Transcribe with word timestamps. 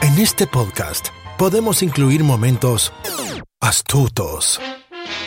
En 0.00 0.18
este 0.18 0.46
podcast 0.46 1.08
podemos 1.36 1.82
incluir 1.82 2.24
momentos 2.24 2.92
astutos, 3.60 4.60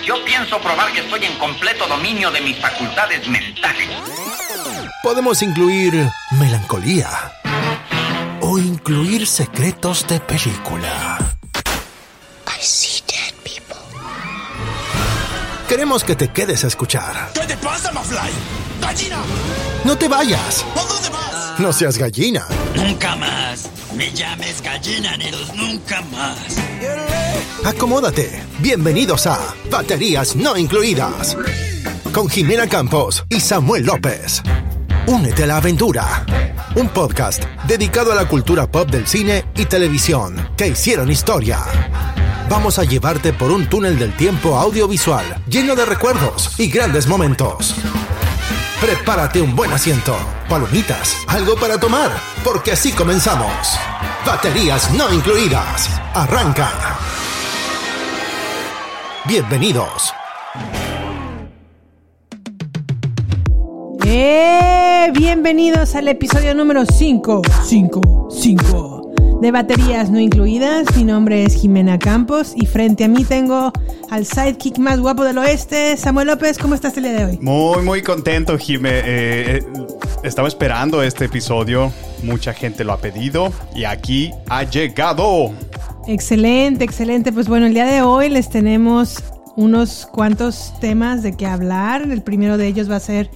Yo 0.05 0.15
pienso 0.25 0.59
probar 0.59 0.91
que 0.91 1.01
estoy 1.01 1.25
en 1.25 1.37
completo 1.37 1.87
dominio 1.87 2.31
de 2.31 2.41
mis 2.41 2.57
facultades 2.59 3.27
mentales. 3.27 3.89
podemos 5.03 5.41
incluir 5.41 6.09
melancolía 6.31 7.09
o 8.41 8.57
incluir 8.57 9.27
secretos 9.27 10.07
de 10.07 10.19
película. 10.19 11.17
Dead 12.43 12.59
people. 12.59 12.90
Queremos 15.71 16.03
que 16.03 16.17
te 16.17 16.27
quedes 16.27 16.65
a 16.65 16.67
escuchar. 16.67 17.31
¿Qué 17.33 17.47
te 17.47 17.55
pasa, 17.55 17.93
Mafly? 17.93 18.29
¡Gallina! 18.81 19.19
No 19.85 19.97
te 19.97 20.09
vayas. 20.09 20.65
¿A 20.75 20.83
dónde 20.83 21.07
vas? 21.07 21.59
No 21.61 21.71
seas 21.71 21.97
gallina. 21.97 22.45
Nunca 22.75 23.15
más. 23.15 23.69
Me 23.95 24.11
llames 24.11 24.61
gallina, 24.61 25.15
Neros, 25.15 25.55
nunca 25.55 26.01
más. 26.11 26.57
Acomódate. 27.63 28.43
Bienvenidos 28.59 29.27
a 29.27 29.39
Baterías 29.69 30.35
No 30.35 30.57
Incluidas. 30.57 31.37
Con 32.11 32.27
Jimena 32.27 32.67
Campos 32.67 33.23
y 33.29 33.39
Samuel 33.39 33.85
López. 33.85 34.43
Únete 35.07 35.43
a 35.43 35.47
la 35.47 35.55
aventura. 35.55 36.25
Un 36.75 36.89
podcast 36.89 37.45
dedicado 37.65 38.11
a 38.11 38.15
la 38.15 38.27
cultura 38.27 38.69
pop 38.69 38.89
del 38.91 39.07
cine 39.07 39.45
y 39.55 39.63
televisión 39.63 40.49
que 40.57 40.67
hicieron 40.67 41.09
historia. 41.09 41.59
Vamos 42.51 42.79
a 42.79 42.83
llevarte 42.83 43.31
por 43.31 43.49
un 43.49 43.65
túnel 43.67 43.97
del 43.97 44.13
tiempo 44.17 44.57
audiovisual 44.57 45.23
lleno 45.47 45.73
de 45.73 45.85
recuerdos 45.85 46.59
y 46.59 46.67
grandes 46.69 47.07
momentos. 47.07 47.73
Prepárate 48.81 49.41
un 49.41 49.55
buen 49.55 49.71
asiento, 49.71 50.13
palomitas, 50.49 51.15
algo 51.27 51.55
para 51.55 51.79
tomar, 51.79 52.11
porque 52.43 52.73
así 52.73 52.91
comenzamos. 52.91 53.55
Baterías 54.25 54.93
no 54.95 55.13
incluidas. 55.13 55.89
Arranca. 56.13 56.69
Bienvenidos. 59.25 60.13
¡Eh! 64.05 65.09
Bienvenidos 65.13 65.95
al 65.95 66.09
episodio 66.09 66.53
número 66.53 66.85
5, 66.85 67.43
5, 67.63 68.27
5 68.29 69.00
de 69.41 69.51
Baterías 69.51 70.11
No 70.11 70.19
Incluidas. 70.19 70.95
Mi 70.95 71.03
nombre 71.03 71.43
es 71.43 71.55
Jimena 71.55 71.97
Campos 71.97 72.53
y 72.55 72.67
frente 72.67 73.05
a 73.05 73.07
mí 73.07 73.25
tengo 73.25 73.73
al 74.11 74.23
sidekick 74.23 74.77
más 74.77 74.99
guapo 74.99 75.23
del 75.23 75.39
oeste, 75.39 75.97
Samuel 75.97 76.27
López. 76.27 76.59
¿Cómo 76.59 76.75
estás 76.75 76.95
el 76.97 77.03
día 77.03 77.13
de 77.13 77.25
hoy? 77.25 77.39
Muy, 77.41 77.81
muy 77.81 78.03
contento, 78.03 78.55
Jime. 78.59 78.99
Eh, 78.99 79.03
eh, 79.03 79.63
estaba 80.23 80.47
esperando 80.47 81.01
este 81.01 81.25
episodio. 81.25 81.91
Mucha 82.21 82.53
gente 82.53 82.83
lo 82.83 82.93
ha 82.93 82.97
pedido 82.97 83.51
y 83.75 83.85
aquí 83.85 84.31
ha 84.47 84.61
llegado. 84.63 85.51
Excelente, 86.07 86.83
excelente. 86.83 87.31
Pues 87.31 87.47
bueno, 87.47 87.65
el 87.65 87.73
día 87.73 87.85
de 87.85 88.03
hoy 88.03 88.29
les 88.29 88.47
tenemos 88.47 89.23
unos 89.55 90.07
cuantos 90.11 90.71
temas 90.79 91.23
de 91.23 91.35
qué 91.35 91.47
hablar. 91.47 92.03
El 92.03 92.21
primero 92.21 92.59
de 92.59 92.67
ellos 92.67 92.91
va 92.91 92.97
a 92.97 92.99
ser 92.99 93.31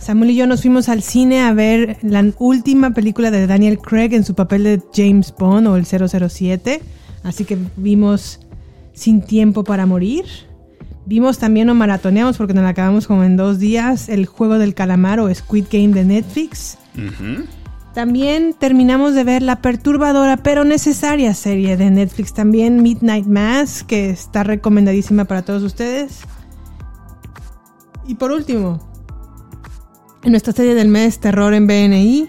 Samuel 0.00 0.30
y 0.30 0.36
yo 0.36 0.46
nos 0.46 0.62
fuimos 0.62 0.88
al 0.88 1.02
cine 1.02 1.42
a 1.42 1.52
ver 1.52 1.98
la 2.00 2.24
última 2.38 2.92
película 2.92 3.30
de 3.30 3.46
Daniel 3.46 3.78
Craig 3.78 4.14
en 4.14 4.24
su 4.24 4.34
papel 4.34 4.64
de 4.64 4.82
James 4.94 5.34
Bond 5.38 5.66
o 5.66 5.76
el 5.76 5.84
007. 5.84 6.80
Así 7.22 7.44
que 7.44 7.58
vimos 7.76 8.40
Sin 8.94 9.20
Tiempo 9.20 9.62
para 9.62 9.84
Morir. 9.84 10.24
Vimos 11.04 11.38
también 11.38 11.68
o 11.68 11.74
maratoneamos 11.74 12.38
porque 12.38 12.54
nos 12.54 12.62
la 12.62 12.70
acabamos 12.70 13.06
como 13.06 13.24
en 13.24 13.36
dos 13.36 13.58
días 13.58 14.08
el 14.08 14.24
juego 14.24 14.58
del 14.58 14.74
calamar 14.74 15.20
o 15.20 15.32
Squid 15.34 15.66
Game 15.70 15.88
de 15.88 16.04
Netflix. 16.04 16.78
También 17.92 18.54
terminamos 18.58 19.14
de 19.14 19.24
ver 19.24 19.42
la 19.42 19.60
perturbadora 19.60 20.38
pero 20.38 20.64
necesaria 20.64 21.34
serie 21.34 21.76
de 21.76 21.90
Netflix 21.90 22.32
también, 22.32 22.82
Midnight 22.82 23.26
Mass, 23.26 23.82
que 23.82 24.08
está 24.08 24.44
recomendadísima 24.44 25.26
para 25.26 25.42
todos 25.42 25.62
ustedes. 25.62 26.20
Y 28.06 28.14
por 28.14 28.32
último, 28.32 28.89
en 30.22 30.30
nuestra 30.32 30.52
serie 30.52 30.74
del 30.74 30.88
mes 30.88 31.18
Terror 31.20 31.54
en 31.54 31.66
BNI, 31.66 32.28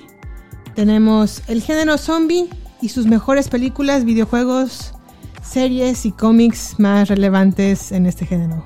tenemos 0.75 1.41
el 1.47 1.62
género 1.62 1.97
zombie 1.97 2.47
y 2.81 2.90
sus 2.90 3.06
mejores 3.06 3.50
películas, 3.50 4.06
videojuegos, 4.06 4.94
series 5.44 6.06
y 6.06 6.12
cómics 6.12 6.75
más 6.79 7.09
relevantes 7.09 7.91
en 7.91 8.06
este 8.06 8.25
género. 8.25 8.63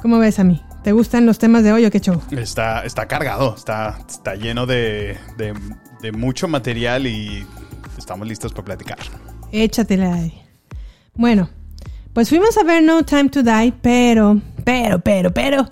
¿Cómo 0.00 0.18
ves 0.18 0.38
a 0.38 0.44
mí? 0.44 0.62
¿Te 0.84 0.92
gustan 0.92 1.26
los 1.26 1.38
temas 1.38 1.62
de 1.62 1.72
hoy 1.72 1.84
o 1.86 1.90
qué 1.90 2.00
show? 2.00 2.20
Está, 2.32 2.84
está 2.84 3.06
cargado, 3.06 3.54
está, 3.56 3.98
está 4.08 4.34
lleno 4.34 4.66
de, 4.66 5.16
de- 5.36 5.54
de 6.02 6.10
mucho 6.12 6.48
material 6.48 7.06
y 7.06 7.46
estamos 7.96 8.26
listos 8.26 8.52
para 8.52 8.64
platicar. 8.64 8.98
Échatela 9.52 10.14
ahí. 10.14 10.42
Bueno, 11.14 11.48
pues 12.12 12.28
fuimos 12.28 12.56
a 12.58 12.64
ver 12.64 12.82
No 12.82 13.04
Time 13.04 13.28
to 13.28 13.42
Die, 13.44 13.72
pero, 13.80 14.40
pero, 14.64 14.98
pero, 14.98 15.32
pero. 15.32 15.68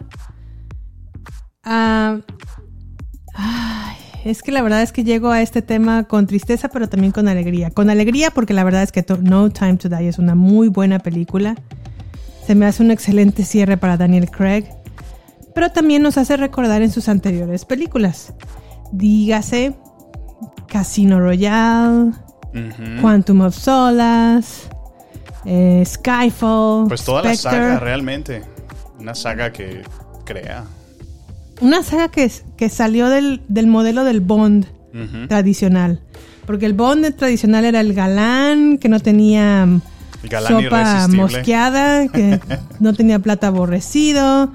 Ah, 1.65 2.19
ay, 3.35 3.97
es 4.25 4.43
que 4.43 4.53
la 4.53 4.63
verdad 4.63 4.83
es 4.83 4.93
que 4.93 5.05
llego 5.05 5.31
a 5.31 5.43
este 5.43 5.63
tema 5.63 6.05
con 6.05 6.27
tristeza, 6.27 6.69
pero 6.69 6.89
también 6.89 7.13
con 7.13 7.29
alegría. 7.29 7.71
Con 7.71 7.91
alegría 7.91 8.31
porque 8.31 8.55
la 8.55 8.65
verdad 8.65 8.83
es 8.83 8.93
que 8.93 9.05
No 9.23 9.51
Time 9.51 9.77
to 9.77 9.89
Die 9.89 10.09
es 10.09 10.19
una 10.19 10.35
muy 10.35 10.69
buena 10.69 10.99
película. 10.99 11.57
Se 12.47 12.55
me 12.55 12.67
hace 12.67 12.83
un 12.83 12.91
excelente 12.91 13.45
cierre 13.45 13.77
para 13.77 13.97
Daniel 13.97 14.31
Craig, 14.31 14.65
pero 15.55 15.71
también 15.71 16.03
nos 16.03 16.19
hace 16.19 16.37
recordar 16.37 16.83
en 16.83 16.91
sus 16.91 17.09
anteriores 17.09 17.65
películas. 17.65 18.35
Dígase 18.93 19.75
Casino 20.67 21.21
Royale, 21.21 22.13
Quantum 23.01 23.43
of 23.43 23.57
Solace, 23.57 24.69
eh, 25.45 25.83
Skyfall, 25.87 26.89
Pues 26.89 27.05
toda 27.05 27.23
la 27.23 27.35
saga 27.35 27.79
realmente. 27.79 28.43
Una 28.99 29.15
saga 29.15 29.53
que 29.53 29.83
crea. 30.25 30.65
Una 31.61 31.83
saga 31.83 32.09
que, 32.09 32.31
que 32.57 32.69
salió 32.69 33.09
del, 33.09 33.43
del 33.49 33.67
modelo 33.67 34.05
del 34.05 34.21
Bond 34.21 34.67
tradicional. 35.29 36.01
Porque 36.47 36.67
el 36.67 36.73
Bond 36.73 37.15
tradicional 37.15 37.65
era 37.65 37.81
el 37.81 37.95
galán, 37.95 38.79
que 38.79 38.89
no 38.89 39.01
tenía 39.01 39.67
mm, 39.67 39.81
sopa 40.49 41.09
mosqueada, 41.09 42.09
que 42.09 42.41
no 42.81 42.93
tenía 42.95 43.19
plata 43.19 43.49
aborrecido, 43.49 44.53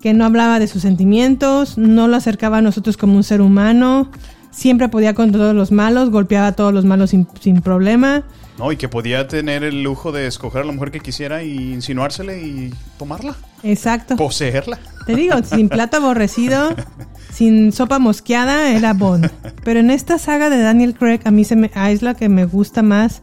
que 0.00 0.14
no 0.14 0.24
hablaba 0.24 0.58
de 0.58 0.66
sus 0.66 0.82
sentimientos, 0.82 1.78
no 1.78 2.08
lo 2.08 2.16
acercaba 2.16 2.58
a 2.58 2.62
nosotros 2.62 2.96
como 2.96 3.16
un 3.16 3.24
ser 3.24 3.40
humano, 3.40 4.10
siempre 4.50 4.88
podía 4.88 5.14
con 5.14 5.32
todos 5.32 5.54
los 5.54 5.72
malos, 5.72 6.10
golpeaba 6.10 6.48
a 6.48 6.52
todos 6.52 6.72
los 6.72 6.84
malos 6.84 7.10
sin, 7.10 7.26
sin 7.40 7.60
problema. 7.60 8.24
No, 8.58 8.72
y 8.72 8.76
que 8.76 8.88
podía 8.88 9.28
tener 9.28 9.64
el 9.64 9.82
lujo 9.82 10.12
de 10.12 10.26
escoger 10.26 10.62
a 10.62 10.64
la 10.64 10.72
mujer 10.72 10.90
que 10.90 11.00
quisiera 11.00 11.42
y 11.42 11.74
insinuársele 11.74 12.40
y 12.40 12.74
tomarla. 12.98 13.36
Exacto. 13.62 14.16
Poseerla. 14.16 14.78
Te 15.06 15.14
digo, 15.14 15.34
sin 15.42 15.68
plato 15.68 15.98
aborrecido, 15.98 16.74
sin 17.32 17.72
sopa 17.72 17.98
mosqueada, 17.98 18.72
era 18.72 18.94
Bond. 18.94 19.30
Pero 19.62 19.80
en 19.80 19.90
esta 19.90 20.18
saga 20.18 20.48
de 20.48 20.58
Daniel 20.60 20.94
Craig, 20.94 21.20
a 21.24 21.30
mí 21.30 21.44
se 21.44 21.54
me, 21.54 21.70
ah, 21.74 21.90
es 21.90 22.00
la 22.02 22.14
que 22.14 22.28
me 22.28 22.46
gusta 22.46 22.82
más, 22.82 23.22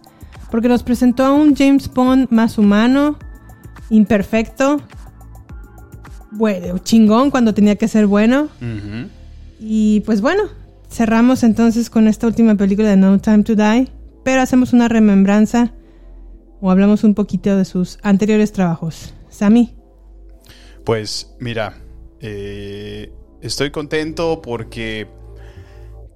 porque 0.51 0.69
nos 0.69 0.83
presentó 0.83 1.25
a 1.25 1.33
un 1.33 1.55
James 1.55 1.91
Bond 1.91 2.27
más 2.29 2.57
humano, 2.59 3.17
imperfecto, 3.89 4.81
bueno, 6.31 6.77
chingón 6.79 7.31
cuando 7.31 7.53
tenía 7.53 7.75
que 7.75 7.87
ser 7.87 8.07
bueno. 8.07 8.49
Y 9.59 10.01
pues 10.01 10.21
bueno, 10.21 10.43
cerramos 10.89 11.43
entonces 11.43 11.89
con 11.89 12.07
esta 12.07 12.27
última 12.27 12.55
película 12.55 12.89
de 12.89 12.97
No 12.97 13.17
Time 13.19 13.43
to 13.43 13.55
Die, 13.55 13.87
pero 14.23 14.41
hacemos 14.41 14.73
una 14.73 14.87
remembranza 14.87 15.73
o 16.61 16.71
hablamos 16.71 17.03
un 17.03 17.13
poquito 17.13 17.57
de 17.57 17.65
sus 17.65 17.99
anteriores 18.03 18.51
trabajos. 18.53 19.13
Sammy. 19.29 19.75
Pues 20.85 21.35
mira, 21.39 21.75
eh, 22.21 23.11
estoy 23.41 23.71
contento 23.71 24.41
porque 24.41 25.07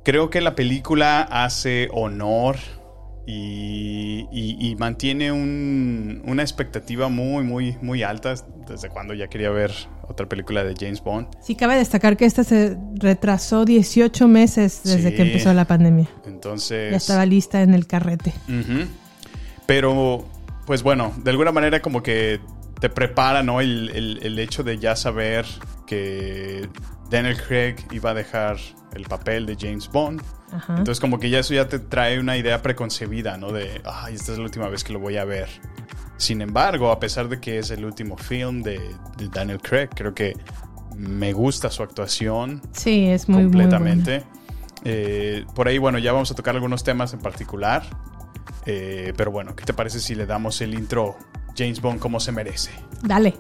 creo 0.03 0.29
que 0.29 0.41
la 0.41 0.55
película 0.55 1.21
hace 1.21 1.89
honor 1.91 2.57
y, 3.25 4.75
mantiene 4.79 5.31
un- 5.31 6.21
una 6.25 6.43
expectativa 6.43 7.09
muy, 7.09 7.43
muy, 7.43 7.75
muy 7.81 8.03
alta 8.03 8.35
desde 8.69 8.89
cuando 8.89 9.13
ya 9.13 9.27
quería 9.27 9.49
ver 9.49 9.71
otra 10.09 10.27
película 10.27 10.63
de 10.63 10.73
James 10.79 11.03
Bond. 11.03 11.27
Sí, 11.41 11.55
cabe 11.55 11.75
destacar 11.75 12.17
que 12.17 12.25
esta 12.25 12.43
se 12.43 12.77
retrasó 12.95 13.65
18 13.65 14.27
meses 14.27 14.81
desde 14.83 15.09
Sí. 15.09 15.15
que 15.15 15.21
empezó 15.23 15.53
la 15.53 15.65
pandemia. 15.65 16.07
Entonces... 16.25 16.91
Ya 16.91 16.97
estaba 16.97 17.25
lista 17.25 17.61
en 17.61 17.73
el 17.73 17.87
carrete. 17.87 18.33
Pero, 19.65 20.25
pues 20.65 20.83
bueno, 20.83 21.13
de 21.23 21.31
alguna 21.31 21.51
manera 21.51 21.81
como 21.81 22.01
que 22.03 22.39
te 22.79 22.89
prepara, 22.89 23.43
¿no? 23.43 23.59
El, 23.59 23.89
el- 23.89 24.19
el 24.23 24.39
hecho 24.39 24.63
de 24.63 24.77
ya 24.77 24.95
saber 24.95 25.45
que 25.85 26.69
Daniel 27.09 27.37
Craig 27.41 27.75
iba 27.91 28.11
a 28.11 28.13
dejar 28.13 28.57
el 28.93 29.03
papel 29.05 29.45
de 29.45 29.57
James 29.59 29.89
Bond. 29.89 30.21
Ajá. 30.51 30.75
Entonces 30.77 30.99
como 31.01 31.19
que 31.19 31.29
ya 31.29 31.39
eso 31.39 31.53
ya 31.53 31.67
te 31.67 31.79
trae 31.79 32.19
una 32.19 32.37
idea 32.37 32.61
preconcebida, 32.61 33.37
¿no? 33.37 33.51
De, 33.51 33.81
ay, 33.83 34.15
esta 34.15 34.31
es 34.31 34.37
la 34.37 34.45
última 34.45 34.69
vez 34.69 34.83
que 34.83 34.93
lo 34.93 34.99
voy 34.99 35.17
a 35.17 35.25
ver. 35.25 35.49
Sin 36.17 36.41
embargo, 36.41 36.91
a 36.91 36.99
pesar 36.99 37.29
de 37.29 37.39
que 37.39 37.59
es 37.59 37.71
el 37.71 37.85
último 37.85 38.17
film 38.17 38.63
de, 38.63 38.79
de 39.17 39.27
Daniel 39.29 39.61
Craig, 39.61 39.89
creo 39.95 40.13
que 40.13 40.35
me 40.97 41.31
gusta 41.31 41.69
su 41.69 41.83
actuación 41.83 42.61
Sí, 42.71 43.05
es 43.05 43.29
muy, 43.29 43.43
muy 43.43 43.51
completamente. 43.51 44.23
Eh, 44.83 45.45
por 45.53 45.67
ahí, 45.67 45.77
bueno, 45.77 45.99
ya 45.99 46.11
vamos 46.11 46.31
a 46.31 46.35
tocar 46.35 46.55
algunos 46.55 46.83
temas 46.83 47.13
en 47.13 47.19
particular. 47.19 47.83
Eh, 48.65 49.13
pero 49.15 49.31
bueno, 49.31 49.55
¿qué 49.55 49.63
te 49.63 49.73
parece 49.73 49.99
si 49.99 50.15
le 50.15 50.25
damos 50.25 50.59
el 50.61 50.73
intro 50.73 51.17
James 51.55 51.81
Bond 51.81 51.99
como 51.99 52.19
se 52.19 52.31
merece? 52.31 52.71
Dale. 53.01 53.35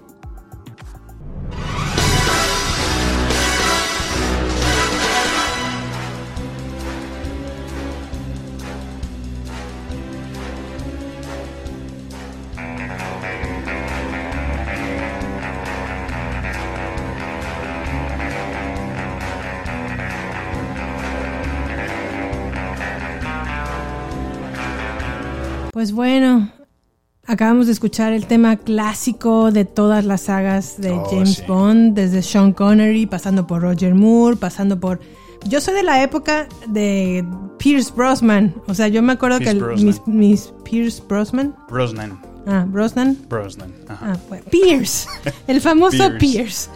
Acabamos 27.37 27.67
de 27.67 27.71
escuchar 27.73 28.13
el 28.13 28.25
tema 28.25 28.55
clásico 28.57 29.51
de 29.51 29.63
todas 29.63 30.03
las 30.05 30.21
sagas 30.21 30.81
de 30.81 30.91
Oh, 30.91 31.05
James 31.11 31.35
sí. 31.35 31.43
Bond, 31.47 31.93
desde 31.93 32.23
Sean 32.23 32.51
Connery, 32.51 33.05
pasando 33.05 33.45
por 33.45 33.61
Roger 33.61 33.93
Moore, 33.93 34.37
pasando 34.37 34.79
por... 34.79 34.99
Yo 35.47 35.61
soy 35.61 35.75
de 35.75 35.83
la 35.83 36.01
época 36.01 36.47
de 36.67 37.23
Pierce 37.59 37.93
Brosnan, 37.95 38.55
o 38.67 38.73
sea, 38.73 38.87
yo 38.87 39.01
me 39.03 39.13
acuerdo 39.13 39.37
Pierce 39.37 39.57
que 39.59 39.63
el- 39.75 39.83
mis, 39.85 40.01
mis 40.07 40.53
Pierce 40.63 41.01
Brosnan, 41.07 41.55
Brosnan. 41.69 42.19
ah, 42.47 42.65
Brosnan, 42.67 43.15
Brosnan. 43.29 43.71
Ajá. 43.87 44.13
Ah, 44.13 44.17
bueno, 44.27 44.43
Pierce, 44.49 45.07
el 45.47 45.61
famoso 45.61 45.97
Pierce. 45.97 46.17
Pierce. 46.19 46.69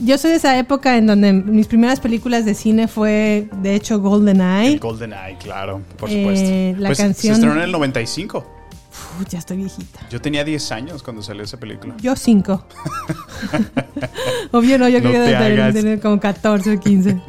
Yo 0.00 0.18
soy 0.18 0.32
de 0.32 0.36
esa 0.38 0.58
época 0.58 0.96
en 0.98 1.06
donde 1.06 1.32
mis 1.32 1.68
primeras 1.68 2.00
películas 2.00 2.44
de 2.44 2.54
cine 2.54 2.88
fue, 2.88 3.48
de 3.62 3.76
hecho, 3.76 4.00
GoldenEye. 4.00 4.72
El 4.72 4.80
Golden 4.80 5.12
Eye, 5.12 5.38
claro, 5.40 5.82
por 5.96 6.10
Eh, 6.10 6.18
supuesto. 6.20 6.82
la 6.82 6.88
Pues, 6.88 6.98
canción- 6.98 7.36
Se 7.36 7.40
estrenó 7.40 7.54
en 7.54 7.62
el 7.62 7.70
95. 7.70 8.44
Uf, 9.20 9.28
ya 9.28 9.38
estoy 9.38 9.56
viejita. 9.58 10.00
Yo 10.10 10.20
tenía 10.20 10.44
10 10.44 10.72
años 10.72 11.02
cuando 11.02 11.22
salió 11.22 11.44
esa 11.44 11.58
película. 11.58 11.94
Yo 12.00 12.16
cinco. 12.16 12.66
Obvio 14.52 14.78
no, 14.78 14.88
yo 14.88 15.00
No 15.00 15.10
creo 15.10 15.24
que 15.26 15.72
tener 15.72 16.00
como 16.00 16.20
14 16.20 16.76
o 16.76 16.80
15. 16.80 17.20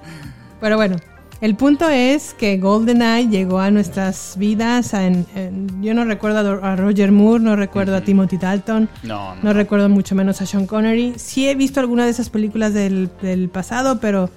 Pero 0.60 0.76
bueno, 0.76 0.96
el 1.40 1.54
punto 1.54 1.88
es 1.88 2.34
que 2.34 2.58
GoldenEye 2.58 3.28
llegó 3.28 3.60
a 3.60 3.70
nuestras 3.70 4.34
vidas. 4.38 4.92
en- 4.94 5.26
en- 5.36 5.82
yo 5.82 5.94
no 5.94 6.04
recuerdo 6.04 6.62
a 6.64 6.76
Roger 6.76 7.12
Moore, 7.12 7.42
no 7.42 7.56
recuerdo 7.56 7.94
a 7.96 8.00
Timothy 8.00 8.38
Dalton. 8.38 8.88
No, 9.04 9.34
no. 9.36 9.42
No 9.42 9.52
recuerdo 9.52 9.88
mucho 9.88 10.14
menos 10.14 10.40
a 10.40 10.46
Sean 10.46 10.66
Connery. 10.66 11.14
Sí 11.16 11.48
he 11.48 11.54
visto 11.54 11.80
algunas 11.80 12.06
de 12.06 12.10
esas 12.10 12.30
películas 12.30 12.74
del, 12.74 13.08
del 13.22 13.48
pasado, 13.48 14.00
pero 14.00 14.30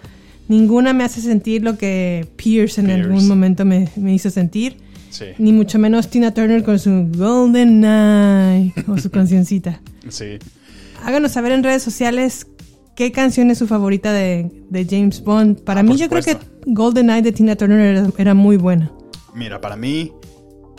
ninguna 0.48 0.94
me 0.94 1.04
hace 1.04 1.22
sentir 1.22 1.64
lo 1.64 1.78
que 1.78 2.28
Pierce 2.36 2.82
en 2.82 2.88
Pierce. 2.88 3.04
algún 3.04 3.28
momento 3.28 3.66
me, 3.66 3.90
me 3.96 4.14
hizo 4.14 4.30
sentir. 4.30 4.78
Sí, 5.12 5.26
Ni 5.38 5.52
mucho 5.54 5.78
menos 5.78 6.10
Tina 6.10 6.34
Turner 6.34 6.64
con 6.64 6.80
su 6.80 7.08
Golden 7.16 7.84
Eye 7.86 8.74
o 8.88 8.98
su 8.98 9.10
cancioncita. 9.12 9.80
sí. 10.10 10.40
Háganos 11.04 11.32
saber 11.32 11.52
en 11.52 11.64
redes 11.64 11.82
sociales 11.84 12.46
qué 12.96 13.12
canción 13.12 13.50
es 13.52 13.58
su 13.58 13.66
favorita 13.68 14.14
de, 14.14 14.52
de 14.70 14.86
James 14.90 15.24
Bond. 15.24 15.62
Para 15.64 15.80
Ah, 15.80 15.84
mí 15.84 15.98
yo 15.98 16.08
creo 16.10 16.22
que. 16.24 16.38
Golden 16.68 17.10
Eye 17.10 17.24
de 17.24 17.32
Tina 17.32 17.56
Turner 17.56 17.80
era, 17.80 18.08
era 18.20 18.34
muy 18.36 18.56
buena. 18.58 18.92
Mira, 19.34 19.60
para 19.60 19.76
mí, 19.76 20.12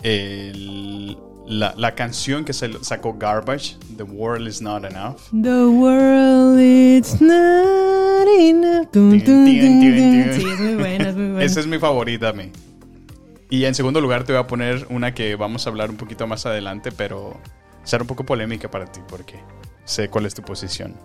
el- 0.03 1.17
la, 1.45 1.73
la 1.77 1.93
canción 1.93 2.45
que 2.45 2.53
se 2.53 2.71
sacó 2.83 3.15
Garbage, 3.17 3.75
The 3.97 4.03
World 4.03 4.47
Is 4.47 4.61
Not 4.61 4.85
Enough. 4.85 5.17
The 5.33 5.65
world 5.65 6.59
is 6.61 7.19
not 7.21 8.27
enough. 8.39 8.87
Sí, 8.93 10.43
es 10.47 10.59
muy 10.59 10.75
buena, 10.75 11.09
es 11.09 11.15
muy 11.15 11.25
buena. 11.31 11.43
Esa 11.43 11.59
es 11.59 11.67
mi 11.67 11.79
favorita 11.79 12.29
a 12.29 12.33
mí. 12.33 12.49
Y 13.53 13.65
en 13.65 13.75
segundo 13.75 14.01
lugar 14.01 14.23
te 14.23 14.33
voy 14.33 14.41
a 14.41 14.47
poner 14.47 14.87
una 14.89 15.13
que 15.13 15.35
vamos 15.35 15.67
a 15.67 15.69
hablar 15.69 15.91
un 15.91 15.95
poquito 15.95 16.25
más 16.25 16.47
adelante, 16.47 16.91
pero 16.91 17.39
será 17.83 18.01
un 18.01 18.07
poco 18.07 18.25
polémica 18.25 18.71
para 18.71 18.87
ti 18.87 18.99
porque 19.07 19.35
sé 19.85 20.09
cuál 20.09 20.25
es 20.25 20.33
tu 20.33 20.41
posición. 20.41 20.95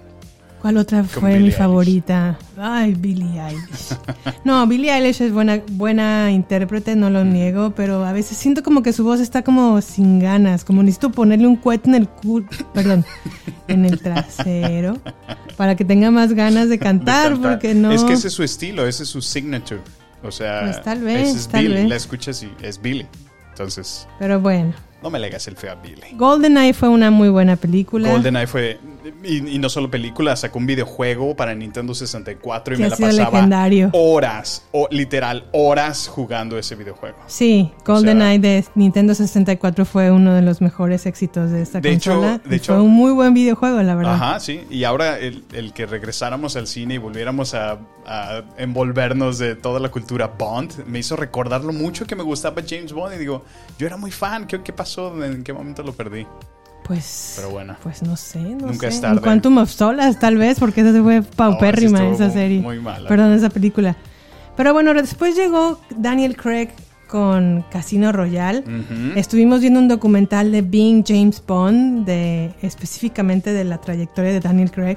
¿Cuál 0.63 0.79
otra 0.79 1.05
fue 1.05 1.21
Billie 1.29 1.39
mi 1.41 1.45
Eilish. 1.49 1.59
favorita? 1.59 2.39
Ay, 2.57 2.95
Billie 2.95 3.39
Eilish. 3.39 3.95
No, 4.47 4.67
Billie 4.67 4.91
Eilish 4.91 5.21
es 5.21 5.31
buena, 5.31 5.61
buena 5.73 6.31
intérprete, 6.33 6.97
no 6.97 7.11
lo 7.11 7.23
niego, 7.23 7.75
pero 7.77 8.03
a 8.07 8.15
veces 8.15 8.39
siento 8.39 8.63
como 8.63 8.83
que 8.83 8.95
su 8.95 9.05
voz 9.05 9.21
está 9.21 9.43
como 9.43 9.83
sin 9.83 10.19
ganas, 10.19 10.65
como 10.65 10.83
necesito 10.83 11.13
ponerle 11.13 11.47
un 11.49 11.57
cohete 11.57 11.91
en 11.91 11.97
el 11.97 12.09
culo, 12.09 12.47
perdón, 12.73 13.05
en 13.69 13.85
el 13.85 14.01
trasero, 14.01 14.97
para 15.59 15.77
que 15.77 15.85
tenga 15.85 16.11
más 16.11 16.33
ganas 16.33 16.71
de 16.71 16.79
cantar, 16.79 17.25
De 17.29 17.35
cantar. 17.35 17.53
porque 17.53 17.75
no... 17.75 17.93
Es 17.93 18.05
que 18.05 18.15
ese 18.15 18.29
es 18.29 18.33
su 18.33 18.43
estilo, 18.43 18.87
ese 18.87 19.03
es 19.03 19.11
su 19.11 19.21
signature. 19.21 19.83
O 20.23 20.31
sea, 20.33 20.63
Pues 20.65 20.83
tal 20.83 21.01
vez, 21.03 21.35
es 21.37 21.49
tal 21.49 21.63
Billy. 21.65 21.75
vez. 21.75 21.89
La 21.89 21.97
escuchas 21.97 22.43
y 22.43 22.51
es 22.63 22.81
Billy. 22.81 23.07
Entonces, 23.51 24.07
Pero 24.19 24.39
bueno, 24.41 24.73
no 25.03 25.11
me 25.11 25.19
le 25.19 25.27
hagas 25.29 25.47
el 25.49 25.57
feo 25.57 25.73
a 25.73 25.75
Billy. 25.77 26.01
GoldenEye 26.15 26.73
fue 26.75 26.89
una 26.89 27.11
muy 27.11 27.29
buena 27.29 27.57
película. 27.57 28.11
GoldenEye 28.11 28.47
fue. 28.47 28.79
Y, 29.25 29.55
y 29.55 29.59
no 29.59 29.69
solo 29.71 29.91
película, 29.91 30.37
sacó 30.37 30.59
un 30.59 30.67
videojuego 30.67 31.35
para 31.35 31.55
Nintendo 31.55 31.95
64 31.95 32.75
y 32.75 32.77
Que 32.77 32.83
me 32.85 32.89
la 32.91 32.97
pasaba 32.97 33.13
legendario. 33.31 33.91
horas, 33.95 34.65
o 34.71 34.87
literal, 34.91 35.47
horas 35.53 36.09
jugando 36.09 36.59
ese 36.59 36.75
videojuego. 36.75 37.17
Sí, 37.27 37.73
GoldenEye 37.87 38.39
de 38.39 38.65
Nintendo 38.75 39.15
64 39.15 39.85
fue 39.87 40.11
uno 40.11 40.35
de 40.35 40.43
los 40.43 40.61
mejores 40.61 41.07
éxitos 41.07 41.51
de 41.53 41.63
esta 41.63 41.81
De 41.81 41.91
hecho- 41.93 42.13
consola. 42.13 42.39
de 42.45 42.55
y 42.55 42.59
hecho- 42.59 42.75
fue 42.75 42.83
un 42.83 42.91
muy 42.93 43.13
buen 43.13 43.33
videojuego, 43.35 43.83
la 43.83 43.95
verdad. 43.95 44.15
Ajá, 44.15 44.41
sí. 44.41 44.61
Y 44.69 44.85
ahora 44.85 45.19
el, 45.19 45.43
el 45.53 45.73
que 45.73 45.87
regresáramos 45.87 46.55
al 46.57 46.67
cine 46.67 46.95
y 46.95 46.99
volviéramos 46.99 47.55
a, 47.55 47.79
a 48.11 48.43
envolvernos 48.57 49.39
de 49.39 49.55
toda 49.55 49.79
la 49.81 49.91
cultura 49.91 50.29
Bond 50.39 50.87
me 50.87 50.99
hizo 51.01 51.15
recordar 51.15 51.63
lo 51.63 51.73
mucho 51.73 52.07
que 52.07 52.17
me 52.17 52.23
gustaba 52.23 52.63
James 52.67 52.93
Bond. 52.93 53.15
Y 53.15 53.19
digo, 53.19 53.45
yo 53.79 53.87
era 53.87 53.97
muy 53.97 54.11
fan. 54.11 54.47
¿Qué, 54.47 54.63
qué 54.63 54.73
pasó? 54.73 55.23
¿En 55.23 55.45
qué 55.45 55.53
momento 55.53 55.83
lo 55.83 55.93
perdí? 55.93 56.27
Pues, 56.85 57.35
Pero 57.37 57.51
bueno. 57.51 57.77
pues 57.83 58.03
no 58.03 58.17
sé, 58.17 58.39
no 58.41 58.69
Nunca 58.69 58.89
sé. 58.91 58.95
es 58.97 59.01
tarde. 59.03 59.19
En 59.19 59.23
Quantum 59.23 59.59
of 59.59 59.71
Solace, 59.71 60.19
tal 60.19 60.39
vez, 60.39 60.59
porque 60.59 60.81
esa 60.81 61.03
fue 61.03 61.21
paupérrima 61.23 61.99
estuvo 61.99 62.15
esa 62.15 62.31
serie. 62.31 62.61
muy 62.61 62.81
mala. 62.81 63.07
Perdón, 63.09 63.33
esa 63.35 63.51
película. 63.51 63.95
Pero 64.57 64.73
bueno, 64.73 64.95
después 64.95 65.37
llegó 65.37 65.79
Daniel 65.91 66.35
Craig 66.35 66.71
con 67.09 67.63
Casino 67.71 68.11
Royale. 68.11 68.61
Ujú. 68.61 69.19
Estuvimos 69.19 69.61
viendo 69.61 69.81
un 69.81 69.89
documental 69.89 70.51
de 70.51 70.63
Being 70.63 71.05
James 71.07 71.43
Bond, 71.47 72.07
de, 72.07 72.55
específicamente 72.63 73.53
de 73.53 73.65
la 73.65 73.79
trayectoria 73.79 74.33
de 74.33 74.41
Daniel 74.41 74.71
Craig. 74.71 74.97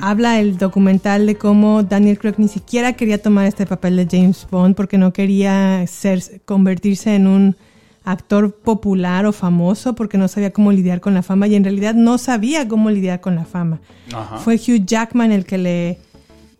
Habla 0.00 0.40
el 0.40 0.58
documental 0.58 1.26
de 1.26 1.36
cómo 1.36 1.82
Daniel 1.82 2.18
Craig 2.18 2.34
ni 2.38 2.48
siquiera 2.48 2.92
quería 2.94 3.20
tomar 3.20 3.46
este 3.46 3.66
papel 3.66 3.96
de 3.96 4.06
James 4.10 4.46
Bond 4.50 4.74
porque 4.74 4.98
no 4.98 5.12
quería 5.12 5.84
ser, 5.86 6.22
convertirse 6.44 7.14
en 7.14 7.26
un 7.26 7.56
actor 8.04 8.52
popular 8.54 9.26
o 9.26 9.32
famoso 9.32 9.94
porque 9.94 10.18
no 10.18 10.26
sabía 10.28 10.50
cómo 10.52 10.72
lidiar 10.72 11.00
con 11.00 11.14
la 11.14 11.22
fama 11.22 11.46
y 11.46 11.54
en 11.54 11.64
realidad 11.64 11.94
no 11.94 12.18
sabía 12.18 12.66
cómo 12.68 12.90
lidiar 12.90 13.20
con 13.20 13.34
la 13.36 13.44
fama. 13.44 13.80
Ajá. 14.12 14.38
Fue 14.38 14.56
Hugh 14.56 14.84
Jackman 14.84 15.30
el 15.32 15.44
que 15.44 15.56
le, 15.58 15.98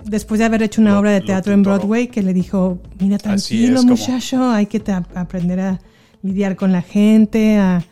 después 0.04 0.38
de 0.38 0.44
haber 0.44 0.62
hecho 0.62 0.80
una 0.80 0.92
Lo- 0.92 1.00
obra 1.00 1.10
de 1.10 1.20
teatro 1.20 1.52
en. 1.52 1.62
Broadway, 1.64 2.06
que 2.06 2.22
le 2.22 2.32
dijo, 2.32 2.78
mira, 3.00 3.18
tranquilo 3.18 3.76
como- 3.78 3.90
muchacho, 3.90 4.50
hay 4.50 4.66
que 4.66 4.80
aprender 5.14 5.60
a 5.60 5.80
lidiar 6.22 6.54
con 6.56 6.70
la 6.70 6.82
gente, 6.82 7.56
a, 7.58 7.82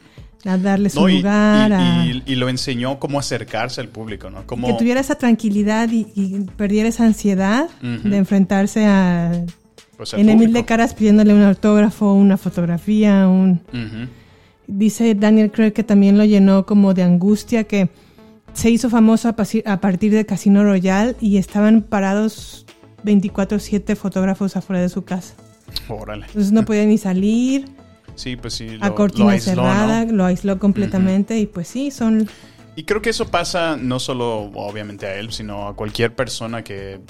a 0.45 0.57
darle 0.57 0.89
su 0.91 1.01
No, 1.01 1.09
y, 1.09 1.17
lugar, 1.19 1.71
y- 1.71 1.75
a 1.75 2.07
y- 2.07 2.23
y 2.27 2.35
lo 2.37 2.49
enseñó 2.49 2.99
cómo 2.99 3.19
acercarse 3.19 3.81
al 3.81 3.89
público, 3.89 4.31
¿no? 4.31 4.47
Cómo, 4.47 4.67
que 4.69 4.73
tuviera 4.75 5.01
esa 5.01 5.15
tranquilidad 5.17 5.89
y, 5.93 6.07
perdiera 6.57 6.89
esa 6.89 7.05
ansiedad 7.05 7.69
Ujú. 7.83 8.09
de 8.09 8.17
enfrentarse 8.17 8.87
a 8.87 9.45
pues, 9.97 10.15
en 10.15 10.39
mil 10.39 10.53
de 10.53 10.65
caras 10.65 10.95
pidiéndole 10.95 11.35
un 11.35 11.43
autógrafo, 11.43 12.15
una 12.15 12.39
fotografía, 12.39 13.29
un 13.29 13.61
Ujú. 13.73 14.09
dice 14.67 15.15
Daniel 15.15 15.51
Craig 15.51 15.73
que 15.73 15.85
también 15.85 16.17
lo 16.17 16.25
llenó 16.25 16.65
como 16.65 16.95
de 16.95 17.03
angustia 17.03 17.65
que 17.65 17.91
se 18.55 18.71
hizo 18.71 18.89
famoso 18.89 19.29
a, 19.29 19.37
a 19.73 19.81
partir 19.81 20.13
de 20.13 20.25
Casino 20.27 20.65
Royale 20.65 21.17
y 21.21 21.37
estaban 21.37 21.83
parados 21.83 22.65
24/7 23.05 23.95
fotógrafos 23.95 24.57
afuera 24.57 24.81
de 24.83 24.89
su 24.89 25.05
casa. 25.05 25.35
Órale. 25.89 26.27
Entonces 26.27 26.51
no 26.53 26.65
podía 26.65 26.85
ni 26.87 26.99
salir 26.99 27.67
Sí, 28.21 28.37
pues 28.37 28.55
sí. 28.55 28.79
a 28.81 28.89
lo- 28.89 28.95
cortina 28.95 29.25
lo 29.27 29.31
aisló, 29.31 29.55
cerrada, 29.55 30.05
¿no? 30.05 30.13
lo 30.13 30.25
aisló 30.27 30.59
completamente 30.59 31.39
y 31.39 31.47
pues 31.47 31.69
sí, 31.69 31.91
son 31.91 32.29
Y 32.77 32.85
creo 32.85 33.01
que 33.03 33.11
eso 33.11 33.27
pasa 33.29 33.77
no 33.77 33.99
solo, 33.99 34.51
obviamente, 34.55 35.07
a 35.07 35.15
él, 35.17 35.33
sino 35.33 35.69
a 35.69 35.75
cualquier 35.77 36.15
persona 36.15 36.63
que, 36.63 37.01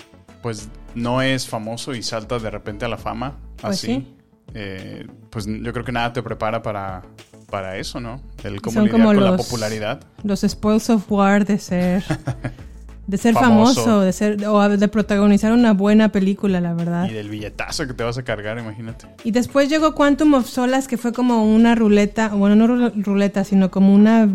pues, 0.43 0.69
no 0.95 1.21
es 1.23 1.47
famoso 1.49 1.95
y 1.95 2.03
salta 2.03 2.39
de 2.39 2.51
repente 2.51 2.85
a 2.85 2.89
la 2.89 2.97
fama. 2.97 3.37
Pues 3.61 3.75
así. 3.75 3.87
sí. 3.87 4.15
Eh, 4.55 5.07
pues 5.31 5.47
yo 5.47 5.73
creo 5.73 5.85
que 5.85 5.93
nada 5.93 6.13
te 6.13 6.23
prepara 6.23 6.61
para, 6.63 7.03
para 7.51 7.77
eso, 7.77 8.01
¿no? 8.01 8.21
El 8.43 8.61
cómo 8.61 8.75
Son 8.75 8.85
lidiar 8.87 9.01
como 9.01 9.15
con 9.15 9.25
la 9.25 9.37
popularidad. 9.37 10.01
los 10.25 10.41
spoils 10.41 10.91
of 10.91 11.11
war 11.13 11.45
de 11.45 11.59
ser 11.59 12.03
de 13.07 13.17
ser 13.19 13.35
Famoso. 13.35 13.75
famoso, 13.85 14.01
de 14.03 14.13
ser 14.13 14.47
o 14.47 14.69
de 14.69 14.89
protagonizar 14.89 15.53
una 15.53 15.73
buena 15.73 16.11
película, 16.13 16.61
la 16.61 16.75
verdad. 16.75 17.09
Y 17.11 17.13
del 17.15 17.29
billetazo 17.29 17.87
que 17.87 17.95
te 17.95 18.05
vas 18.05 18.17
a 18.19 18.23
cargar, 18.23 18.59
imagínate. 18.59 19.07
Y 19.25 19.33
después 19.33 19.69
llegó 19.69 19.95
Quantum 19.95 20.35
of 20.35 20.47
Solace, 20.49 20.87
que 20.89 20.97
fue 20.97 21.13
como 21.13 21.45
una 21.53 21.75
ruleta, 21.75 22.29
bueno, 22.29 22.55
no 22.57 22.67
ru- 22.69 22.93
ruleta, 23.05 23.43
sino 23.45 23.71
como 23.71 23.93
una 23.95 24.29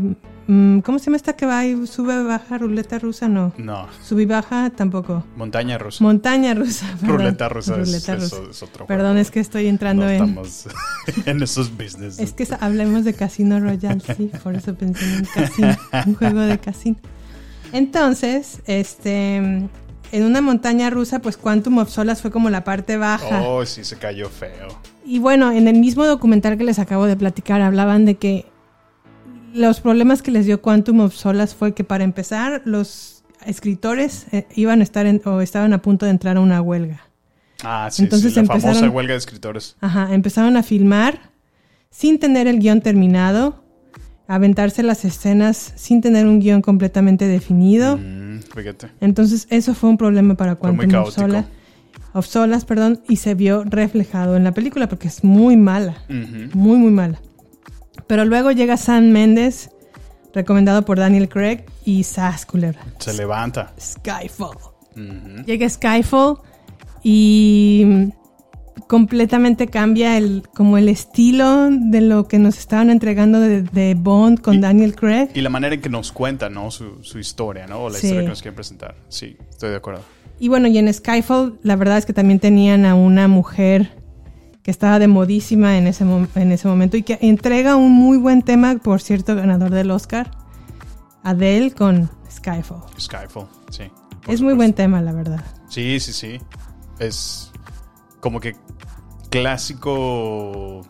mm, 0.48 0.80
¿cómo 0.82 1.00
se 1.00 1.06
llama 1.06 1.18
esta 1.18 1.34
que 1.34 1.46
va 1.46 1.66
y 1.66 1.88
sube, 1.88 2.22
baja, 2.24 2.58
ruleta 2.58 3.00
rusa? 3.00 3.30
No. 3.30 3.54
No, 3.58 3.88
Sube 4.04 4.26
baja 4.26 4.70
tampoco. 4.76 5.24
montaña 5.38 5.78
rusa. 5.78 6.04
Montaña 6.04 6.54
rusa. 6.54 6.86
perdón. 7.00 7.18
Ruleta 7.20 7.48
rusa 7.50 7.80
es- 7.80 7.88
Ruleta 7.88 8.14
eso 8.16 8.38
rusa. 8.42 8.52
es 8.52 8.62
otro 8.64 8.86
Perdón, 8.88 9.06
juego. 9.14 9.22
es 9.22 9.32
que 9.32 9.40
estoy 9.40 9.68
entrando 9.68 10.04
no 10.04 10.10
en... 10.10 10.16
estamos 10.22 10.68
en 11.26 11.42
esos 11.42 11.72
business. 11.78 12.20
Es 12.20 12.34
que 12.34 12.46
hablemos 12.60 13.06
de 13.06 13.14
Casino 13.14 13.60
Royale, 13.60 14.02
sí, 14.18 14.32
por 14.44 14.54
eso 14.56 14.76
pensé 14.76 15.06
en 15.06 15.20
un 15.20 15.26
casino, 15.34 15.78
un 16.08 16.16
juego 16.16 16.42
de 16.42 16.58
casino. 16.60 16.98
Entonces, 17.76 18.62
este, 18.68 19.36
en 19.36 19.70
una 20.24 20.40
montaña 20.42 20.90
rusa, 20.90 21.20
pues 21.20 21.36
Quantum 21.36 21.80
of 21.80 21.90
Solace 21.90 22.22
fue 22.22 22.32
como 22.32 22.50
la 22.50 22.64
parte 22.64 22.96
baja. 22.98 23.42
Oh, 23.44 23.66
sí, 23.66 23.84
se 23.84 23.98
cayó 23.98 24.30
feo. 24.30 24.68
Y 25.06 25.20
bueno, 25.20 25.52
en 25.52 25.68
el 25.68 25.78
mismo 25.80 26.06
documental 26.06 26.58
que 26.58 26.64
les 26.64 26.80
acabo 26.80 27.06
de 27.06 27.18
platicar, 27.18 27.62
hablaban 27.62 28.06
de 28.06 28.16
que 28.16 28.46
los 29.54 29.82
problemas 29.82 30.22
que 30.22 30.32
les 30.32 30.46
dio 30.46 30.62
Quantum 30.62 31.02
of 31.02 31.14
Solace 31.14 31.54
fue 31.54 31.74
que 31.74 31.84
para 31.84 32.04
empezar, 32.06 32.62
los 32.66 33.24
escritores 33.46 34.26
eh, 34.32 34.48
iban 34.56 34.80
a 34.80 34.84
estar 34.84 35.06
en- 35.06 35.22
o 35.26 35.42
estaban 35.42 35.74
a 35.74 35.82
punto 35.82 36.06
de 36.06 36.12
entrar 36.12 36.38
a 36.38 36.40
una 36.42 36.62
huelga. 36.62 37.02
Ah, 37.62 37.90
sí, 37.92 38.04
Entonces 38.04 38.34
sí, 38.34 38.40
la 38.40 38.46
famosa 38.48 38.90
huelga 38.90 39.14
de 39.14 39.18
escritores. 39.18 39.76
Ajá, 39.82 40.14
empezaron 40.14 40.56
a 40.56 40.64
filmar 40.64 41.32
sin 41.90 42.20
tener 42.20 42.48
el 42.48 42.60
guion 42.60 42.80
terminado, 42.82 43.65
aventarse 44.28 44.82
las 44.84 45.06
escenas 45.06 45.74
sin 45.76 46.02
tener 46.02 46.26
un 46.28 46.40
guion 46.40 46.62
completamente 46.62 47.28
definido. 47.28 47.98
Mm, 47.98 48.40
fíjate. 48.56 48.90
Entonces 49.02 49.48
eso 49.50 49.74
fue 49.76 49.90
un 49.90 49.98
problema 49.98 50.36
para 50.36 50.56
Quantum 50.56 50.94
of. 50.96 51.14
Sola- 51.14 51.46
of 52.14 52.26
Solace, 52.26 52.66
perdón, 52.66 53.02
y 53.10 53.18
se 53.18 53.36
vio 53.36 53.64
reflejado 53.66 54.36
en 54.38 54.44
la 54.44 54.54
película 54.54 54.88
porque 54.88 55.08
es 55.10 55.24
muy 55.24 55.58
mala, 55.58 55.98
muy 56.10 56.78
muy 56.78 56.92
mala. 56.92 57.20
Pero 58.08 58.24
luego 58.26 58.52
llega 58.52 58.78
Sam 58.78 59.10
Mendes, 59.12 59.70
recomendado 60.34 60.84
por 60.86 60.98
Daniel 61.00 61.28
Craig 61.30 61.66
y 61.86 62.04
Sass 62.04 62.46
Culebra. 62.46 62.82
Se 63.00 63.14
levanta. 63.14 63.74
Skyfall. 63.80 64.58
Llega 65.46 65.68
Skyfall 65.70 66.38
y 67.04 68.10
completamente 68.88 69.68
cambia 69.68 70.18
el 70.18 70.44
como 70.56 70.78
el 70.78 70.90
estilo 70.90 71.70
de 71.72 72.02
lo 72.02 72.28
que 72.28 72.38
nos 72.40 72.58
estaban 72.58 72.90
entregando 72.90 73.40
de, 73.40 73.62
de 73.64 73.96
Bond 73.96 74.42
con 74.42 74.56
Y- 74.56 74.60
Daniel 74.60 74.96
Craig. 74.96 75.30
Y 75.34 75.42
la 75.42 75.50
manera 75.50 75.76
en 75.76 75.82
que 75.82 75.90
nos 75.90 76.12
cuenta, 76.12 76.50
¿no? 76.50 76.70
Su, 76.72 77.04
su 77.04 77.18
historia, 77.20 77.66
¿no? 77.68 77.80
O 77.86 77.90
la 77.90 77.98
Sí. 77.98 78.08
historia 78.08 78.24
que 78.24 78.30
nos 78.30 78.42
quieren 78.42 78.56
presentar. 78.56 78.96
Sí, 79.10 79.38
estoy 79.50 79.72
de 79.72 79.78
acuerdo. 79.78 80.02
Y 80.40 80.50
bueno, 80.50 80.68
y 80.68 80.78
en 80.78 80.94
Skyfall 80.94 81.60
la 81.64 81.76
verdad 81.76 81.98
es 81.98 82.06
que 82.06 82.14
también 82.14 82.40
tenían 82.40 82.86
a 82.86 82.94
una 82.96 83.28
mujer 83.28 83.98
que 84.62 84.72
estaba 84.72 85.00
de 85.00 85.08
modísima 85.08 85.78
en 85.78 85.88
ese, 85.88 86.04
en 86.36 86.52
ese 86.52 86.68
momento 86.68 86.98
y 86.98 87.04
que 87.04 87.18
entrega 87.22 87.76
un 87.76 87.92
muy 87.92 88.18
buen 88.18 88.42
tema, 88.42 88.76
por 88.84 89.02
cierto, 89.02 89.36
ganador 89.36 89.70
del 89.72 89.92
Oscar, 89.92 90.32
Adele 91.24 91.72
con 91.72 92.10
Skyfall. 92.32 92.82
Skyfall, 93.00 93.48
sí. 93.70 93.84
Es 94.28 94.42
muy 94.42 94.54
buen 94.56 94.74
tema, 94.74 95.02
la 95.02 95.12
verdad. 95.14 95.44
Sí, 95.70 96.00
sí, 96.00 96.14
sí. 96.14 96.40
Es 97.00 97.52
como 98.20 98.40
que 98.40 98.56
clásico. 99.30 100.82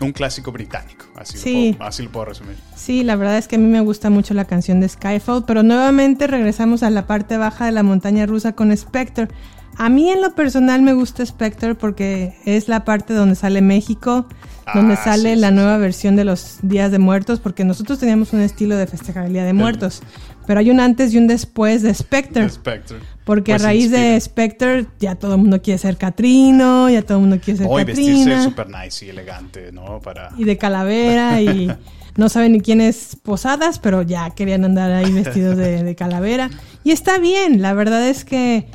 Un 0.00 0.10
clásico 0.12 0.50
británico. 0.50 1.04
Así, 1.16 1.38
Sí. 1.38 1.70
lo, 1.72 1.78
puedo, 1.78 1.88
así 1.88 2.02
lo 2.02 2.10
puedo 2.10 2.24
resumir. 2.26 2.56
Sí, 2.74 3.04
la 3.04 3.14
verdad 3.14 3.38
es 3.38 3.46
que 3.46 3.54
a 3.56 3.58
mí 3.58 3.66
me 3.68 3.80
gusta 3.80 4.10
mucho 4.10 4.34
la 4.34 4.46
canción 4.46 4.80
de 4.80 4.88
Skyfall, 4.88 5.44
pero 5.44 5.62
nuevamente 5.62 6.26
regresamos 6.26 6.82
a 6.82 6.90
la 6.90 7.06
parte 7.06 7.36
baja 7.36 7.66
de 7.66 7.72
la 7.72 7.84
montaña 7.84 8.26
rusa 8.26 8.52
con 8.54 8.76
Spectre. 8.76 9.28
A 9.76 9.88
mí 9.88 10.10
en 10.10 10.20
lo 10.20 10.34
personal 10.34 10.82
me 10.82 10.92
gusta 10.92 11.24
Spectre 11.24 11.74
porque 11.76 12.34
es 12.44 12.66
la 12.68 12.84
parte 12.84 13.14
donde 13.14 13.36
sale 13.36 13.62
México, 13.62 14.26
donde 14.74 14.94
Ah, 14.94 15.04
sale 15.04 15.34
sí, 15.34 15.40
la 15.40 15.48
sí, 15.50 15.54
nueva 15.54 15.76
versión 15.76 16.16
de 16.16 16.24
los 16.24 16.58
Días 16.62 16.90
de 16.90 16.98
Muertos, 16.98 17.38
porque 17.38 17.64
nosotros 17.64 17.98
teníamos 18.00 18.32
un 18.32 18.40
estilo 18.40 18.76
de 18.76 18.86
festejar 18.88 19.26
el 19.26 19.32
Día 19.34 19.44
de 19.44 19.52
Muertos, 19.52 20.02
pero 20.48 20.58
hay 20.60 20.70
un 20.70 20.80
antes 20.80 21.14
y 21.14 21.18
un 21.18 21.26
después 21.28 21.82
de 21.82 21.94
Spectre. 21.94 22.48
Spectre. 22.50 22.98
Porque 23.24 23.52
Pues 23.52 23.62
a 23.62 23.66
raíz 23.66 23.90
de. 23.90 24.20
Spectre 24.20 24.86
ya 24.98 25.14
todo 25.14 25.34
el 25.34 25.40
mundo 25.40 25.62
quiere 25.62 25.78
ser 25.78 25.96
Catrino, 25.96 26.90
ya 26.90 27.02
todo 27.02 27.18
el 27.18 27.22
mundo 27.22 27.38
quiere 27.42 27.58
ser 27.58 27.66
O 27.70 27.78
y 27.78 27.84
vestirse 27.84 28.42
super 28.42 28.68
nice 28.68 29.06
y 29.06 29.10
elegante, 29.10 29.70
¿no? 29.72 30.00
Para. 30.00 30.30
y 30.36 30.44
de 30.44 30.58
calavera 30.58 31.40
y 31.40 31.70
no 32.16 32.28
saben 32.28 32.52
ni 32.52 32.60
quién 32.60 32.80
es 32.80 33.16
Posadas, 33.22 33.78
pero 33.78 34.02
ya 34.02 34.30
querían 34.30 34.64
andar 34.64 34.90
ahí 34.92 35.12
vestidos 35.12 35.56
de, 35.56 35.82
de 35.82 35.94
calavera. 35.94 36.50
Y 36.84 36.90
está 36.90 37.18
bien, 37.18 37.62
la 37.62 37.74
verdad 37.74 38.08
es 38.08 38.24
que 38.24 38.66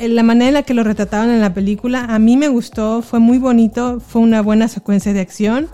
eh, 0.00 0.08
la 0.08 0.22
manera 0.22 0.48
en 0.48 0.54
la 0.54 0.62
que 0.62 0.72
lo 0.72 0.82
retrataban 0.82 1.28
en 1.28 1.42
la 1.42 1.52
película 1.52 2.06
a 2.06 2.18
mí 2.18 2.38
me 2.38 2.48
gustó, 2.48 3.02
fue 3.02 3.20
muy 3.20 3.36
bonito, 3.36 4.00
fue 4.00 4.22
una 4.22 4.40
buena 4.40 4.66
secuencia 4.66 5.12
de 5.12 5.20
acción. 5.20 5.68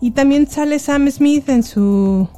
Y 0.00 0.10
también 0.10 0.48
sale 0.48 0.80
Sam 0.80 1.08
Smith 1.08 1.48
en 1.48 1.62
su 1.62 2.28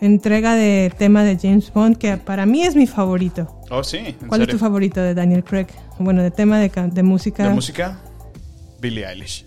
entrega 0.00 0.54
de 0.54 0.92
tema 0.96 1.24
de 1.24 1.38
James 1.38 1.72
Bond, 1.72 1.96
que 1.96 2.16
para 2.16 2.46
mí 2.46 2.62
es 2.62 2.76
mi 2.76 2.86
favorito. 2.86 3.62
Oh, 3.70 3.82
sí. 3.82 3.98
¿en 3.98 4.28
¿Cuál 4.28 4.42
es 4.42 4.48
tu 4.48 4.58
favorito 4.58 5.00
de 5.00 5.14
Daniel 5.14 5.44
Craig? 5.44 5.66
Bueno, 5.98 6.22
de 6.22 6.30
tema 6.30 6.58
de, 6.58 6.68
de 6.68 7.02
música. 7.02 7.48
¿De 7.48 7.54
música? 7.54 7.98
Billie 8.80 9.06
Eilish. 9.06 9.44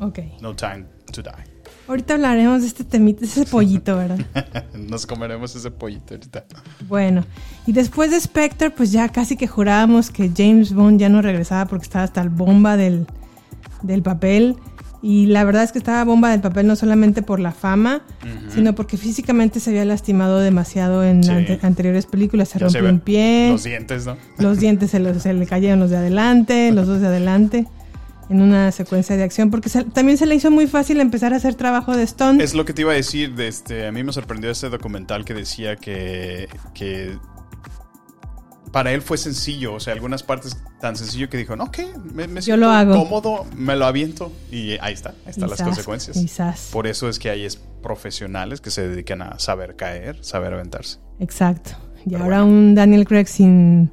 Ok. 0.00 0.20
No 0.40 0.54
Time 0.54 0.84
to 1.12 1.22
Die. 1.22 1.54
Ahorita 1.86 2.14
hablaremos 2.14 2.62
de 2.62 2.68
este 2.68 2.82
temita, 2.82 3.24
ese 3.26 3.44
pollito, 3.44 3.96
¿verdad? 3.96 4.18
Nos 4.74 5.06
comeremos 5.06 5.54
ese 5.54 5.70
pollito 5.70 6.14
ahorita. 6.14 6.44
Bueno, 6.88 7.24
y 7.66 7.72
después 7.72 8.10
de 8.10 8.18
Spectre, 8.18 8.70
pues 8.70 8.90
ya 8.90 9.10
casi 9.10 9.36
que 9.36 9.46
jurábamos 9.46 10.10
que 10.10 10.30
James 10.34 10.72
Bond 10.72 10.98
ya 10.98 11.10
no 11.10 11.20
regresaba 11.20 11.66
porque 11.66 11.84
estaba 11.84 12.04
hasta 12.04 12.22
el 12.22 12.30
bomba 12.30 12.78
del, 12.78 13.06
del 13.82 14.02
papel. 14.02 14.56
Y 15.06 15.26
la 15.26 15.44
verdad 15.44 15.64
es 15.64 15.70
que 15.72 15.76
estaba 15.78 16.02
bomba 16.04 16.30
del 16.30 16.40
papel 16.40 16.66
no 16.66 16.76
solamente 16.76 17.20
por 17.20 17.38
la 17.38 17.52
fama, 17.52 18.00
sino 18.48 18.74
porque 18.74 18.96
físicamente 18.96 19.60
se 19.60 19.68
había 19.68 19.84
lastimado 19.84 20.38
demasiado 20.38 21.04
en 21.04 21.22
Sí. 21.22 21.30
ante- 21.30 21.58
anteriores 21.62 22.06
películas. 22.06 22.48
Se 22.48 22.58
Ya 22.58 22.70
se 22.70 22.78
rompió 22.78 22.90
un 22.94 23.00
pie, 23.00 23.48
Los 23.50 23.64
dientes, 23.64 24.06
¿no? 24.06 24.16
los 24.38 24.58
dientes 24.60 24.90
se, 24.92 25.00
los- 25.00 25.22
se 25.22 25.34
le 25.34 25.46
cayeron 25.46 25.78
los 25.78 25.90
de 25.90 25.98
adelante, 25.98 26.72
los 26.72 26.86
dos 26.86 27.02
de 27.02 27.08
adelante, 27.08 27.66
en 28.30 28.40
una 28.40 28.72
secuencia 28.72 29.14
de 29.18 29.24
acción. 29.24 29.50
Porque 29.50 29.68
se- 29.68 29.84
también 29.84 30.16
se 30.16 30.24
le 30.24 30.36
hizo 30.36 30.50
muy 30.50 30.66
fácil 30.66 30.98
empezar 31.00 31.34
a 31.34 31.36
hacer 31.36 31.54
trabajo 31.54 31.94
de 31.94 32.06
stunt. 32.06 32.40
Es 32.40 32.54
lo 32.54 32.64
que 32.64 32.72
te 32.72 32.80
iba 32.80 32.92
a 32.92 32.96
decir. 32.96 33.34
De 33.34 33.46
este, 33.46 33.86
a 33.86 33.92
mí 33.92 34.02
me 34.04 34.12
sorprendió 34.14 34.50
ese 34.50 34.70
documental 34.70 35.26
que 35.26 35.34
decía 35.34 35.76
que, 35.76 36.48
que 36.72 37.18
para 38.74 38.92
él 38.92 39.00
fue 39.00 39.16
sencillo. 39.16 39.72
O 39.74 39.80
sea, 39.80 39.94
algunas 39.94 40.22
partes 40.22 40.56
tan 40.80 40.96
sencillo 40.96 41.30
que 41.30 41.38
dijo, 41.38 41.54
no, 41.56 41.64
ok, 41.64 41.78
me, 42.12 42.26
me 42.28 42.42
siento 42.42 42.66
lo 42.66 42.70
hago. 42.72 42.92
cómodo, 42.94 43.46
me 43.56 43.76
lo 43.76 43.86
aviento. 43.86 44.30
Y 44.50 44.72
ahí 44.82 44.92
está, 44.92 45.10
ahí 45.24 45.30
están 45.30 45.48
las 45.48 45.62
consecuencias. 45.62 46.16
quizás. 46.18 46.68
Por 46.72 46.86
eso 46.86 47.08
es 47.08 47.18
que 47.18 47.30
hay 47.30 47.44
es- 47.46 47.56
profesionales 47.82 48.60
que 48.60 48.70
se 48.70 48.86
dedican 48.88 49.22
a 49.22 49.38
saber 49.38 49.76
caer, 49.76 50.18
saber 50.24 50.52
aventarse. 50.54 50.98
Exacto. 51.20 51.70
Y 52.04 52.10
Pero 52.10 52.24
ahora 52.24 52.42
bueno. 52.42 52.52
un 52.58 52.74
Daniel 52.74 53.06
Craig 53.06 53.26
sin. 53.26 53.90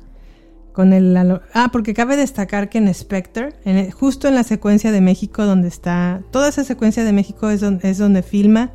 Con 0.74 0.94
el. 0.94 1.16
Ah, 1.54 1.70
porque 1.72 1.94
cabe 1.94 2.16
destacar 2.16 2.70
que 2.70 2.78
en 2.80 2.92
Spectre, 2.94 3.54
en 3.66 3.78
el- 3.78 3.92
justo 3.92 4.28
en 4.30 4.36
la 4.36 4.44
secuencia 4.44 4.92
de 4.92 5.02
México, 5.02 5.46
donde 5.46 5.68
está. 5.68 6.22
Toda 6.32 6.48
esa 6.50 6.64
secuencia 6.64 7.04
de 7.04 7.12
México 7.14 7.50
es 7.50 7.60
donde, 7.62 7.90
es 7.90 7.98
donde 7.98 8.24
filma 8.24 8.72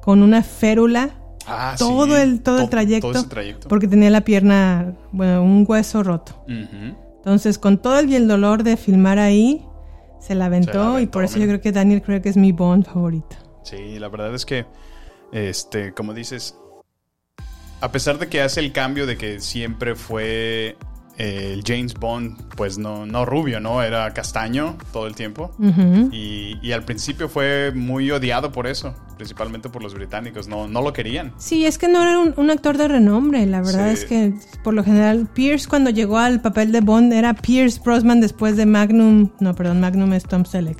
con 0.00 0.22
una 0.22 0.42
férula 0.42 1.10
Ah, 1.50 1.74
todo, 1.78 2.06
sí, 2.06 2.12
el, 2.22 2.40
todo, 2.42 2.58
el 2.58 2.64
to- 2.64 2.70
trayecto. 2.70 3.10
Todo 3.10 3.20
ese 3.20 3.28
trayecto. 3.28 3.68
Porque 3.68 3.88
tenía 3.88 4.10
la 4.10 4.20
pierna. 4.22 4.94
Bueno, 5.12 5.42
un 5.42 5.64
hueso 5.66 6.02
roto. 6.02 6.44
Entonces, 6.46 7.58
con 7.58 7.78
todo 7.78 7.98
el, 7.98 8.12
el 8.12 8.28
dolor 8.28 8.62
de 8.62 8.76
filmar 8.76 9.18
ahí, 9.18 9.66
se 10.20 10.34
la 10.34 10.46
aventó. 10.46 10.72
Se 10.72 10.78
la 10.96 11.00
y 11.02 11.06
por 11.06 11.24
eso 11.24 11.34
mira. 11.34 11.46
yo 11.46 11.50
creo 11.52 11.60
que 11.60 11.72
Daniel 11.72 12.02
Craig 12.02 12.22
es 12.24 12.36
mi 12.36 12.52
Bond 12.52 12.86
favorito. 12.86 13.36
Sí, 13.64 13.98
la 13.98 14.08
verdad 14.08 14.34
es 14.34 14.46
que, 14.46 14.64
este, 15.32 15.92
como 15.92 16.14
dices, 16.14 16.56
a 17.80 17.90
pesar 17.92 18.18
de 18.18 18.28
que 18.28 18.40
hace 18.42 18.60
el 18.60 18.72
cambio 18.72 19.06
de 19.06 19.16
que 19.16 19.40
siempre 19.40 19.94
fue 19.96 20.76
el 21.20 21.62
James 21.66 21.94
Bond, 21.94 22.36
pues 22.56 22.78
no, 22.78 23.04
no 23.04 23.24
rubio, 23.26 23.60
¿no? 23.60 23.82
Era 23.82 24.12
castaño 24.14 24.76
todo 24.92 25.06
el 25.06 25.14
tiempo. 25.14 25.50
Y, 26.12 26.58
y 26.62 26.72
al 26.72 26.84
principio 26.84 27.28
fue 27.28 27.72
muy 27.74 28.10
odiado 28.10 28.52
por 28.52 28.66
eso, 28.66 28.94
principalmente 29.16 29.68
por 29.68 29.82
los 29.82 29.94
británicos, 29.94 30.48
no, 30.48 30.66
no 30.66 30.80
lo 30.80 30.92
querían. 30.92 31.32
Sí, 31.36 31.66
es 31.66 31.76
que 31.76 31.88
no 31.88 32.02
era 32.02 32.18
un, 32.18 32.32
un 32.36 32.50
actor 32.50 32.78
de 32.78 32.88
renombre. 32.88 33.44
La 33.46 33.60
verdad 33.60 33.88
Sí. 33.88 33.92
es 33.94 34.04
que, 34.06 34.32
por 34.64 34.72
lo 34.74 34.82
general, 34.82 35.28
Pierce 35.34 35.68
cuando 35.68 35.90
llegó 35.90 36.18
al 36.18 36.40
papel 36.40 36.72
de 36.72 36.80
Bond 36.80 37.12
era 37.12 37.34
Pierce 37.34 37.80
Brosnan 37.84 38.20
después 38.20 38.56
de 38.56 38.64
Magnum. 38.66 39.28
No, 39.40 39.54
perdón, 39.54 39.80
Magnum 39.80 40.12
es 40.14 40.24
Tom 40.24 40.44
Selleck. 40.44 40.78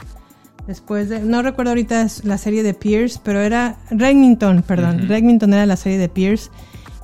Después 0.67 1.09
de. 1.09 1.21
No 1.21 1.43
recuerdo 1.43 1.71
ahorita 1.73 2.07
la 2.23 2.39
serie 2.39 2.63
de 2.63 2.75
Pierce, 2.75 3.19
pero 3.25 3.41
era. 3.41 3.77
Remington, 3.91 4.63
perdón. 4.63 5.09
Remington 5.09 5.53
era 5.53 5.67
la 5.67 5.77
serie 5.77 5.99
de 5.99 6.09
Pierce. 6.09 6.51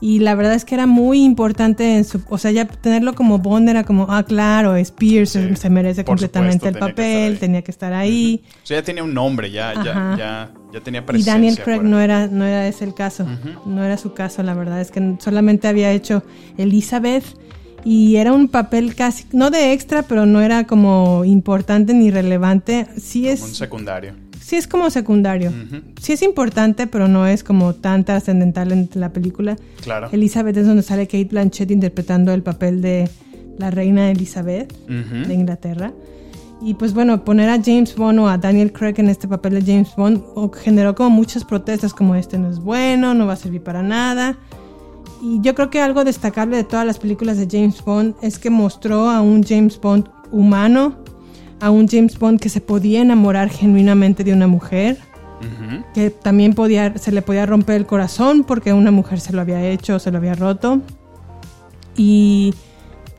Y 0.00 0.18
la 0.18 0.34
verdad 0.34 0.54
es 0.54 0.64
que 0.64 0.74
era 0.74 0.86
muy 0.86 1.24
importante 1.24 1.96
en 1.96 2.04
su. 2.04 2.20
O 2.28 2.36
sea, 2.38 2.50
ya 2.50 2.66
tenerlo 2.66 3.14
como 3.14 3.38
Bond 3.38 3.68
era 3.68 3.84
como, 3.84 4.06
ah, 4.10 4.24
claro, 4.24 4.76
es 4.76 4.90
Pierce, 4.90 5.48
Sí, 5.48 5.56
se 5.56 5.70
merece 5.70 6.04
completamente 6.04 6.66
supuesto, 6.66 6.86
el 6.86 6.94
que 6.94 7.02
papel, 7.02 7.38
tenía 7.38 7.62
que 7.62 7.70
estar 7.70 7.92
ahí. 7.94 8.42
O 8.62 8.66
sea, 8.66 8.78
ya 8.78 8.82
tenía 8.84 9.02
un 9.02 9.14
nombre, 9.14 9.50
ya, 9.50 9.72
ya, 9.74 10.14
ya, 10.18 10.50
ya 10.72 10.80
tenía 10.80 11.00
Y 11.00 11.04
presencia. 11.04 11.32
Daniel 11.32 11.58
Craig 11.62 11.82
no 11.82 12.00
era, 12.00 12.26
no 12.26 12.44
era 12.44 12.68
ese 12.68 12.84
el 12.84 12.94
caso. 12.94 13.26
No 13.64 13.82
era 13.82 13.96
su 13.96 14.12
caso, 14.12 14.42
la 14.42 14.52
verdad. 14.54 14.80
Es 14.80 14.90
que 14.90 15.16
solamente 15.18 15.66
había 15.66 15.90
hecho 15.92 16.22
Elizabeth 16.58 17.24
y 17.84 18.16
era 18.16 18.32
un 18.32 18.48
papel 18.48 18.94
casi, 18.96 19.24
no 19.32 19.50
de 19.50 19.72
extra, 19.72 20.02
pero 20.02 20.26
no 20.26 20.40
era 20.40 20.64
como 20.66 21.24
importante 21.24 21.94
ni 21.94 22.10
relevante. 22.10 22.86
Sí 22.98 23.22
Como 23.22 23.44
un 23.44 23.50
es, 23.50 23.56
secundario. 23.56 24.12
Sí 24.46 24.54
es 24.54 24.68
como 24.68 24.90
secundario. 24.90 25.52
Sí 26.00 26.12
es 26.12 26.22
importante, 26.22 26.86
pero 26.86 27.08
no 27.08 27.26
es 27.26 27.42
como 27.42 27.74
tan 27.74 28.04
trascendental 28.04 28.70
en 28.70 28.88
la 28.94 29.12
película. 29.12 29.56
Claro. 29.82 30.08
Elizabeth 30.12 30.56
es 30.56 30.66
donde 30.66 30.82
sale 30.82 31.08
Kate 31.08 31.24
Blanchett 31.24 31.68
interpretando 31.72 32.32
el 32.32 32.44
papel 32.44 32.80
de 32.80 33.10
la 33.58 33.72
reina 33.72 34.08
Elizabeth 34.08 34.72
Ujú. 34.84 35.26
de 35.26 35.34
Inglaterra. 35.34 35.92
Y 36.62 36.74
pues 36.74 36.94
bueno, 36.94 37.24
poner 37.24 37.48
a 37.50 37.60
James 37.62 37.96
Bond 37.96 38.20
o 38.20 38.28
a 38.28 38.38
Daniel 38.38 38.72
Craig 38.72 38.94
en 38.98 39.08
este 39.08 39.26
papel 39.26 39.54
de 39.54 39.72
James 39.72 39.90
Bond 39.96 40.22
generó 40.54 40.94
como 40.94 41.10
muchas 41.10 41.44
protestas 41.44 41.92
como 41.92 42.14
este 42.14 42.38
no 42.38 42.48
es 42.48 42.60
bueno, 42.60 43.14
no 43.14 43.26
va 43.26 43.32
a 43.32 43.36
servir 43.36 43.62
para 43.64 43.82
nada. 43.82 44.38
Y 45.20 45.40
yo 45.40 45.56
creo 45.56 45.70
que 45.70 45.80
algo 45.80 46.04
destacable 46.04 46.56
de 46.56 46.64
todas 46.64 46.86
las 46.86 47.00
películas 47.00 47.36
de 47.36 47.48
James 47.50 47.84
Bond 47.84 48.14
es 48.22 48.38
que 48.38 48.50
mostró 48.50 49.10
a 49.10 49.22
un 49.22 49.42
James 49.42 49.80
Bond 49.80 50.08
humano, 50.30 50.94
a 51.60 51.70
un 51.70 51.88
James 51.88 52.18
Bond 52.18 52.40
que 52.40 52.48
se 52.48 52.60
podía 52.60 53.00
enamorar 53.02 53.48
genuinamente 53.50 54.24
de 54.24 54.32
una 54.32 54.46
mujer, 54.46 54.98
que 55.94 56.10
también 56.10 56.54
podía, 56.54 56.96
se 56.98 57.12
le 57.12 57.22
podía 57.22 57.46
romper 57.46 57.76
el 57.76 57.86
corazón 57.86 58.42
porque 58.44 58.72
una 58.72 58.90
mujer 58.90 59.20
se 59.20 59.32
lo 59.32 59.40
había 59.42 59.62
hecho, 59.68 59.98
se 59.98 60.10
lo 60.10 60.18
había 60.18 60.34
roto. 60.34 60.80
Y 61.96 62.54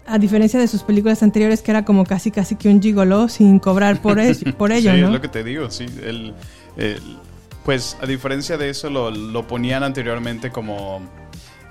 a 0.06 0.18
diferencia 0.18 0.60
de 0.60 0.68
sus 0.68 0.84
películas 0.84 1.24
anteriores, 1.24 1.62
que 1.62 1.72
era 1.72 1.84
como 1.86 2.06
casi 2.06 2.32
casi 2.32 2.56
que 2.56 2.70
un 2.70 2.82
gigoló 2.82 3.28
sin 3.30 3.60
cobrar 3.60 4.02
por, 4.02 4.20
ello- 4.20 4.56
por 4.58 4.72
ello, 4.72 4.92
sí, 4.94 5.00
¿no? 5.02 5.08
es 5.08 5.14
lo 5.14 5.22
que 5.22 5.28
te 5.28 5.44
digo, 5.44 5.70
sí. 5.72 5.86
El, 6.04 6.34
el- 6.78 7.02
pues 7.66 7.98
a 8.02 8.06
diferencia 8.06 8.58
de 8.58 8.70
eso, 8.70 8.90
lo, 8.90 9.12
lo 9.12 9.46
ponían 9.46 9.84
anteriormente 9.84 10.52
como 10.52 11.02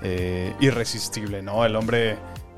eh, 0.03 0.53
irresistible, 0.59 1.41
¿no? 1.41 1.65
El 1.65 1.75
hombre 1.75 2.17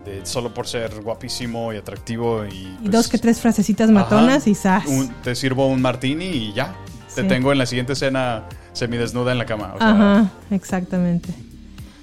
de, 0.09 0.25
solo 0.25 0.53
por 0.53 0.67
ser 0.67 1.01
guapísimo 1.01 1.71
y 1.73 1.77
atractivo 1.77 2.45
y... 2.45 2.49
Y 2.49 2.77
pues, 2.81 2.91
dos 2.91 3.07
que 3.07 3.17
tres 3.17 3.39
frasecitas 3.39 3.89
matonas 3.91 4.41
ajá, 4.43 4.49
y 4.49 4.55
¡zas! 4.55 4.85
un- 4.87 5.09
te 5.23 5.35
sirvo 5.35 5.67
un 5.67 5.81
martini 5.81 6.25
y 6.25 6.53
ya. 6.53 6.75
Te 7.15 7.21
Sí. 7.23 7.27
tengo 7.27 7.51
en 7.51 7.57
la 7.57 7.65
siguiente 7.65 7.93
escena 7.93 8.43
semidesnuda 8.73 9.31
en 9.31 9.37
la 9.39 9.45
cama. 9.45 9.73
o 9.75 9.77
sea, 9.77 9.89
Ajá, 9.89 10.31
exactamente. 10.51 11.29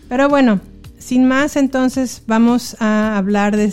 Pero 0.08 0.28
bueno, 0.28 0.60
sin 0.98 1.26
más, 1.26 1.56
entonces 1.56 2.22
vamos 2.26 2.76
a 2.80 3.16
hablar 3.16 3.56
de 3.56 3.72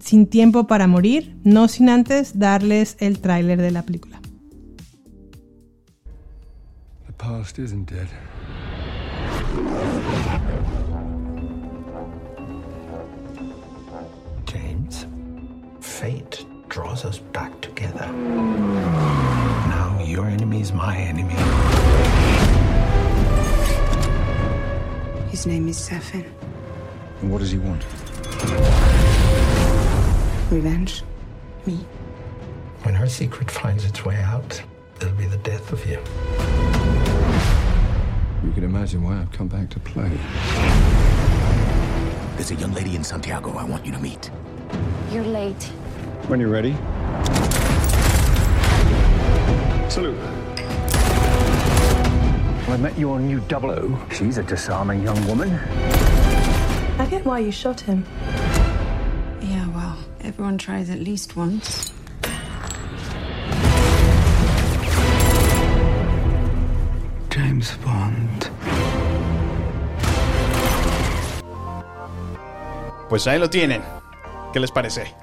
Sin 0.00 0.26
tiempo 0.26 0.66
para 0.66 0.88
morir, 0.88 1.36
no 1.44 1.68
sin 1.68 1.88
antes 1.88 2.36
darles 2.38 2.96
el 2.98 3.20
tráiler 3.20 3.60
de 3.62 3.70
la 3.70 3.82
película. 3.82 4.20
The 7.06 7.12
past 7.12 7.58
isn't 7.60 7.88
dead. 7.88 8.08
Fate 16.02 16.44
draws 16.68 17.04
us 17.04 17.18
back 17.18 17.60
together. 17.60 18.10
Now 19.70 20.02
your 20.04 20.26
enemy 20.26 20.60
is 20.60 20.72
my 20.72 20.96
enemy. 20.96 21.36
His 25.30 25.46
name 25.46 25.68
is 25.68 25.78
Safin. 25.78 26.26
And 27.20 27.30
what 27.30 27.38
does 27.38 27.52
he 27.52 27.58
want? 27.58 27.84
Revenge. 30.50 31.04
Me. 31.66 31.76
When 32.82 32.96
her 32.96 33.08
secret 33.08 33.48
finds 33.48 33.84
its 33.84 34.04
way 34.04 34.16
out, 34.16 34.60
it'll 34.96 35.14
be 35.14 35.26
the 35.26 35.36
death 35.38 35.70
of 35.70 35.86
you. 35.86 36.00
You 38.44 38.52
can 38.52 38.64
imagine 38.64 39.04
why 39.04 39.20
I've 39.20 39.30
come 39.30 39.46
back 39.46 39.70
to 39.70 39.78
play. 39.78 40.10
There's 42.34 42.50
a 42.50 42.56
young 42.56 42.74
lady 42.74 42.96
in 42.96 43.04
Santiago 43.04 43.52
I 43.52 43.62
want 43.62 43.86
you 43.86 43.92
to 43.92 44.00
meet. 44.00 44.32
You're 45.12 45.22
late. 45.22 45.70
When 46.28 46.40
you're 46.40 46.48
ready. 46.48 46.72
Salute. 49.90 50.18
I 52.68 52.76
met 52.78 52.96
your 52.98 53.20
new 53.20 53.40
double 53.48 53.70
O. 53.70 53.98
She's 54.12 54.38
a 54.38 54.42
disarming 54.42 55.02
young 55.02 55.26
woman. 55.26 55.50
I 56.98 57.06
get 57.10 57.24
why 57.26 57.40
you 57.40 57.52
shot 57.52 57.80
him. 57.80 58.06
Yeah, 59.42 59.68
well, 59.74 59.98
everyone 60.22 60.56
tries 60.56 60.88
at 60.88 61.00
least 61.00 61.36
once. 61.36 61.92
James 67.28 67.76
Bond. 67.84 68.48
Pues 73.08 73.26
ahí 73.26 73.38
lo 73.38 73.50
tienen. 73.50 73.82
¿Qué 74.54 74.60
les 74.60 74.70
parece? 74.70 75.21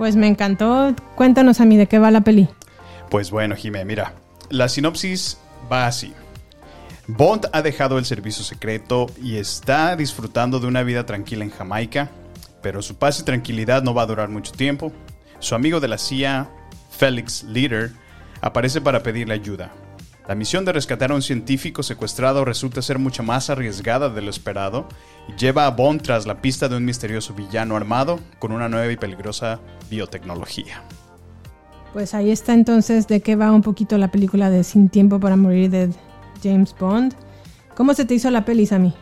Pues 0.00 0.16
me 0.16 0.28
encantó. 0.28 0.94
Cuéntanos 1.14 1.60
a 1.60 1.66
mí 1.66 1.76
de 1.76 1.86
qué 1.86 1.98
va 1.98 2.10
la 2.10 2.22
peli. 2.22 2.48
Pues 3.10 3.30
bueno, 3.30 3.54
Jimé, 3.54 3.84
mira. 3.84 4.14
La 4.48 4.66
sinopsis 4.70 5.36
va 5.70 5.86
así. 5.86 6.14
Bond 7.06 7.50
ha 7.52 7.60
dejado 7.60 7.98
el 7.98 8.06
servicio 8.06 8.42
secreto 8.42 9.08
y 9.22 9.36
está 9.36 9.94
disfrutando 9.96 10.58
de 10.58 10.68
una 10.68 10.82
vida 10.84 11.04
tranquila 11.04 11.44
en 11.44 11.50
Jamaica, 11.50 12.08
pero 12.62 12.80
su 12.80 12.96
paz 12.96 13.20
y 13.20 13.24
tranquilidad 13.24 13.82
no 13.82 13.92
va 13.92 14.00
a 14.00 14.06
durar 14.06 14.30
mucho 14.30 14.52
tiempo. 14.52 14.90
Su 15.38 15.54
amigo 15.54 15.80
de 15.80 15.88
la 15.88 15.98
CIA, 15.98 16.48
Felix 16.90 17.42
Leader, 17.42 17.90
aparece 18.40 18.80
para 18.80 19.02
pedirle 19.02 19.34
ayuda. 19.34 19.70
La 20.30 20.36
misión 20.36 20.64
de 20.64 20.72
rescatar 20.72 21.10
a 21.10 21.16
un 21.16 21.22
científico 21.22 21.82
secuestrado 21.82 22.44
resulta 22.44 22.82
ser 22.82 23.00
mucho 23.00 23.24
más 23.24 23.50
arriesgada 23.50 24.10
de 24.10 24.22
lo 24.22 24.30
esperado 24.30 24.86
y 25.26 25.32
lleva 25.36 25.66
a 25.66 25.70
Bond 25.70 26.02
tras 26.02 26.24
la 26.24 26.40
pista 26.40 26.68
de 26.68 26.76
un 26.76 26.84
misterioso 26.84 27.34
villano 27.34 27.74
armado 27.74 28.20
con 28.38 28.52
una 28.52 28.68
nueva 28.68 28.92
y 28.92 28.96
peligrosa 28.96 29.58
biotecnología. 29.90 30.84
Pues 31.92 32.14
ahí 32.14 32.30
está 32.30 32.54
entonces 32.54 33.08
de 33.08 33.20
qué 33.22 33.34
va 33.34 33.50
un 33.50 33.62
poquito 33.62 33.98
la 33.98 34.12
película 34.12 34.50
de 34.50 34.62
Sin 34.62 34.88
tiempo 34.88 35.18
para 35.18 35.34
morir 35.34 35.68
de 35.68 35.90
James 36.40 36.76
Bond. 36.78 37.12
¿Cómo 37.74 37.92
se 37.94 38.04
te 38.04 38.14
hizo 38.14 38.30
la 38.30 38.44
peli, 38.44 38.66
Sammy? 38.66 38.94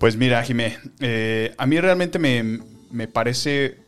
Pues 0.00 0.16
mira, 0.16 0.42
Jimé, 0.42 0.78
eh, 0.98 1.54
a 1.56 1.64
mí 1.64 1.78
realmente 1.78 2.18
me, 2.18 2.58
me 2.90 3.06
parece 3.06 3.82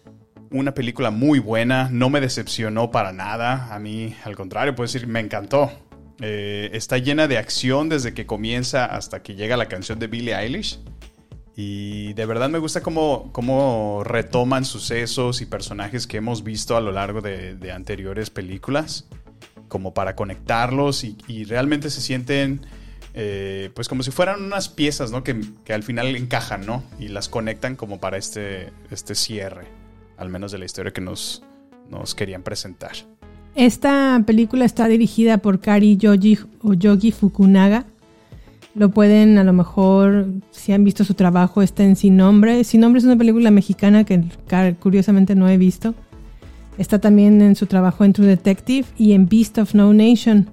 una 0.53 0.75
película 0.75 1.11
muy 1.11 1.41
buena, 1.41 1.89
no 1.91 2.09
me 2.09 2.21
decepcionó 2.21 2.93
para 2.93 3.13
nada, 3.13 3.75
a 3.75 3.81
mí 3.81 4.15
al 4.23 4.37
contrario, 4.37 4.77
puedo 4.77 4.87
decir, 4.87 5.09
me 5.09 5.19
encantó. 5.19 5.73
Eh, 6.21 6.71
está 6.73 6.99
llena 6.99 7.29
de 7.29 7.39
acción 7.39 7.89
desde 7.89 8.15
que 8.15 8.27
comienza 8.27 8.85
hasta 8.85 9.23
que 9.23 9.35
llega 9.35 9.57
la 9.57 9.67
canción 9.67 9.99
de 9.99 10.07
Billie 10.07 10.35
Eilish. 10.35 10.81
Y 11.57 12.13
de 12.15 12.27
verdad 12.27 12.49
me 12.49 12.59
gusta 12.59 12.81
cómo, 12.81 13.31
cómo 13.33 14.03
retoman 14.05 14.65
sucesos 14.65 15.41
y 15.41 15.47
personajes 15.47 16.07
que 16.07 16.19
hemos 16.19 16.43
visto 16.45 16.77
a 16.77 16.81
lo 16.81 16.93
largo 16.93 17.21
de, 17.21 17.55
de 17.57 17.73
anteriores 17.73 18.31
películas, 18.31 19.07
como 19.69 19.93
para 19.93 20.15
conectarlos 20.15 21.05
y, 21.05 21.19
y 21.27 21.45
realmente 21.45 21.91
se 21.91 22.01
sienten 22.01 22.67
eh, 23.13 23.71
pues 23.75 23.89
como 23.89 24.03
si 24.03 24.11
fueran 24.11 24.43
unas 24.43 24.69
piezas, 24.69 25.11
¿no? 25.11 25.25
Que, 25.25 25.41
que 25.65 25.73
al 25.73 25.83
final 25.83 26.15
encajan, 26.15 26.65
¿no? 26.65 26.85
Y 26.99 27.09
las 27.09 27.29
conectan 27.29 27.77
como 27.77 27.99
para 27.99 28.17
este, 28.17 28.73
este 28.91 29.15
cierre, 29.15 29.67
al 30.17 30.29
menos 30.29 30.53
de 30.53 30.59
la 30.59 30.65
historia 30.65 30.93
que 30.93 31.01
nos, 31.01 31.43
nos 31.89 32.15
querían 32.15 32.43
presentar. 32.43 32.93
Esta 33.55 34.23
película 34.27 34.65
está 34.65 34.89
dirigida 34.89 35.39
por 35.39 35.61
Kari 35.61 35.97
Yogi 35.97 36.39
o 36.63 36.75
Yogi 36.75 37.13
Fukunaga. 37.13 37.85
Lo 38.75 38.91
pueden, 38.91 39.37
a 39.39 39.45
lo 39.45 39.53
mejor, 39.53 40.27
si 40.53 40.73
han 40.73 40.85
visto 40.85 41.05
su 41.05 41.15
trabajo, 41.15 41.61
está 41.61 41.83
en 41.83 41.97
Sin 41.97 42.17
Nombre. 42.17 42.63
Sin 42.63 42.81
Nombre 42.81 43.01
es 43.01 43.05
una 43.05 43.17
película 43.17 43.51
mexicana 43.51 44.05
que 44.05 44.23
curiosamente 44.79 45.35
no 45.35 45.49
he 45.49 45.59
visto. 45.59 45.95
Está 46.79 47.01
también 47.01 47.43
en 47.43 47.57
su 47.57 47.67
trabajo 47.67 48.05
en 48.05 48.13
True 48.13 48.29
Detective 48.29 48.87
y 48.97 49.13
en 49.13 49.29
Beast 49.29 49.59
of 49.59 49.75
No 49.75 49.93
Nation, 49.93 50.49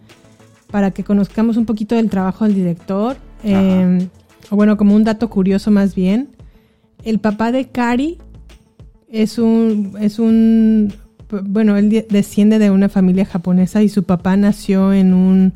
para 0.71 0.91
que 0.91 1.03
conozcamos 1.03 1.57
un 1.57 1.65
poquito 1.65 1.95
del 1.95 2.09
trabajo 2.09 2.45
del 2.45 2.55
director. 2.55 3.17
Eh, 3.43 4.07
o 4.49 4.55
bueno, 4.55 4.77
como 4.77 4.95
un 4.95 5.03
dato 5.03 5.29
curioso 5.29 5.71
más 5.71 5.93
bien. 5.93 6.29
El 7.03 7.19
papá 7.19 7.51
de 7.51 7.67
Kari 7.67 8.17
es 9.09 9.37
un, 9.37 9.93
es 9.99 10.19
un, 10.19 10.93
bueno, 11.29 11.77
él 11.77 11.89
de- 11.89 12.07
desciende 12.09 12.59
de 12.59 12.71
una 12.71 12.89
familia 12.89 13.25
japonesa 13.25 13.81
y 13.83 13.89
su 13.89 14.03
papá 14.03 14.37
nació 14.37 14.93
en 14.93 15.13
un 15.13 15.53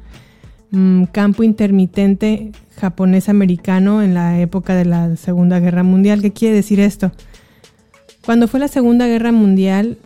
mm, 0.71 1.05
campo 1.05 1.43
intermitente 1.43 2.51
japonés-americano 2.77 4.01
en 4.01 4.13
la 4.13 4.39
época 4.39 4.75
de 4.75 4.86
la 4.86 5.15
Segunda 5.15 5.60
Guerra 5.60 5.84
Mundial. 5.84 6.21
¿Qué 6.21 6.31
quiere 6.31 6.55
decir 6.55 6.79
esto? 6.79 7.12
Cuando 8.25 8.47
fue 8.47 8.60
la 8.60 8.67
Segunda 8.67 9.07
Guerra 9.07 9.31
Mundial 9.31 9.97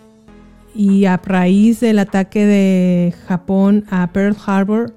y 0.74 1.06
a 1.06 1.18
raíz 1.18 1.80
del 1.80 2.00
ataque 2.00 2.46
de 2.46 3.14
Japón 3.28 3.86
a 3.90 4.08
Pearl 4.12 4.36
Harbor, 4.46 4.94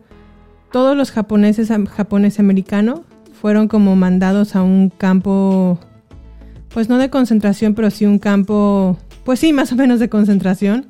todos 0.72 0.96
los 0.96 1.10
japoneses 1.10 1.70
japonés 1.90 2.38
americanos 2.40 3.00
fueron 3.40 3.68
como 3.68 3.96
mandados 3.96 4.56
a 4.56 4.62
un 4.62 4.90
campo 4.90 5.78
pues 6.68 6.88
no 6.88 6.98
de 6.98 7.10
concentración, 7.10 7.74
pero 7.74 7.90
sí 7.90 8.04
un 8.04 8.18
campo, 8.18 8.98
pues 9.28 9.40
sí, 9.40 9.52
más 9.52 9.70
o 9.72 9.76
menos 9.76 10.00
de 10.00 10.08
concentración, 10.08 10.86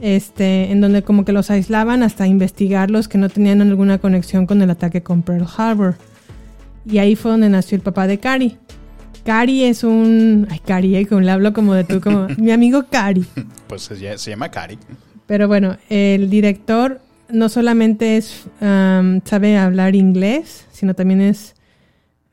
este, 0.00 0.72
en 0.72 0.80
donde 0.80 1.02
como 1.02 1.24
que 1.24 1.30
los 1.30 1.48
aislaban 1.48 2.02
hasta 2.02 2.26
investigarlos 2.26 3.06
que 3.06 3.18
no 3.18 3.28
tenían 3.28 3.62
alguna 3.62 3.98
conexión 3.98 4.46
con 4.46 4.60
el 4.62 4.70
ataque 4.70 5.04
con 5.04 5.22
Pearl 5.22 5.46
Harbor. 5.56 5.94
Y 6.84 6.98
ahí 6.98 7.14
fue 7.14 7.30
donde 7.30 7.48
nació 7.48 7.76
el 7.76 7.82
papá 7.82 8.08
de 8.08 8.18
Cari. 8.18 8.56
Cari 9.24 9.62
es 9.62 9.84
un, 9.84 10.48
ay 10.50 10.58
Cari, 10.58 10.96
eh, 10.96 11.06
como 11.06 11.20
le 11.20 11.30
hablo 11.30 11.52
como 11.52 11.74
de 11.74 11.84
tú, 11.84 12.00
como 12.00 12.26
mi 12.36 12.50
amigo 12.50 12.86
Cari. 12.90 13.24
Pues 13.68 13.82
se, 13.82 13.94
ll- 13.94 14.16
se 14.16 14.30
llama 14.30 14.50
Kari. 14.50 14.76
Pero 15.28 15.46
bueno, 15.46 15.76
el 15.88 16.28
director 16.28 17.00
no 17.28 17.48
solamente 17.48 18.16
es 18.16 18.44
um, 18.60 19.20
sabe 19.24 19.56
hablar 19.56 19.94
inglés, 19.94 20.66
sino 20.72 20.94
también 20.94 21.20
es 21.20 21.54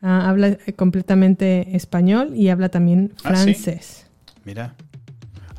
ah, 0.02 0.28
habla 0.28 0.58
completamente 0.76 1.76
español 1.76 2.32
y 2.36 2.50
habla 2.50 2.70
también 2.70 3.12
Ah, 3.24 3.36
¿sí? 3.36 3.54
francés. 3.54 4.06
Mira, 4.44 4.74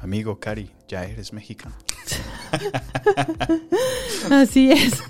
amigo 0.04 0.38
Cari, 0.38 0.70
ya 0.86 1.04
eres 1.04 1.32
mexicano. 1.32 1.74
Así 4.30 4.70
es. 4.70 5.02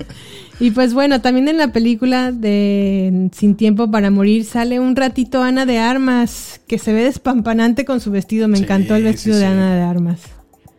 Y 0.60 0.70
pues 0.70 0.94
bueno, 0.94 1.20
también 1.20 1.48
en 1.48 1.58
la 1.58 1.72
película 1.72 2.30
de 2.30 3.28
Sin 3.34 3.56
tiempo 3.56 3.90
para 3.90 4.10
morir 4.10 4.44
sale 4.44 4.78
un 4.78 4.94
ratito 4.94 5.42
Ana 5.42 5.66
de 5.66 5.78
Armas, 5.78 6.60
que 6.68 6.78
se 6.78 6.92
ve 6.92 7.02
despampanante 7.04 7.84
con 7.84 8.00
su 8.00 8.10
vestido. 8.10 8.46
Me 8.48 8.56
Sí, 8.58 8.62
encantó 8.64 8.94
el 8.94 9.02
vestido 9.04 9.34
sí, 9.36 9.40
de 9.42 9.46
sí. 9.48 9.52
Ana 9.52 9.74
de 9.74 9.82
Armas. 9.82 10.20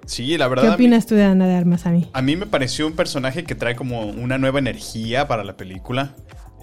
Sí, 0.06 0.38
la 0.38 0.48
verdad. 0.48 0.64
¿Qué 0.64 0.70
mí- 0.70 0.76
opinas 0.76 1.06
tú 1.08 1.16
de 1.16 1.24
Ana 1.26 1.48
de 1.48 1.56
Armas 1.56 1.86
a 1.86 1.92
mí? 1.92 2.08
A 2.14 2.22
mí 2.22 2.36
me 2.36 2.46
pareció 2.46 2.88
un 2.88 2.94
personaje 2.94 3.44
que 3.44 3.56
trae 3.56 3.76
como 3.76 4.06
una 4.06 4.38
nueva 4.38 4.60
energía 4.60 5.28
para 5.28 5.44
la 5.44 5.58
película. 5.58 6.16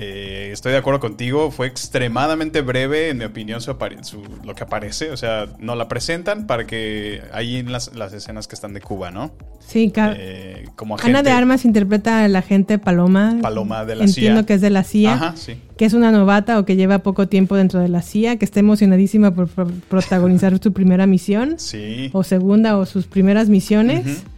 Eh, 0.05 0.51
estoy 0.53 0.73
de 0.73 0.79
acuerdo 0.79 0.99
contigo, 0.99 1.53
fue 1.53 1.69
extremadamente 1.69 2.61
breve, 2.61 3.11
en 3.11 3.19
mi 3.19 3.25
opinión, 3.25 3.61
su 3.61 3.77
su- 4.03 4.23
lo 4.45 4.55
que 4.57 4.65
aparece. 4.65 5.11
O 5.13 5.17
sea, 5.17 5.47
no 5.61 5.77
la 5.77 5.87
presentan 5.87 6.47
para 6.49 6.67
que 6.67 7.23
ahí 7.33 7.57
en 7.57 7.71
las, 7.71 7.95
las 7.95 8.13
escenas 8.13 8.49
que 8.49 8.57
están 8.57 8.75
de 8.75 8.81
Cuba, 8.81 9.13
¿no? 9.13 9.31
Sí, 9.61 9.91
ca- 9.93 10.15
Eh, 10.19 10.65
como 10.75 10.97
agente. 10.97 11.11
Ana 11.19 11.23
de 11.23 11.31
Armas 11.31 11.65
interpreta 11.65 12.25
a 12.25 12.29
la 12.29 12.41
agente 12.41 12.79
Paloma. 12.79 13.39
Paloma 13.41 13.85
de 13.85 13.95
la 13.95 14.05
Entiendo 14.05 14.41
CIA. 14.41 14.47
que 14.47 14.55
es 14.55 14.61
de 14.61 14.71
la 14.71 14.83
CIA. 14.83 15.13
Ajá, 15.15 15.37
sí. 15.37 15.55
Que 15.77 15.85
es 15.85 15.93
una 15.95 16.11
novata 16.11 16.59
o 16.59 16.65
que 16.65 16.75
lleva 16.75 16.99
poco 16.99 17.29
tiempo 17.29 17.57
dentro 17.57 17.79
de 17.79 17.89
la 17.89 18.03
CIA, 18.03 18.37
que 18.39 18.45
está 18.45 18.59
emocionadísima 18.61 19.33
por 19.35 19.47
pro- 19.49 19.71
protagonizar 19.89 20.59
su 20.63 20.73
primera 20.73 21.07
misión. 21.07 21.55
Sí. 21.59 22.11
O 22.13 22.25
segunda 22.25 22.77
o 22.77 22.87
sus 22.87 23.07
primeras 23.07 23.49
misiones. 23.49 24.01
Ujú. 24.07 24.29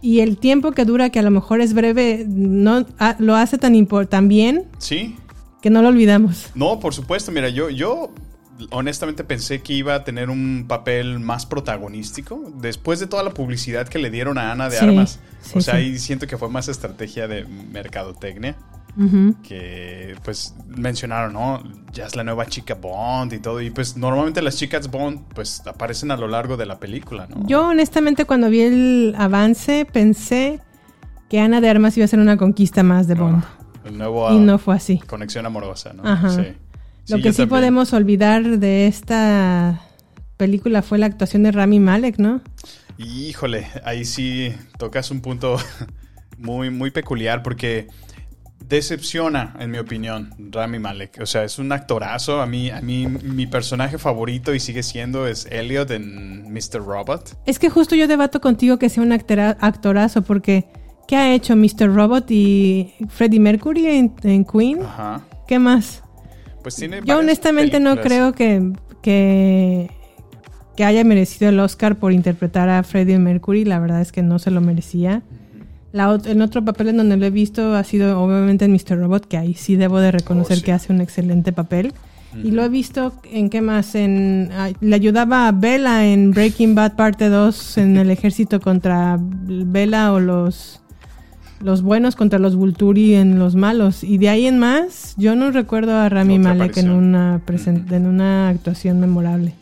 Y 0.00 0.20
el 0.20 0.38
tiempo 0.38 0.72
que 0.72 0.84
dura, 0.84 1.10
que 1.10 1.18
a 1.18 1.22
lo 1.22 1.30
mejor 1.30 1.60
es 1.60 1.74
breve, 1.74 2.24
no 2.28 2.86
ah, 2.98 3.16
lo 3.18 3.34
hace 3.36 3.58
tan, 3.58 3.74
tan 4.08 4.28
bien 4.28 4.64
Sí. 4.78 5.16
que 5.60 5.70
no 5.70 5.82
lo 5.82 5.88
olvidamos. 5.88 6.50
No, 6.54 6.78
por 6.80 6.94
supuesto. 6.94 7.32
Mira, 7.32 7.48
yo, 7.48 7.68
yo 7.70 8.10
honestamente 8.70 9.24
pensé 9.24 9.60
que 9.62 9.72
iba 9.72 9.94
a 9.94 10.04
tener 10.04 10.30
un 10.30 10.64
papel 10.68 11.18
más 11.20 11.46
protagonístico 11.46 12.52
después 12.60 13.00
de 13.00 13.06
toda 13.06 13.22
la 13.22 13.30
publicidad 13.30 13.88
que 13.88 13.98
le 13.98 14.10
dieron 14.10 14.38
a 14.38 14.52
Ana 14.52 14.68
de 14.68 14.78
Sí, 14.78 14.84
Armas. 14.84 15.20
sí, 15.42 15.58
o 15.58 15.60
sea, 15.60 15.74
sí. 15.74 15.80
ahí 15.80 15.98
siento 15.98 16.26
que 16.26 16.36
fue 16.38 16.48
más 16.48 16.68
estrategia 16.68 17.28
de 17.28 17.44
mercadotecnia. 17.44 18.56
Que 19.42 20.16
pues 20.24 20.54
mencionaron, 20.66 21.32
¿no? 21.32 21.62
Ya 21.92 22.06
es 22.06 22.16
la 22.16 22.24
nueva 22.24 22.46
chica 22.46 22.74
Bond 22.74 23.32
y 23.32 23.38
todo. 23.38 23.60
Y 23.60 23.70
pues 23.70 23.96
normalmente 23.96 24.42
las 24.42 24.56
chicas 24.56 24.90
Bond 24.90 25.22
pues 25.34 25.62
aparecen 25.66 26.10
a 26.10 26.16
lo 26.16 26.26
largo 26.28 26.56
de 26.56 26.66
la 26.66 26.78
película, 26.80 27.26
¿no? 27.28 27.46
Yo 27.46 27.68
honestamente 27.68 28.24
cuando 28.24 28.50
vi 28.50 28.62
el 28.62 29.14
avance 29.16 29.84
pensé 29.84 30.60
que 31.28 31.38
Ana 31.40 31.60
de 31.60 31.68
Armas 31.68 31.96
iba 31.96 32.04
a 32.04 32.08
ser 32.08 32.18
una 32.18 32.36
conquista 32.36 32.82
más 32.82 33.06
de 33.06 33.14
Bond. 33.14 33.44
El 33.84 33.98
nuevo 33.98 34.32
y 34.32 34.38
no 34.38 34.58
fue 34.58 34.74
así. 34.74 34.98
conexión 34.98 35.46
amorosa, 35.46 35.92
¿no? 35.92 36.02
Ajá. 36.06 36.30
Sí. 36.30 36.42
Lo 37.08 37.16
Sí, 37.16 37.22
que 37.22 37.30
sí 37.32 37.38
también. 37.38 37.48
podemos 37.48 37.92
olvidar 37.92 38.58
de 38.58 38.86
esta 38.86 39.80
película 40.36 40.82
fue 40.82 40.98
la 40.98 41.06
actuación 41.06 41.42
de 41.44 41.52
Rami 41.52 41.80
Malek, 41.80 42.18
¿no? 42.18 42.40
Híjole, 42.98 43.68
ahí 43.84 44.04
sí 44.04 44.52
tocas 44.76 45.10
un 45.10 45.20
punto 45.20 45.56
muy, 46.38 46.70
muy 46.70 46.90
peculiar 46.90 47.42
porque 47.42 47.88
decepciona, 48.66 49.54
en 49.58 49.70
mi 49.70 49.78
opinión, 49.78 50.34
Rami 50.50 50.78
Malek. 50.78 51.18
O 51.20 51.26
sea, 51.26 51.44
es 51.44 51.58
un 51.58 51.72
actorazo. 51.72 52.40
A 52.40 52.46
mí, 52.46 52.70
a 52.70 52.80
mí 52.80 53.06
mi 53.06 53.46
personaje 53.46 53.98
favorito 53.98 54.54
y 54.54 54.60
sigue 54.60 54.82
siendo 54.82 55.26
es 55.26 55.46
Elliot 55.50 55.90
en 55.90 56.52
Mr. 56.52 56.84
Robot. 56.84 57.38
Es 57.46 57.58
que 57.58 57.70
justo 57.70 57.94
yo 57.94 58.08
debato 58.08 58.40
contigo 58.40 58.78
que 58.78 58.88
sea 58.88 59.02
un 59.02 59.12
actorazo 59.12 60.22
porque 60.22 60.66
¿qué 61.06 61.16
ha 61.16 61.34
hecho 61.34 61.56
Mr. 61.56 61.94
Robot 61.94 62.30
y 62.30 62.92
Freddie 63.08 63.40
Mercury 63.40 63.86
en, 63.86 64.14
en 64.22 64.44
Queen? 64.44 64.82
Ajá. 64.82 65.22
¿Qué 65.46 65.58
más? 65.58 66.02
Pues 66.62 66.76
tiene 66.76 67.00
Yo 67.04 67.18
honestamente 67.18 67.80
no 67.80 67.96
creo 68.00 68.32
que, 68.32 68.72
que, 69.00 69.90
que 70.76 70.84
haya 70.84 71.02
merecido 71.04 71.48
el 71.48 71.58
Oscar 71.60 71.96
por 71.96 72.12
interpretar 72.12 72.68
a 72.68 72.82
Freddie 72.82 73.18
Mercury. 73.18 73.64
La 73.64 73.78
verdad 73.78 74.02
es 74.02 74.12
que 74.12 74.22
no 74.22 74.38
se 74.38 74.50
lo 74.50 74.60
merecía. 74.60 75.22
La 75.92 76.08
ot- 76.12 76.26
en 76.26 76.42
otro 76.42 76.64
papel 76.64 76.88
en 76.88 76.98
donde 76.98 77.16
lo 77.16 77.24
he 77.26 77.30
visto 77.30 77.74
ha 77.74 77.82
sido 77.84 78.20
obviamente 78.20 78.64
en 78.66 78.72
Mr. 78.72 78.98
Robot, 78.98 79.26
que 79.26 79.38
ahí 79.38 79.54
sí 79.54 79.76
debo 79.76 80.00
de 80.00 80.10
reconocer 80.10 80.56
Oh, 80.56 80.60
sí. 80.60 80.64
que 80.64 80.72
hace 80.72 80.92
un 80.92 81.00
excelente 81.00 81.52
papel. 81.52 81.92
Y 82.44 82.50
lo 82.50 82.62
he 82.62 82.68
visto 82.68 83.14
en 83.24 83.48
qué 83.48 83.62
más, 83.62 83.94
en 83.94 84.50
ah, 84.52 84.68
le 84.80 84.94
ayudaba 84.94 85.48
a 85.48 85.52
Bella 85.52 86.04
en 86.06 86.32
Breaking 86.32 86.74
Bad 86.74 86.94
parte 86.94 87.30
2 87.30 87.78
en 87.78 87.96
el 87.96 88.10
ejército 88.10 88.60
contra 88.60 89.16
Bella 89.18 90.12
o 90.12 90.20
los 90.20 90.80
los 91.60 91.80
buenos 91.82 92.14
contra 92.16 92.38
los 92.38 92.54
Vulturi 92.54 93.14
en 93.14 93.38
los 93.38 93.56
malos. 93.56 94.04
Y 94.04 94.18
de 94.18 94.28
ahí 94.28 94.46
en 94.46 94.58
más, 94.58 95.14
yo 95.16 95.34
no 95.36 95.50
recuerdo 95.50 95.96
a 95.96 96.08
Rami 96.10 96.38
Malek 96.38 96.76
en 96.76 96.90
una, 96.90 97.40
presen- 97.46 97.90
en 97.90 98.06
una 98.06 98.50
actuación 98.50 99.00
memorable. 99.00 99.54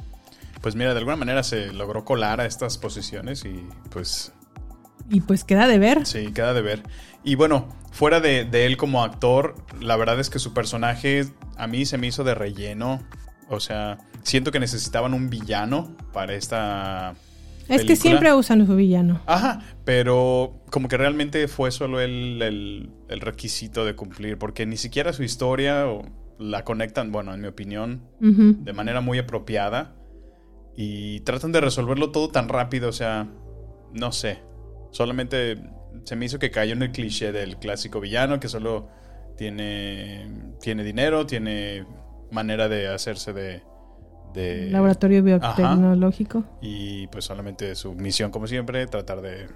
Pues 0.60 0.74
mira, 0.74 0.92
de 0.92 0.98
alguna 0.98 1.16
manera 1.16 1.42
se 1.44 1.72
logró 1.72 2.04
colar 2.04 2.40
a 2.40 2.46
estas 2.46 2.76
posiciones 2.76 3.44
y 3.46 3.62
pues 3.90 4.32
Y 5.10 5.20
pues 5.20 5.44
queda 5.44 5.66
de 5.68 5.78
ver. 5.78 6.06
Sí, 6.06 6.32
queda 6.32 6.52
de 6.54 6.62
ver. 6.62 6.82
Y 7.24 7.34
bueno, 7.34 7.68
fuera 7.92 8.20
de, 8.20 8.44
de 8.44 8.66
él 8.66 8.76
como 8.76 9.02
actor, 9.02 9.54
la 9.80 9.96
verdad 9.96 10.18
es 10.20 10.30
que 10.30 10.38
su 10.38 10.52
personaje 10.54 11.26
a 11.56 11.66
mí 11.66 11.84
se 11.86 11.98
me 11.98 12.06
hizo 12.06 12.24
de 12.24 12.34
relleno. 12.34 13.02
O 13.48 13.60
sea, 13.60 13.98
siento 14.22 14.50
que 14.52 14.58
necesitaban 14.60 15.14
un 15.14 15.30
villano 15.30 15.96
para 16.12 16.34
esta. 16.34 17.14
Es 17.68 17.82
que 17.84 17.96
siempre 17.96 18.32
usan 18.32 18.64
su 18.66 18.76
villano. 18.76 19.20
Ajá, 19.26 19.60
pero 19.84 20.62
como 20.70 20.86
que 20.88 20.96
realmente 20.96 21.48
fue 21.48 21.70
solo 21.72 22.00
el, 22.00 22.40
el- 22.42 22.90
el 23.08 23.20
requisito 23.20 23.84
de 23.84 23.94
cumplir, 23.96 24.38
porque 24.38 24.66
ni 24.66 24.76
siquiera 24.76 25.12
su 25.12 25.22
historia 25.24 25.86
o 25.88 26.02
la 26.38 26.62
conectan, 26.64 27.10
bueno, 27.12 27.32
en 27.34 27.40
mi 27.40 27.48
opinión, 27.48 28.02
de 28.64 28.72
manera 28.72 29.00
muy 29.00 29.18
apropiada. 29.18 29.94
Y 30.76 31.20
tratan 31.20 31.52
de 31.52 31.60
resolverlo 31.60 32.10
todo 32.10 32.28
tan 32.28 32.48
rápido, 32.48 32.88
o 32.88 32.92
sea, 32.92 33.26
no 33.92 34.12
sé. 34.12 34.38
Solamente 34.96 35.58
se 36.04 36.16
me 36.16 36.24
hizo 36.24 36.38
que 36.38 36.50
cayó 36.50 36.72
en 36.72 36.80
el 36.82 36.90
cliché 36.90 37.30
del 37.32 37.58
clásico 37.58 38.00
villano 38.00 38.40
que 38.40 38.48
solo 38.48 38.88
tiene, 39.36 40.26
tiene 40.58 40.84
dinero, 40.84 41.26
tiene 41.26 41.84
manera 42.30 42.66
de 42.70 42.88
hacerse 42.88 43.34
de... 43.34 43.62
de- 44.32 44.70
Laboratorio 44.70 45.18
Ajá. 45.42 45.54
biotecnológico. 45.54 46.44
Y 46.62 47.08
pues 47.08 47.26
solamente 47.26 47.74
su 47.74 47.92
misión, 47.94 48.30
como 48.30 48.46
siempre, 48.46 48.86
tratar 48.86 49.20
de... 49.20 49.48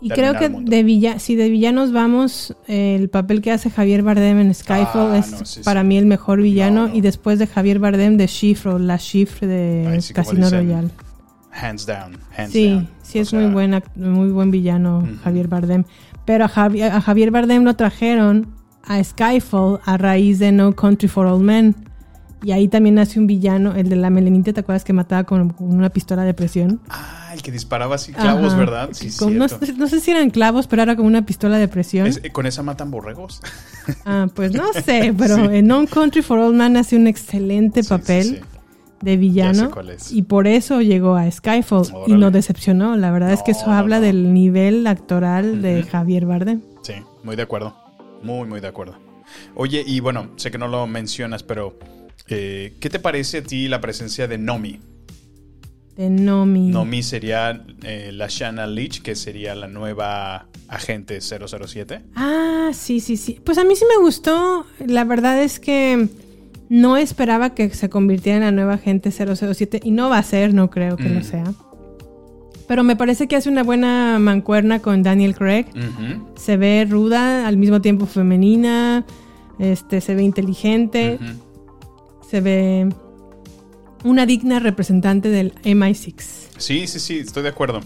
Y 0.00 0.08
creo 0.08 0.34
que 0.36 0.48
de 0.48 0.82
villa, 0.82 1.20
si 1.20 1.36
de 1.36 1.48
villanos 1.48 1.92
vamos, 1.92 2.56
eh, 2.66 2.96
el 2.98 3.08
papel 3.08 3.40
que 3.40 3.52
hace 3.52 3.70
Javier 3.70 4.02
Bardem 4.02 4.40
en 4.40 4.52
Skyfall 4.52 5.12
Ah, 5.12 5.18
es 5.18 5.30
no, 5.30 5.44
sí, 5.46 5.60
para 5.62 5.82
sí. 5.82 5.86
mí 5.86 5.96
el 5.96 6.06
mejor 6.06 6.42
villano. 6.42 6.82
No, 6.82 6.88
no. 6.88 6.94
Y 6.96 7.02
después 7.02 7.38
de 7.38 7.46
Javier 7.46 7.78
Bardem 7.78 8.16
de 8.16 8.26
Chiffre 8.26 8.72
o 8.72 8.78
La 8.80 8.98
Chiffre 8.98 9.46
de 9.46 9.86
Ahí 9.86 10.00
sí, 10.02 10.12
Casino 10.12 10.50
Royale. 10.50 10.88
Hands 11.52 11.86
down. 11.86 12.18
Hands 12.36 12.50
Sí, 12.50 12.70
down. 12.70 12.88
Sí 13.12 13.18
O 13.18 13.22
es 13.22 13.28
sea, 13.28 13.40
muy 13.40 13.50
buen 13.52 13.82
muy 13.96 14.28
buen 14.30 14.50
villano 14.50 15.06
Javier 15.22 15.48
Bardem. 15.48 15.84
Pero 16.24 16.44
a 16.44 16.48
Javier, 16.48 16.92
a 16.92 17.00
Javier 17.00 17.30
Bardem 17.30 17.64
lo 17.64 17.74
trajeron 17.74 18.48
a 18.84 19.02
Skyfall 19.02 19.80
a 19.84 19.96
raíz 19.96 20.38
de 20.38 20.52
No 20.52 20.74
Country 20.74 21.08
for 21.08 21.26
Old 21.26 21.42
Men. 21.42 21.74
Y 22.44 22.50
ahí 22.50 22.66
también 22.66 22.98
hace 22.98 23.20
un 23.20 23.28
villano, 23.28 23.76
el 23.76 23.88
de 23.88 23.94
la 23.94 24.10
melenita, 24.10 24.52
¿te 24.52 24.58
acuerdas 24.58 24.82
que 24.82 24.92
mataba 24.92 25.22
con, 25.22 25.50
con 25.50 25.72
una 25.72 25.90
pistola 25.90 26.24
de 26.24 26.34
presión? 26.34 26.80
Ah, 26.90 27.30
el 27.32 27.40
que 27.40 27.52
disparaba 27.52 27.94
así 27.94 28.12
clavos, 28.12 28.48
Ajá. 28.48 28.56
¿verdad? 28.58 28.88
Sí, 28.90 29.16
Con- 29.16 29.38
no, 29.38 29.46
no 29.76 29.86
sé 29.86 30.00
si 30.00 30.10
eran 30.10 30.30
clavos, 30.30 30.66
pero 30.66 30.82
era 30.82 30.96
como 30.96 31.06
una 31.06 31.24
pistola 31.24 31.58
de 31.58 31.68
presión. 31.68 32.08
Es- 32.08 32.20
¿Con 32.32 32.46
esa 32.46 32.64
matan 32.64 32.90
borregos? 32.90 33.40
Ah, 34.04 34.26
pues 34.34 34.52
no 34.54 34.72
sé, 34.72 35.14
pero 35.18 35.36
Sí. 35.36 35.42
en 35.56 35.66
No 35.68 35.86
Country 35.86 36.22
for 36.22 36.40
Old 36.40 36.56
Men 36.56 36.76
hace 36.76 36.96
un 36.96 37.06
excelente 37.06 37.84
Sí, 37.84 37.88
papel. 37.88 38.40
De 39.02 39.16
villano. 39.16 39.52
Ya 39.52 39.64
sé 39.66 39.70
cuál 39.70 39.90
es. 39.90 40.12
Y 40.12 40.22
por 40.22 40.46
eso 40.46 40.80
llegó 40.80 41.16
a 41.16 41.30
Skyfall 41.30 41.86
y 42.06 42.12
no 42.14 42.30
decepcionó. 42.30 42.96
La 42.96 43.10
verdad 43.10 43.32
es 43.32 43.42
que 43.42 43.50
eso 43.50 43.66
No, 43.66 43.72
habla 43.74 43.96
no. 43.96 44.02
del 44.06 44.32
nivel 44.32 44.86
actoral 44.86 45.60
de. 45.62 45.82
Javier 45.82 46.24
Bardem. 46.26 46.60
Sí, 46.82 46.94
muy 47.22 47.36
de 47.36 47.42
acuerdo. 47.42 47.76
Muy, 48.22 48.46
muy 48.48 48.60
de 48.60 48.68
acuerdo. 48.68 48.96
Oye, 49.54 49.82
y 49.86 50.00
bueno, 50.00 50.30
sé 50.36 50.50
que 50.50 50.58
no 50.58 50.68
lo 50.68 50.86
mencionas, 50.86 51.42
pero 51.42 51.78
eh, 52.28 52.74
¿qué 52.80 52.88
te 52.90 52.98
parece 52.98 53.38
a 53.38 53.42
ti 53.42 53.68
la 53.68 53.80
presencia 53.80 54.28
de 54.28 54.38
Nomi? 54.38 54.78
De 55.96 56.08
Nomi. 56.08 56.68
Nomi 56.70 57.02
sería 57.02 57.64
eh, 57.82 58.10
la 58.12 58.26
Shanna 58.28 58.66
Leach, 58.66 59.02
que 59.02 59.14
sería 59.14 59.54
la 59.54 59.68
nueva 59.68 60.46
agente 60.68 61.20
007. 61.20 62.00
Ah, 62.14 62.70
sí, 62.72 63.00
sí, 63.00 63.16
sí. 63.18 63.38
Pues 63.44 63.58
a 63.58 63.64
mí 63.64 63.76
sí 63.76 63.84
me 63.94 64.02
gustó. 64.02 64.64
La 64.86 65.04
verdad 65.04 65.42
es 65.42 65.60
que 65.60 66.08
no 66.68 66.96
esperaba 66.96 67.50
que 67.54 67.70
se 67.70 67.88
convirtiera 67.90 68.38
en 68.38 68.44
la 68.44 68.50
nueva 68.52 68.74
agente 68.74 69.10
007 69.10 69.80
y 69.82 69.90
no 69.90 70.08
va 70.08 70.18
a 70.18 70.22
ser, 70.22 70.54
no 70.54 70.70
creo 70.70 70.96
que 70.96 71.08
Mm. 71.08 71.14
lo 71.14 71.22
sea. 71.22 71.44
Pero 72.68 72.84
me 72.84 72.96
parece 72.96 73.28
que 73.28 73.36
hace 73.36 73.48
una 73.50 73.62
buena 73.62 74.18
mancuerna 74.18 74.78
con 74.80 75.02
Daniel 75.02 75.34
Craig. 75.34 75.66
Se 76.36 76.56
ve 76.56 76.86
ruda, 76.88 77.46
al 77.46 77.56
mismo 77.58 77.80
tiempo 77.82 78.06
femenina, 78.06 79.04
este, 79.58 80.00
se 80.00 80.14
ve 80.14 80.22
inteligente, 80.22 81.18
se 82.26 82.40
ve 82.40 82.88
una 84.04 84.24
digna 84.26 84.58
representante 84.58 85.28
del 85.28 85.52
MI6. 85.64 86.14
Sí, 86.56 86.86
sí, 86.86 86.98
sí, 87.00 87.18
estoy 87.18 87.42
de 87.42 87.50
acuerdo. 87.50 87.80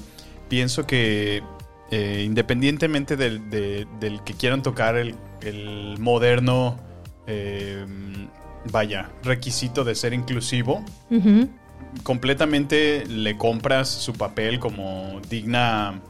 Pienso 0.49 0.87
que 0.87 1.43
eh, 1.91 2.23
independientemente 2.25 3.17
del, 3.17 3.49
de- 3.51 3.87
del 3.99 4.23
que 4.23 4.35
quieran 4.35 4.62
tocar 4.62 4.97
el, 4.97 5.15
el 5.43 5.97
moderno, 5.99 6.77
eh, 7.27 7.85
vaya, 8.72 9.11
requisito 9.22 9.85
de 9.85 9.94
ser 9.94 10.12
inclusivo, 10.14 10.83
completamente 12.02 13.05
le 13.07 13.37
compras 13.37 13.88
su 13.88 14.12
papel 14.12 14.59
como 14.59 15.20
digna 15.29 16.00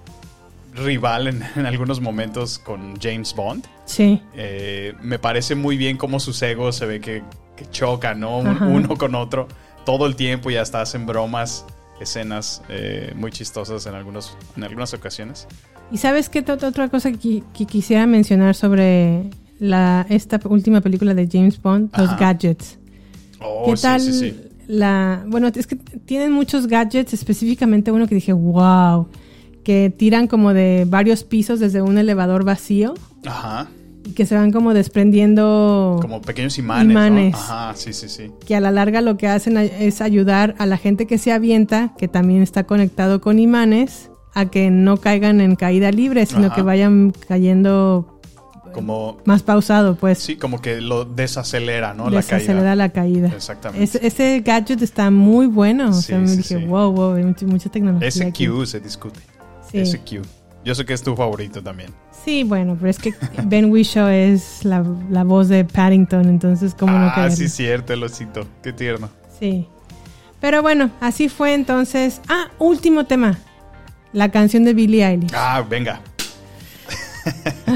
rival 0.75 1.29
en, 1.29 1.43
en 1.57 1.67
algunos 1.67 2.01
momentos 2.01 2.59
con 2.59 2.97
James 3.01 3.35
Bond. 3.35 3.65
Sí. 3.85 4.21
Eh, 4.35 4.95
me 5.03 5.19
parece 5.19 5.55
muy 5.55 5.77
bien 5.77 5.97
cómo 5.97 6.21
sus 6.21 6.41
egos 6.43 6.77
se 6.77 6.87
ve 6.87 7.01
que, 7.01 7.23
que 7.57 7.69
chocan, 7.71 8.21
¿no? 8.21 8.41
Ajá. 8.41 8.67
uno 8.67 8.97
con 8.97 9.15
otro 9.15 9.49
todo 9.85 10.07
el 10.07 10.17
tiempo 10.17 10.51
y 10.51 10.57
hasta 10.57 10.81
hacen 10.81 11.07
bromas, 11.07 11.65
escenas 12.01 12.61
eh, 12.69 13.13
muy 13.15 13.31
chistosas 13.31 13.87
en, 13.87 13.95
algunos, 13.95 14.37
en 14.57 14.65
algunas 14.65 14.93
ocasiones. 14.95 15.47
¿Y 15.93 15.99
sabes 15.99 16.29
qué 16.29 16.45
Ot- 16.45 16.65
otra 16.65 16.89
cosa 16.89 17.13
que, 17.13 17.45
que 17.55 17.65
quisiera 17.67 18.05
mencionar 18.07 18.57
sobre 18.57 19.31
la, 19.59 20.07
esta 20.09 20.41
última 20.49 20.81
película 20.81 21.15
de 21.15 21.29
James 21.31 21.61
Bond? 21.61 21.91
Los 21.97 22.17
gadgets. 22.19 22.79
Oh, 23.41 23.65
¿Qué 23.67 23.81
tal 23.81 24.01
sí, 24.01 24.13
sí. 24.13 24.37
la... 24.67 25.25
Bueno, 25.27 25.49
es 25.49 25.67
que 25.67 25.77
tienen 25.77 26.33
muchos 26.33 26.67
gadgets, 26.67 27.13
específicamente 27.13 27.93
uno 27.93 28.07
que 28.07 28.15
dije, 28.15 28.33
wow, 28.33 29.09
que 29.65 29.93
tiran 29.97 30.27
como 30.27 30.55
de 30.55 30.87
varios 30.89 31.25
pisos 31.25 31.61
desde 31.61 31.83
un 31.83 31.99
elevador 31.99 32.45
vacío 32.45 32.95
Ajá. 33.27 33.69
y 34.05 34.13
que 34.13 34.27
se 34.27 34.35
van 34.35 34.53
como 34.53 34.75
desprendiendo... 34.75 35.99
Como 36.01 36.23
pequeños 36.23 36.59
imanes, 36.59 36.91
Imanes. 36.91 37.33
¿no? 37.33 37.39
Ajá, 37.39 37.73
sí, 37.75 37.93
sí, 37.93 38.09
sí. 38.09 38.31
que 38.47 38.57
a 38.57 38.61
la 38.61 38.71
larga 38.71 39.01
lo 39.01 39.17
que 39.17 39.29
hacen 39.29 39.57
es 39.57 40.01
ayudar 40.01 40.55
a 40.59 40.67
la 40.67 40.77
gente 40.77 41.07
que 41.07 41.19
se 41.19 41.33
avienta, 41.33 41.95
que 41.99 42.09
también 42.09 42.43
está 42.43 42.65
conectado 42.65 43.21
con 43.21 43.39
imanes, 43.39 44.11
a 44.35 44.47
que 44.47 44.71
no 44.71 44.99
caigan 44.99 45.41
en 45.41 45.57
caída 45.57 45.91
libre, 45.91 46.27
sino 46.27 46.47
Ajá. 46.47 46.55
que 46.55 46.63
vayan 46.63 47.13
cayendo 47.27 48.16
Como, 48.73 49.19
más 49.25 49.43
pausado, 49.43 49.97
pues. 49.97 50.19
sí, 50.19 50.37
como 50.37 50.61
que 50.61 50.81
lo 50.81 51.05
desacelera, 51.05 51.95
¿no? 51.95 52.11
desacelera 52.11 52.63
la 52.63 52.75
la 52.77 52.89
caída. 52.91 53.29
Exactamente. 53.29 53.85
Ese, 53.85 54.07
ese 54.07 54.41
gadget 54.45 54.83
está 54.83 55.11
muy 55.11 55.47
bueno. 55.47 55.91
o 55.91 55.93
Sí, 55.95 56.03
sea, 56.09 56.19
me 56.19 56.29
sí, 56.29 56.37
dije, 56.39 56.59
sí. 56.59 56.65
wow, 56.65 56.91
wow, 56.93 57.15
hay 57.15 57.25
mucha, 57.25 57.47
mucha 57.47 57.71
tecnología. 57.71 58.09
Ese 58.09 58.27
aquí". 58.27 58.47
Q 58.47 58.67
se 58.67 58.81
discute. 58.81 59.21
Sí. 59.71 59.79
Ese 59.79 59.99
Q. 59.99 60.23
Yo 60.65 60.75
sé 60.75 60.85
que 60.85 60.93
es 60.95 61.03
tu 61.03 61.15
favorito 61.17 61.63
también. 61.63 61.91
Sí, 62.25 62.43
bueno, 62.43 62.77
pero 62.77 62.91
es 62.91 62.99
que 62.99 63.15
Ben 63.45 63.71
Whishaw 63.71 64.09
es 64.09 64.65
la, 64.65 64.85
la 65.11 65.23
voz 65.23 65.49
de 65.49 65.65
Paddington, 65.65 66.29
entonces, 66.29 66.75
¿cómo 66.75 66.99
no 66.99 67.07
ah, 67.15 67.31
sí, 67.31 67.49
cierto, 67.49 67.93
el 67.93 68.03
osito. 68.03 68.47
Qué 68.65 68.73
tierno. 68.73 69.09
Sí. 69.39 69.69
Pero 70.41 70.61
bueno, 70.63 70.91
así 71.01 71.29
fue 71.29 71.55
entonces. 71.55 72.21
Ah, 72.29 72.51
último 72.59 73.07
tema. 73.07 73.39
La 74.13 74.31
canción 74.31 74.65
de 74.65 74.75
Billie 74.75 75.07
Eilish. 75.07 75.31
Ah, 75.35 75.65
venga. 75.69 76.01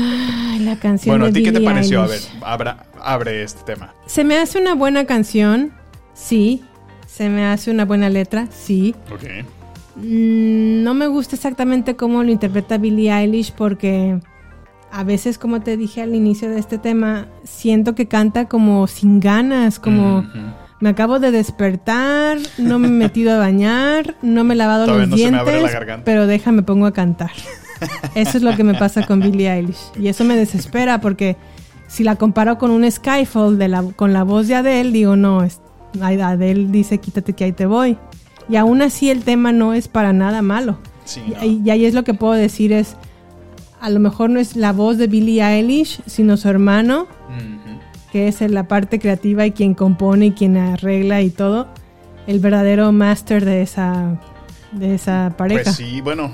La 0.70 0.76
canción 0.76 1.12
Bueno, 1.14 1.24
de 1.24 1.30
¿a 1.30 1.32
ti 1.32 1.42
qué 1.42 1.50
te 1.50 1.60
pareció? 1.60 2.00
A 2.00 2.06
ver, 2.06 2.20
abra- 2.42 2.86
abre 3.02 3.42
este 3.42 3.60
tema. 3.64 3.92
Se 4.06 4.22
me 4.22 4.38
hace 4.38 4.60
una 4.60 4.74
buena 4.76 5.04
canción, 5.04 5.72
sí. 6.14 6.62
Se 7.08 7.28
me 7.28 7.44
hace 7.44 7.72
una 7.72 7.84
buena 7.84 8.08
letra, 8.08 8.46
sí. 8.52 8.94
Ok. 9.12 9.24
Mm, 9.96 10.84
no 10.84 10.94
me 10.94 11.08
gusta 11.08 11.34
exactamente 11.34 11.96
cómo 11.96 12.22
lo 12.22 12.30
interpreta 12.30 12.78
Billie 12.78 13.10
Eilish 13.12 13.52
porque 13.52 14.20
a 14.92 15.02
veces, 15.02 15.38
como 15.38 15.60
te 15.60 15.76
dije 15.76 16.02
al 16.02 16.14
inicio 16.14 16.48
de 16.48 16.60
este 16.60 16.78
tema, 16.78 17.26
siento 17.42 17.96
que 17.96 18.06
canta 18.06 18.46
como 18.46 18.86
sin 18.86 19.18
ganas, 19.18 19.80
como 19.80 20.24
me 20.78 20.88
acabo 20.88 21.18
de 21.18 21.32
despertar, 21.32 22.38
no 22.58 22.78
me 22.78 22.86
he 22.86 22.92
metido 22.92 23.32
a 23.34 23.38
bañar, 23.38 24.14
no 24.22 24.44
me 24.44 24.54
he 24.54 24.56
lavado 24.56 24.84
Todavía 24.86 25.06
los 25.06 25.10
no 25.10 25.44
dientes, 25.44 25.76
pero 26.04 26.28
déjame 26.28 26.62
pongo 26.62 26.86
a 26.86 26.92
cantar. 26.92 27.32
Eso 28.14 28.36
es 28.38 28.42
lo 28.42 28.54
que 28.56 28.64
me 28.64 28.74
pasa 28.74 29.06
con 29.06 29.20
Billie 29.20 29.50
Eilish 29.52 29.78
y 29.98 30.08
eso 30.08 30.24
me 30.24 30.36
desespera 30.36 31.00
porque 31.00 31.36
si 31.88 32.04
la 32.04 32.16
comparo 32.16 32.58
con 32.58 32.70
un 32.70 32.88
Skyfall 32.90 33.58
de 33.58 33.68
la, 33.68 33.82
con 33.82 34.12
la 34.12 34.22
voz 34.24 34.46
de 34.48 34.54
Adele, 34.54 34.90
digo, 34.92 35.16
no, 35.16 35.42
es, 35.42 35.60
Adele 36.00 36.66
dice 36.70 36.98
quítate 36.98 37.32
que 37.32 37.44
ahí 37.44 37.52
te 37.52 37.66
voy. 37.66 37.96
Y 38.48 38.56
aún 38.56 38.82
así 38.82 39.10
el 39.10 39.22
tema 39.24 39.52
no 39.52 39.74
es 39.74 39.88
para 39.88 40.12
nada 40.12 40.42
malo. 40.42 40.78
Sí, 41.04 41.20
Y, 41.26 41.30
no. 41.30 41.44
y- 41.44 41.62
y 41.64 41.70
ahí 41.70 41.84
es 41.84 41.94
lo 41.94 42.04
que 42.04 42.14
puedo 42.14 42.32
decir 42.34 42.72
es, 42.72 42.96
a 43.80 43.90
lo 43.90 43.98
mejor 44.00 44.30
no 44.30 44.40
es 44.40 44.56
la 44.56 44.72
voz 44.72 44.98
de 44.98 45.06
Billie 45.06 45.42
Eilish, 45.42 46.00
sino 46.06 46.36
su 46.36 46.48
hermano, 46.48 47.06
que 48.12 48.26
es 48.28 48.40
la 48.40 48.64
parte 48.68 48.98
creativa 48.98 49.46
y 49.46 49.52
quien 49.52 49.74
compone 49.74 50.26
y 50.26 50.32
quien 50.32 50.56
arregla 50.56 51.22
y 51.22 51.30
todo, 51.30 51.68
el 52.26 52.40
verdadero 52.40 52.90
máster 52.92 53.44
de 53.44 53.62
esa, 53.62 54.20
de 54.72 54.94
esa 54.96 55.34
pareja. 55.36 55.62
Pues 55.64 55.76
sí, 55.76 56.00
bueno, 56.00 56.32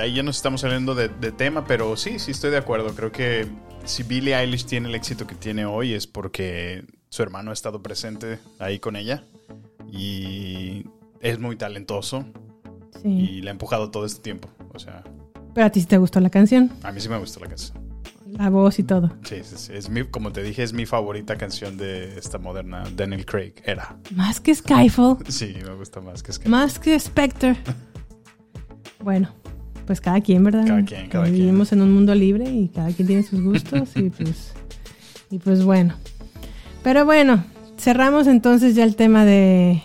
ahí 0.00 0.14
ya 0.14 0.22
nos 0.22 0.36
estamos 0.36 0.60
saliendo 0.62 0.94
de, 0.94 1.08
de 1.08 1.32
tema, 1.32 1.64
pero 1.66 1.96
sí, 1.96 2.18
sí 2.18 2.30
estoy 2.30 2.50
de 2.50 2.58
acuerdo. 2.58 2.94
Creo 2.94 3.12
que 3.12 3.46
si 3.84 4.02
Billie 4.02 4.34
Eilish 4.36 4.64
tiene 4.66 4.88
el 4.88 4.94
éxito 4.94 5.26
que 5.26 5.34
tiene 5.34 5.66
hoy 5.66 5.92
es 5.94 6.06
porque 6.06 6.84
su 7.08 7.22
hermano 7.22 7.50
ha 7.50 7.54
estado 7.54 7.82
presente 7.82 8.38
ahí 8.58 8.78
con 8.78 8.96
ella 8.96 9.24
y 9.90 10.84
es 11.20 11.38
muy 11.38 11.56
talentoso 11.56 12.24
Sí. 13.02 13.08
y 13.08 13.42
le 13.42 13.50
ha 13.50 13.52
empujado 13.52 13.90
todo 13.90 14.06
este 14.06 14.22
tiempo. 14.22 14.48
O 14.72 14.78
sea, 14.78 15.02
Pero 15.54 15.66
a 15.66 15.70
ti 15.70 15.80
sí 15.80 15.86
te 15.86 15.98
gustó 15.98 16.20
la 16.20 16.30
canción, 16.30 16.70
a 16.82 16.90
mí 16.92 17.00
sí 17.00 17.08
me 17.08 17.18
gustó 17.18 17.38
la 17.40 17.48
canción. 17.48 17.78
la 18.26 18.50
voz 18.50 18.78
y 18.78 18.82
todo. 18.82 19.12
Sí, 19.24 19.36
sí, 19.44 19.54
sí. 19.56 19.72
Es 19.74 19.88
mi, 19.90 20.04
como 20.04 20.32
te 20.32 20.42
dije, 20.42 20.62
es 20.64 20.72
mi 20.72 20.86
favorita 20.86 21.36
canción 21.36 21.76
de 21.76 22.18
esta 22.18 22.38
moderna 22.38 22.82
Daniel 22.96 23.24
Craig. 23.26 23.52
Era. 23.64 23.96
Más 24.12 24.40
que 24.40 24.52
Skyfall, 24.54 25.18
Sí, 25.28 25.54
me 25.64 25.74
gusta 25.74 26.00
más 26.00 26.22
que 26.22 26.32
Sky. 26.32 26.48
más 26.48 26.78
que 26.78 26.98
Spectre. 26.98 27.56
Bueno, 29.00 29.28
pues 29.86 30.00
cada 30.00 30.20
quien, 30.20 30.44
¿verdad? 30.44 30.66
Cada 30.66 30.84
quien, 30.84 31.08
cada 31.08 31.24
quien. 31.24 31.36
Vivimos 31.36 31.72
en 31.72 31.82
un 31.82 31.92
mundo 31.92 32.14
libre 32.14 32.50
y 32.50 32.68
cada 32.68 32.90
quien 32.90 33.06
tiene 33.06 33.22
sus 33.22 33.42
gustos 33.42 33.90
y 33.96 34.10
pues, 34.10 34.52
y 35.30 35.38
pues 35.38 35.64
bueno. 35.64 35.94
Pero 36.82 37.04
bueno, 37.04 37.44
cerramos 37.78 38.26
entonces 38.26 38.74
ya 38.74 38.84
el 38.84 38.96
tema 38.96 39.24
de, 39.24 39.82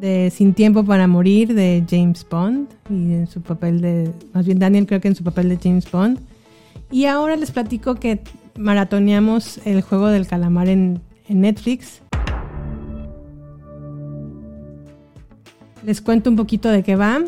de 0.00 0.30
Sin 0.30 0.54
Tiempo 0.54 0.84
para 0.84 1.06
Morir 1.06 1.54
de 1.54 1.84
James 1.88 2.26
Bond 2.28 2.68
y 2.90 3.12
en 3.14 3.26
su 3.26 3.42
papel 3.42 3.80
de, 3.80 4.10
más 4.32 4.46
bien 4.46 4.58
Daniel 4.58 4.86
creo 4.86 5.00
que 5.00 5.08
en 5.08 5.14
su 5.14 5.24
papel 5.24 5.48
de 5.48 5.58
James 5.62 5.90
Bond. 5.90 6.18
Y 6.90 7.06
ahora 7.06 7.36
les 7.36 7.50
platico 7.50 7.96
que 7.96 8.20
maratoneamos 8.56 9.60
el 9.64 9.82
juego 9.82 10.08
del 10.08 10.26
calamar 10.26 10.68
en, 10.68 11.00
en 11.28 11.40
Netflix. 11.40 12.02
Les 15.84 16.00
cuento 16.00 16.30
un 16.30 16.36
poquito 16.36 16.70
de 16.70 16.82
qué 16.82 16.96
va. 16.96 17.20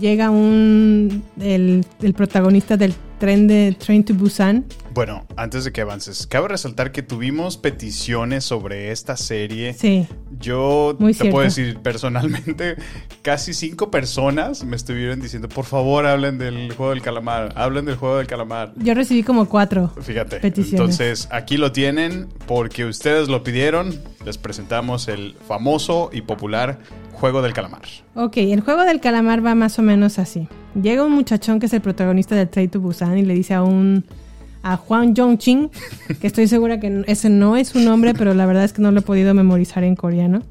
Llega 0.00 0.30
un 0.30 1.22
el, 1.40 1.84
el 2.02 2.14
protagonista 2.14 2.76
del 2.76 2.94
tren 3.18 3.46
de 3.46 3.76
Train 3.78 4.04
to 4.04 4.14
Busan. 4.14 4.64
Bueno, 4.94 5.26
antes 5.36 5.64
de 5.64 5.72
que 5.72 5.80
avances, 5.80 6.26
cabe 6.26 6.48
resaltar 6.48 6.92
que 6.92 7.02
tuvimos 7.02 7.56
peticiones 7.56 8.44
sobre 8.44 8.90
esta 8.90 9.16
serie. 9.16 9.74
Sí. 9.74 10.06
Yo 10.38 10.96
Muy 10.98 11.14
te 11.14 11.30
puedo 11.30 11.44
decir 11.44 11.78
personalmente, 11.78 12.76
casi 13.22 13.54
cinco 13.54 13.90
personas 13.90 14.64
me 14.64 14.76
estuvieron 14.76 15.20
diciendo, 15.20 15.48
por 15.48 15.64
favor, 15.64 16.06
hablen 16.06 16.38
del 16.38 16.72
juego 16.72 16.90
del 16.90 17.02
calamar, 17.02 17.52
hablen 17.56 17.84
del 17.84 17.96
juego 17.96 18.18
del 18.18 18.26
calamar. 18.26 18.72
Yo 18.76 18.94
recibí 18.94 19.22
como 19.22 19.48
cuatro. 19.48 19.92
Fíjate, 20.00 20.40
Peticiones. 20.40 20.72
entonces 20.72 21.28
aquí 21.30 21.56
lo 21.56 21.72
tienen 21.72 22.28
porque 22.46 22.84
ustedes 22.84 23.28
lo 23.28 23.42
pidieron. 23.42 23.94
Les 24.24 24.38
presentamos 24.38 25.08
el 25.08 25.36
famoso 25.46 26.10
y 26.12 26.22
popular 26.22 26.78
juego 27.12 27.42
del 27.42 27.52
calamar. 27.52 27.82
Ok, 28.14 28.36
el 28.38 28.60
juego 28.60 28.82
del 28.84 29.00
calamar 29.00 29.44
va 29.44 29.54
más 29.54 29.78
o 29.78 29.82
menos 29.82 30.18
así. 30.18 30.48
Llega 30.80 31.04
un 31.04 31.12
muchachón 31.12 31.60
que 31.60 31.66
es 31.66 31.72
el 31.72 31.80
protagonista 31.80 32.34
del 32.36 32.48
Train 32.48 32.70
to 32.70 32.80
Busan 32.80 33.18
y 33.18 33.22
le 33.22 33.34
dice 33.34 33.54
a 33.54 33.62
un 33.62 34.04
a 34.62 34.76
Juan 34.76 35.14
Jong-ching, 35.14 35.70
que 36.20 36.26
estoy 36.26 36.48
segura 36.48 36.80
que 36.80 37.04
ese 37.06 37.30
no 37.30 37.56
es 37.56 37.68
su 37.68 37.80
nombre, 37.80 38.14
pero 38.14 38.34
la 38.34 38.46
verdad 38.46 38.64
es 38.64 38.72
que 38.72 38.82
no 38.82 38.90
lo 38.90 39.00
he 39.00 39.02
podido 39.02 39.32
memorizar 39.34 39.84
en 39.84 39.94
coreano. 39.96 40.42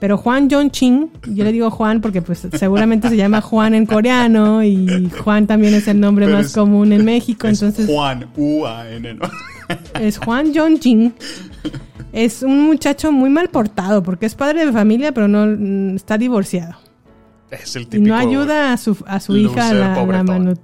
Pero 0.00 0.18
Juan 0.18 0.48
Jong-ching, 0.50 1.10
yo 1.28 1.44
le 1.44 1.52
digo 1.52 1.70
Juan 1.70 2.00
porque 2.00 2.22
pues 2.22 2.46
seguramente 2.58 3.08
se 3.08 3.16
llama 3.16 3.40
Juan 3.40 3.74
en 3.74 3.86
coreano 3.86 4.64
y 4.64 5.08
Juan 5.22 5.46
también 5.46 5.74
es 5.74 5.86
el 5.86 6.00
nombre 6.00 6.26
Pero 6.26 6.38
más 6.38 6.46
es- 6.46 6.52
común 6.54 6.92
en 6.92 7.04
México, 7.04 7.46
Es 7.46 7.62
entonces 7.62 7.86
Juan 7.88 8.26
U-A-N, 8.36 9.14
¿no? 9.14 9.30
es 10.00 10.18
Juan 10.18 10.52
Jong-jing. 10.52 11.12
Es 12.12 12.42
un 12.42 12.62
muchacho 12.62 13.12
muy 13.12 13.30
mal 13.30 13.48
portado 13.48 14.02
porque 14.02 14.26
es 14.26 14.34
padre 14.34 14.66
de 14.66 14.72
familia, 14.72 15.12
pero 15.12 15.28
no 15.28 15.46
mm, 15.46 15.94
está 15.96 16.18
divorciado. 16.18 16.74
Es 17.50 17.76
el 17.76 17.82
Y 17.82 17.86
típico. 17.86 18.08
no 18.08 18.16
ayuda 18.16 18.72
a 18.72 18.76
su, 18.78 18.96
a 19.06 19.20
su 19.20 19.36
hija 19.36 19.68
a 19.68 19.74
la, 19.74 19.94
a 19.94 20.04
la 20.06 20.22
manu- 20.24 20.58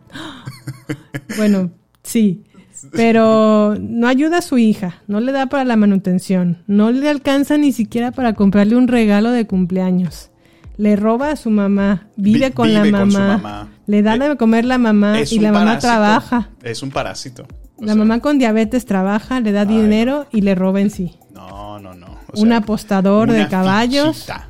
Bueno, 1.36 1.70
sí. 2.02 2.42
Pero 2.92 3.76
no 3.80 4.08
ayuda 4.08 4.38
a 4.38 4.42
su 4.42 4.58
hija, 4.58 5.02
no 5.06 5.20
le 5.20 5.32
da 5.32 5.46
para 5.46 5.64
la 5.64 5.76
manutención, 5.76 6.62
no 6.66 6.90
le 6.90 7.08
alcanza 7.08 7.56
ni 7.58 7.72
siquiera 7.72 8.12
para 8.12 8.34
comprarle 8.34 8.76
un 8.76 8.88
regalo 8.88 9.30
de 9.30 9.46
cumpleaños. 9.46 10.30
Le 10.76 10.94
roba 10.96 11.30
a 11.32 11.36
su 11.36 11.50
mamá, 11.50 12.06
vive, 12.16 12.48
Vi- 12.48 12.52
con, 12.54 12.72
la 12.72 12.84
mamá, 12.84 12.98
con 13.00 13.10
su 13.12 13.18
mamá. 13.18 13.68
le 13.86 14.02
dan 14.02 14.22
Eh, 14.22 14.28
de 14.28 14.36
comer 14.36 14.64
la 14.64 14.78
mamá 14.78 15.18
Es 15.18 15.32
y 15.32 15.40
la 15.40 15.50
mamá 15.50 15.64
parásito. 15.64 15.88
trabaja. 15.88 16.48
Es 16.62 16.82
un 16.82 16.90
parásito. 16.90 17.42
O 17.76 17.82
La 17.82 17.86
sea, 17.92 17.96
mamá 17.96 18.20
con 18.20 18.38
diabetes 18.38 18.86
trabaja, 18.86 19.40
le 19.40 19.50
da 19.52 19.64
dinero 19.64 20.26
y 20.32 20.40
le 20.42 20.54
roba 20.54 20.80
en 20.80 20.90
sí. 20.90 21.16
No, 21.34 21.78
no, 21.80 21.94
no. 21.94 22.06
O 22.32 22.40
un 22.42 22.48
sea, 22.48 22.58
apostador 22.58 23.30
de 23.32 23.48
caballos. 23.48 24.16
fichita. 24.16 24.48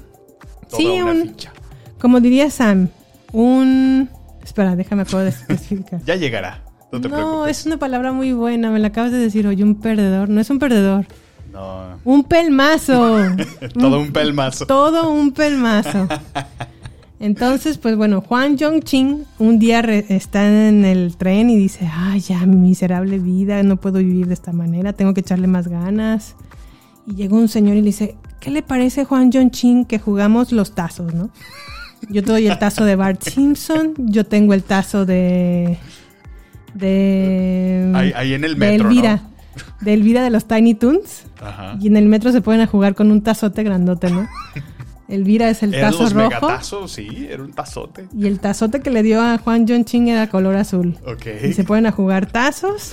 Toda 0.69 0.77
Sí, 0.83 0.87
una 1.01 1.13
un- 1.13 1.23
ficha. 1.29 1.53
Como 1.99 2.21
diría 2.21 2.51
Sam, 2.51 2.89
un 3.33 4.09
Espera, 4.45 4.77
déjame 4.77 5.05
de 5.05 5.29
especificar. 5.29 6.01
Ya 6.07 6.17
llegará. 6.17 6.63
No 6.93 7.01
te 7.01 7.09
no, 7.09 7.15
preocupes. 7.17 7.59
es 7.61 7.67
una 7.67 7.77
palabra 7.77 8.13
muy 8.13 8.33
buena, 8.33 8.71
me 8.71 8.79
la 8.79 8.89
acabas 8.89 9.13
de 9.13 9.19
decir. 9.19 9.47
Oye, 9.47 9.63
un 9.63 9.75
perdedor. 9.75 10.29
No 10.29 10.41
es 10.41 10.49
un 10.51 10.59
perdedor. 10.59 11.07
No. 11.53 11.99
Un 12.05 12.25
pelmazo. 12.25 13.27
Todo 13.79 14.01
un 14.01 14.13
pelmazo. 14.13 14.67
Todo 14.67 15.11
un 15.11 15.33
pelmazo. 15.33 16.09
Entonces, 17.21 17.79
pues 17.79 17.97
bueno, 17.97 18.21
Juan 18.21 18.57
Jong-ching 18.57 19.25
un 19.41 19.59
día 19.59 19.83
re- 19.83 20.07
está 20.09 20.69
en 20.69 20.85
el 20.85 21.17
tren 21.17 21.51
y 21.51 21.57
dice, 21.57 21.89
ay, 21.93 22.21
ya, 22.21 22.47
mi 22.47 22.55
miserable 22.57 23.19
vida, 23.19 23.61
no 23.65 23.77
puedo 23.77 23.99
vivir 23.99 24.29
de 24.29 24.35
esta 24.35 24.53
manera, 24.53 24.93
tengo 24.93 25.15
que 25.15 25.21
echarle 25.21 25.49
más 25.49 25.67
ganas. 25.67 26.37
Y 27.09 27.17
llega 27.17 27.35
un 27.35 27.49
señor 27.49 27.75
y 27.77 27.81
le 27.81 27.87
dice, 27.87 28.15
¿qué 28.39 28.51
le 28.51 28.63
parece 28.63 29.05
Juan 29.05 29.33
Jong-ching 29.33 29.85
que 29.87 29.99
jugamos 29.99 30.53
los 30.53 30.77
tazos, 30.77 31.13
no? 31.13 31.31
Yo 32.09 32.23
te 32.23 32.31
doy 32.31 32.47
el 32.47 32.57
tazo 32.61 32.85
de 32.85 32.95
Bart 32.95 33.21
Simpson, 33.25 33.95
yo 33.99 34.25
tengo 34.25 34.55
el 34.55 34.63
tazo 34.63 35.05
de... 35.05 35.77
de... 36.75 37.91
Ahí- 37.95 38.13
ahí 38.15 38.35
en 38.35 38.45
el 38.45 38.55
de 38.59 38.59
metro, 38.71 38.89
Elvira. 38.89 39.23
De 39.81 39.95
Elvira 39.95 40.23
de 40.23 40.31
los 40.31 40.47
Tiny 40.47 40.75
Toons. 40.75 41.25
Ajá. 41.41 41.77
Y 41.81 41.87
en 41.89 41.97
el 41.97 42.07
metro 42.07 42.33
se 42.33 42.41
pueden 42.41 42.61
a 42.61 42.67
jugar 42.67 42.95
con 42.95 43.11
un 43.11 43.23
tazote 43.23 43.63
grandote, 43.63 44.11
¿no? 44.11 44.27
Elvira 45.09 45.49
es 45.49 45.63
el 45.63 45.73
Eran 45.73 45.93
tazo 45.93 46.03
los 46.05 46.13
rojo. 46.13 46.29
megatazos, 46.29 46.93
sí, 46.93 47.27
era 47.31 47.43
un 47.43 47.53
tazote. 47.53 48.07
Y 48.15 48.27
el 48.27 48.41
tazote 48.41 48.81
que 48.81 48.91
le 48.91 49.03
dio 49.03 49.23
a 49.23 49.39
Juan 49.39 49.65
John 49.67 49.85
Ching 49.87 50.09
era 50.09 50.29
color 50.29 50.57
azul. 50.57 50.99
Ok. 51.07 51.27
Y 51.49 51.53
se 51.55 51.65
pueden 51.65 51.87
a 51.87 51.93
jugar 51.93 52.27
tazos. 52.27 52.93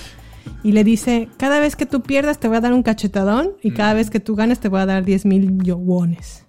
Y 0.62 0.72
le 0.72 0.82
dice, 0.82 1.28
cada 1.36 1.60
vez 1.60 1.76
que 1.76 1.84
tú 1.86 2.00
pierdas 2.02 2.38
te 2.38 2.48
voy 2.48 2.56
a 2.56 2.60
dar 2.62 2.72
un 2.72 2.82
cachetadón. 2.82 3.50
Y 3.62 3.72
cada 3.72 3.92
vez 3.94 4.08
que 4.10 4.18
tú 4.20 4.34
ganes 4.34 4.60
te 4.60 4.68
voy 4.68 4.80
a 4.80 4.86
dar 4.86 5.04
10 5.04 5.26
mil 5.26 5.58
wones. 5.76 6.44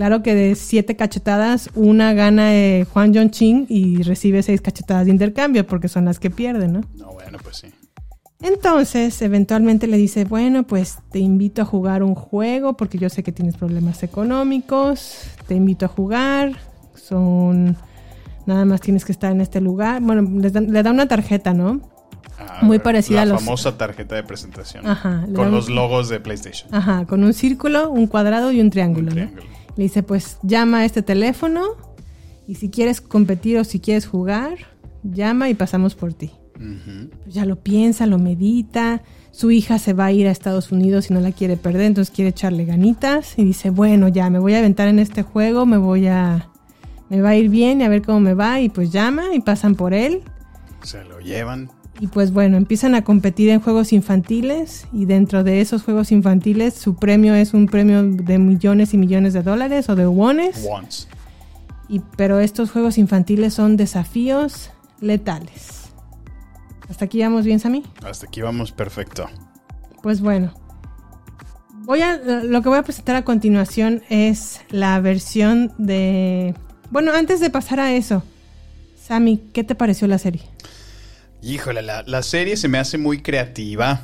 Claro 0.00 0.22
que 0.22 0.34
de 0.34 0.54
siete 0.54 0.96
cachetadas, 0.96 1.68
una 1.74 2.14
gana 2.14 2.54
eh, 2.54 2.86
Juan 2.90 3.12
John 3.14 3.28
Ching 3.30 3.66
y 3.68 4.02
recibe 4.02 4.42
seis 4.42 4.62
cachetadas 4.62 5.04
de 5.04 5.10
intercambio 5.10 5.66
porque 5.66 5.88
son 5.88 6.06
las 6.06 6.18
que 6.18 6.30
pierden, 6.30 6.72
¿no? 6.72 6.80
No, 6.96 7.12
bueno, 7.12 7.36
pues 7.42 7.58
sí. 7.58 7.66
Entonces, 8.40 9.20
eventualmente 9.20 9.86
le 9.86 9.98
dice, 9.98 10.24
bueno, 10.24 10.62
pues 10.62 10.96
te 11.12 11.18
invito 11.18 11.60
a 11.60 11.64
jugar 11.66 12.02
un 12.02 12.14
juego 12.14 12.78
porque 12.78 12.96
yo 12.96 13.10
sé 13.10 13.22
que 13.22 13.30
tienes 13.30 13.58
problemas 13.58 14.02
económicos, 14.02 15.24
te 15.46 15.54
invito 15.54 15.84
a 15.84 15.88
jugar, 15.88 16.52
son, 16.94 17.76
nada 18.46 18.64
más 18.64 18.80
tienes 18.80 19.04
que 19.04 19.12
estar 19.12 19.30
en 19.30 19.42
este 19.42 19.60
lugar. 19.60 20.00
Bueno, 20.00 20.22
les 20.40 20.54
dan- 20.54 20.72
le 20.72 20.82
da 20.82 20.92
una 20.92 21.08
tarjeta, 21.08 21.52
¿no? 21.52 21.82
Ah, 22.38 22.60
Muy 22.62 22.78
parecida 22.78 23.16
la 23.16 23.22
a 23.22 23.34
los... 23.34 23.44
famosa 23.44 23.76
tarjeta 23.76 24.14
de 24.14 24.22
presentación. 24.22 24.86
Ajá, 24.86 25.26
Con 25.34 25.50
los 25.50 25.68
logos 25.68 26.08
de 26.08 26.20
PlayStation. 26.20 26.74
Ajá, 26.74 27.04
con 27.04 27.22
un 27.22 27.34
círculo, 27.34 27.90
un 27.90 28.06
cuadrado 28.06 28.50
y 28.50 28.62
un 28.62 28.70
triángulo. 28.70 29.08
¿no? 29.08 29.12
triángulo. 29.12 29.42
Le 29.76 29.84
dice, 29.84 30.02
pues 30.02 30.38
llama 30.42 30.78
a 30.78 30.84
este 30.84 31.02
teléfono 31.02 31.62
y 32.46 32.56
si 32.56 32.70
quieres 32.70 33.00
competir 33.00 33.58
o 33.58 33.64
si 33.64 33.80
quieres 33.80 34.06
jugar, 34.06 34.58
llama 35.02 35.48
y 35.48 35.54
pasamos 35.54 35.94
por 35.94 36.12
ti. 36.14 36.32
Pues 37.22 37.34
ya 37.34 37.46
lo 37.46 37.56
piensa, 37.56 38.06
lo 38.06 38.18
medita. 38.18 39.02
Su 39.30 39.50
hija 39.50 39.78
se 39.78 39.94
va 39.94 40.06
a 40.06 40.12
ir 40.12 40.26
a 40.26 40.30
Estados 40.30 40.72
Unidos 40.72 41.10
y 41.10 41.14
no 41.14 41.20
la 41.20 41.32
quiere 41.32 41.56
perder, 41.56 41.82
entonces 41.82 42.14
quiere 42.14 42.30
echarle 42.30 42.66
ganitas 42.66 43.38
y 43.38 43.44
dice, 43.44 43.70
bueno, 43.70 44.08
ya 44.08 44.28
me 44.28 44.38
voy 44.38 44.54
a 44.54 44.58
aventar 44.58 44.88
en 44.88 44.98
este 44.98 45.22
juego, 45.22 45.66
me 45.66 45.78
voy 45.78 46.06
a... 46.06 46.48
Me 47.08 47.20
va 47.22 47.30
a 47.30 47.36
ir 47.36 47.48
bien 47.48 47.80
y 47.80 47.84
a 47.84 47.88
ver 47.88 48.02
cómo 48.02 48.20
me 48.20 48.34
va 48.34 48.60
y 48.60 48.68
pues 48.68 48.92
llama 48.92 49.34
y 49.34 49.40
pasan 49.40 49.74
por 49.74 49.94
él. 49.94 50.22
Se 50.82 51.02
lo 51.04 51.18
llevan. 51.18 51.68
Y 52.00 52.06
pues 52.06 52.32
bueno, 52.32 52.56
empiezan 52.56 52.94
a 52.94 53.04
competir 53.04 53.50
en 53.50 53.60
juegos 53.60 53.92
infantiles 53.92 54.86
y 54.90 55.04
dentro 55.04 55.44
de 55.44 55.60
esos 55.60 55.82
juegos 55.82 56.12
infantiles 56.12 56.72
su 56.72 56.96
premio 56.96 57.34
es 57.34 57.52
un 57.52 57.66
premio 57.66 58.02
de 58.02 58.38
millones 58.38 58.94
y 58.94 58.96
millones 58.96 59.34
de 59.34 59.42
dólares 59.42 59.90
o 59.90 59.94
de 59.94 60.06
wones. 60.06 60.66
Once. 60.68 61.06
Y, 61.90 62.00
pero 62.16 62.40
estos 62.40 62.70
juegos 62.70 62.96
infantiles 62.96 63.52
son 63.52 63.76
desafíos 63.76 64.70
letales. 65.02 65.90
¿Hasta 66.88 67.04
aquí 67.04 67.20
vamos 67.20 67.44
bien, 67.44 67.60
Sammy? 67.60 67.84
Hasta 68.02 68.26
aquí 68.26 68.40
vamos 68.40 68.72
perfecto. 68.72 69.28
Pues 70.02 70.22
bueno. 70.22 70.54
Voy 71.84 72.00
a, 72.00 72.16
lo 72.16 72.62
que 72.62 72.68
voy 72.70 72.78
a 72.78 72.82
presentar 72.82 73.16
a 73.16 73.24
continuación 73.24 74.02
es 74.08 74.62
la 74.70 74.98
versión 75.00 75.72
de... 75.76 76.54
Bueno, 76.90 77.12
antes 77.12 77.40
de 77.40 77.50
pasar 77.50 77.78
a 77.78 77.92
eso, 77.92 78.22
Sammy, 78.96 79.38
¿qué 79.52 79.64
te 79.64 79.74
pareció 79.74 80.06
la 80.08 80.18
serie? 80.18 80.42
Híjole, 81.42 81.82
la, 81.82 82.02
la 82.06 82.22
serie 82.22 82.56
se 82.56 82.68
me 82.68 82.78
hace 82.78 82.98
muy 82.98 83.22
creativa, 83.22 84.02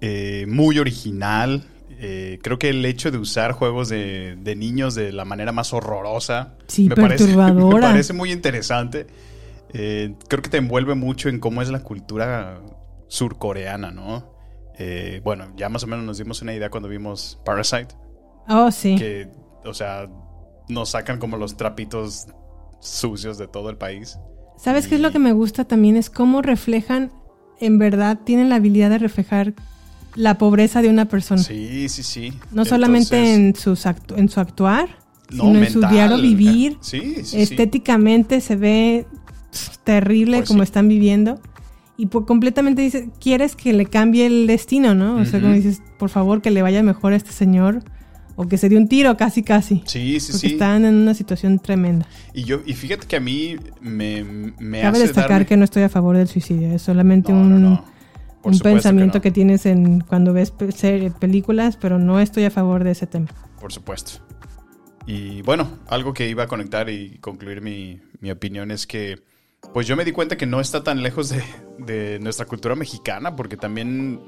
eh, 0.00 0.46
muy 0.48 0.78
original. 0.78 1.64
Eh, 2.02 2.38
creo 2.42 2.58
que 2.58 2.70
el 2.70 2.84
hecho 2.86 3.10
de 3.10 3.18
usar 3.18 3.52
juegos 3.52 3.88
de, 3.88 4.36
de 4.40 4.56
niños 4.56 4.94
de 4.94 5.12
la 5.12 5.24
manera 5.26 5.52
más 5.52 5.74
horrorosa 5.74 6.54
Sí, 6.66 6.88
parece, 6.88 7.24
perturbadora. 7.26 7.76
me 7.76 7.92
parece 7.92 8.12
muy 8.12 8.32
interesante. 8.32 9.06
Eh, 9.72 10.14
creo 10.28 10.42
que 10.42 10.48
te 10.50 10.56
envuelve 10.56 10.94
mucho 10.94 11.28
en 11.28 11.38
cómo 11.40 11.60
es 11.62 11.68
la 11.70 11.82
cultura 11.82 12.60
surcoreana, 13.08 13.90
¿no? 13.90 14.32
Eh, 14.78 15.20
bueno, 15.24 15.52
ya 15.56 15.68
más 15.68 15.82
o 15.84 15.86
menos 15.86 16.04
nos 16.04 16.18
dimos 16.18 16.40
una 16.40 16.54
idea 16.54 16.70
cuando 16.70 16.88
vimos 16.88 17.38
Parasite. 17.44 17.88
Oh, 18.48 18.70
sí. 18.70 18.96
Que, 18.96 19.28
o 19.64 19.74
sea, 19.74 20.08
nos 20.68 20.90
sacan 20.90 21.18
como 21.18 21.36
los 21.36 21.56
trapitos 21.56 22.26
sucios 22.80 23.36
de 23.36 23.46
todo 23.46 23.68
el 23.68 23.76
país. 23.76 24.18
¿Sabes 24.62 24.86
qué 24.88 24.96
es 24.96 25.00
lo 25.00 25.10
que 25.10 25.18
me 25.18 25.32
gusta 25.32 25.64
también? 25.64 25.96
Es 25.96 26.10
cómo 26.10 26.42
reflejan, 26.42 27.10
en 27.60 27.78
verdad, 27.78 28.18
tienen 28.24 28.48
la 28.50 28.56
habilidad 28.56 28.90
de 28.90 28.98
reflejar 28.98 29.54
la 30.14 30.36
pobreza 30.38 30.82
de 30.82 30.88
una 30.88 31.06
persona. 31.06 31.42
Sí, 31.42 31.88
sí, 31.88 32.02
sí. 32.02 32.32
No 32.52 32.64
solamente 32.64 33.34
en, 33.34 33.54
sus 33.54 33.86
actu- 33.86 34.18
en 34.18 34.28
su 34.28 34.40
actuar, 34.40 34.98
No, 35.30 35.44
sino 35.44 35.58
en 35.60 35.70
su 35.70 35.80
diario 35.80 36.18
vivir. 36.18 36.76
Sí, 36.80 37.00
sí, 37.18 37.24
sí. 37.24 37.40
Estéticamente 37.42 38.40
se 38.40 38.56
ve 38.56 39.06
terrible 39.84 40.38
Pues 40.38 40.48
como 40.48 40.62
están 40.62 40.88
viviendo. 40.88 41.40
Y 41.96 42.06
pues 42.06 42.24
completamente 42.26 42.80
dices, 42.82 43.08
quieres 43.20 43.56
que 43.56 43.72
le 43.74 43.84
cambie 43.86 44.24
el 44.26 44.46
destino, 44.46 44.94
¿no? 44.94 45.16
O 45.16 45.24
sea, 45.26 45.40
como 45.40 45.52
dices, 45.52 45.82
por 45.98 46.08
favor, 46.08 46.40
que 46.40 46.50
le 46.50 46.62
vaya 46.62 46.82
mejor 46.82 47.12
a 47.12 47.16
este 47.16 47.30
señor. 47.32 47.82
O 48.42 48.48
que 48.48 48.56
se 48.56 48.70
dé 48.70 48.76
un 48.78 48.88
tiro 48.88 49.14
casi, 49.18 49.42
casi. 49.42 49.82
Sí, 49.84 50.18
sí, 50.18 50.32
Porque 50.32 50.48
sí. 50.48 50.52
están 50.54 50.86
en 50.86 50.94
una 50.94 51.12
situación 51.12 51.58
tremenda. 51.58 52.06
Y 52.32 52.44
yo, 52.44 52.60
y 52.64 52.72
fíjate 52.72 53.06
que 53.06 53.16
a 53.16 53.20
mí 53.20 53.56
me, 53.82 54.24
me 54.58 54.80
Cabe 54.80 54.96
hace 54.96 55.06
destacar 55.08 55.42
darme- 55.42 55.46
que 55.46 55.56
no 55.58 55.64
estoy 55.64 55.82
a 55.82 55.88
favor 55.90 56.16
del 56.16 56.26
suicidio. 56.26 56.72
Es 56.72 56.80
solamente 56.80 57.32
No, 57.32 57.40
un, 57.40 57.62
no. 57.62 57.84
Un 58.42 58.52
que 58.56 58.60
pensamiento 58.60 59.20
que, 59.20 59.30
tienes 59.30 59.66
en 59.66 60.00
cuando 60.00 60.32
ves 60.32 60.52
películas, 61.20 61.76
pero 61.76 61.98
no 61.98 62.18
estoy 62.20 62.44
a 62.44 62.50
favor 62.50 62.82
de 62.84 62.92
ese 62.92 63.06
tema. 63.06 63.26
Por 63.60 63.72
supuesto. 63.72 64.12
Y 65.06 65.42
bueno, 65.42 65.68
algo 65.88 66.14
que 66.14 66.28
iba 66.28 66.44
a 66.44 66.46
conectar 66.46 66.88
y 66.88 67.18
concluir 67.18 67.60
mi, 67.60 68.00
mi 68.20 68.30
opinión 68.30 68.70
es 68.70 68.86
que, 68.86 69.18
pues 69.74 69.86
yo 69.86 69.96
me 69.96 70.04
di 70.06 70.12
cuenta 70.12 70.36
que 70.38 70.46
no 70.46 70.60
está 70.60 70.82
tan 70.82 71.02
lejos 71.02 71.28
de, 71.28 71.42
de 71.78 72.18
nuestra 72.20 72.46
cultura 72.46 72.74
mexicana, 72.74 73.36
porque 73.36 73.56
también 73.58 74.20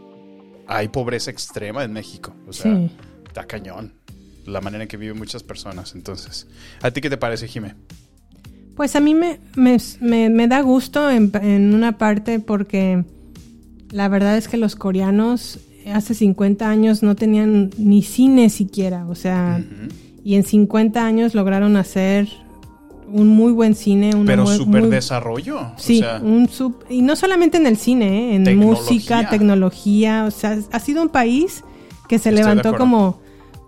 hay 0.66 0.88
pobreza 0.88 1.30
extrema 1.30 1.82
en 1.84 1.92
México. 1.94 2.34
O 2.46 2.52
sea, 2.52 2.74
Sí. 2.76 2.90
está 3.26 3.44
cañón 3.46 3.94
la 4.46 4.60
manera 4.60 4.84
en 4.84 4.88
que 4.88 4.96
viven 4.96 5.18
muchas 5.18 5.42
personas. 5.42 5.94
Entonces, 5.94 6.46
¿a 6.82 6.90
ti 6.90 7.00
qué 7.00 7.10
te 7.10 7.16
parece, 7.16 7.48
Jimé? 7.48 7.74
Pues 8.76 8.96
a 8.96 9.00
mí 9.00 9.14
me, 9.14 9.38
me, 9.54 9.76
me- 10.00 10.30
me 10.30 10.48
da 10.48 10.60
gusto 10.62 11.10
en, 11.10 11.30
en 11.42 11.74
una 11.74 11.98
parte 11.98 12.40
porque 12.40 13.04
la 13.90 14.08
verdad 14.08 14.36
es 14.38 14.48
que 14.48 14.56
los 14.56 14.76
coreanos 14.76 15.58
hace 15.92 16.14
50 16.14 16.68
años 16.68 17.02
no 17.02 17.14
tenían 17.16 17.70
ni 17.76 18.02
cine 18.02 18.48
siquiera, 18.50 19.06
o 19.08 19.14
sea, 19.14 19.62
y 20.24 20.36
en 20.36 20.44
50 20.44 21.04
años 21.04 21.34
lograron 21.34 21.76
hacer 21.76 22.28
un 23.08 23.28
muy 23.28 23.52
buen 23.52 23.74
cine, 23.74 24.14
una 24.14 24.24
Pero 24.24 24.44
muy- 24.44 24.56
súper 24.56 24.82
muy- 24.82 24.90
desarrollo. 24.90 25.72
Sí, 25.76 25.98
o 25.98 26.00
sea, 26.00 26.20
un 26.22 26.48
sub- 26.48 26.82
y 26.88 27.02
no 27.02 27.14
solamente 27.16 27.58
en 27.58 27.66
el 27.66 27.76
cine, 27.76 28.30
¿eh? 28.30 28.34
en 28.36 28.44
Tecnología. 28.44 28.84
música, 28.84 29.28
tecnología, 29.28 30.24
o 30.26 30.30
sea, 30.30 30.58
ha 30.70 30.78
sido 30.80 31.02
un 31.02 31.10
país 31.10 31.62
que 32.08 32.18
se 32.18 32.30
Estoy 32.30 32.42
levantó 32.42 32.74
como, 32.76 33.20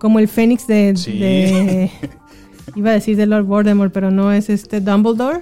como 0.05 0.19
el 0.19 0.29
fénix 0.29 0.67
de, 0.67 0.93
Sí. 0.99 1.19
de- 1.19 1.91
iba 2.77 2.91
a 2.91 2.93
decir 2.93 3.17
de 3.17 3.25
Lord 3.25 3.45
Voldemort, 3.47 3.91
pero 3.91 4.11
no 4.11 4.33
es 4.33 4.51
este 4.51 4.83
Dumbledore. 4.83 5.41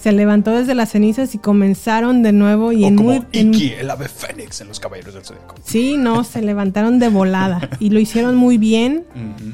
Se 0.00 0.12
levantó 0.12 0.52
desde 0.52 0.76
las 0.76 0.90
cenizas 0.92 1.34
y 1.34 1.38
comenzaron 1.38 2.22
de 2.22 2.30
nuevo 2.32 2.70
y 2.70 2.84
o 2.84 2.86
en 2.86 2.94
como 2.96 3.08
muy 3.08 3.22
en- 3.32 3.52
Iki, 3.52 3.72
el 3.80 3.90
ave 3.90 4.06
fénix 4.06 4.60
en 4.60 4.68
los 4.68 4.78
caballeros 4.78 5.14
del 5.14 5.24
zodiaco. 5.24 5.56
Sí, 5.64 5.96
no, 5.96 6.22
se 6.22 6.40
levantaron 6.40 7.00
de 7.00 7.08
volada 7.08 7.68
y 7.80 7.90
lo 7.90 7.98
hicieron 7.98 8.36
muy 8.36 8.56
bien. 8.58 9.02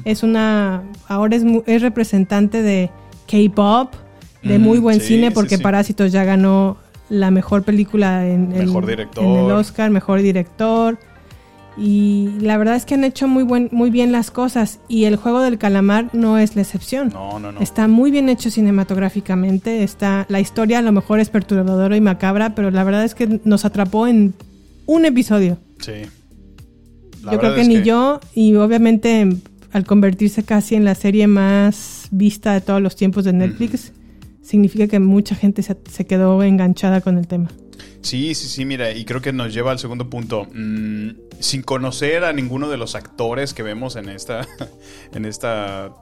Es 0.05 0.21
una, 0.21 0.83
ahora 1.07 1.35
es, 1.35 1.43
es 1.65 1.81
representante 1.81 2.61
de 2.61 2.91
K-pop, 3.27 3.95
de 4.43 4.59
muy 4.59 4.77
buen 4.77 4.99
sí, 5.01 5.07
cine 5.15 5.31
porque 5.31 5.57
sí. 5.57 5.63
Parásitos 5.63 6.11
ya 6.11 6.25
ganó 6.25 6.77
la 7.09 7.31
mejor 7.31 7.63
película 7.63 8.21
director. 8.23 9.23
en 9.23 9.31
el 9.45 9.51
Oscar, 9.51 9.89
mejor 9.89 10.21
director. 10.21 10.99
Y 11.77 12.29
la 12.39 12.57
verdad 12.57 12.75
es 12.75 12.85
que 12.85 12.95
han 12.95 13.03
hecho 13.03 13.27
muy, 13.27 13.43
buen, 13.43 13.69
muy 13.71 13.89
bien 13.89 14.11
las 14.11 14.29
cosas 14.29 14.79
y 14.87 15.05
el 15.05 15.15
juego 15.15 15.39
del 15.39 15.57
calamar 15.57 16.09
no 16.13 16.37
es 16.37 16.55
la 16.55 16.63
excepción. 16.63 17.09
No, 17.13 17.39
no, 17.39 17.51
no. 17.51 17.61
Está 17.61 17.87
muy 17.87 18.11
bien 18.11 18.29
hecho 18.29 18.51
cinematográficamente. 18.51 19.83
Está, 19.83 20.25
la 20.29 20.39
historia 20.39 20.79
a 20.79 20.81
lo 20.81 20.91
mejor 20.91 21.19
es 21.19 21.29
perturbadora 21.29 21.95
y 21.95 22.01
macabra, 22.01 22.55
pero 22.55 22.71
la 22.71 22.83
verdad 22.83 23.05
es 23.05 23.15
que 23.15 23.39
nos 23.45 23.63
atrapó 23.63 24.07
en 24.07 24.33
un 24.85 25.05
episodio. 25.05 25.57
Sí. 25.79 25.93
La 27.23 27.33
yo 27.33 27.39
creo 27.39 27.55
que 27.55 27.63
ni 27.63 27.83
yo, 27.83 28.19
y 28.33 28.55
obviamente 28.55 29.29
al 29.71 29.85
convertirse 29.85 30.43
casi 30.43 30.75
en 30.75 30.83
la 30.83 30.95
serie 30.95 31.27
más 31.27 32.07
vista 32.11 32.53
de 32.53 32.61
todos 32.61 32.81
los 32.81 32.95
tiempos 32.95 33.23
de 33.23 33.31
Netflix, 33.31 33.93
significa 34.41 34.87
que 34.87 34.99
mucha 34.99 35.35
gente 35.35 35.63
se, 35.63 35.77
se 35.89 36.05
quedó 36.05 36.43
enganchada 36.43 36.99
con 36.99 37.17
el 37.17 37.27
tema. 37.27 37.49
Sí, 38.01 38.33
sí, 38.33 38.47
sí, 38.47 38.65
mira, 38.65 38.91
y 38.91 39.05
creo 39.05 39.21
que 39.21 39.31
nos 39.31 39.53
lleva 39.53 39.71
al 39.71 39.79
segundo 39.79 40.09
punto. 40.09 40.47
Mm, 40.53 41.11
sin 41.39 41.61
conocer 41.61 42.23
a 42.23 42.33
ninguno 42.33 42.69
de 42.69 42.77
los 42.77 42.95
actores 42.95 43.53
que 43.53 43.63
vemos 43.63 43.95
en 43.95 44.09
esta, 44.09 44.47
en 45.13 45.25
esta 45.25 45.93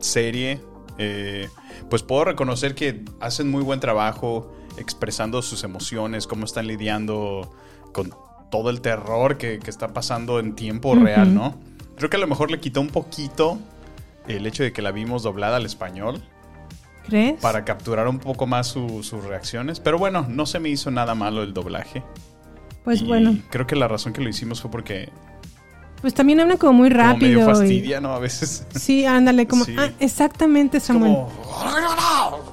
serie, 0.00 0.60
eh, 0.98 1.48
pues 1.90 2.02
puedo 2.02 2.24
reconocer 2.24 2.74
que 2.74 3.04
hacen 3.20 3.50
muy 3.50 3.62
buen 3.62 3.80
trabajo 3.80 4.54
expresando 4.78 5.42
sus 5.42 5.64
emociones, 5.64 6.26
cómo 6.26 6.44
están 6.44 6.66
lidiando 6.68 7.52
con 7.92 8.14
todo 8.50 8.70
el 8.70 8.80
terror 8.80 9.36
que, 9.36 9.58
que 9.58 9.70
está 9.70 9.88
pasando 9.92 10.38
en 10.38 10.54
tiempo 10.54 10.94
real, 10.94 11.34
¿no? 11.34 11.58
Creo 11.96 12.08
que 12.08 12.16
a 12.16 12.20
lo 12.20 12.28
mejor 12.28 12.50
le 12.50 12.60
quitó 12.60 12.80
un 12.80 12.88
poquito 12.88 13.58
el 14.28 14.46
hecho 14.46 14.62
de 14.62 14.72
que 14.72 14.82
la 14.82 14.92
vimos 14.92 15.24
doblada 15.24 15.56
al 15.56 15.66
español 15.66 16.22
¿Crees? 17.08 17.40
para 17.40 17.64
capturar 17.64 18.06
un 18.08 18.18
poco 18.18 18.46
más 18.46 18.66
su- 18.68 19.02
sus 19.02 19.24
reacciones. 19.24 19.80
Pero 19.80 19.98
bueno, 19.98 20.26
no 20.28 20.46
se 20.46 20.58
me 20.60 20.68
hizo 20.68 20.90
nada 20.90 21.14
malo 21.14 21.42
el 21.42 21.52
doblaje. 21.54 22.02
Pues 22.84 23.02
Y 23.02 23.04
bueno, 23.06 23.36
Creo 23.50 23.66
que 23.66 23.76
la 23.76 23.88
razón 23.88 24.12
que 24.12 24.20
lo 24.20 24.28
hicimos 24.28 24.60
fue 24.62 24.70
porque 24.70 25.10
pues 26.00 26.14
también 26.14 26.38
habla 26.40 26.56
como 26.58 26.74
muy 26.74 26.90
como 26.90 27.02
rápido. 27.02 27.40
medio 27.40 27.40
y- 27.40 27.44
fastidia, 27.54 28.00
¿no? 28.00 28.12
A 28.12 28.18
veces. 28.20 28.64
Sí, 28.74 29.04
ándale, 29.04 29.46
como... 29.48 29.64
Sí. 29.64 29.74
Ah, 29.76 29.90
exactamente, 29.98 30.78
Samuel. 30.80 31.12
Como- 31.12 32.48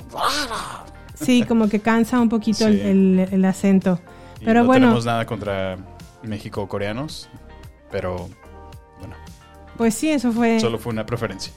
Sí, 1.14 1.43
como 1.43 1.70
que 1.70 1.80
cansa 1.80 2.20
un 2.20 2.28
poquito 2.30 2.68
el, 2.68 2.74
Sí. 2.76 2.82
el- 2.82 3.28
el 3.32 3.45
acento. 3.45 3.99
y 4.41 4.45
Pero 4.45 4.62
no 4.62 4.66
bueno, 4.66 4.88
tenemos 4.88 5.06
nada 5.06 5.26
contra 5.26 5.78
México 6.24 6.68
coreanos, 6.68 7.30
pero 7.91 8.28
pues 9.78 9.93
sí, 9.95 10.10
eso 10.10 10.32
fue... 10.32 10.60
solo 10.60 10.78
fue 10.78 10.91
una 10.91 11.06
preferencia. 11.06 11.53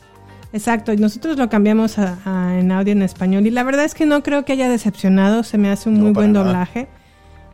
Exacto, 0.53 0.93
y 0.93 0.97
nosotros 0.97 1.37
lo 1.37 1.49
cambiamos 1.51 1.99
a- 1.99 2.19
a- 2.25 2.59
en 2.59 2.73
audio 2.73 2.93
en 2.93 3.03
español 3.03 3.47
y 3.47 3.51
la 3.51 3.63
verdad 3.65 3.85
es 3.85 3.95
que 3.95 4.07
no 4.07 4.23
creo 4.23 4.45
que 4.45 4.53
haya 4.55 4.69
decepcionado, 4.69 5.43
se 5.43 5.59
me 5.59 5.71
hace 5.71 5.89
un 5.91 5.97
No, 5.99 6.05
muy 6.05 6.13
buen 6.13 6.33
nada. 6.33 6.47
doblaje. 6.47 6.89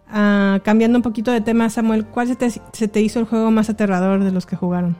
Ah, 0.08 0.60
cambiando 0.64 0.98
un 0.98 1.02
poquito 1.02 1.32
de 1.32 1.40
tema, 1.40 1.68
Samuel, 1.70 2.06
¿cuál 2.06 2.28
se 2.28 2.36
te, 2.36 2.50
se 2.50 2.88
te 2.88 3.00
hizo 3.00 3.18
el 3.18 3.24
juego 3.26 3.50
más 3.50 3.68
aterrador 3.68 4.22
de 4.22 4.30
los 4.30 4.46
que 4.46 4.54
jugaron? 4.54 4.96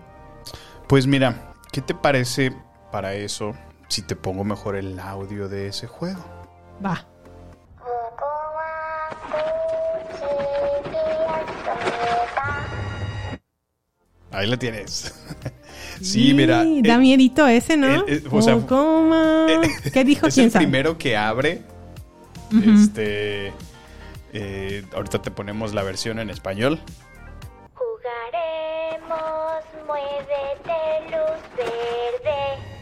Pues 0.88 1.06
mira, 1.06 1.52
¿qué 1.70 1.80
te 1.82 1.94
parece 1.94 2.52
para 2.90 3.14
eso 3.14 3.54
si 3.88 4.02
te 4.02 4.16
pongo 4.16 4.42
mejor 4.44 4.74
el 4.76 4.98
audio 4.98 5.48
de 5.48 5.68
ese 5.68 5.86
juego? 5.86 6.20
Va. 6.84 7.06
Ahí 14.34 14.46
la 14.48 14.56
tienes. 14.56 15.14
sí, 16.02 16.34
mira. 16.34 16.64
Da 16.82 16.94
eh, 16.94 16.98
miedito 16.98 17.46
ese, 17.46 17.76
¿no? 17.76 17.86
eh, 17.86 18.04
eh, 18.08 18.22
o 18.30 18.42
sea, 18.42 18.56
Oh, 18.56 18.66
¿cómo? 18.66 19.46
¿Qué 19.92 20.04
dijo? 20.04 20.26
es 20.26 20.34
¿Quién 20.34 20.46
el 20.46 20.52
sabe? 20.52 20.64
primero 20.64 20.98
que 20.98 21.16
abre. 21.16 21.62
Este. 22.52 23.52
eh, 24.32 24.84
ahorita 24.94 25.22
te 25.22 25.30
ponemos 25.30 25.72
la 25.74 25.82
versión 25.82 26.18
en 26.18 26.30
español. 26.30 26.80
Jugaremos, 27.74 29.64
muévete, 29.86 31.10
luz 31.10 31.40
verde. 31.56 32.73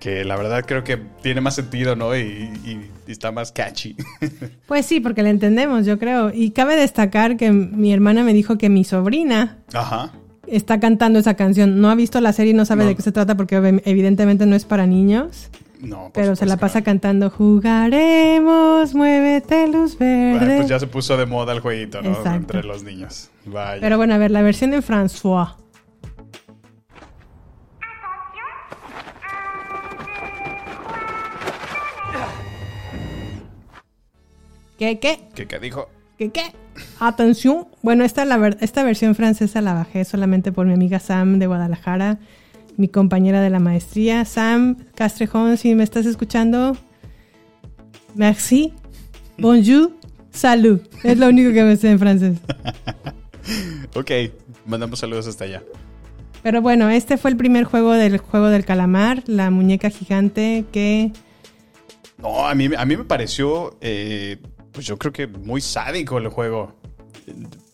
Que 0.00 0.24
la 0.24 0.36
verdad 0.36 0.64
creo 0.66 0.84
que 0.84 0.98
tiene 1.22 1.40
más 1.40 1.54
sentido, 1.54 1.96
¿no? 1.96 2.14
Y, 2.16 2.20
y- 2.20 2.90
y 3.06 3.12
está 3.12 3.32
más 3.32 3.50
catchy. 3.52 3.96
Pues 4.66 4.84
sí, 4.84 5.00
porque 5.00 5.22
le 5.22 5.30
entendemos, 5.30 5.86
yo 5.86 5.98
creo. 5.98 6.30
Y 6.34 6.50
cabe 6.50 6.74
destacar 6.76 7.36
que 7.36 7.50
mi 7.52 7.92
hermana 7.92 8.24
me 8.24 8.32
dijo 8.34 8.58
que 8.58 8.68
mi 8.68 8.82
sobrina 8.84 9.58
Ajá. 9.72 10.12
está 10.48 10.80
cantando 10.80 11.18
esa 11.20 11.34
canción. 11.34 11.80
No 11.80 11.88
ha 11.88 11.94
visto 11.94 12.20
la 12.20 12.32
serie 12.32 12.50
y 12.52 12.54
no 12.56 12.64
sabe 12.64 12.82
No. 12.82 12.88
de 12.90 12.96
qué 12.96 13.02
se 13.02 13.12
trata 13.12 13.36
porque 13.36 13.56
evidentemente 13.84 14.44
no 14.44 14.56
es 14.56 14.64
para 14.64 14.86
niños. 14.86 15.50
No, 15.80 16.10
Pero 16.14 16.34
se 16.36 16.46
la 16.46 16.54
supuesto 16.54 16.60
pasa 16.60 16.82
cantando 16.84 17.30
Jugaremos, 17.30 18.94
muévete 18.94 19.68
luz. 19.68 19.96
Bueno, 19.98 20.40
verde. 20.40 20.56
pues 20.58 20.68
ya 20.68 20.78
se 20.78 20.86
puso 20.86 21.16
de 21.16 21.26
moda 21.26 21.52
el 21.52 21.60
jueguito, 21.60 22.02
¿no? 22.02 22.10
Exacto. 22.10 22.56
Entre 22.56 22.64
los 22.64 22.82
niños. 22.82 23.30
Vaya. 23.44 23.80
Pero 23.80 23.96
bueno, 23.96 24.14
a 24.14 24.18
ver, 24.18 24.30
la 24.30 24.42
versión 24.42 24.74
en 24.74 24.82
François. 24.82 25.54
¿Qué, 34.78 34.98
qué? 34.98 35.20
¿Qué, 35.34 35.46
qué 35.46 35.58
dijo? 35.58 35.88
¿Qué, 36.18 36.30
qué? 36.30 36.42
Atención. 37.00 37.66
Bueno, 37.82 38.04
esta, 38.04 38.24
la 38.24 38.36
ver- 38.36 38.58
esta 38.60 38.82
versión 38.84 39.14
francesa 39.14 39.60
la 39.60 39.74
bajé 39.74 40.04
solamente 40.04 40.52
por 40.52 40.66
mi 40.66 40.74
amiga 40.74 40.98
Sam 40.98 41.38
de 41.38 41.46
Guadalajara, 41.46 42.18
mi 42.76 42.88
compañera 42.88 43.40
de 43.40 43.50
la 43.50 43.58
maestría. 43.58 44.24
Sam 44.24 44.76
Castrejón, 44.94 45.56
si 45.56 45.74
me 45.74 45.82
estás 45.84 46.04
escuchando, 46.06 46.76
merci, 48.14 48.72
bonjour, 49.38 49.92
salud. 50.30 50.80
Es 51.02 51.18
lo 51.18 51.28
único 51.28 51.52
que 51.52 51.62
me 51.62 51.76
sé 51.76 51.90
en 51.90 51.98
francés. 51.98 52.38
Ok, 53.94 54.10
mandamos 54.66 54.98
saludos 54.98 55.28
hasta 55.28 55.44
allá. 55.44 55.62
Pero 56.42 56.60
bueno, 56.60 56.90
este 56.90 57.16
fue 57.16 57.30
el 57.30 57.36
primer 57.36 57.62
juego 57.62 57.92
del 57.92 58.18
juego 58.18 58.48
del 58.48 58.64
calamar, 58.64 59.22
la 59.26 59.50
muñeca 59.50 59.88
gigante 59.88 60.64
que 60.72 61.12
No, 62.18 62.46
a 62.48 62.54
mí, 62.56 62.68
a 62.76 62.84
mí 62.84 62.96
me 62.96 63.04
pareció, 63.04 63.76
eh, 63.80 64.38
pues 64.76 64.86
yo 64.86 64.98
creo 64.98 65.10
que 65.10 65.26
muy 65.26 65.62
sádico 65.62 66.18
el 66.18 66.28
juego. 66.28 66.74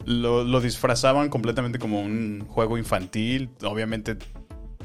Lo, 0.04 0.44
lo 0.44 0.60
disfrazaban 0.60 1.28
completamente 1.30 1.80
como 1.80 2.00
un 2.00 2.44
juego 2.48 2.78
infantil. 2.78 3.50
Obviamente 3.64 4.16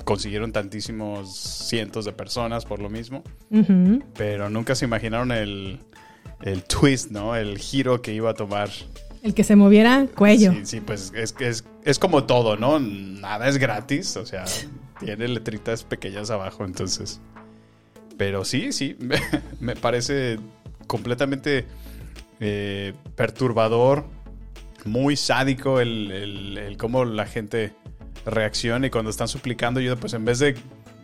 consiguieron 0.03 0.51
tantísimos 0.51 1.31
cientos 1.37 2.05
de 2.05 2.13
personas 2.13 2.65
por 2.65 2.79
lo 2.79 2.89
mismo. 2.89 3.23
Pero 4.15 4.49
nunca 4.49 4.73
se 4.73 4.85
imaginaron 4.85 5.31
el, 5.31 5.79
el 6.41 6.63
twist, 6.63 7.11
¿no? 7.11 7.35
El 7.35 7.59
giro 7.59 8.01
que 8.01 8.13
iba 8.13 8.31
a 8.31 8.33
tomar. 8.33 8.69
el 9.21 9.35
que 9.35 9.43
se 9.43 9.55
moviera 9.55 10.07
cuello. 10.15 10.53
Sí, 10.53 10.61
sí, 10.63 10.81
pues 10.81 11.13
es, 11.15 11.35
es, 11.39 11.65
es 11.83 11.99
como 11.99 12.23
todo, 12.23 12.57
¿no? 12.57 12.79
Nada 12.79 13.47
es 13.47 13.59
gratis, 13.59 14.17
o 14.17 14.25
sea, 14.25 14.43
tiene 14.99 15.27
letritas 15.27 15.83
pequeñas 15.83 16.31
abajo, 16.31 16.65
entonces. 16.65 17.21
Pero 18.17 18.43
sí, 18.43 18.71
sí, 18.71 18.95
me, 18.99 19.19
me 19.59 19.75
parece 19.75 20.39
completamente 20.87 21.65
eh, 22.39 22.93
perturbador, 23.15 24.05
muy 24.85 25.15
sádico 25.15 25.79
el, 25.79 26.11
el- 26.11 26.57
el 26.57 26.77
cómo 26.77 27.03
la 27.05 27.25
gente 27.25 27.73
reacciona 28.25 28.87
y 28.87 28.89
cuando 28.89 29.09
están 29.11 29.27
suplicando 29.27 29.79
ayuda, 29.79 29.95
pues 29.95 30.13
en 30.13 30.25
vez 30.25 30.39
de 30.39 30.55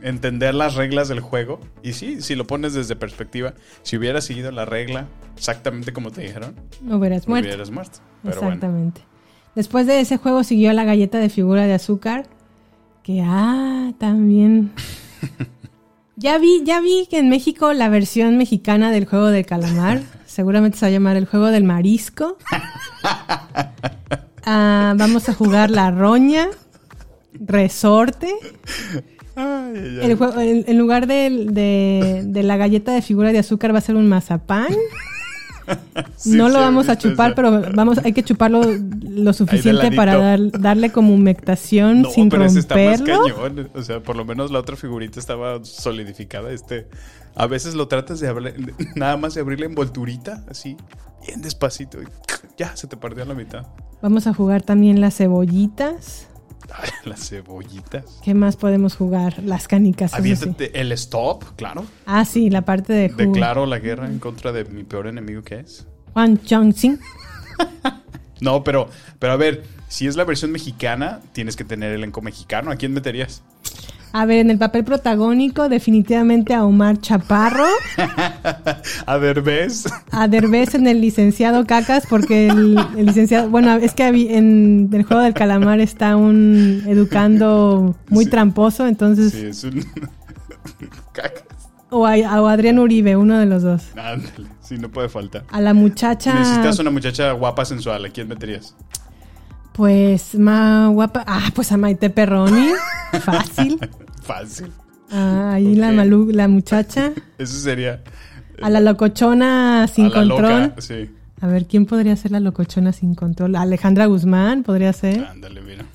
entender 0.01 0.53
las 0.53 0.75
reglas 0.75 1.07
del 1.07 1.21
juego, 1.21 1.59
y 1.81 1.93
sí, 1.93 2.21
si 2.21 2.35
lo 2.35 2.45
pones 2.45 2.73
desde 2.73 2.95
perspectiva, 2.97 3.53
si 3.83 3.95
hubieras 3.97 4.25
seguido 4.25 4.51
la 4.51 4.65
regla 4.65 5.07
exactamente 5.37 5.93
como 5.93 6.11
te 6.11 6.21
dijeron, 6.21 6.55
No 6.81 6.97
hubieras 6.97 7.27
muerto. 7.27 7.47
hubieras 7.47 7.71
muerto. 7.71 7.99
Pero 8.21 8.35
bueno. 8.35 8.47
Exactamente. 8.55 9.01
Después 9.55 9.87
de 9.87 9.99
ese 10.01 10.17
juego 10.17 10.43
siguió 10.43 10.73
la 10.73 10.83
galleta 10.83 11.19
de 11.19 11.29
figura 11.29 11.65
de 11.67 11.73
azúcar. 11.73 12.25
Que, 13.03 13.21
ah, 13.23 13.91
también. 13.97 14.71
ya 16.15 16.37
vi, 16.37 16.63
ya 16.65 16.79
vi 16.81 17.07
que 17.09 17.19
en 17.19 17.29
México 17.29 17.73
la 17.73 17.89
versión 17.89 18.37
mexicana 18.37 18.91
del 18.91 19.05
juego 19.05 19.27
del 19.27 19.45
calamar, 19.45 20.01
seguramente 20.33 20.77
se 20.77 20.85
va 20.85 20.87
a 20.89 20.91
llamar 20.91 21.15
el 21.15 21.25
juego 21.25 21.47
del 21.47 21.63
marisco. 21.63 22.37
Ah, 24.45 24.93
vamos 24.97 25.29
a 25.29 25.33
jugar 25.33 25.69
la 25.71 25.89
roña, 25.89 26.49
resorte. 27.33 28.27
Ay, 29.37 29.73
ay, 29.75 29.99
ay. 30.01 30.11
El 30.11 30.17
juego- 30.17 30.37
en, 30.39 30.65
en 30.67 30.77
lugar 30.77 31.07
del- 31.07 31.53
de, 31.53 32.23
de 32.25 32.43
la 32.43 32.57
galleta 32.57 32.91
de 32.91 33.01
figura 33.01 33.31
de 33.31 33.39
azúcar 33.39 33.73
va 33.73 33.77
a 33.77 33.81
ser 33.81 33.95
un 33.95 34.07
mazapán. 34.09 34.67
Sí, 36.15 36.31
no 36.37 36.47
lo 36.49 36.59
vamos 36.59 36.87
a 36.89 36.93
¿viste 36.95 37.09
chupar, 37.09 37.31
eso? 37.31 37.35
pero 37.35 37.61
vamos, 37.75 37.97
hay 37.99 38.13
que 38.13 38.23
chuparlo 38.23 38.61
lo 39.09 39.33
suficiente 39.33 39.91
para 39.91 40.15
dar- 40.17 40.51
darle 40.51 40.91
como 40.91 41.13
humectación 41.13 42.03
No, 42.03 42.09
sin 42.11 42.29
pero 42.29 42.45
ese 42.45 42.59
está 42.59 42.75
más 42.75 42.99
romperlo. 42.99 43.23
cañón. 43.35 43.69
O 43.73 43.81
sea, 43.81 44.01
por 44.01 44.15
lo 44.15 44.23
menos 44.25 44.49
la 44.51 44.59
otra 44.59 44.75
figurita 44.75 45.19
estaba 45.19 45.59
solidificada. 45.63 46.51
Este, 46.51 46.87
a 47.35 47.47
veces 47.47 47.75
lo 47.75 47.87
tratas 47.87 48.19
de 48.19 48.27
abrir, 48.29 48.73
nada 48.95 49.17
más 49.17 49.33
de 49.33 49.41
abrir 49.41 49.59
la 49.59 49.65
envolturita, 49.65 50.43
así, 50.49 50.77
bien 51.27 51.41
despacito. 51.41 52.01
Y 52.01 52.05
ya 52.57 52.75
se 52.75 52.87
te 52.87 52.95
perdió 52.95 53.23
a 53.23 53.27
la 53.27 53.33
mitad. 53.33 53.65
Vamos 54.01 54.27
a 54.27 54.33
jugar 54.33 54.61
también 54.61 55.01
las 55.01 55.17
cebollitas. 55.17 56.27
Las 57.05 57.29
cebollitas. 57.29 58.19
¿Qué 58.23 58.33
más 58.33 58.55
podemos 58.55 58.95
jugar? 58.95 59.41
Las 59.43 59.67
canicas. 59.67 60.11
sí. 60.11 60.17
Aviéntate 60.17 60.79
el 60.79 60.91
stop, 60.93 61.43
claro. 61.55 61.85
Ah, 62.05 62.25
sí, 62.25 62.49
la 62.49 62.63
parte 62.63 62.93
de. 62.93 63.09
Declaro 63.09 63.65
la 63.65 63.79
guerra 63.79 64.07
en 64.07 64.19
contra 64.19 64.51
de 64.51 64.65
mi 64.65 64.83
peor 64.83 65.07
enemigo 65.07 65.41
que 65.41 65.59
es. 65.59 65.87
Juan 66.13 66.41
Chongqing. 66.43 66.99
No, 68.41 68.61
pero, 68.61 68.89
pero 69.19 69.31
a 69.31 69.37
ver, 69.37 69.63
si 69.87 70.05
es 70.05 70.17
la 70.17 70.25
versión 70.25 70.51
mexicana, 70.51 71.21
tienes 71.31 71.55
que 71.55 71.63
tener 71.63 71.93
elenco 71.93 72.21
mexicano. 72.21 72.71
¿A 72.71 72.75
quién 72.75 72.91
meterías? 72.91 73.41
A 74.15 74.25
ver, 74.25 74.37
en 74.37 74.51
el 74.51 74.59
papel 74.59 74.83
protagónico, 74.83 75.69
definitivamente 75.69 76.53
a 76.53 76.63
Omar 76.65 76.99
Chaparro. 77.01 77.65
A 79.07 79.17
Derbez. 79.17 79.85
A 80.11 80.27
Derbez 80.27 80.75
en 80.75 80.85
el 80.87 81.01
licenciado 81.01 81.65
Cacas, 81.65 82.05
porque 82.07 82.47
el, 82.47 82.77
el 82.95 83.07
licenciado. 83.07 83.49
Bueno, 83.49 83.75
es 83.75 83.93
que 83.95 84.05
en 84.07 84.89
el 84.93 85.03
juego 85.03 85.23
del 85.23 85.33
calamar 85.33 85.79
está 85.79 86.15
un 86.15 86.83
educando 86.85 87.95
muy 88.09 88.25
Sí. 88.25 88.29
tramposo, 88.31 88.85
entonces. 88.87 89.31
Sí, 89.33 89.45
es 89.47 89.63
un. 89.63 89.83
Cacas. 91.11 91.43
o 91.89 92.05
a, 92.05 92.15
o 92.41 92.47
a 92.47 92.51
Adrián 92.53 92.79
Uribe, 92.79 93.15
uno 93.15 93.37
de 93.39 93.45
los 93.47 93.63
dos. 93.63 93.83
Ándale, 93.95 94.47
sí, 94.61 94.77
no 94.77 94.89
puede 94.89 95.09
faltar. 95.09 95.43
A 95.51 95.59
la 95.61 95.73
muchacha. 95.73 96.33
Necesitas 96.35 96.79
una 96.79 96.89
muchacha 96.91 97.31
guapa, 97.31 97.65
sensual. 97.65 98.05
¿A 98.05 98.09
quién 98.09 98.27
meterías? 98.27 98.75
Pues 99.73 100.35
más 100.35 100.91
guapa. 100.93 101.23
Ah, 101.27 101.49
pues 101.55 101.71
a 101.71 101.77
Maite 101.77 102.09
Perroni. 102.09 102.69
Fácil. 103.21 103.79
Fácil. 104.21 104.71
Ah, 105.11 105.53
ahí 105.53 105.75
la, 105.75 105.91
malu- 105.91 106.31
la 106.31 106.47
muchacha. 106.47 107.11
Eso 107.37 107.57
sería. 107.59 108.03
A 108.61 108.69
la 108.69 108.79
locochona 108.79 109.87
sin 109.87 110.05
a 110.05 110.09
la 110.09 110.13
control. 110.15 110.61
loca, 110.63 110.81
sí. 110.81 111.09
A 111.41 111.47
ver, 111.47 111.65
¿quién 111.65 111.85
podría 111.85 112.15
ser 112.15 112.31
la 112.31 112.39
locochona 112.39 112.93
sin 112.93 113.15
control? 113.15 113.55
Alejandra 113.55 114.05
Guzmán 114.05 114.63
podría 114.63 114.93
ser. 114.93 115.25
Ándale, 115.25 115.61
mira. 115.61 115.85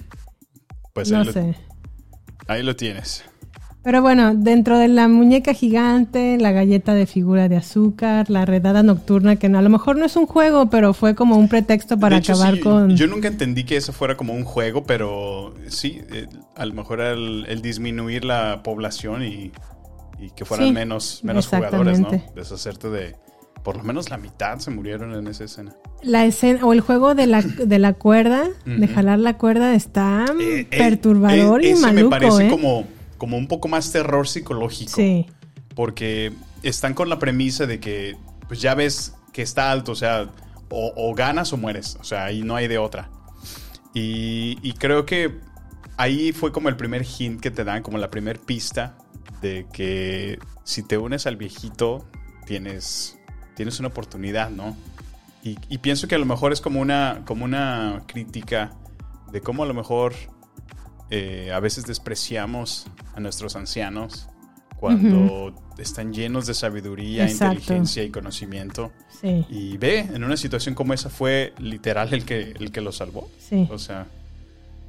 Pues 0.92 1.10
no 1.10 1.18
ahí, 1.20 1.24
lo, 1.24 1.32
sé. 1.32 1.54
ahí 2.48 2.62
lo 2.62 2.76
tienes. 2.76 3.24
Pero 3.82 4.02
bueno, 4.02 4.34
dentro 4.34 4.76
de 4.76 4.88
la 4.88 5.08
muñeca 5.08 5.54
gigante, 5.54 6.36
la 6.38 6.52
galleta 6.52 6.94
de 6.94 7.06
figura 7.06 7.48
de 7.48 7.56
azúcar, 7.56 8.28
la 8.28 8.44
redada 8.44 8.82
nocturna, 8.82 9.36
que 9.36 9.46
a 9.46 9.62
lo 9.62 9.70
mejor 9.70 9.96
no 9.96 10.04
es 10.04 10.16
un 10.16 10.26
juego, 10.26 10.68
pero 10.68 10.92
fue 10.92 11.14
como 11.14 11.36
un 11.36 11.48
pretexto 11.48 11.98
para 11.98 12.18
hecho, 12.18 12.32
acabar 12.32 12.54
sí, 12.56 12.60
con... 12.60 12.96
Yo 12.96 13.06
nunca 13.06 13.28
entendí 13.28 13.64
que 13.64 13.76
eso 13.76 13.92
fuera 13.92 14.16
como 14.16 14.34
un 14.34 14.44
juego, 14.44 14.84
pero 14.84 15.54
sí, 15.68 16.02
eh, 16.10 16.26
a 16.56 16.66
lo 16.66 16.74
mejor 16.74 17.00
el, 17.00 17.46
el 17.48 17.62
disminuir 17.62 18.24
la 18.24 18.62
población 18.62 19.22
y, 19.22 19.52
y 20.18 20.30
que 20.34 20.44
fueran 20.44 20.66
Sí, 20.68 20.72
menos, 20.72 21.20
menos 21.22 21.46
jugadores, 21.46 22.00
¿no? 22.00 22.10
Deshacerte 22.34 22.90
de. 22.90 23.16
Por 23.62 23.76
lo 23.76 23.82
menos 23.82 24.08
la 24.08 24.18
mitad 24.18 24.58
se 24.58 24.70
murieron 24.70 25.14
en 25.14 25.26
esa 25.26 25.44
escena. 25.44 25.74
La 26.02 26.24
escena, 26.24 26.64
o 26.64 26.72
el 26.72 26.80
juego 26.80 27.14
de 27.14 27.26
la, 27.26 27.42
de 27.42 27.78
la 27.78 27.92
cuerda, 27.92 28.44
de 28.64 28.88
jalar 28.88 29.18
la 29.18 29.36
cuerda, 29.36 29.74
está 29.74 30.26
Eh, 30.40 30.60
eh, 30.60 30.66
perturbador 30.70 31.64
eh, 31.64 31.70
y 31.70 31.74
maluco, 31.74 32.04
me 32.04 32.20
parece 32.20 32.46
¿eh? 32.46 32.50
como, 32.50 32.84
como 33.18 33.36
un 33.36 33.48
poco 33.48 33.68
más 33.68 33.92
terror 33.92 34.26
psicológico. 34.26 34.92
Sí, 34.96 35.26
Porque 35.74 36.32
están 36.62 36.94
con 36.94 37.08
la 37.08 37.18
premisa 37.18 37.66
de 37.66 37.80
que, 37.80 38.16
pues 38.46 38.60
ya 38.60 38.74
ves 38.74 39.14
que 39.32 39.42
está 39.42 39.70
alto, 39.70 39.92
o 39.92 39.96
sea, 39.96 40.30
o, 40.70 40.92
o 40.96 41.14
ganas 41.14 41.52
o 41.52 41.56
mueres, 41.56 41.96
o 42.00 42.04
sea, 42.04 42.24
ahí 42.24 42.42
no 42.42 42.56
hay 42.56 42.68
de 42.68 42.78
otra. 42.78 43.10
Y, 43.94 44.58
y 44.62 44.72
creo 44.74 45.04
que 45.04 45.38
ahí 45.96 46.32
fue 46.32 46.52
como 46.52 46.68
el 46.68 46.76
primer 46.76 47.04
hint 47.04 47.40
que 47.40 47.50
te 47.50 47.64
dan, 47.64 47.82
como 47.82 47.98
la 47.98 48.10
primer 48.10 48.38
pista 48.38 48.96
de 49.42 49.66
que 49.72 50.38
si 50.64 50.82
te 50.82 50.98
unes 50.98 51.26
al 51.26 51.36
viejito, 51.36 52.06
tienes, 52.46 53.18
tienes 53.54 53.78
una 53.78 53.88
oportunidad, 53.88 54.50
¿no? 54.50 54.76
Y, 55.42 55.58
y 55.68 55.78
pienso 55.78 56.08
que 56.08 56.14
a 56.14 56.18
lo 56.18 56.26
mejor 56.26 56.52
es 56.52 56.60
como 56.60 56.80
una, 56.80 57.22
como 57.24 57.44
una 57.44 58.02
crítica 58.06 58.72
de 59.32 59.40
cómo 59.40 59.62
a 59.62 59.66
lo 59.66 59.74
mejor 59.74 60.14
eh, 61.10 61.50
a 61.54 61.60
veces 61.60 61.86
despreciamos 61.86 62.86
a 63.14 63.20
nuestros 63.20 63.56
ancianos 63.56 64.28
cuando 64.78 65.52
están 65.78 66.12
llenos 66.12 66.46
de 66.46 66.54
sabiduría, 66.54 67.24
Exacto. 67.24 67.54
inteligencia 67.54 68.04
y 68.04 68.10
conocimiento. 68.10 68.92
sí, 69.20 69.44
Y 69.50 69.76
ve, 69.76 70.00
en 70.00 70.22
una 70.22 70.36
situación 70.36 70.74
como 70.76 70.94
esa 70.94 71.10
fue 71.10 71.52
literal 71.58 72.12
el 72.14 72.24
que, 72.24 72.54
el 72.58 72.70
que 72.70 72.80
lo 72.80 72.92
salvó. 72.92 73.28
sí. 73.38 73.66
O 73.70 73.78
sea, 73.78 74.06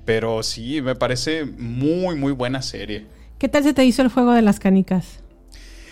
pero 0.06 0.42
sí, 0.44 0.82
me 0.82 0.96
parece 0.96 1.46
muy, 1.46 2.16
muy 2.16 2.32
buena 2.32 2.62
serie. 2.62 3.06
¿Qué 3.38 3.48
tal 3.48 3.64
se 3.64 3.74
te 3.74 3.86
hizo 3.86 4.02
el 4.02 4.08
juego 4.10 4.32
de 4.32 4.42
las 4.42 4.60
canicas? 4.60 5.20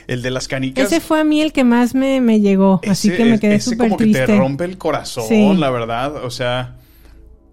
El 0.08 0.22
de 0.22 0.32
las 0.32 0.48
canicas. 0.48 0.86
Ese 0.88 1.02
fue 1.02 1.20
a 1.20 1.24
mí 1.24 1.42
el 1.42 1.52
que 1.54 1.64
más 1.64 1.94
me, 1.94 2.20
me 2.22 2.40
llegó, 2.40 2.82
así 2.88 3.12
que 3.12 3.26
me 3.26 3.40
quedé 3.40 3.56
ese 3.56 3.72
súper 3.72 3.88
como 3.90 3.98
triste. 3.98 4.22
que 4.22 4.26
te 4.28 4.38
rompe 4.38 4.64
el 4.66 4.78
corazón, 4.78 5.26
Sí. 5.28 5.54
la 5.56 5.70
verdad. 5.70 6.24
O 6.24 6.32
sea, 6.32 6.78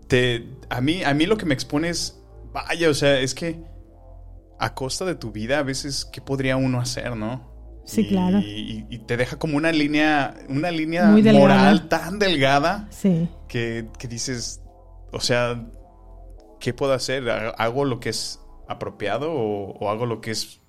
te, 0.08 0.44
a, 0.70 0.80
mí, 0.80 1.02
a 1.04 1.12
mí 1.14 1.26
lo 1.26 1.36
que 1.36 1.44
me 1.46 1.54
expone 1.54 1.88
es, 1.90 2.18
vaya, 2.54 2.88
o 2.88 2.94
sea, 2.94 3.20
es 3.20 3.34
que 3.34 3.60
a 4.58 4.72
costa 4.74 5.04
de 5.04 5.14
tu 5.16 5.30
vida, 5.32 5.58
a 5.58 5.62
veces, 5.62 6.06
¿qué 6.10 6.22
podría 6.22 6.56
uno 6.56 6.80
hacer, 6.80 7.14
no? 7.16 7.52
Sí, 7.84 8.00
Y- 8.02 8.08
claro. 8.08 8.38
Y, 8.38 8.86
y 8.88 8.98
te 9.00 9.18
deja 9.18 9.36
como 9.36 9.58
una 9.58 9.70
línea, 9.72 10.34
una 10.48 10.70
línea 10.70 11.08
Muy 11.10 11.22
moral 11.22 11.88
tan 11.88 12.18
delgada 12.18 12.88
Sí, 12.90 13.28
que, 13.48 13.88
que 13.98 14.08
dices, 14.08 14.62
o 15.12 15.20
sea, 15.20 15.62
¿qué 16.60 16.72
puedo 16.72 16.94
hacer? 16.94 17.28
¿Hago 17.58 17.84
lo 17.84 18.00
que 18.00 18.08
es 18.08 18.40
apropiado 18.68 19.30
o, 19.32 19.72
o 19.78 19.90
hago 19.90 20.06
lo 20.06 20.22
que 20.22 20.30
es 20.30 20.60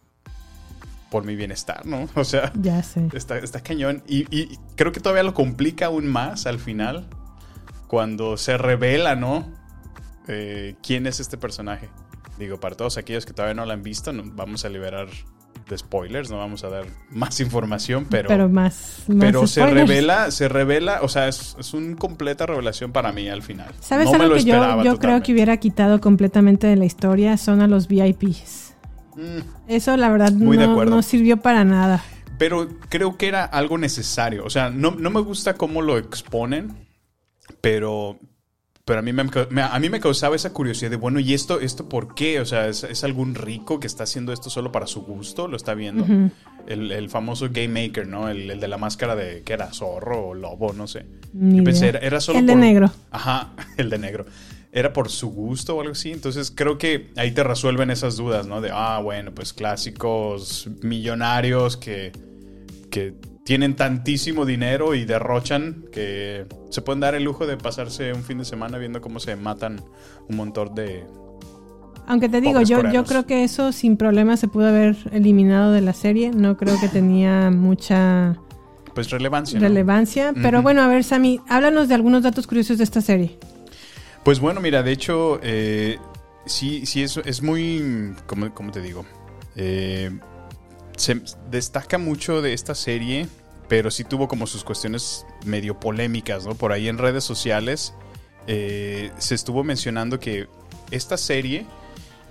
por 1.10 1.24
mi 1.24 1.36
bienestar, 1.38 1.86
no? 1.86 2.10
O 2.16 2.26
sea, 2.26 2.52
ya 2.60 2.84
sé. 2.84 3.08
está, 3.14 3.38
está 3.38 3.62
cañón. 3.62 4.04
Y, 4.08 4.26
y 4.36 4.58
creo 4.76 4.92
que 4.92 5.00
todavía 5.00 5.24
lo 5.24 5.34
complica 5.34 5.86
aún 5.86 6.08
más 6.08 6.48
al 6.48 6.60
final, 6.60 7.08
cuando 7.88 8.36
se 8.36 8.58
revela, 8.58 9.16
¿no? 9.16 9.54
Eh, 10.28 10.76
¿Quién 10.82 11.08
es 11.08 11.20
este 11.20 11.38
personaje? 11.38 11.90
Digo, 12.38 12.60
para 12.60 12.76
todos 12.76 12.98
aquellos 12.98 13.26
que 13.26 13.34
todavía 13.34 13.54
no 13.56 13.66
lo 13.66 13.72
han 13.74 13.84
visto, 13.84 14.12
no, 14.12 14.24
vamos 14.26 14.66
a 14.66 14.70
liberar 14.70 15.08
de 15.70 15.78
spoilers, 15.78 16.30
no 16.30 16.38
vamos 16.38 16.64
a 16.64 16.70
dar 16.70 16.86
más 17.10 17.40
información, 17.42 18.06
pero... 18.10 18.28
Pero 18.28 18.50
más, 18.50 19.04
más 19.08 19.18
Pero 19.20 19.48
se 19.48 19.62
spoilers. 19.62 19.88
revela, 19.90 20.32
se 20.32 20.48
revela, 20.48 21.00
o 21.02 21.08
sea, 21.08 21.28
es, 21.28 21.56
es 21.60 21.74
una 21.74 21.96
completa 21.96 22.46
revelación 22.46 22.92
para 22.92 23.12
mí 23.12 23.30
al 23.30 23.42
final. 23.42 23.74
¿Sabes 23.80 24.06
No 24.06 24.12
me 24.12 24.18
algo 24.26 24.36
lo 24.36 24.36
que 24.36 24.46
yo, 24.46 24.84
yo 24.84 25.00
creo 25.00 25.24
que 25.24 25.34
hubiera 25.34 25.58
quitado 25.58 26.02
completamente 26.02 26.68
de 26.68 26.76
la 26.76 26.86
historia? 26.86 27.38
Son 27.38 27.62
a 27.62 27.68
los 27.68 27.88
VIPs. 27.88 28.74
Mm, 29.16 29.70
Eso 29.70 29.96
la 29.98 30.10
verdad 30.10 30.32
Muy 30.34 30.58
no, 30.58 30.84
no 30.86 31.02
sirvió 31.02 31.38
para 31.38 31.64
nada. 31.64 32.04
Pero 32.38 32.68
creo 32.90 33.18
que 33.18 33.28
era 33.28 33.46
algo 33.46 33.78
necesario. 33.78 34.44
O 34.44 34.50
sea, 34.50 34.70
no, 34.70 34.92
no 34.92 35.10
me 35.10 35.22
gusta 35.22 35.54
cómo 35.56 35.82
lo 35.82 35.98
exponen, 35.98 36.86
pero, 37.62 38.20
pero 38.86 39.00
a, 39.00 39.02
mí 39.02 39.14
me, 39.14 39.24
a 39.64 39.80
mí 39.80 39.90
me 39.90 40.00
causaba 40.00 40.36
esa 40.36 40.54
curiosidad 40.54 40.92
de, 40.92 40.98
bueno, 40.98 41.20
¿y 41.20 41.34
esto, 41.34 41.60
esto 41.60 41.90
por 41.90 42.14
qué? 42.14 42.40
O 42.40 42.46
sea, 42.46 42.68
¿es, 42.68 42.84
es 42.84 43.04
algún 43.04 43.34
rico 43.34 43.80
que 43.80 43.88
está 43.88 44.04
haciendo 44.04 44.32
esto 44.32 44.52
solo 44.52 44.72
para 44.72 44.86
su 44.86 45.02
gusto? 45.02 45.48
¿Lo 45.48 45.58
está 45.58 45.74
viendo? 45.74 46.06
El, 46.68 46.92
el 46.92 47.10
famoso 47.10 47.50
Game 47.52 47.88
Maker, 47.88 48.08
¿no? 48.08 48.30
El, 48.30 48.52
el 48.52 48.60
de 48.60 48.68
la 48.68 48.78
máscara 48.78 49.16
de, 49.16 49.42
¿qué 49.44 49.54
era? 49.54 49.74
Zorro 49.74 50.28
o 50.28 50.34
lobo, 50.36 50.72
no 50.74 50.86
sé. 50.86 51.08
Ni 51.34 51.58
Yo 51.58 51.64
pensé, 51.64 51.88
era, 51.88 52.00
era 52.00 52.22
solo 52.22 52.38
El 52.38 52.46
de 52.46 52.56
negro. 52.56 52.92
Ajá, 53.10 53.54
el 53.78 53.90
de 53.90 53.98
negro. 53.98 54.28
Era 54.72 54.94
por 54.94 55.10
su 55.10 55.30
gusto 55.32 55.78
o 55.78 55.82
algo 55.82 55.94
así. 55.94 56.12
Entonces 56.12 56.54
creo 56.56 56.78
que 56.78 57.10
ahí 57.16 57.32
te 57.32 57.44
resuelven 57.44 57.90
esas 57.90 58.18
dudas, 58.18 58.46
¿no? 58.46 58.62
De, 58.62 58.70
ah, 58.72 59.00
bueno, 59.02 59.32
pues 59.34 59.52
clásicos 59.52 60.70
millonarios 60.84 61.76
que, 61.76 62.12
que 62.92 63.16
tienen 63.46 63.76
tantísimo 63.76 64.44
dinero 64.44 64.96
y 64.96 65.06
derrochan 65.06 65.86
que 65.92 66.48
se 66.72 66.82
pueden 66.82 67.00
dar 67.00 67.14
el 67.14 67.24
lujo 67.24 67.46
de 67.46 67.58
pasarse 67.58 68.12
un 68.12 68.24
fin 68.24 68.40
de 68.40 68.46
semana 68.46 68.80
viendo 68.80 69.02
cómo 69.02 69.20
se 69.20 69.36
matan 69.36 69.82
un 70.28 70.36
montón 70.36 70.74
de... 70.74 71.06
Aunque 72.08 72.28
te 72.28 72.42
digo, 72.42 72.62
yo, 72.62 72.92
yo 72.92 73.04
creo 73.06 73.28
que 73.28 73.44
eso 73.44 73.72
sin 73.72 73.98
problema 73.98 74.36
se 74.36 74.48
pudo 74.48 74.68
haber 74.68 74.98
eliminado 75.12 75.72
de 75.74 75.82
la 75.82 75.94
serie. 75.94 76.32
No 76.32 76.58
creo 76.58 76.80
que 76.80 76.88
tenía 76.88 77.52
mucha 77.52 78.36
Pues 78.96 79.12
relevancia. 79.12 79.60
¿no? 79.60 79.68
relevancia. 79.68 80.34
Pero 80.34 80.64
bueno, 80.64 80.82
a 80.82 80.88
ver, 80.88 81.04
Sammy, 81.04 81.40
háblanos 81.48 81.88
de 81.88 81.94
algunos 81.94 82.24
datos 82.24 82.48
curiosos 82.48 82.80
de 82.80 82.84
esta 82.84 83.02
serie. 83.02 83.38
Pues 84.24 84.40
bueno, 84.40 84.60
mira, 84.60 84.82
de 84.82 84.92
hecho, 84.92 85.40
eh, 85.44 86.00
sí, 86.48 86.88
sí, 86.88 87.04
es, 87.04 87.18
es 87.18 87.44
muy, 87.44 88.16
¿cómo, 88.26 88.52
cómo 88.56 88.72
te 88.72 88.82
digo? 88.82 89.06
Eh, 89.56 90.10
se 90.98 91.22
destaca 91.50 91.98
mucho 91.98 92.42
de 92.42 92.54
esta 92.54 92.76
serie, 92.76 93.28
pero 93.68 93.92
sí 93.92 94.04
tuvo 94.04 94.28
como 94.28 94.48
sus 94.48 94.64
cuestiones 94.64 95.26
medio 95.46 95.80
polémicas, 95.80 96.46
¿no? 96.46 96.56
Por 96.56 96.72
ahí 96.72 96.88
en 96.88 96.98
redes 96.98 97.24
sociales 97.24 97.94
eh, 98.48 99.12
se 99.18 99.36
estuvo 99.36 99.64
mencionando 99.64 100.20
que 100.20 100.48
esta 100.92 101.18
serie 101.18 101.66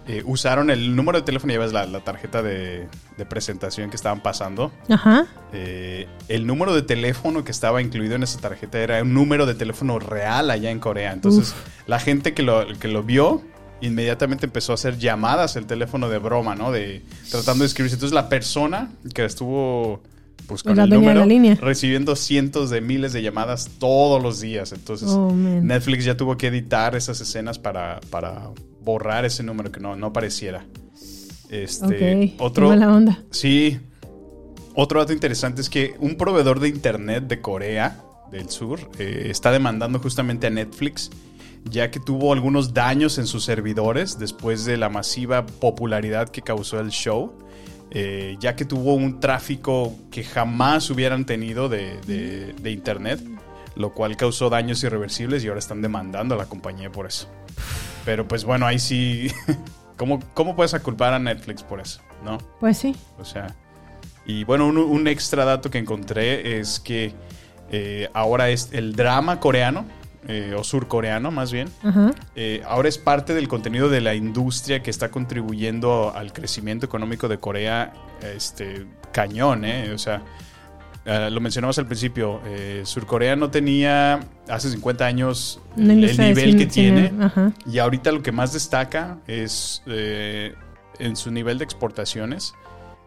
eh, 0.06 0.22
usaron 0.26 0.68
el 0.70 0.94
número 0.94 1.18
de 1.18 1.24
teléfono, 1.24 1.52
ya 1.52 1.58
ves 1.58 1.72
la, 1.72 1.86
la 1.86 2.00
tarjeta 2.00 2.42
de, 2.42 2.88
de 3.16 3.26
presentación 3.26 3.88
que 3.88 3.96
estaban 3.96 4.22
pasando. 4.22 4.70
Ajá. 4.88 5.26
Eh, 5.52 6.06
el 6.28 6.46
número 6.46 6.74
de 6.74 6.82
teléfono 6.82 7.42
que 7.42 7.50
estaba 7.50 7.80
incluido 7.80 8.14
en 8.14 8.22
esa 8.22 8.38
tarjeta 8.38 8.78
era 8.78 9.02
un 9.02 9.14
número 9.14 9.46
de 9.46 9.54
teléfono 9.54 9.98
real 9.98 10.50
allá 10.50 10.70
en 10.70 10.78
Corea. 10.78 11.12
Entonces, 11.12 11.54
la 11.86 11.98
gente 11.98 12.34
que 12.34 12.42
lo, 12.42 12.66
que 12.78 12.88
lo 12.88 13.02
vio 13.02 13.42
inmediatamente 13.80 14.46
empezó 14.46 14.72
a 14.72 14.74
hacer 14.74 14.98
llamadas 14.98 15.56
el 15.56 15.66
teléfono 15.66 16.08
de 16.08 16.18
broma, 16.18 16.54
¿no? 16.54 16.72
De 16.72 17.02
tratando 17.30 17.64
de 17.64 17.66
escribirse. 17.68 17.96
Entonces, 17.96 18.14
la 18.14 18.28
persona 18.28 18.90
que 19.14 19.24
estuvo 19.24 20.00
pues, 20.46 20.62
con 20.62 20.76
La 20.76 20.84
el 20.84 20.90
número 20.90 21.20
la 21.20 21.26
línea. 21.26 21.54
recibiendo 21.56 22.16
cientos 22.16 22.70
de 22.70 22.80
miles 22.80 23.12
de 23.12 23.22
llamadas 23.22 23.70
todos 23.78 24.22
los 24.22 24.40
días. 24.40 24.72
Entonces, 24.72 25.08
Oh. 25.10 25.32
Netflix 25.32 26.04
ya 26.04 26.16
tuvo 26.16 26.36
que 26.36 26.48
editar 26.48 26.94
esas 26.94 27.20
escenas 27.20 27.58
para, 27.58 28.00
para 28.10 28.50
borrar 28.82 29.24
ese 29.24 29.42
número 29.42 29.70
que 29.72 29.80
no, 29.80 29.96
no 29.96 30.06
apareciera. 30.08 30.64
Este, 31.50 31.96
qué 31.96 32.34
otro, 32.38 32.68
mala 32.68 32.92
onda. 32.92 33.22
Sí. 33.30 33.78
Otro 34.74 34.98
dato 35.00 35.12
interesante 35.12 35.60
es 35.60 35.70
que 35.70 35.94
un 36.00 36.16
proveedor 36.16 36.58
de 36.58 36.68
internet 36.68 37.24
de 37.28 37.40
Corea 37.40 38.00
del 38.32 38.48
Sur 38.50 38.80
eh, 38.98 39.28
está 39.30 39.52
demandando 39.52 39.98
justamente 40.00 40.48
a 40.48 40.50
Netflix 40.50 41.10
ya 41.64 41.90
que 41.90 42.00
tuvo 42.00 42.32
algunos 42.32 42.74
daños 42.74 43.18
en 43.18 43.26
sus 43.26 43.44
servidores 43.44 44.18
después 44.18 44.64
de 44.64 44.76
la 44.76 44.88
masiva 44.88 45.46
popularidad 45.46 46.28
que 46.28 46.42
causó 46.42 46.78
el 46.80 46.90
show, 46.90 47.32
eh, 47.90 48.36
ya 48.40 48.56
que 48.56 48.64
tuvo 48.64 48.94
un 48.94 49.20
tráfico 49.20 49.94
que 50.10 50.24
jamás 50.24 50.90
hubieran 50.90 51.24
tenido 51.24 51.68
de, 51.68 51.98
de- 52.06 52.52
de 52.54 52.70
internet, 52.70 53.20
lo 53.76 53.92
cual 53.94 54.16
causó 54.16 54.50
daños 54.50 54.82
irreversibles 54.84 55.44
y 55.44 55.48
ahora 55.48 55.58
están 55.58 55.80
demandando 55.82 56.34
a 56.34 56.38
la 56.38 56.46
compañía 56.46 56.90
por 56.92 57.06
eso. 57.06 57.28
Pero 58.04 58.26
pues 58.28 58.44
bueno, 58.44 58.66
ahí 58.66 58.78
sí, 58.78 59.28
¿cómo, 59.96 60.20
cómo 60.34 60.54
puedes 60.56 60.74
culpar 60.80 61.14
a 61.14 61.18
Netflix 61.18 61.62
por 61.62 61.80
eso? 61.80 62.00
¿No? 62.24 62.38
Pues 62.60 62.78
sí. 62.78 62.94
O 63.18 63.24
sea, 63.24 63.54
Y 64.26 64.44
bueno, 64.44 64.66
un, 64.66 64.78
un 64.78 65.06
extra 65.08 65.44
dato 65.44 65.70
que 65.70 65.78
encontré 65.78 66.58
es 66.58 66.80
que 66.80 67.12
eh, 67.70 68.08
ahora 68.14 68.50
es 68.50 68.70
el 68.72 68.94
drama 68.96 69.40
coreano, 69.40 69.84
eh, 70.28 70.54
o 70.56 70.64
surcoreano 70.64 71.30
más 71.30 71.52
bien, 71.52 71.68
eh, 72.34 72.62
ahora 72.66 72.88
es 72.88 72.98
parte 72.98 73.34
del 73.34 73.48
contenido 73.48 73.88
de 73.88 74.00
la 74.00 74.14
industria 74.14 74.82
que 74.82 74.90
está 74.90 75.10
contribuyendo 75.10 76.12
al 76.14 76.32
crecimiento 76.32 76.86
económico 76.86 77.28
de 77.28 77.38
Corea, 77.38 77.92
este, 78.34 78.86
cañón, 79.12 79.64
¿eh? 79.64 79.92
O 79.92 79.98
sea, 79.98 80.22
eh, 81.06 81.28
lo 81.30 81.40
mencionamos 81.40 81.78
al 81.78 81.86
principio, 81.86 82.40
eh, 82.46 82.82
Surcorea 82.84 83.36
no 83.36 83.50
tenía 83.50 84.20
hace 84.48 84.70
50 84.70 85.04
años 85.04 85.60
el 85.76 86.00
nivel 86.00 86.56
que 86.56 86.66
tiene. 86.66 87.12
ajá. 87.20 87.52
Y 87.66 87.78
ahorita 87.78 88.10
lo 88.10 88.22
que 88.22 88.32
más 88.32 88.54
destaca 88.54 89.18
es 89.26 89.82
eh, 89.86 90.54
en 90.98 91.16
su 91.16 91.30
nivel 91.30 91.58
de 91.58 91.64
exportaciones. 91.64 92.54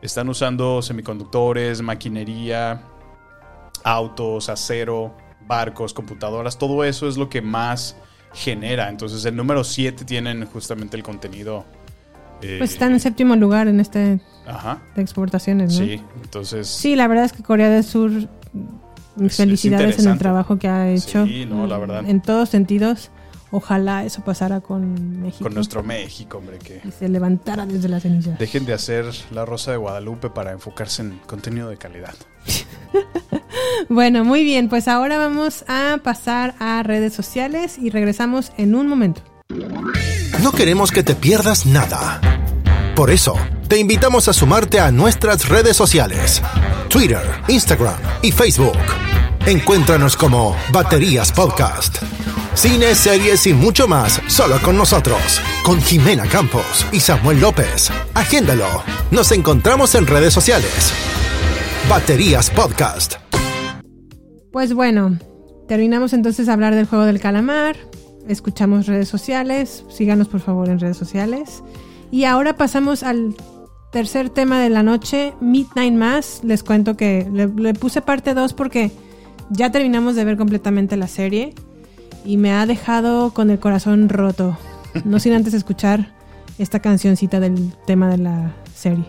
Están 0.03 0.29
usando 0.29 0.83
semiconductores, 0.83 1.81
maquinería, 1.81 2.81
autos, 3.83 4.49
acero, 4.49 5.15
barcos, 5.47 5.93
computadoras. 5.93 6.57
Todo 6.57 6.83
eso 6.83 7.07
es 7.07 7.17
lo 7.17 7.29
que 7.29 7.41
más 7.41 7.95
genera. 8.33 8.89
Entonces 8.89 9.23
el 9.25 9.35
número 9.35 9.63
7 9.63 10.05
tienen 10.05 10.45
justamente 10.45 10.97
el 10.97 11.03
contenido. 11.03 11.65
eh, 12.41 12.55
Pues 12.59 12.73
están 12.73 12.91
en 12.91 12.99
séptimo 12.99 13.35
lugar 13.35 13.67
en 13.67 13.79
este 13.79 14.19
Ajá. 14.45 14.81
de 14.95 15.01
exportaciones, 15.01 15.79
¿no? 15.79 15.85
Sí, 15.85 16.01
entonces... 16.23 16.67
Sí, 16.67 16.95
la 16.95 17.07
verdad 17.07 17.25
es 17.25 17.33
que 17.33 17.41
Corea 17.43 17.69
del 17.69 17.83
Sur, 17.83 18.11
mis 19.15 19.31
es 19.31 19.37
felicidades 19.37 19.99
en 19.99 20.11
el 20.11 20.17
trabajo 20.19 20.59
que 20.59 20.67
ha 20.67 20.89
hecho. 20.89 21.25
Sí, 21.25 21.45
no, 21.45 21.65
la 21.65 21.77
verdad. 21.77 22.03
En 22.07 22.21
todos 22.21 22.49
sentidos. 22.49 23.09
Ojalá 23.51 24.03
eso 24.03 24.23
pasara 24.23 24.59
con 24.59 25.21
México. 25.21 25.43
Con 25.45 25.53
nuestro 25.53 25.81
México, 25.83 26.37
hombre, 26.39 26.57
que 26.59 26.81
Y 26.85 26.91
se 26.91 27.07
levantara 27.07 27.65
desde 27.65 27.87
las 27.87 28.03
cenizas. 28.03 28.37
dejen 28.37 28.65
de 28.65 28.73
hacer 28.73 29.05
la 29.31 29.45
Rosa 29.45 29.71
de 29.71 29.77
Guadalupe 29.77 30.29
para 30.29 30.51
enfocarse 30.51 31.01
en 31.01 31.19
contenido 31.25 31.69
de 31.69 31.77
calidad. 31.77 32.13
Bueno, 33.89 34.23
muy 34.25 34.43
bien, 34.43 34.69
pues 34.69 34.87
ahora 34.87 35.17
vamos 35.17 35.63
a 35.67 35.97
pasar 36.03 36.55
a 36.59 36.81
redes 36.83 37.13
sociales 37.13 37.77
y 37.77 37.89
regresamos 37.89 38.51
en 38.57 38.75
un 38.75 38.87
momento. 38.87 39.21
No 40.41 40.51
queremos 40.51 40.91
que 40.91 41.03
te 41.03 41.15
pierdas 41.15 41.65
nada. 41.65 42.19
Por 42.95 43.11
eso, 43.11 43.35
te 43.67 43.77
invitamos 43.77 44.27
a 44.27 44.33
sumarte 44.33 44.79
a 44.79 44.91
nuestras 44.91 45.47
redes 45.47 45.77
sociales. 45.77 46.41
Twitter, 46.89 47.21
Instagram 47.47 47.97
y 48.21 48.31
Facebook. 48.31 48.77
Encuéntranos 49.45 50.17
como 50.17 50.55
Baterías 50.71 51.31
Podcast. 51.31 51.97
Cine, 52.57 52.95
series 52.95 53.45
y 53.45 53.53
mucho 53.53 53.87
más 53.87 54.19
solo 54.25 54.55
con 54.63 54.75
nosotros. 54.75 55.39
Con 55.63 55.79
Jimena 55.79 56.25
Campos 56.25 56.87
y 56.91 56.99
Samuel 56.99 57.39
López. 57.39 57.91
Agéndalo. 58.15 58.65
Nos 59.11 59.31
encontramos 59.31 59.93
en 59.93 60.07
redes 60.07 60.33
sociales. 60.33 60.91
Baterías 61.87 62.49
Podcast. 62.49 63.17
Pues 64.51 64.73
bueno, 64.73 65.19
terminamos 65.67 66.13
entonces 66.13 66.49
a 66.49 66.53
hablar 66.53 66.73
del 66.73 66.87
juego 66.87 67.05
del 67.05 67.19
calamar. 67.19 67.77
Escuchamos 68.27 68.87
redes 68.87 69.07
sociales. 69.07 69.85
Síganos 69.87 70.27
por 70.27 70.39
favor 70.39 70.67
en 70.69 70.79
redes 70.79 70.97
sociales. 70.97 71.61
Y 72.09 72.23
ahora 72.23 72.57
pasamos 72.57 73.03
al 73.03 73.35
tercer 73.91 74.31
tema 74.31 74.59
de 74.59 74.71
la 74.71 74.81
noche, 74.81 75.35
Midnight 75.41 75.93
Mass. 75.93 76.39
Les 76.43 76.63
cuento 76.63 76.97
que 76.97 77.29
le, 77.31 77.45
le 77.45 77.75
puse 77.75 78.01
parte 78.01 78.33
2 78.33 78.53
porque 78.55 78.89
ya 79.51 79.71
terminamos 79.71 80.15
de 80.15 80.25
ver 80.25 80.37
completamente 80.37 80.97
la 80.97 81.07
serie 81.07 81.53
y 82.27 82.35
me 82.35 82.51
ha 82.51 82.65
dejado 82.65 83.33
con 83.33 83.49
el 83.49 83.59
corazón 83.59 84.09
roto. 84.09 84.57
No 85.05 85.19
sin 85.19 85.31
antes 85.31 85.53
escuchar 85.53 86.11
esta 86.59 86.81
cancioncita 86.81 87.39
del 87.39 87.73
tema 87.85 88.09
de 88.09 88.17
la 88.17 88.53
serie. 88.75 89.05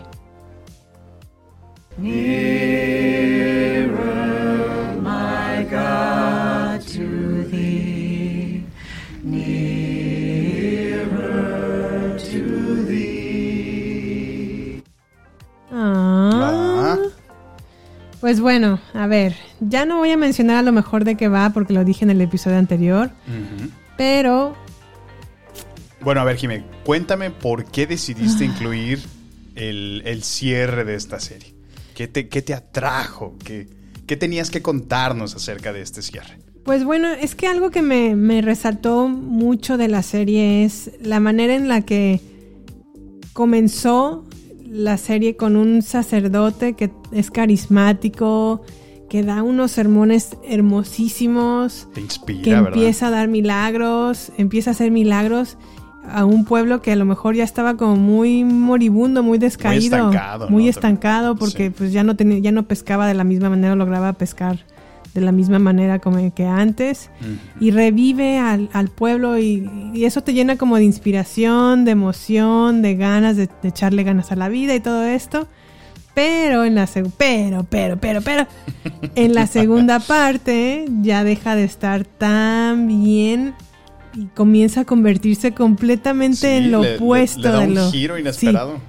Pues 18.21 18.41
bueno, 18.41 18.79
a 18.93 19.07
ver, 19.07 19.35
ya 19.61 19.85
no 19.85 19.97
voy 19.99 20.11
a 20.11 20.17
mencionar 20.17 20.57
a 20.57 20.61
lo 20.61 20.71
mejor 20.73 21.05
de 21.05 21.15
qué 21.15 21.27
va 21.29 21.51
porque 21.51 21.73
lo 21.73 21.85
dije 21.85 22.03
en 22.03 22.11
el 22.11 22.19
episodio 22.21 22.57
anterior, 22.57 23.11
pero 23.97 24.55
Bueno, 26.01 26.19
a 26.21 26.23
ver, 26.25 26.35
Jimé, 26.37 26.63
cuéntame 26.85 27.29
por 27.31 27.65
qué 27.65 27.87
decidiste 27.87 28.43
Ah. 28.43 28.47
incluir 28.47 28.99
el, 29.55 30.01
el 30.05 30.23
cierre 30.23 30.83
de 30.85 30.95
esta 30.95 31.19
serie. 31.19 31.53
¿Qué 31.95 32.07
te, 32.07 32.27
qué 32.29 32.41
te 32.41 32.53
atrajo? 32.53 33.35
¿Qué, 33.43 33.67
¿Qué 34.05 34.15
tenías 34.17 34.49
que 34.49 34.61
contarnos 34.61 35.35
acerca 35.35 35.71
de 35.73 35.81
este 35.81 36.01
cierre? 36.01 36.39
Pues 36.63 36.83
bueno, 36.83 37.09
es 37.09 37.35
que 37.35 37.47
algo 37.47 37.69
que 37.71 37.81
me, 37.81 38.15
me 38.15 38.41
resaltó 38.41 39.07
mucho 39.07 39.77
de 39.77 39.87
la 39.87 40.03
serie 40.03 40.63
es 40.65 40.91
la 41.01 41.19
manera 41.19 41.55
en 41.55 41.67
la 41.67 41.81
que 41.81 42.21
comenzó 43.33 44.25
la 44.69 44.97
serie 44.97 45.35
con 45.35 45.55
un 45.55 45.81
sacerdote 45.81 46.73
que 46.73 46.91
es 47.11 47.31
carismático, 47.31 48.61
que 49.09 49.23
da 49.23 49.41
unos 49.41 49.71
sermones 49.71 50.37
hermosísimos, 50.43 51.87
Te 51.93 52.01
inspira, 52.01 52.43
que 52.43 52.49
¿verdad? 52.51 52.67
empieza 52.67 53.07
a 53.07 53.09
dar 53.09 53.27
milagros, 53.27 54.31
empieza 54.37 54.69
a 54.69 54.73
hacer 54.73 54.91
milagros 54.91 55.57
a 56.07 56.25
un 56.25 56.45
pueblo 56.45 56.81
que 56.81 56.91
a 56.91 56.95
lo 56.95 57.05
mejor 57.05 57.35
ya 57.35 57.43
estaba 57.43 57.77
como 57.77 57.95
muy 57.95 58.43
moribundo, 58.43 59.23
muy 59.23 59.37
descaído, 59.37 59.97
estancado, 59.97 60.49
muy 60.49 60.65
¿no? 60.65 60.69
estancado 60.69 61.35
porque 61.35 61.71
pues 61.71 61.91
ya 61.91 62.03
no 62.03 62.15
tenía, 62.15 62.39
ya 62.39 62.51
no 62.51 62.63
pescaba 62.67 63.07
de 63.07 63.13
la 63.15 63.23
misma 63.23 63.49
manera, 63.49 63.75
lograba 63.75 64.13
pescar 64.13 64.65
de 65.19 65.25
la 65.25 65.31
misma 65.31 65.59
manera 65.59 65.99
como 65.99 66.33
que 66.33 66.45
antes 66.45 67.09
y 67.59 67.71
revive 67.71 68.37
al, 68.39 68.69
al 68.73 68.87
pueblo 68.89 69.37
y, 69.37 69.69
y 69.93 70.05
eso 70.05 70.21
te 70.21 70.33
llena 70.33 70.55
como 70.57 70.77
de 70.77 70.83
inspiración, 70.83 71.85
de 71.85 71.91
emoción, 71.91 72.81
de 72.81 72.95
ganas 72.95 73.35
de, 73.37 73.47
de 73.61 73.69
echarle 73.69 74.03
ganas 74.03 74.31
a 74.31 74.35
la 74.35 74.49
vida 74.49 74.73
y 74.75 74.79
todo 74.79 75.03
esto. 75.03 75.47
Pero 76.15 76.65
en 76.65 76.75
la 76.75 76.87
pero, 77.17 77.65
pero, 77.69 77.97
pero, 77.97 78.21
pero, 78.21 78.47
en 79.15 79.33
la 79.33 79.47
segunda 79.47 79.99
parte 79.99 80.85
ya 81.01 81.23
deja 81.23 81.55
de 81.55 81.63
estar 81.63 82.03
tan 82.03 82.87
bien 82.87 83.53
y 84.15 84.25
comienza 84.35 84.81
a 84.81 84.85
convertirse 84.85 85.53
completamente 85.53 86.37
Sí, 86.37 86.47
en 86.47 86.71
lo 86.71 86.81
le- 86.81 86.89
le- 86.89 86.95
opuesto 86.97 87.41
le 87.41 87.49
da 87.51 87.59
de 87.61 87.67
un 87.67 87.75
lo 87.75 87.91
giro 87.91 88.17
inesperado. 88.17 88.77
Sí, 88.77 88.81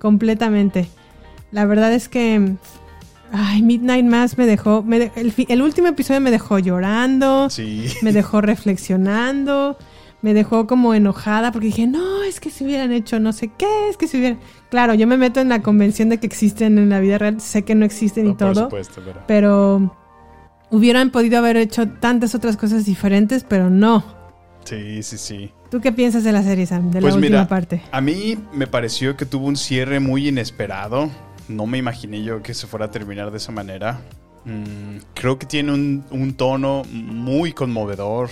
completamente. 0.00 0.88
La 1.50 1.66
verdad 1.66 1.92
es 1.92 2.08
que 2.08 2.54
ay, 3.32 3.62
Midnight 3.62 4.04
Mass 4.04 4.38
me 4.38 4.46
dejó 4.46 4.82
me 4.82 4.98
de- 4.98 5.12
el, 5.48 5.62
último 5.62 5.88
episodio 5.88 6.20
me 6.20 6.30
dejó 6.30 6.58
llorando, 6.58 7.50
Sí. 7.50 7.86
me 8.02 8.12
dejó 8.12 8.40
reflexionando, 8.40 9.76
me 10.22 10.34
dejó 10.34 10.66
como 10.66 10.94
enojada 10.94 11.52
porque 11.52 11.66
dije, 11.66 11.86
"No, 11.86 12.22
es 12.24 12.40
que 12.40 12.50
si 12.50 12.64
hubieran 12.64 12.92
hecho 12.92 13.20
no 13.20 13.32
sé 13.32 13.50
qué, 13.56 13.88
es 13.88 13.96
que 13.96 14.08
si 14.08 14.16
hubieran 14.18 14.38
Claro, 14.70 14.92
yo 14.94 15.06
me 15.06 15.16
meto 15.16 15.40
en 15.40 15.48
la 15.48 15.62
convención 15.62 16.08
de 16.10 16.18
que 16.18 16.26
existen 16.26 16.76
en 16.78 16.90
la 16.90 17.00
vida 17.00 17.16
real, 17.18 17.40
sé 17.40 17.62
que 17.62 17.74
no 17.74 17.84
existen 17.86 18.26
y 18.26 18.30
No, 18.30 18.36
todo, 18.36 18.54
supuesto, 18.64 19.00
pero- 19.04 19.20
pero 19.26 19.96
hubieran 20.70 21.10
podido 21.10 21.38
haber 21.38 21.56
hecho 21.56 21.88
tantas 21.88 22.34
otras 22.34 22.56
cosas 22.58 22.84
diferentes, 22.84 23.44
pero 23.44 23.70
no. 23.70 24.04
Sí, 24.64 25.02
sí, 25.02 25.16
sí. 25.16 25.50
¿Tú 25.70 25.80
qué 25.80 25.92
piensas 25.92 26.24
de 26.24 26.32
la 26.32 26.42
serie, 26.42 26.66
Sam? 26.66 26.90
De 26.90 27.00
Pues 27.00 27.14
la 27.14 27.18
última 27.18 27.36
mira, 27.38 27.48
parte. 27.48 27.82
a 27.90 28.00
mí 28.02 28.36
me 28.52 28.66
pareció 28.66 29.16
que 29.16 29.24
tuvo 29.24 29.46
un 29.46 29.56
cierre 29.56 30.00
muy 30.00 30.28
inesperado. 30.28 31.08
No 31.48 31.66
me 31.66 31.78
imaginé 31.78 32.22
yo 32.22 32.42
que 32.42 32.54
se 32.54 32.66
fuera 32.66 32.86
a 32.86 32.90
terminar 32.90 33.30
de 33.30 33.38
esa 33.38 33.52
manera. 33.52 34.00
Mm, 34.44 34.98
creo 35.14 35.38
que 35.38 35.46
tiene 35.46 35.72
un, 35.72 36.04
un 36.10 36.34
tono 36.34 36.82
muy 36.90 37.52
conmovedor 37.52 38.30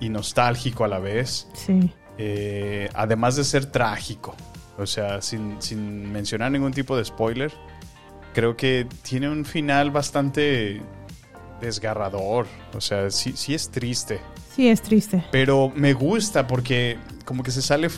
y 0.00 0.08
nostálgico 0.08 0.84
a 0.84 0.88
la 0.88 0.98
vez. 0.98 1.48
Sí. 1.54 1.92
Eh, 2.18 2.88
además 2.94 3.36
de 3.36 3.44
ser 3.44 3.66
trágico. 3.66 4.34
O 4.78 4.86
sea, 4.86 5.22
sin, 5.22 5.60
sin 5.60 6.10
mencionar 6.10 6.50
ningún 6.50 6.72
tipo 6.72 6.96
de 6.96 7.04
spoiler. 7.04 7.52
Creo 8.32 8.56
que 8.56 8.86
tiene 9.02 9.28
un 9.28 9.44
final 9.44 9.90
bastante 9.90 10.82
desgarrador. 11.60 12.46
O 12.74 12.80
sea, 12.80 13.10
sí, 13.10 13.34
sí 13.36 13.54
es 13.54 13.70
triste. 13.70 14.20
Sí, 14.54 14.68
es 14.68 14.82
triste. 14.82 15.24
Pero 15.30 15.72
me 15.74 15.92
gusta 15.92 16.46
porque 16.46 16.98
como 17.24 17.42
que 17.42 17.50
se 17.50 17.62
sale, 17.62 17.88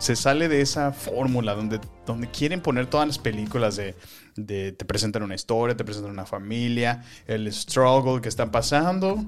se 0.00 0.16
sale 0.16 0.48
de 0.48 0.60
esa 0.62 0.90
fórmula 0.92 1.54
donde, 1.54 1.78
donde 2.06 2.28
quieren 2.30 2.60
poner 2.60 2.86
todas 2.86 3.06
las 3.06 3.18
películas 3.18 3.76
de, 3.76 3.94
de 4.34 4.72
te 4.72 4.84
presentan 4.84 5.22
una 5.22 5.36
historia, 5.36 5.76
te 5.76 5.84
presentan 5.84 6.10
una 6.10 6.26
familia, 6.26 7.02
el 7.28 7.52
struggle 7.52 8.20
que 8.20 8.28
están 8.28 8.50
pasando 8.50 9.24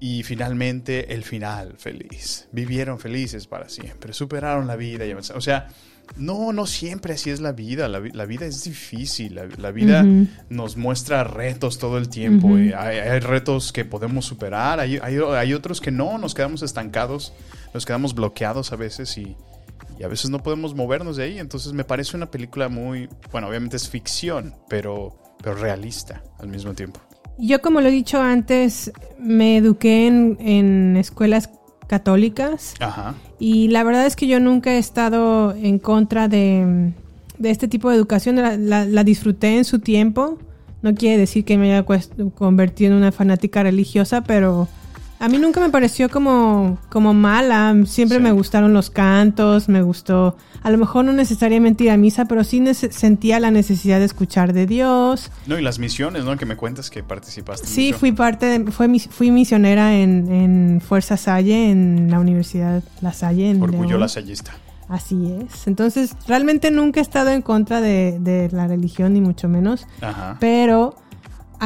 y 0.00 0.22
finalmente 0.22 1.12
el 1.14 1.24
final 1.24 1.74
feliz. 1.78 2.48
Vivieron 2.52 2.98
felices 2.98 3.46
para 3.46 3.68
siempre, 3.68 4.12
superaron 4.12 4.66
la 4.66 4.76
vida 4.76 5.04
y. 5.06 5.12
O 5.12 5.40
sea, 5.40 5.68
no, 6.16 6.52
no 6.52 6.66
siempre 6.66 7.14
así 7.14 7.30
es 7.30 7.40
la 7.40 7.52
vida. 7.52 7.88
La, 7.88 7.98
vi- 7.98 8.10
la 8.12 8.26
vida 8.26 8.44
es 8.44 8.64
difícil. 8.64 9.34
La, 9.36 9.46
la 9.56 9.70
vida 9.72 10.02
nos 10.50 10.76
muestra 10.76 11.24
retos 11.24 11.78
todo 11.78 11.96
el 11.98 12.08
tiempo. 12.10 12.48
Hay, 12.72 12.98
hay 12.98 13.20
retos 13.20 13.72
que 13.72 13.84
podemos 13.86 14.26
superar, 14.26 14.78
hay, 14.80 14.98
hay- 15.02 15.16
hay 15.18 15.54
otros 15.54 15.80
que 15.80 15.90
no, 15.90 16.18
nos 16.18 16.34
quedamos 16.34 16.62
estancados, 16.62 17.32
nos 17.72 17.86
quedamos 17.86 18.14
bloqueados 18.14 18.72
a 18.72 18.76
veces 18.76 19.16
y, 19.16 19.34
y 19.98 20.04
a 20.04 20.08
veces 20.08 20.30
no 20.30 20.42
podemos 20.42 20.74
movernos 20.74 21.16
de 21.16 21.24
ahí. 21.24 21.38
Entonces 21.38 21.72
me 21.72 21.84
parece 21.84 22.16
una 22.16 22.30
película 22.30 22.68
muy, 22.68 23.08
bueno, 23.30 23.48
obviamente 23.48 23.76
es 23.76 23.88
ficción, 23.88 24.54
pero 24.68 25.16
pero 25.44 25.56
realista 25.56 26.22
al 26.38 26.48
mismo 26.48 26.72
tiempo. 26.72 27.00
Yo, 27.36 27.60
como 27.60 27.80
lo 27.82 27.88
he 27.88 27.90
dicho 27.90 28.20
antes, 28.20 28.90
me 29.18 29.58
eduqué 29.58 30.06
en, 30.06 30.38
en 30.40 30.96
escuelas 30.96 31.50
católicas. 31.86 32.74
Ajá. 32.80 33.14
Y 33.38 33.68
la 33.68 33.82
verdad 33.84 34.06
es 34.06 34.16
que 34.16 34.26
yo 34.26 34.40
nunca 34.40 34.72
he 34.72 34.78
estado 34.78 35.54
en 35.54 35.78
contra 35.78 36.28
de, 36.28 36.92
de 37.36 37.50
este 37.50 37.68
tipo 37.68 37.90
de 37.90 37.96
educación. 37.96 38.36
La, 38.36 38.56
la, 38.56 38.86
la, 38.86 39.04
disfruté 39.04 39.58
en 39.58 39.64
su 39.64 39.80
tiempo. 39.80 40.38
No 40.80 40.94
quiere 40.94 41.18
decir 41.18 41.44
que 41.44 41.58
me 41.58 41.72
haya 41.72 41.84
convertido 42.34 42.92
en 42.92 42.98
una 42.98 43.12
fanática 43.12 43.62
religiosa, 43.62 44.22
pero 44.22 44.68
a 45.24 45.28
mí 45.28 45.38
nunca 45.38 45.58
me 45.58 45.70
pareció 45.70 46.10
como, 46.10 46.76
como 46.90 47.14
mala. 47.14 47.74
Siempre 47.86 48.18
sí. 48.18 48.22
me 48.22 48.30
gustaron 48.30 48.74
los 48.74 48.90
cantos, 48.90 49.70
me 49.70 49.80
gustó. 49.80 50.36
A 50.62 50.70
lo 50.70 50.76
mejor 50.76 51.06
no 51.06 51.14
necesariamente 51.14 51.84
ir 51.84 51.90
a 51.90 51.96
misa, 51.96 52.26
pero 52.26 52.44
sí 52.44 52.62
sentía 52.74 53.40
la 53.40 53.50
necesidad 53.50 54.00
de 54.00 54.04
escuchar 54.04 54.52
de 54.52 54.66
Dios. 54.66 55.30
No, 55.46 55.58
y 55.58 55.62
las 55.62 55.78
misiones, 55.78 56.24
¿no? 56.24 56.36
Que 56.36 56.44
me 56.44 56.56
cuentas 56.56 56.90
que 56.90 57.02
participaste. 57.02 57.66
Sí, 57.66 57.94
fui 57.94 58.12
parte, 58.12 58.44
de, 58.44 58.70
fue, 58.70 58.86
fui 58.98 59.30
misionera 59.30 59.94
en, 59.94 60.30
en 60.30 60.82
Fuerza 60.82 61.16
Salle, 61.16 61.70
en 61.70 62.10
la 62.10 62.20
Universidad 62.20 62.82
La 63.00 63.14
Salle. 63.14 63.48
En 63.48 63.62
Orgullo 63.62 63.88
León. 63.88 64.00
lasallista. 64.00 64.52
Así 64.88 65.32
es. 65.40 65.66
Entonces, 65.66 66.14
realmente 66.28 66.70
nunca 66.70 67.00
he 67.00 67.02
estado 67.02 67.30
en 67.30 67.40
contra 67.40 67.80
de, 67.80 68.18
de 68.20 68.50
la 68.52 68.66
religión, 68.66 69.14
ni 69.14 69.22
mucho 69.22 69.48
menos. 69.48 69.86
Ajá. 70.02 70.36
Pero 70.38 70.96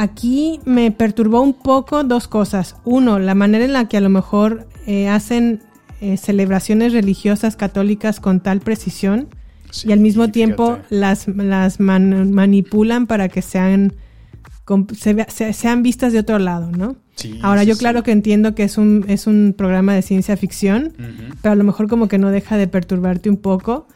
aquí 0.01 0.59
me 0.65 0.91
perturbó 0.91 1.41
un 1.41 1.53
poco 1.53 2.03
dos 2.03 2.27
cosas. 2.27 2.75
Uno, 2.85 3.19
la 3.19 3.35
manera 3.35 3.65
en 3.65 3.73
la 3.73 3.87
que 3.87 3.97
a 3.97 4.01
lo 4.01 4.09
mejor 4.09 4.67
eh, 4.87 5.09
hacen 5.09 5.61
eh, 6.01 6.17
celebraciones 6.17 6.93
religiosas 6.93 7.55
católicas 7.55 8.19
con 8.19 8.39
tal 8.39 8.61
precisión 8.61 9.27
sí, 9.71 9.89
y 9.89 9.91
al 9.91 9.99
mismo 9.99 10.29
tiempo 10.29 10.75
fíjate. 10.75 10.95
las, 10.95 11.27
las 11.27 11.79
man, 11.79 12.31
manipulan 12.31 13.07
para 13.07 13.27
que 13.27 13.41
sean, 13.41 13.93
se, 14.97 15.25
se, 15.29 15.53
sean 15.53 15.83
vistas 15.83 16.13
de 16.13 16.19
otro 16.19 16.39
lado, 16.39 16.71
¿no? 16.71 16.95
Sí, 17.15 17.37
Ahora 17.41 17.61
sí, 17.61 17.67
yo 17.67 17.77
claro 17.77 17.99
sí. 17.99 18.05
que 18.05 18.11
entiendo 18.11 18.55
que 18.55 18.63
es 18.63 18.77
un, 18.77 19.03
es 19.09 19.27
un 19.27 19.53
programa 19.57 19.93
de 19.93 20.01
ciencia 20.01 20.37
ficción, 20.37 20.93
uh 20.97 21.01
-huh. 21.01 21.35
pero 21.41 21.51
a 21.51 21.55
lo 21.55 21.65
mejor 21.65 21.89
como 21.89 22.07
que 22.07 22.17
no 22.17 22.29
deja 22.31 22.55
de 22.55 22.67
perturbarte 22.67 23.29
un 23.29 23.37
poco. 23.37 23.87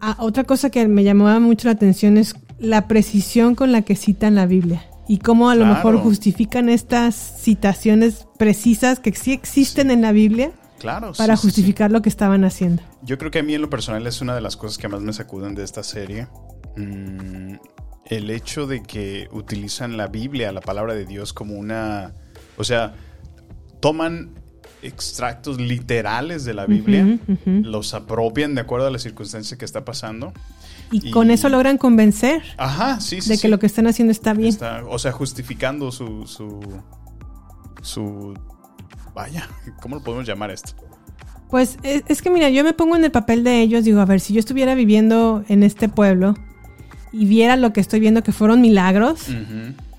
Ah, 0.00 0.16
otra 0.18 0.42
cosa 0.44 0.70
que 0.70 0.88
me 0.88 1.04
llamaba 1.04 1.38
mucho 1.38 1.68
la 1.68 1.72
atención 1.72 2.16
es 2.16 2.34
la 2.58 2.88
precisión 2.88 3.54
con 3.54 3.70
la 3.70 3.82
que 3.82 3.94
citan 3.94 4.34
la 4.34 4.46
Biblia 4.46 4.89
y 5.10 5.18
cómo 5.18 5.50
a 5.50 5.56
lo 5.56 5.62
Claro. 5.64 5.74
mejor 5.74 5.96
justifican 5.98 6.68
estas 6.68 7.14
citaciones 7.40 8.28
precisas 8.38 9.00
que 9.00 9.12
sí 9.12 9.32
existen 9.32 9.88
Sí. 9.88 9.92
en 9.94 10.02
la 10.02 10.12
Biblia 10.12 10.52
Claro. 10.78 11.12
para 11.18 11.36
sí, 11.36 11.42
sí, 11.42 11.48
sí. 11.48 11.54
justificar 11.56 11.90
lo 11.90 12.00
que 12.00 12.08
estaban 12.08 12.44
haciendo. 12.44 12.82
Yo 13.02 13.18
creo 13.18 13.30
que 13.32 13.40
a 13.40 13.42
mí 13.42 13.54
en 13.54 13.60
lo 13.60 13.68
personal 13.68 14.06
es 14.06 14.20
una 14.20 14.34
de 14.36 14.40
las 14.40 14.56
cosas 14.56 14.78
que 14.78 14.86
más 14.88 15.00
me 15.00 15.12
sacuden 15.12 15.54
de 15.56 15.64
esta 15.64 15.82
serie. 15.82 16.28
Mm, 16.76 17.54
el 18.06 18.30
hecho 18.30 18.66
de 18.68 18.82
que 18.84 19.28
utilizan 19.32 19.96
la 19.96 20.06
Biblia, 20.06 20.52
la 20.52 20.60
palabra 20.60 20.94
de 20.94 21.06
Dios, 21.06 21.32
como 21.32 21.54
una... 21.54 22.12
O 22.56 22.62
sea, 22.64 22.94
toman 23.80 24.30
extractos 24.82 25.60
literales 25.60 26.44
de 26.44 26.54
la 26.54 26.66
Biblia, 26.66 27.18
los 27.44 27.94
apropian 27.94 28.54
de 28.54 28.60
acuerdo 28.62 28.86
a 28.86 28.90
la 28.90 28.98
circunstancia 28.98 29.58
que 29.58 29.64
está 29.64 29.84
pasando. 29.84 30.32
Y, 30.92 31.08
Y- 31.08 31.10
con 31.12 31.30
eso 31.30 31.48
logran 31.48 31.78
convencer 31.78 32.42
Ajá, 32.56 32.98
sí, 33.00 33.20
sí. 33.20 33.28
de 33.30 33.36
sí. 33.36 33.42
que 33.42 33.48
lo 33.48 33.58
que 33.58 33.66
están 33.66 33.86
haciendo 33.86 34.10
está 34.12 34.34
bien. 34.34 34.48
Está- 34.48 34.82
o 34.88 34.98
sea, 34.98 35.12
justificando 35.12 35.92
su, 35.92 36.26
su. 36.26 36.60
su. 37.82 38.34
Vaya, 39.14 39.48
¿cómo 39.82 39.96
lo 39.96 40.02
podemos 40.02 40.26
llamar 40.26 40.50
esto? 40.50 40.72
Pues 41.50 41.78
es, 41.82 42.04
es 42.08 42.22
que 42.22 42.30
mira, 42.30 42.48
yo 42.48 42.62
me 42.62 42.72
pongo 42.72 42.94
en 42.96 43.04
el 43.04 43.10
papel 43.10 43.42
de 43.42 43.60
ellos, 43.60 43.84
digo, 43.84 44.00
a 44.00 44.04
ver, 44.04 44.20
si 44.20 44.32
yo 44.32 44.38
estuviera 44.40 44.74
viviendo 44.74 45.44
en 45.48 45.62
este 45.64 45.88
pueblo 45.88 46.34
y 47.12 47.24
viera 47.26 47.56
lo 47.56 47.72
que 47.72 47.80
estoy 47.80 47.98
viendo 47.98 48.22
que 48.22 48.30
fueron 48.30 48.60
milagros, 48.60 49.26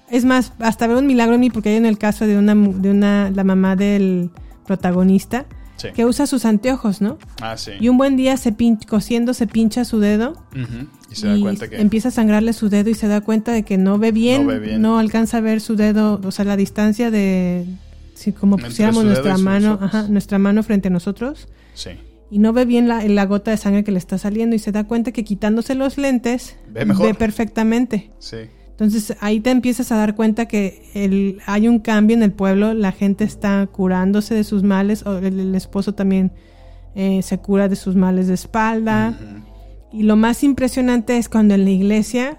es 0.09 0.23
más, 0.23 0.53
hasta 0.59 0.87
veo 0.87 0.99
un 0.99 1.07
milagro 1.07 1.35
en 1.35 1.41
mí 1.41 1.49
porque 1.49 1.69
hay 1.69 1.75
en 1.75 1.85
el 1.85 1.97
caso 1.97 2.25
de 2.25 2.37
una, 2.37 2.55
de 2.55 2.89
una, 2.89 3.31
la 3.31 3.43
mamá 3.43 3.75
del 3.75 4.29
protagonista 4.65 5.45
Sí. 5.81 5.87
que 5.93 6.05
usa 6.05 6.27
sus 6.27 6.45
anteojos, 6.45 7.01
¿no? 7.01 7.17
Ah, 7.41 7.57
sí. 7.57 7.71
Y 7.79 7.89
un 7.89 7.97
buen 7.97 8.15
día 8.17 8.37
se 8.37 8.51
pin- 8.55 8.83
cosiendo 8.85 9.33
se 9.33 9.47
pincha 9.47 9.83
su 9.85 9.99
dedo 9.99 10.31
Ujú. 10.51 10.87
Y 11.11 11.15
se 11.15 11.27
da 11.27 11.37
y 11.37 11.41
cuenta 11.41 11.67
que. 11.69 11.81
empieza 11.81 12.09
a 12.09 12.11
sangrarle 12.11 12.53
su 12.53 12.69
dedo 12.69 12.89
y 12.89 12.93
se 12.93 13.07
da 13.07 13.21
cuenta 13.21 13.51
de 13.51 13.63
que 13.63 13.77
no 13.77 13.97
ve 13.97 14.11
bien, 14.11 14.43
No 14.43 14.47
ve 14.49 14.59
bien. 14.59 14.81
no 14.81 14.99
alcanza 14.99 15.37
a 15.37 15.41
ver 15.41 15.59
su 15.61 15.75
dedo, 15.75 16.21
o 16.23 16.31
sea, 16.31 16.45
la 16.45 16.55
distancia 16.55 17.09
de 17.11 17.65
si 18.13 18.31
como 18.31 18.57
pusiéramos 18.57 19.03
nuestra 19.03 19.37
mano, 19.37 19.79
ajá, 19.81 20.07
nuestra 20.07 20.37
mano 20.37 20.61
frente 20.63 20.89
a 20.89 20.91
nosotros 20.91 21.47
Sí. 21.73 21.89
y 22.29 22.37
no 22.39 22.53
ve 22.53 22.65
bien 22.65 22.87
la, 22.87 23.03
la 23.07 23.25
gota 23.25 23.49
de 23.51 23.57
sangre 23.57 23.83
que 23.83 23.91
le 23.91 23.97
está 23.97 24.17
saliendo 24.17 24.55
y 24.55 24.59
se 24.59 24.71
da 24.71 24.83
cuenta 24.83 25.11
que 25.11 25.23
quitándose 25.23 25.73
los 25.75 25.97
lentes 25.97 26.55
Ve 26.69 26.85
mejor. 26.85 27.17
perfectamente. 27.17 28.11
Sí. 28.19 28.37
Entonces 28.71 29.15
ahí 29.19 29.39
te 29.39 29.51
empiezas 29.51 29.91
a 29.91 29.97
dar 29.97 30.15
cuenta 30.15 30.47
que 30.47 30.89
el, 30.93 31.39
hay 31.45 31.67
un 31.67 31.79
cambio 31.79 32.15
en 32.15 32.23
el 32.23 32.31
pueblo, 32.31 32.73
la 32.73 32.91
gente 32.91 33.23
está 33.23 33.67
curándose 33.67 34.33
de 34.33 34.43
sus 34.43 34.63
males, 34.63 35.05
o 35.05 35.17
el, 35.17 35.39
el 35.39 35.55
esposo 35.55 35.93
también 35.93 36.31
eh, 36.95 37.21
se 37.21 37.37
cura 37.37 37.69
de 37.69 37.75
sus 37.75 37.95
males 37.95 38.27
de 38.27 38.33
espalda. 38.33 39.17
Y 39.93 40.03
lo 40.03 40.15
más 40.15 40.43
impresionante 40.43 41.17
es 41.17 41.29
cuando 41.29 41.53
en 41.53 41.65
la 41.65 41.69
iglesia 41.69 42.37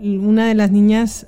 una 0.00 0.46
de 0.46 0.54
las 0.54 0.70
niñas 0.70 1.26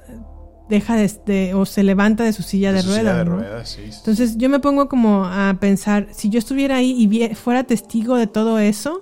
deja 0.72 0.96
de, 0.96 1.08
de- 1.26 1.54
o 1.54 1.64
se 1.66 1.82
levanta 1.84 2.24
de 2.24 2.32
su 2.32 2.42
silla 2.42 2.72
de, 2.72 2.82
Su 2.82 2.88
ruedas. 2.88 3.02
silla 3.02 3.14
de 3.18 3.24
¿no? 3.24 3.36
ruedas, 3.36 3.68
sí. 3.70 3.82
sí. 3.90 3.96
Entonces 3.98 4.36
yo 4.38 4.48
me 4.48 4.58
pongo 4.58 4.88
como 4.88 5.24
a 5.24 5.54
pensar, 5.60 6.08
si 6.12 6.28
yo 6.30 6.38
estuviera 6.38 6.76
ahí 6.76 6.90
y 6.98 7.34
fuera 7.34 7.62
testigo 7.64 8.16
de 8.16 8.26
todo 8.26 8.58
eso, 8.58 9.00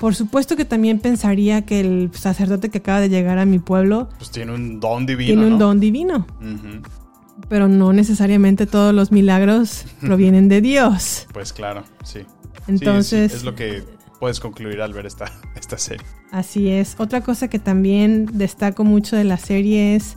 por 0.00 0.14
supuesto 0.14 0.56
que 0.56 0.64
también 0.64 0.98
pensaría 0.98 1.62
que 1.62 1.80
el 1.80 2.10
sacerdote 2.14 2.70
que 2.70 2.78
acaba 2.78 3.00
de 3.00 3.08
llegar 3.08 3.38
a 3.38 3.44
mi 3.44 3.58
pueblo 3.58 4.08
Pues 4.18 4.30
tiene 4.30 4.52
un 4.52 4.80
don 4.80 5.06
divino. 5.06 5.26
tiene 5.26 5.46
un 5.46 5.52
¿no? 5.52 5.58
don 5.58 5.78
divino, 5.80 6.26
pero 7.48 7.68
no 7.68 7.92
necesariamente 7.92 8.66
todos 8.66 8.94
los 8.94 9.12
milagros 9.12 9.84
provienen 10.00 10.48
de 10.48 10.60
Dios. 10.60 11.26
Pues 11.32 11.52
claro, 11.52 11.84
sí. 12.04 12.20
Sí, 12.20 12.26
Entonces- 12.68 13.32
sí, 13.32 13.36
es 13.38 13.44
lo 13.44 13.54
que 13.54 13.82
puedes 14.20 14.38
concluir 14.40 14.80
al 14.80 14.92
ver 14.92 15.06
esta, 15.06 15.26
esta 15.56 15.76
serie. 15.78 16.06
Así 16.30 16.68
es. 16.70 16.94
Otra 16.98 17.20
cosa 17.20 17.48
que 17.48 17.58
también 17.58 18.26
destaco 18.32 18.84
mucho 18.84 19.16
de 19.16 19.24
la 19.24 19.36
serie 19.36 19.96
es 19.96 20.16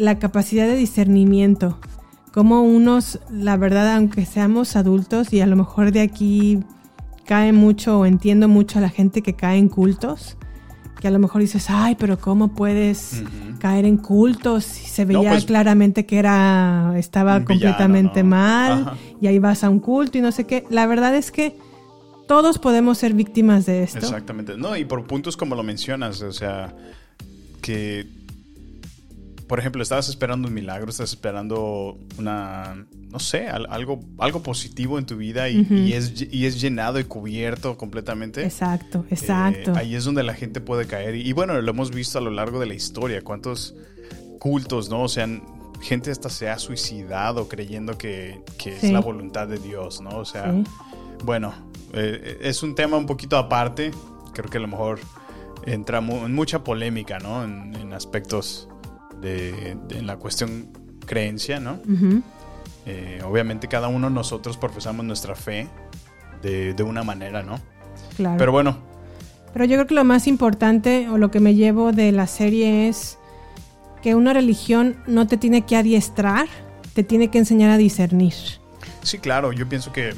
la 0.00 0.18
capacidad 0.18 0.66
de 0.66 0.76
discernimiento. 0.76 1.78
Como 2.32 2.62
unos, 2.62 3.18
la 3.30 3.56
verdad, 3.56 3.96
aunque 3.96 4.24
seamos 4.24 4.76
adultos 4.76 5.32
y 5.32 5.40
a 5.40 5.46
lo 5.46 5.56
mejor 5.56 5.92
de 5.92 6.00
aquí 6.00 6.60
cae 7.26 7.52
mucho 7.52 7.98
o 8.00 8.06
entiendo 8.06 8.48
mucho 8.48 8.78
a 8.78 8.82
la 8.82 8.88
gente 8.88 9.22
que 9.22 9.34
cae 9.34 9.58
en 9.58 9.68
cultos, 9.68 10.36
que 11.00 11.08
a 11.08 11.10
lo 11.10 11.18
mejor 11.18 11.40
dices, 11.42 11.66
ay, 11.68 11.96
pero 11.98 12.18
¿cómo 12.18 12.48
puedes 12.54 13.22
caer 13.58 13.84
en 13.84 13.96
cultos? 13.96 14.64
Si 14.64 14.86
se 14.86 15.04
No, 15.06 15.20
veía 15.20 15.30
pues, 15.32 15.44
claramente 15.44 16.06
que 16.06 16.18
era, 16.18 16.94
estaba 16.96 17.38
villano, 17.38 17.46
completamente 17.46 18.22
¿no? 18.22 18.30
mal 18.30 18.72
Ajá. 18.82 18.96
y 19.20 19.26
ahí 19.26 19.38
vas 19.38 19.64
a 19.64 19.70
un 19.70 19.80
culto 19.80 20.18
y 20.18 20.20
no 20.20 20.30
sé 20.32 20.46
qué. 20.46 20.64
La 20.70 20.86
verdad 20.86 21.14
es 21.14 21.30
que 21.30 21.56
todos 22.28 22.58
podemos 22.58 22.98
ser 22.98 23.12
víctimas 23.14 23.66
de 23.66 23.82
esto. 23.82 23.98
Exactamente. 23.98 24.56
No, 24.56 24.76
y 24.76 24.84
por 24.84 25.04
puntos 25.06 25.36
como 25.36 25.54
lo 25.56 25.62
mencionas, 25.62 26.22
o 26.22 26.32
sea, 26.32 26.74
que, 27.60 28.06
por 29.50 29.58
ejemplo, 29.58 29.82
estabas 29.82 30.08
esperando 30.08 30.46
un 30.46 30.54
milagro, 30.54 30.88
estás 30.90 31.10
esperando 31.10 31.98
una, 32.18 32.86
no 33.10 33.18
sé, 33.18 33.48
al- 33.48 33.66
algo, 33.68 33.98
algo 34.18 34.42
positivo 34.44 34.96
en 34.96 35.06
tu 35.06 35.16
vida 35.16 35.48
y, 35.48 35.92
es, 35.92 36.24
y 36.30 36.46
es 36.46 36.60
llenado 36.60 37.00
y 37.00 37.04
cubierto 37.04 37.76
completamente. 37.76 38.44
Exacto, 38.44 39.00
Eh, 39.10 39.14
exacto. 39.14 39.72
ahí 39.74 39.96
es 39.96 40.04
donde 40.04 40.22
la 40.22 40.34
gente 40.34 40.60
puede 40.60 40.86
caer. 40.86 41.16
Y, 41.16 41.28
y 41.28 41.32
bueno, 41.32 41.60
lo 41.60 41.70
hemos 41.72 41.90
visto 41.90 42.18
a 42.18 42.20
lo 42.20 42.30
largo 42.30 42.60
de 42.60 42.66
la 42.66 42.74
historia. 42.74 43.22
¿Cuántos 43.22 43.74
cultos, 44.38 44.88
no? 44.88 45.02
O 45.02 45.08
sea, 45.08 45.28
gente 45.82 46.12
hasta 46.12 46.30
se 46.30 46.48
ha 46.48 46.58
suicidado 46.58 47.48
creyendo 47.48 47.98
que, 47.98 48.42
que 48.56 48.78
Sí. 48.78 48.86
es 48.86 48.92
la 48.92 49.00
voluntad 49.00 49.48
de 49.48 49.58
Dios, 49.58 50.00
¿no? 50.00 50.10
O 50.10 50.24
sea, 50.24 50.52
Sí. 50.52 50.62
bueno, 51.24 51.52
eh, 51.92 52.38
es 52.42 52.62
un 52.62 52.76
tema 52.76 52.96
un 52.96 53.06
poquito 53.06 53.36
aparte. 53.36 53.90
Creo 54.32 54.48
que 54.48 54.58
a 54.58 54.60
lo 54.60 54.68
mejor 54.68 55.00
entra 55.66 56.00
mu- 56.00 56.24
en 56.24 56.34
mucha 56.34 56.62
polémica, 56.64 57.18
¿no? 57.18 57.42
En, 57.44 57.74
en 57.74 57.92
aspectos 57.92 58.68
de, 59.20 59.76
de- 59.88 59.98
en 59.98 60.06
la 60.06 60.16
cuestión 60.16 60.68
creencia, 61.06 61.60
¿no? 61.60 61.78
Eh, 62.86 63.20
obviamente 63.24 63.68
cada 63.68 63.88
uno 63.88 64.08
de 64.08 64.14
nosotros 64.14 64.56
profesamos 64.56 65.04
nuestra 65.04 65.34
fe 65.34 65.68
de, 66.42 66.72
de 66.74 66.82
una 66.82 67.02
manera, 67.02 67.42
¿no? 67.42 67.60
Claro. 68.16 68.36
Pero 68.38 68.52
bueno, 68.52 68.78
Pero 69.52 69.64
yo 69.66 69.76
creo 69.76 69.86
que 69.86 69.94
lo 69.94 70.04
más 70.04 70.26
importante 70.26 71.08
o 71.08 71.18
lo 71.18 71.30
que 71.30 71.40
me 71.40 71.54
llevo 71.54 71.92
de 71.92 72.12
la 72.12 72.26
serie 72.26 72.88
es 72.88 73.18
que 74.02 74.14
una 74.14 74.32
religión 74.32 74.96
no 75.06 75.26
te 75.26 75.36
tiene 75.36 75.62
que 75.66 75.76
adiestrar, 75.76 76.46
te 76.94 77.02
tiene 77.04 77.28
que 77.28 77.38
enseñar 77.38 77.70
a 77.70 77.76
discernir. 77.76 78.32
Sí, 79.02 79.18
claro, 79.18 79.52
yo 79.52 79.68
pienso 79.68 79.92
que 79.92 80.14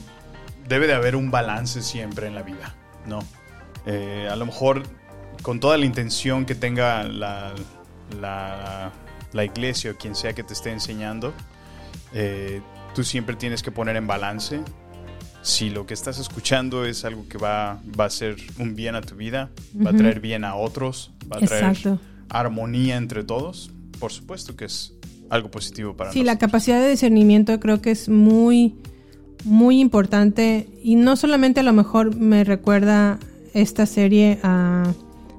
debe 0.69 0.87
de 0.87 0.95
haber 0.95 1.17
un 1.17 1.31
balance 1.31 1.83
siempre 1.83 2.27
en 2.29 2.35
la 2.35 2.43
vida, 2.43 2.75
¿no? 3.07 3.19
Eh, 3.87 4.29
a 4.31 4.37
lo 4.37 4.47
mejor 4.47 4.85
con 5.43 5.59
toda 5.59 5.77
la 5.77 5.87
intención 5.87 6.45
que 6.45 6.55
tenga 6.55 7.03
la, 7.05 7.53
la, 8.21 8.93
la 9.33 9.45
iglesia 9.45 9.91
o 9.93 9.97
quien 9.97 10.15
sea 10.15 10.33
que 10.33 10.43
te 10.43 10.53
esté 10.53 10.71
enseñando, 10.71 11.33
eh, 12.15 12.61
tú 12.95 13.05
siempre 13.05 13.37
tienes 13.37 13.63
que 13.63 13.71
poner 13.71 13.97
en 13.97 14.07
balance 14.07 14.61
si 15.43 15.71
lo 15.71 15.87
que 15.87 15.95
estás 15.95 16.19
escuchando 16.21 16.85
es 16.85 17.05
algo 17.05 17.27
que 17.29 17.37
va, 17.39 17.81
va 17.99 18.05
a 18.05 18.11
ser 18.11 18.37
un 18.59 18.77
bien 18.77 18.95
a 18.95 19.01
tu 19.03 19.17
vida, 19.17 19.51
va 19.85 19.91
a 19.91 19.93
traer 19.93 20.21
bien 20.21 20.45
a 20.45 20.55
otros, 20.55 21.11
va 21.31 21.39
a 21.39 21.41
traer 21.41 21.65
Exacto. 21.65 21.99
armonía 22.29 22.97
entre 22.97 23.25
todos, 23.25 23.73
por 23.99 24.13
supuesto 24.13 24.55
que 24.55 24.67
es 24.67 24.95
algo 25.31 25.51
positivo 25.51 25.97
para 25.97 26.13
Sí, 26.13 26.21
nosotros. 26.21 26.35
la 26.35 26.39
capacidad 26.39 26.81
de 26.81 26.91
discernimiento 26.91 27.59
creo 27.59 27.83
que 27.83 27.91
es 27.91 28.09
muy, 28.09 28.77
muy 29.45 29.81
importante 29.81 30.69
y 30.81 30.95
no 30.95 31.17
solamente 31.17 31.59
a 31.59 31.63
lo 31.65 31.73
mejor 31.73 32.15
me 32.15 32.45
recuerda 32.45 33.19
esta 33.53 33.85
serie 33.87 34.39
a, 34.45 34.93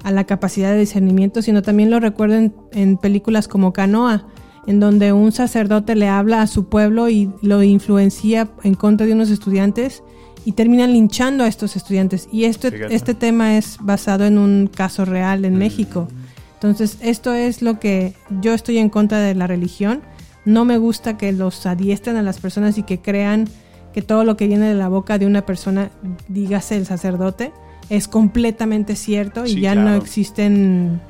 a 0.03 0.11
la 0.11 0.25
capacidad 0.25 0.71
de 0.71 0.79
discernimiento, 0.79 1.41
sino 1.41 1.61
también 1.61 1.89
lo 1.89 1.99
recuerdo 1.99 2.35
en, 2.35 2.53
en 2.71 2.97
películas 2.97 3.47
como 3.47 3.73
Canoa, 3.73 4.27
en 4.67 4.79
donde 4.79 5.13
un 5.13 5.31
sacerdote 5.31 5.95
le 5.95 6.07
habla 6.07 6.41
a 6.41 6.47
su 6.47 6.69
pueblo 6.69 7.09
y 7.09 7.31
lo 7.41 7.63
influencia 7.63 8.49
en 8.63 8.75
contra 8.75 9.05
de 9.05 9.13
unos 9.13 9.29
estudiantes 9.29 10.03
y 10.45 10.53
terminan 10.53 10.91
linchando 10.91 11.43
a 11.43 11.47
estos 11.47 11.75
estudiantes. 11.75 12.27
Y 12.31 12.45
este, 12.45 12.71
Fíjate. 12.71 12.95
este 12.95 13.13
tema 13.13 13.57
es 13.57 13.77
basado 13.79 14.25
en 14.25 14.37
un 14.37 14.69
caso 14.73 15.05
real 15.05 15.45
en 15.45 15.55
México. 15.57 16.07
Entonces, 16.55 16.97
esto 17.01 17.33
es 17.33 17.61
lo 17.61 17.79
que 17.79 18.13
yo 18.41 18.53
estoy 18.53 18.77
en 18.77 18.89
contra 18.89 19.19
de 19.19 19.35
la 19.35 19.47
religión. 19.47 20.01
No 20.45 20.65
me 20.65 20.77
gusta 20.77 21.17
que 21.17 21.31
los 21.31 21.65
adiestren 21.65 22.15
a 22.15 22.21
las 22.21 22.39
personas 22.39 22.77
y 22.77 22.83
que 22.83 22.99
crean 22.99 23.47
que 23.93 24.01
todo 24.01 24.23
lo 24.23 24.35
que 24.37 24.47
viene 24.47 24.67
de 24.67 24.73
la 24.73 24.89
boca 24.89 25.17
de 25.17 25.25
una 25.25 25.45
persona, 25.45 25.91
dígase 26.27 26.75
el 26.75 26.85
sacerdote, 26.85 27.51
es 27.89 28.07
completamente 28.07 28.95
cierto 28.95 29.45
y 29.45 29.59
ya 29.61 29.75
no 29.75 29.95
existen 29.95 31.01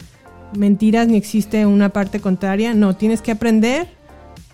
mentiras 0.57 1.07
ni 1.07 1.17
existe 1.17 1.65
una 1.65 1.89
parte 1.89 2.19
contraria. 2.19 2.73
No, 2.73 2.95
tienes 2.95 3.21
que 3.21 3.31
aprender 3.31 3.87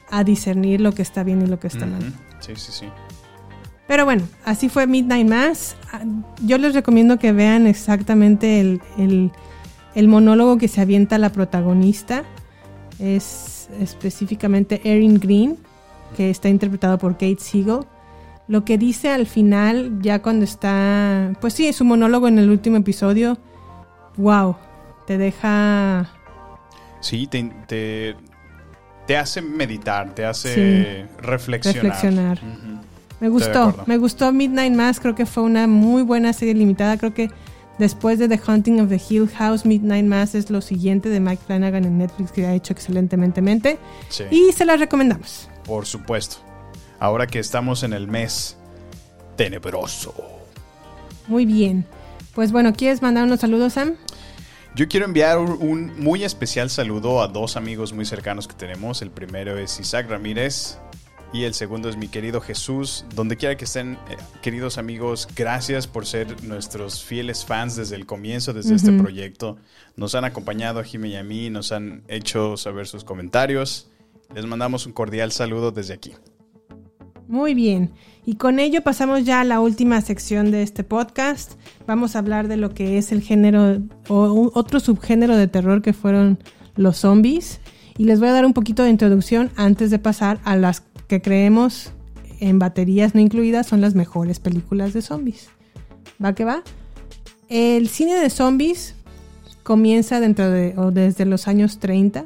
a 0.10 0.24
discernir 0.24 0.80
lo 0.82 0.94
que 0.94 1.02
está 1.02 1.24
bien 1.24 1.42
y 1.42 1.46
lo 1.48 1.60
que 1.60 1.68
está 1.68 1.86
mal. 1.86 2.02
Sí, 2.40 2.54
sí, 2.56 2.72
sí. 2.72 2.86
Pero 3.88 4.06
bueno, 4.06 4.24
así 4.46 4.70
fue 4.70 4.86
Midnight 4.88 5.28
Mass. 5.28 5.76
Ah, 5.92 6.02
Yo 6.46 6.58
les 6.58 6.74
recomiendo 6.74 7.18
que 7.20 7.32
vean 7.32 7.68
exactamente 7.68 8.60
el, 8.60 8.82
el- 8.98 9.32
el 9.96 10.08
monólogo 10.08 10.58
que 10.60 10.68
se 10.68 10.80
avienta 10.82 11.18
la 11.18 11.32
protagonista. 11.32 12.24
Es 13.00 13.70
específicamente 13.82 14.82
Erin 14.84 15.20
Green, 15.20 15.58
que 16.16 16.30
está 16.30 16.48
interpretado 16.50 16.98
por 16.98 17.14
Kate 17.14 17.38
Siegel. 17.40 17.80
Lo 18.50 18.66
que 18.66 18.78
dice 18.78 19.10
al 19.12 19.28
final, 19.28 20.00
ya 20.02 20.22
cuando 20.22 20.44
está, 20.44 21.32
pues 21.40 21.54
sí, 21.54 21.72
su 21.72 21.86
monólogo 21.86 22.28
en 22.28 22.38
el 22.40 22.50
último 22.50 22.76
episodio, 22.78 23.38
wow, 24.18 24.56
te 25.08 25.18
deja 25.18 26.10
Sí, 27.00 27.28
te, 27.28 27.44
te, 27.68 28.16
te 29.08 29.16
hace 29.18 29.42
meditar, 29.42 30.14
te 30.16 30.26
hace 30.26 30.54
Sí. 31.08 31.16
reflexionar. 31.22 31.84
Reflexionar. 31.84 32.40
Me 33.22 33.30
gustó, 33.30 33.76
me 33.86 33.98
gustó 33.98 34.32
Midnight 34.34 34.74
Mass, 34.74 35.00
creo 35.00 35.14
que 35.14 35.26
fue 35.26 35.44
una 35.44 35.68
muy 35.68 36.02
buena 36.02 36.34
serie 36.34 36.54
limitada, 36.56 36.98
creo 36.98 37.14
que 37.14 37.30
después 37.78 38.18
de 38.18 38.28
The 38.28 38.40
Haunting 38.48 38.82
of 38.82 38.90
the 38.90 39.00
Hill 39.10 39.30
House, 39.30 39.66
Midnight 39.66 40.06
Mass 40.06 40.36
es 40.36 40.50
lo 40.50 40.62
siguiente 40.62 41.10
de 41.10 41.20
Mike 41.20 41.44
Flanagan 41.46 41.86
en 41.86 41.98
Netflix 42.00 42.32
que 42.32 42.46
ha 42.48 42.54
hecho 42.56 42.74
excelentemente 42.74 43.78
Sí, 44.10 44.24
y 44.32 44.52
se 44.54 44.66
la 44.66 44.76
recomendamos. 44.76 45.50
por 45.66 45.86
supuesto. 45.86 46.38
Ahora 47.00 47.28
que 47.28 47.40
estamos 47.40 47.84
en 47.84 47.94
el 47.94 48.08
mes 48.08 48.58
tenebroso. 49.36 50.14
Muy 51.28 51.46
bien. 51.46 51.86
Pues 52.36 52.52
bueno, 52.52 52.74
¿quieres 52.74 53.02
mandar 53.02 53.24
unos 53.26 53.40
saludos, 53.40 53.74
Sam? 53.74 53.96
Yo 54.76 54.88
quiero 54.88 55.06
enviar 55.06 55.40
un- 55.40 56.00
muy 56.00 56.24
especial 56.24 56.70
saludo 56.70 57.22
a 57.22 57.28
dos 57.28 57.56
amigos 57.58 57.94
muy 57.94 58.06
cercanos 58.06 58.48
que 58.48 58.54
tenemos. 58.54 59.02
El 59.02 59.12
primero 59.12 59.58
es 59.58 59.80
Isaac 59.80 60.08
Ramírez 60.10 60.78
y 61.34 61.44
el 61.44 61.54
segundo 61.54 61.90
es 61.90 61.98
mi 61.98 62.08
querido 62.08 62.40
Jesús. 62.42 63.06
Donde 63.16 63.36
quiera 63.38 63.58
que 63.58 63.66
estén, 63.66 63.94
eh, 64.10 64.18
queridos 64.42 64.78
amigos, 64.78 65.28
gracias 65.36 65.88
por 65.88 66.06
ser 66.06 66.44
nuestros 66.44 67.04
fieles 67.04 67.46
fans 67.46 67.76
desde 67.76 67.96
el 67.96 68.06
comienzo, 68.06 68.54
desde 68.54 68.76
este 68.76 68.92
proyecto. 68.92 69.58
Nos 69.96 70.16
han 70.16 70.24
acompañado 70.26 70.80
a 70.80 70.84
Jimmy 70.84 71.10
y 71.10 71.16
a 71.16 71.24
mí, 71.24 71.50
nos 71.50 71.72
han 71.72 72.04
hecho 72.08 72.56
saber 72.58 72.88
sus 72.88 73.04
comentarios. 73.04 73.90
Les 74.36 74.46
mandamos 74.46 74.86
un 74.86 74.94
cordial 74.94 75.32
saludo 75.32 75.72
desde 75.72 75.94
aquí. 75.96 76.14
Muy 77.30 77.54
bien. 77.54 77.92
Y 78.26 78.38
con 78.38 78.58
ello 78.58 78.82
pasamos 78.82 79.24
ya 79.24 79.42
a 79.42 79.44
la 79.44 79.60
última 79.60 80.02
sección 80.02 80.50
de 80.50 80.64
este 80.64 80.84
podcast. 80.84 81.54
Vamos 81.86 82.16
a 82.16 82.20
hablar 82.20 82.48
de 82.48 82.58
lo 82.58 82.74
que 82.74 82.98
es 82.98 83.12
el 83.12 83.22
género 83.22 83.84
o 84.08 84.50
otro 84.56 84.80
subgénero 84.80 85.38
de 85.38 85.48
terror 85.48 85.84
que 85.84 85.94
fueron 85.94 86.40
los 86.76 86.98
zombies. 86.98 87.60
Y 88.00 88.06
les 88.06 88.20
voy 88.20 88.30
a 88.30 88.34
dar 88.34 88.48
un 88.48 88.54
poquito 88.54 88.82
de 88.82 88.90
introducción 88.90 89.52
antes 89.56 89.92
de 89.92 90.00
pasar 90.00 90.40
a 90.44 90.56
las 90.56 90.82
que 91.08 91.22
creemos 91.22 91.92
en 92.40 92.58
baterías 92.58 93.14
no 93.14 93.22
incluidas 93.22 93.68
son 93.68 93.80
las 93.80 93.94
mejores 93.94 94.40
películas 94.40 94.94
de 94.94 95.04
zombies. 95.04 95.50
¿Va 96.24 96.34
que 96.34 96.46
va? 96.46 96.64
El 97.48 97.90
cine 97.90 98.16
de 98.16 98.32
zombies 98.32 98.96
comienza 99.62 100.20
dentro 100.20 100.50
de 100.50 100.74
o 100.78 100.90
desde 100.90 101.26
los 101.26 101.48
años 101.48 101.78
30, 101.78 102.26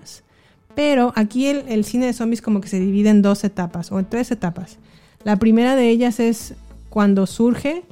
pero 0.75 1.11
aquí 1.17 1.47
el, 1.47 1.65
el 1.67 1.83
cine 1.83 2.05
de 2.05 2.13
zombies 2.13 2.41
como 2.41 2.61
que 2.61 2.69
se 2.69 2.79
divide 2.79 3.09
en 3.09 3.21
dos 3.21 3.43
etapas 3.43 3.91
o 3.91 3.99
en 3.99 4.05
tres 4.05 4.31
etapas. 4.31 4.77
La 5.23 5.37
primera 5.37 5.75
de 5.75 5.89
ellas 5.89 6.19
es 6.19 6.55
cuando 6.89 7.25
surge 7.25 7.83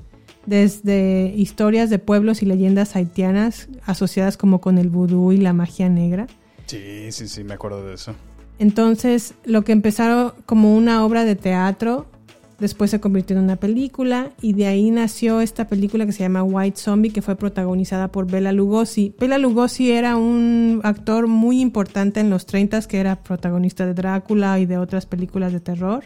desde 0.45 1.33
historias 1.35 1.89
de 1.89 1.99
pueblos 1.99 2.41
y 2.41 2.45
leyendas 2.45 2.95
haitianas 2.95 3.69
asociadas 3.85 4.37
como 4.37 4.59
con 4.59 4.77
el 4.77 4.89
vudú 4.89 5.31
y 5.31 5.37
la 5.37 5.53
magia 5.53 5.89
negra. 5.89 6.27
Sí, 6.65 7.11
sí, 7.11 7.27
sí, 7.27 7.43
me 7.43 7.53
acuerdo 7.53 7.85
de 7.85 7.95
eso. 7.95 8.15
Entonces, 8.59 9.33
lo 9.43 9.63
que 9.63 9.71
empezaron 9.71 10.33
como 10.45 10.75
una 10.75 11.03
obra 11.05 11.25
de 11.25 11.35
teatro, 11.35 12.05
después 12.59 12.91
se 12.91 12.99
convirtió 12.99 13.35
en 13.35 13.43
una 13.43 13.55
película 13.55 14.31
y 14.41 14.53
de 14.53 14.67
ahí 14.67 14.91
nació 14.91 15.41
esta 15.41 15.67
película 15.67 16.05
que 16.05 16.11
se 16.11 16.19
llama 16.19 16.43
White 16.43 16.77
Zombie, 16.77 17.11
que 17.11 17.21
fue 17.21 17.35
protagonizada 17.35 18.09
por 18.09 18.29
Bela 18.29 18.51
Lugosi. 18.51 19.15
Bela 19.19 19.37
Lugosi 19.37 19.91
era 19.91 20.15
un 20.15 20.79
actor 20.83 21.27
muy 21.27 21.59
importante 21.59 22.19
en 22.19 22.29
los 22.29 22.45
30 22.45 22.81
que 22.83 22.99
era 22.99 23.15
protagonista 23.23 23.85
de 23.85 23.93
Drácula 23.93 24.59
y 24.59 24.65
de 24.65 24.77
otras 24.77 25.05
películas 25.05 25.53
de 25.53 25.59
terror. 25.59 26.03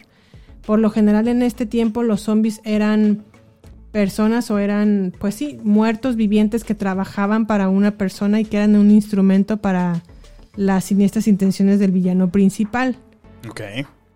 Por 0.66 0.78
lo 0.80 0.90
general 0.90 1.28
en 1.28 1.42
este 1.42 1.64
tiempo 1.66 2.02
los 2.02 2.22
zombies 2.22 2.60
eran 2.64 3.24
personas 3.92 4.50
o 4.50 4.58
eran, 4.58 5.14
pues 5.18 5.34
sí, 5.36 5.58
muertos 5.62 6.16
vivientes 6.16 6.64
que 6.64 6.74
trabajaban 6.74 7.46
para 7.46 7.68
una 7.68 7.92
persona 7.92 8.40
y 8.40 8.44
que 8.44 8.56
eran 8.58 8.76
un 8.76 8.90
instrumento 8.90 9.56
para 9.58 10.02
las 10.56 10.84
siniestras 10.84 11.28
intenciones 11.28 11.78
del 11.78 11.92
villano 11.92 12.30
principal. 12.30 12.96
Ok. 13.48 13.60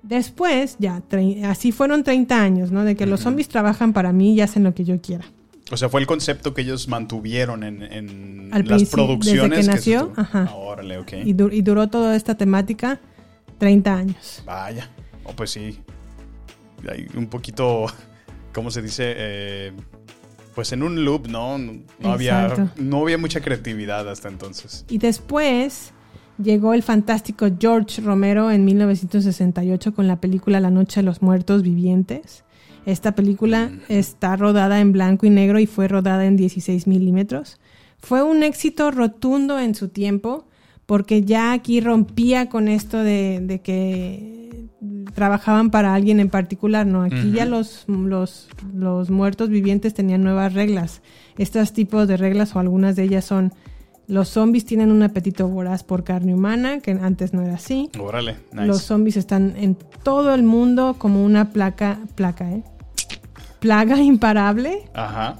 Después, 0.03 0.76
ya, 0.78 1.03
así 1.44 1.72
fueron 1.72 2.03
30 2.05 2.42
años, 2.42 2.72
¿no? 2.72 2.84
De 2.84 2.96
que 2.96 3.07
los 3.07 3.20
zombies 3.20 3.48
trabajan 3.48 3.92
para 3.92 4.12
mí 4.12 4.34
y 4.34 4.40
hacen 4.40 4.64
lo 4.64 4.74
que 4.74 4.84
yo 4.84 5.01
quiera. 5.01 5.24
O 5.70 5.76
sea, 5.76 5.88
fue 5.88 6.01
el 6.01 6.07
concepto 6.07 6.53
que 6.53 6.62
ellos 6.62 6.88
mantuvieron 6.88 7.62
en, 7.62 7.82
en 7.82 8.48
Al 8.53 8.66
las 8.66 8.84
producciones. 8.86 9.59
desde 9.59 9.70
que 9.70 9.76
nació, 9.76 9.98
estuvo- 10.01 10.20
ajá. 10.20 10.46
Ah, 10.51 10.55
órale, 10.57 10.98
ok. 10.98 11.12
Y, 11.24 11.34
dur- 11.34 11.53
y 11.53 11.62
duró 11.62 11.88
toda 11.88 12.16
esta 12.16 12.34
temática 12.34 12.98
30 13.59 13.94
años. 13.94 14.42
Vaya. 14.44 14.88
Oh, 15.24 15.32
pues 15.34 15.51
sí. 15.51 15.78
Un 17.16 17.26
poquito, 17.26 17.87
¿cómo 18.53 18.70
se 18.70 18.83
dice? 18.83 19.14
Eh, 19.16 19.72
pues 20.55 20.72
en 20.72 20.83
un 20.83 21.05
loop, 21.05 21.28
¿no? 21.28 21.59
No 21.59 22.12
había, 22.12 22.70
no 22.76 23.03
había 23.03 23.18
mucha 23.18 23.41
creatividad 23.41 24.09
hasta 24.09 24.28
entonces. 24.28 24.85
Y 24.89 24.99
después 24.99 25.93
llegó 26.43 26.74
el 26.74 26.83
fantástico 26.83 27.49
George 27.59 28.01
Romero 28.03 28.51
en 28.51 28.64
1968 28.64 29.95
con 29.95 30.07
la 30.07 30.20
película 30.20 30.61
La 30.61 30.70
Noche 30.70 31.01
de 31.01 31.05
los 31.05 31.22
Muertos 31.22 31.62
Vivientes. 31.62 32.45
Esta 32.87 33.14
película 33.14 33.70
está 33.89 34.37
rodada 34.37 34.81
en 34.81 34.93
blanco 34.93 35.26
y 35.26 35.31
negro 35.31 35.59
y 35.61 35.66
fue 35.66 35.87
rodada 35.87 36.24
en 36.26 36.37
16 36.37 36.87
milímetros. 36.87 37.61
Fue 37.99 38.22
un 38.22 38.43
éxito 38.43 38.91
rotundo 38.91 39.59
en 39.59 39.74
su 39.74 39.89
tiempo 39.89 40.47
porque 40.87 41.22
ya 41.22 41.53
aquí 41.53 41.81
rompía 41.81 42.49
con 42.49 42.68
esto 42.68 42.99
de, 42.99 43.41
de 43.43 43.61
que 43.61 44.49
trabajaban 45.15 45.71
para 45.71 45.95
alguien 45.95 46.21
en 46.21 46.29
particular, 46.29 46.87
¿no? 46.87 47.03
Aquí 47.03 47.33
ya 47.33 47.45
los, 47.45 47.85
los, 47.89 48.49
los 48.75 49.11
muertos 49.11 49.49
vivientes 49.49 49.95
tenían 49.95 50.23
nuevas 50.23 50.55
reglas. 50.55 51.03
Estos 51.39 51.73
tipos 51.73 52.09
de 52.09 52.17
reglas 52.17 52.55
o 52.55 52.59
algunas 52.59 52.97
de 52.97 53.05
ellas 53.05 53.25
son 53.25 53.53
los 54.07 54.29
zombies 54.29 54.65
tienen 54.65 54.91
un 54.91 55.05
apetito 55.05 55.47
voraz 55.47 55.85
por 55.85 56.03
carne 56.03 56.35
humana, 56.35 56.81
que 56.81 56.91
antes 56.91 57.33
no 57.33 57.43
era 57.43 57.55
así. 57.55 57.91
Órale, 57.99 58.37
nice. 58.53 58.67
Los 58.67 58.83
zombies 58.83 59.17
están 59.17 59.55
en 59.57 59.77
todo 60.03 60.35
el 60.35 60.43
mundo 60.43 60.97
como 60.99 61.25
una 61.25 61.51
placa, 61.51 61.99
placa, 62.17 62.51
¿eh? 62.51 62.65
Plaga 63.61 63.99
imparable, 64.03 64.83
Ajá. 64.95 65.39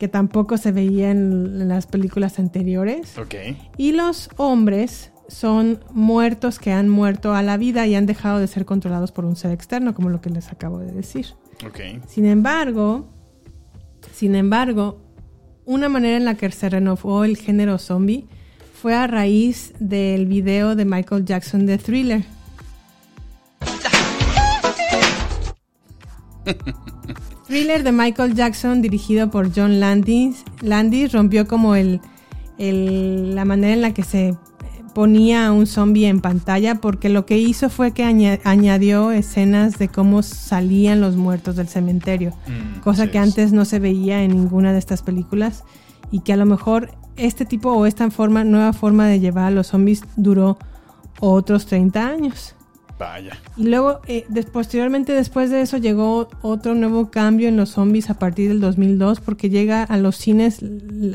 que 0.00 0.08
tampoco 0.08 0.56
se 0.56 0.72
veía 0.72 1.12
en, 1.12 1.60
en 1.60 1.68
las 1.68 1.86
películas 1.86 2.40
anteriores. 2.40 3.16
Ok. 3.18 3.34
Y 3.76 3.92
los 3.92 4.30
hombres 4.36 5.12
son 5.28 5.80
muertos 5.92 6.58
que 6.58 6.72
han 6.72 6.88
muerto 6.88 7.34
a 7.34 7.42
la 7.42 7.56
vida 7.56 7.86
y 7.86 7.94
han 7.94 8.06
dejado 8.06 8.38
de 8.38 8.46
ser 8.46 8.64
controlados 8.64 9.12
por 9.12 9.24
un 9.24 9.36
ser 9.36 9.52
externo, 9.52 9.94
como 9.94 10.08
lo 10.08 10.20
que 10.20 10.30
les 10.30 10.50
acabo 10.50 10.78
de 10.78 10.92
decir. 10.92 11.26
Sin 12.08 12.24
embargo, 12.26 13.06
sin 14.12 14.34
embargo, 14.34 15.00
una 15.66 15.88
manera 15.88 16.16
en 16.16 16.24
la 16.24 16.34
que 16.34 16.50
se 16.50 16.68
renovó 16.70 17.24
el 17.24 17.36
género 17.36 17.78
zombie 17.78 18.26
fue 18.80 18.94
a 18.94 19.06
raíz 19.06 19.74
del 19.80 20.26
video 20.26 20.76
de 20.76 20.84
Michael 20.84 21.24
Jackson 21.24 21.66
de 21.66 21.78
Thriller. 21.78 22.24
Thriller 27.46 27.82
de 27.82 27.92
Michael 27.92 28.34
Jackson 28.34 28.82
dirigido 28.82 29.30
por 29.30 29.50
John 29.54 29.80
Landis, 29.80 30.44
Landis 30.60 31.12
rompió 31.12 31.46
como 31.48 31.74
el, 31.74 32.00
el- 32.58 33.34
la 33.34 33.44
manera 33.44 33.72
en 33.74 33.82
la 33.82 33.94
que 33.94 34.02
se 34.02 34.36
ponía 34.98 35.46
a 35.46 35.52
un 35.52 35.68
zombie 35.68 36.08
en 36.08 36.20
pantalla 36.20 36.74
porque 36.74 37.08
lo 37.08 37.24
que 37.24 37.38
hizo 37.38 37.70
fue 37.70 37.92
que 37.92 38.02
aña- 38.02 38.40
añadió 38.42 39.12
escenas 39.12 39.78
de 39.78 39.86
cómo 39.86 40.24
salían 40.24 41.00
los 41.00 41.14
muertos 41.14 41.54
del 41.54 41.68
cementerio, 41.68 42.30
Mm, 42.48 42.80
cosa 42.80 43.04
sí, 43.04 43.10
que 43.12 43.18
antes 43.18 43.52
no 43.52 43.64
se 43.64 43.78
veía 43.78 44.24
en 44.24 44.32
ninguna 44.32 44.72
de 44.72 44.80
estas 44.80 45.02
películas 45.02 45.62
y 46.10 46.18
que 46.22 46.32
a 46.32 46.36
lo 46.36 46.46
mejor 46.46 46.90
este 47.16 47.44
tipo 47.44 47.70
o 47.70 47.86
esta 47.86 48.10
forma, 48.10 48.42
nueva 48.42 48.72
forma 48.72 49.06
de 49.06 49.20
llevar 49.20 49.44
a 49.44 49.50
los 49.52 49.68
zombies 49.68 50.02
duró 50.16 50.58
otros 51.20 51.66
30 51.66 52.08
años. 52.08 52.56
Vaya. 52.98 53.38
Y 53.56 53.68
luego, 53.68 54.00
eh, 54.08 54.26
posteriormente 54.52 55.12
después 55.12 55.50
de 55.50 55.60
eso 55.60 55.76
llegó 55.76 56.28
otro 56.42 56.74
nuevo 56.74 57.08
cambio 57.12 57.48
en 57.48 57.56
los 57.56 57.68
zombies 57.68 58.10
a 58.10 58.14
partir 58.18 58.48
del 58.48 58.58
2002 58.60 59.20
porque 59.20 59.48
llega 59.48 59.84
a 59.84 59.96
los 59.96 60.16
cines 60.16 60.58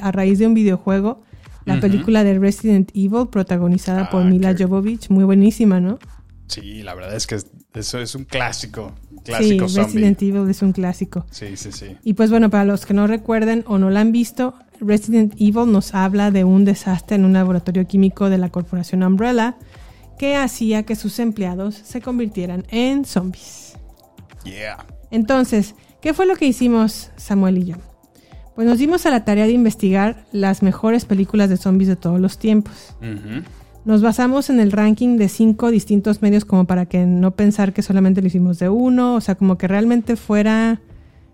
a 0.01 0.13
raíz 0.13 0.39
de 0.39 0.47
un 0.47 0.53
videojuego, 0.53 1.19
la 1.65 1.79
película 1.79 2.23
de 2.23 2.37
Resident 2.39 2.89
Evil 2.93 3.27
protagonizada 3.31 4.09
por 4.09 4.23
Ah, 4.23 4.25
Mila 4.25 4.55
qué- 4.55 4.63
Jovovich, 4.65 5.09
muy 5.09 5.23
buenísima, 5.23 5.79
¿no? 5.79 5.99
Sí, 6.47 6.83
la 6.83 6.93
verdad 6.93 7.15
es 7.15 7.25
que 7.27 7.35
es- 7.35 7.47
eso 7.73 7.99
es 7.99 8.15
un 8.15 8.25
clásico. 8.25 8.93
Clásico 9.23 9.67
sí, 9.69 9.75
zombie. 9.75 9.93
Resident 9.93 10.21
Evil 10.21 10.49
es 10.49 10.61
un 10.61 10.73
clásico. 10.73 11.25
Sí, 11.31 11.55
sí, 11.55 11.71
sí. 11.71 11.97
Y 12.03 12.13
pues 12.13 12.29
bueno, 12.29 12.49
para 12.49 12.65
los 12.65 12.85
que 12.85 12.93
no 12.93 13.07
recuerden 13.07 13.63
o 13.67 13.77
no 13.77 13.89
la 13.89 14.01
han 14.01 14.11
visto, 14.11 14.53
Resident 14.81 15.33
Evil 15.37 15.71
nos 15.71 15.95
habla 15.95 16.29
de 16.31 16.43
un 16.43 16.65
desastre 16.65 17.15
en 17.15 17.23
un 17.25 17.33
laboratorio 17.33 17.87
químico 17.87 18.29
de 18.29 18.37
la 18.37 18.49
corporación 18.49 19.01
Umbrella 19.03 19.55
que 20.19 20.35
hacía 20.35 20.83
que 20.83 20.95
sus 20.95 21.19
empleados 21.19 21.75
se 21.75 22.01
convirtieran 22.01 22.65
en 22.69 23.05
zombies. 23.05 23.73
Yeah. 24.43 24.85
Entonces, 25.09 25.75
¿qué 26.01 26.13
fue 26.13 26.25
lo 26.25 26.35
que 26.35 26.45
hicimos 26.45 27.11
Samuel 27.15 27.59
y 27.59 27.63
yo? 27.65 27.75
Pues 28.55 28.67
nos 28.67 28.77
dimos 28.77 29.05
a 29.05 29.09
la 29.09 29.25
tarea 29.25 29.45
de 29.45 29.51
investigar 29.51 30.25
las 30.31 30.61
mejores 30.61 31.05
películas 31.05 31.49
de 31.49 31.57
zombies 31.57 31.87
de 31.87 31.95
todos 31.95 32.19
los 32.19 32.37
tiempos. 32.37 32.95
Nos 33.85 34.01
basamos 34.01 34.49
en 34.49 34.59
el 34.59 34.71
ranking 34.71 35.17
de 35.17 35.27
cinco 35.27 35.71
distintos 35.71 36.21
medios 36.21 36.45
como 36.45 36.65
para 36.65 36.85
que 36.85 37.05
no 37.05 37.31
pensar 37.31 37.73
que 37.73 37.81
solamente 37.81 38.21
lo 38.21 38.27
hicimos 38.27 38.59
de 38.59 38.69
uno, 38.69 39.15
o 39.15 39.21
sea, 39.21 39.35
como 39.35 39.57
que 39.57 39.67
realmente 39.67 40.15
fuera 40.15 40.79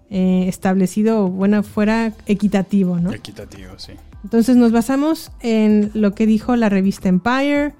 eh, 0.10 0.46
establecido 0.48 1.28
bueno, 1.28 1.62
fuera 1.62 2.14
equitativo, 2.26 3.00
¿no? 3.00 3.14
Equitativo, 3.14 3.74
sí. 3.78 3.94
Entonces 4.24 4.56
nos 4.56 4.72
basamos 4.72 5.32
en 5.42 5.92
lo 5.94 6.16
que 6.16 6.26
dijo 6.26 6.56
la 6.56 6.70
revista 6.70 7.10
Empire, 7.10 7.74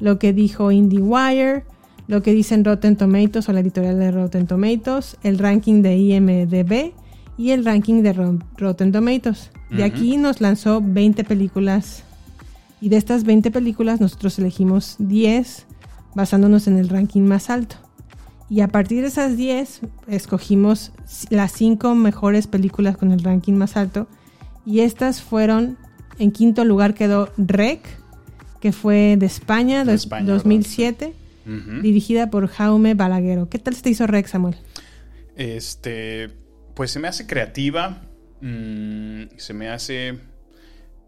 lo 0.00 0.18
que 0.18 0.32
dijo 0.32 0.70
IndieWire, 0.70 1.64
lo 2.06 2.22
que 2.22 2.32
dicen 2.32 2.64
Rotten 2.64 2.96
Tomatoes 2.96 3.48
o 3.48 3.52
la 3.52 3.60
editorial 3.60 3.98
de 3.98 4.10
Rotten 4.10 4.46
Tomatoes, 4.46 5.16
el 5.22 5.38
ranking 5.38 5.82
de 5.82 5.96
IMDB 5.96 6.92
y 7.38 7.50
el 7.50 7.64
ranking 7.64 8.02
de 8.02 8.12
Ro- 8.12 8.38
Rotten 8.56 8.92
Tomatoes. 8.92 9.50
De 9.70 9.84
aquí 9.84 10.16
nos 10.16 10.40
lanzó 10.40 10.80
20 10.84 11.22
películas 11.24 12.02
y 12.80 12.88
de 12.88 12.96
estas 12.96 13.24
20 13.24 13.50
películas 13.50 14.00
nosotros 14.00 14.38
elegimos 14.38 14.96
10 14.98 15.66
basándonos 16.14 16.66
en 16.66 16.76
el 16.78 16.88
ranking 16.88 17.22
más 17.22 17.50
alto. 17.50 17.76
Y 18.48 18.62
a 18.62 18.68
partir 18.68 19.02
de 19.02 19.06
esas 19.08 19.36
10 19.36 19.80
escogimos 20.08 20.90
las 21.30 21.52
5 21.52 21.94
mejores 21.94 22.48
películas 22.48 22.96
con 22.96 23.12
el 23.12 23.22
ranking 23.22 23.52
más 23.52 23.76
alto. 23.76 24.08
Y 24.66 24.80
estas 24.80 25.22
fueron, 25.22 25.78
en 26.18 26.32
quinto 26.32 26.64
lugar 26.64 26.94
quedó 26.94 27.30
Rec, 27.38 27.80
que 28.60 28.72
fue 28.72 29.16
de 29.18 29.26
España, 29.26 29.84
De 29.84 29.92
dos- 29.92 30.02
España, 30.02 30.26
2007, 30.26 31.14
Ujú. 31.46 31.80
dirigida 31.80 32.28
por 32.28 32.48
Jaume 32.48 32.94
Balaguero. 32.94 33.48
¿Qué 33.48 33.58
tal 33.60 33.74
se 33.76 33.82
te 33.82 33.90
hizo 33.90 34.06
Rec, 34.08 34.26
Samuel? 34.26 34.56
Este, 35.36 36.30
pues 36.80 36.92
se 36.92 36.98
me 36.98 37.08
hace 37.08 37.26
creativa, 37.26 38.00
mm, 38.40 39.36
se 39.36 39.52
me 39.52 39.68
hace, 39.68 40.18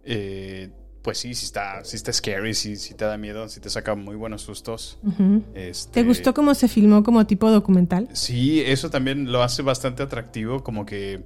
eh, 0.05 0.71
pues 1.03 1.17
sí, 1.17 1.35
sí 1.35 1.47
está, 1.47 1.83
sí 1.83 1.97
está 1.97 2.13
scary, 2.13 2.53
sí, 2.53 2.77
sí 2.77 2.93
te 2.93 3.07
da 3.07 3.17
miedo, 3.17 3.49
sí 3.49 3.59
te 3.59 3.71
saca 3.71 3.95
muy 3.95 4.15
buenos 4.15 4.43
sustos. 4.43 4.99
Ujú. 5.03 5.43
Este, 5.55 5.93
¿Te 6.03 6.07
gustó 6.07 6.35
cómo 6.35 6.55
se 6.55 6.69
filmó 6.69 7.03
como 7.03 7.27
tipo 7.27 7.51
documental? 7.51 8.07
Sí, 8.13 8.61
eso 8.61 8.91
también 8.91 9.33
lo 9.33 9.43
hace 9.43 9.63
bastante 9.63 10.03
atractivo, 10.03 10.63
como 10.63 10.85
que, 10.85 11.25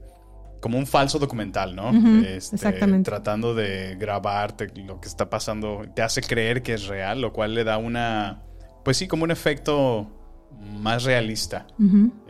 como 0.61 0.79
un 0.79 0.87
falso 0.87 1.19
documental, 1.19 1.75
¿no? 1.75 1.91
Este, 2.25 2.55
exactamente. 2.55 3.11
Tratando 3.11 3.53
de 3.53 3.97
grabarte 3.97 4.69
lo 4.77 5.01
que 5.01 5.09
está 5.09 5.29
pasando, 5.29 5.83
te 5.93 6.03
hace 6.03 6.21
creer 6.21 6.63
que 6.63 6.75
es 6.75 6.87
real, 6.87 7.21
lo 7.21 7.33
cual 7.33 7.53
le 7.53 7.65
da 7.65 7.79
una, 7.79 8.45
pues 8.85 8.97
sí, 8.97 9.09
como 9.09 9.25
un 9.25 9.33
efecto 9.33 10.13
más 10.81 11.03
realista. 11.03 11.67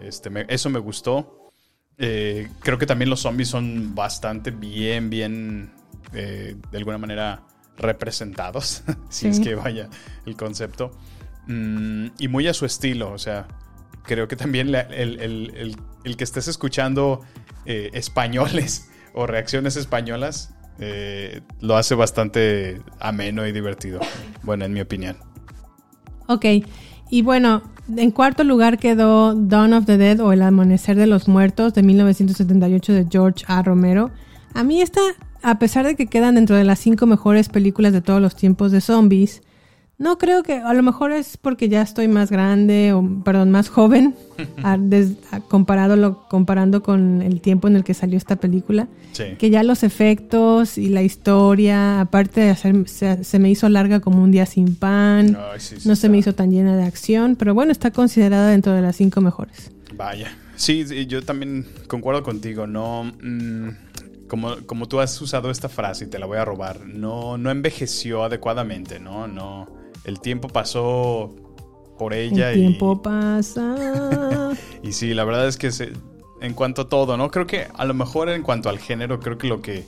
Este, 0.01 0.31
me- 0.31 0.47
eso 0.49 0.71
me 0.71 0.79
gustó. 0.81 1.36
Eh, 1.99 2.49
creo 2.61 2.79
que 2.79 2.87
también 2.87 3.09
los 3.11 3.21
zombies 3.21 3.49
son 3.49 3.95
bastante 3.95 4.51
bien, 4.51 5.09
bien, 5.11 5.73
eh, 6.13 6.57
de 6.71 6.79
alguna 6.79 6.99
manera 6.99 7.43
representados, 7.79 8.83
si 9.09 9.29
es 9.29 9.41
que 9.41 9.55
vaya 9.55 9.89
el 10.27 10.37
concepto. 10.37 10.93
Mm, 11.47 12.09
y 12.19 12.29
muy 12.29 12.47
a 12.49 12.55
su 12.55 12.67
estilo, 12.67 13.13
o 13.13 13.19
sea, 13.19 13.47
creo 14.05 14.29
que 14.29 14.37
también 14.37 14.73
la- 14.73 14.81
el, 14.81 15.21
el- 15.21 15.53
el- 15.57 15.77
el 16.05 16.17
que 16.17 16.25
estés 16.25 16.49
escuchando 16.49 17.21
eh, 17.65 17.91
españoles 17.95 18.91
o 19.15 19.27
reacciones 19.27 19.77
españolas 19.77 20.53
eh, 20.79 21.41
lo 21.61 21.77
hace 21.77 21.95
bastante 21.95 22.81
ameno 23.01 23.47
y 23.47 23.53
divertido, 23.53 24.01
bueno, 24.43 24.65
en 24.67 24.73
mi 24.75 24.81
opinión. 24.81 25.17
Ok, 26.29 26.45
y 27.11 27.23
bueno, 27.23 27.63
en 27.97 28.11
cuarto 28.11 28.45
lugar 28.45 28.79
quedó 28.79 29.35
Dawn 29.35 29.73
of 29.73 29.87
the 29.87 29.97
Dead 29.97 30.21
o 30.21 30.33
El 30.33 30.43
Amanecer 30.43 30.97
de 30.97 31.07
los 31.07 31.29
Muertos 31.29 31.75
de 31.75 31.83
1978 31.83 32.93
de 32.93 33.07
George 33.11 33.45
A. 33.49 33.63
Romero. 33.63 34.11
A 34.55 34.65
mí 34.65 34.81
esta, 34.81 35.01
a 35.43 35.59
pesar 35.59 35.87
de 35.87 35.95
que 35.95 36.07
quedan 36.07 36.35
dentro 36.35 36.57
de 36.57 36.65
las 36.65 36.79
cinco 36.79 37.07
mejores 37.07 37.49
películas 37.49 37.93
de 37.93 38.01
todos 38.01 38.21
los 38.21 38.35
tiempos 38.35 38.73
de 38.73 38.81
zombies, 38.81 39.43
no 39.99 40.19
creo 40.19 40.43
que, 40.43 40.55
a 40.55 40.75
lo 40.75 40.83
mejor 40.83 41.13
es 41.13 41.37
porque 41.39 41.69
ya 41.69 41.81
estoy 41.83 42.07
más 42.09 42.31
grande 42.31 42.93
o, 42.93 43.03
perdón, 43.25 43.51
más 43.51 43.69
joven, 43.71 44.15
a- 44.63 44.77
des- 44.79 45.13
a- 45.31 45.41
comparado 45.41 45.97
lo- 45.97 46.29
comparando 46.29 46.83
con 46.83 47.23
el 47.23 47.41
tiempo 47.41 47.67
en 47.69 47.77
el 47.77 47.85
que 47.85 47.95
salió 47.95 48.19
esta 48.19 48.37
película. 48.37 48.89
Sí. 49.13 49.25
Que 49.39 49.49
ya 49.49 49.63
los 49.63 49.83
efectos 49.83 50.77
y 50.77 50.91
la 50.91 51.03
historia, 51.03 52.01
aparte 52.03 52.43
de 52.43 52.51
hacer, 52.51 52.89
se, 52.89 53.25
se 53.25 53.39
me 53.39 53.49
hizo 53.51 53.69
larga 53.71 54.01
como 54.01 54.23
un 54.23 54.31
día 54.31 54.45
sin 54.45 54.75
pan, 54.77 55.37
Ay, 55.53 55.61
sí, 55.61 55.77
sí 55.81 55.89
no 55.89 55.97
se 55.97 56.09
me 56.11 56.19
hizo 56.19 56.35
tan 56.35 56.51
llena 56.51 56.77
de 56.77 56.85
acción, 56.85 57.35
pero 57.37 57.55
bueno, 57.55 57.73
está 57.73 57.91
considerada 57.91 58.51
dentro 58.51 58.73
de 58.73 58.83
las 58.83 58.97
cinco 58.97 59.21
mejores. 59.23 59.71
Vaya. 59.95 60.29
Sí, 60.57 60.85
sí, 60.87 61.07
yo 61.07 61.23
también 61.23 61.67
concuerdo 61.89 62.23
contigo. 62.23 62.67
No, 62.67 63.05
mm, 63.05 63.69
como, 64.29 64.57
como 64.67 64.89
tú 64.89 65.01
has 65.01 65.19
usado 65.23 65.51
esta 65.51 65.69
frase 65.69 66.05
y 66.05 66.09
te 66.09 66.19
la 66.19 66.27
voy 66.27 66.37
a 66.39 66.45
robar, 66.45 66.81
no, 66.87 67.39
no 67.39 67.51
envejeció 67.51 68.25
adecuadamente, 68.25 68.99
¿no? 69.01 69.27
No. 69.29 69.69
El 70.07 70.21
tiempo 70.21 70.49
pasó 70.49 71.31
por 71.99 72.15
ella 72.15 72.53
el 72.53 72.59
y, 72.59 72.61
tiempo 72.63 73.03
pasa. 73.03 73.77
y 74.83 74.93
sí, 74.93 75.13
la 75.15 75.25
verdad 75.25 75.47
es 75.49 75.57
que 75.59 75.71
se- 75.73 75.93
en 76.41 76.55
cuanto 76.55 76.83
a 76.83 76.89
todo, 76.89 77.17
¿no? 77.17 77.31
Creo 77.31 77.47
que 77.47 77.67
a 77.75 77.85
lo 77.85 77.93
mejor 77.95 78.29
en 78.31 78.43
cuanto 78.43 78.69
al 78.69 78.79
género, 78.79 79.21
creo 79.21 79.37
que 79.39 79.47
lo 79.49 79.61
que 79.63 79.85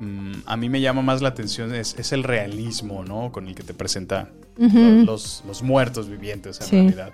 mm, 0.00 0.32
a 0.46 0.56
mí 0.56 0.68
me 0.68 0.80
llama 0.80 1.02
más 1.02 1.22
la 1.22 1.28
atención 1.28 1.74
es, 1.74 1.94
es 1.98 2.12
el 2.12 2.22
realismo, 2.24 3.04
¿no? 3.04 3.30
Con 3.32 3.46
el 3.48 3.54
que 3.54 3.62
te 3.62 3.74
presenta 3.74 4.30
los, 4.56 5.42
los 5.46 5.62
muertos 5.62 6.08
vivientes 6.08 6.60
en 6.60 6.66
Sí. 6.66 6.76
realidad. 6.76 7.12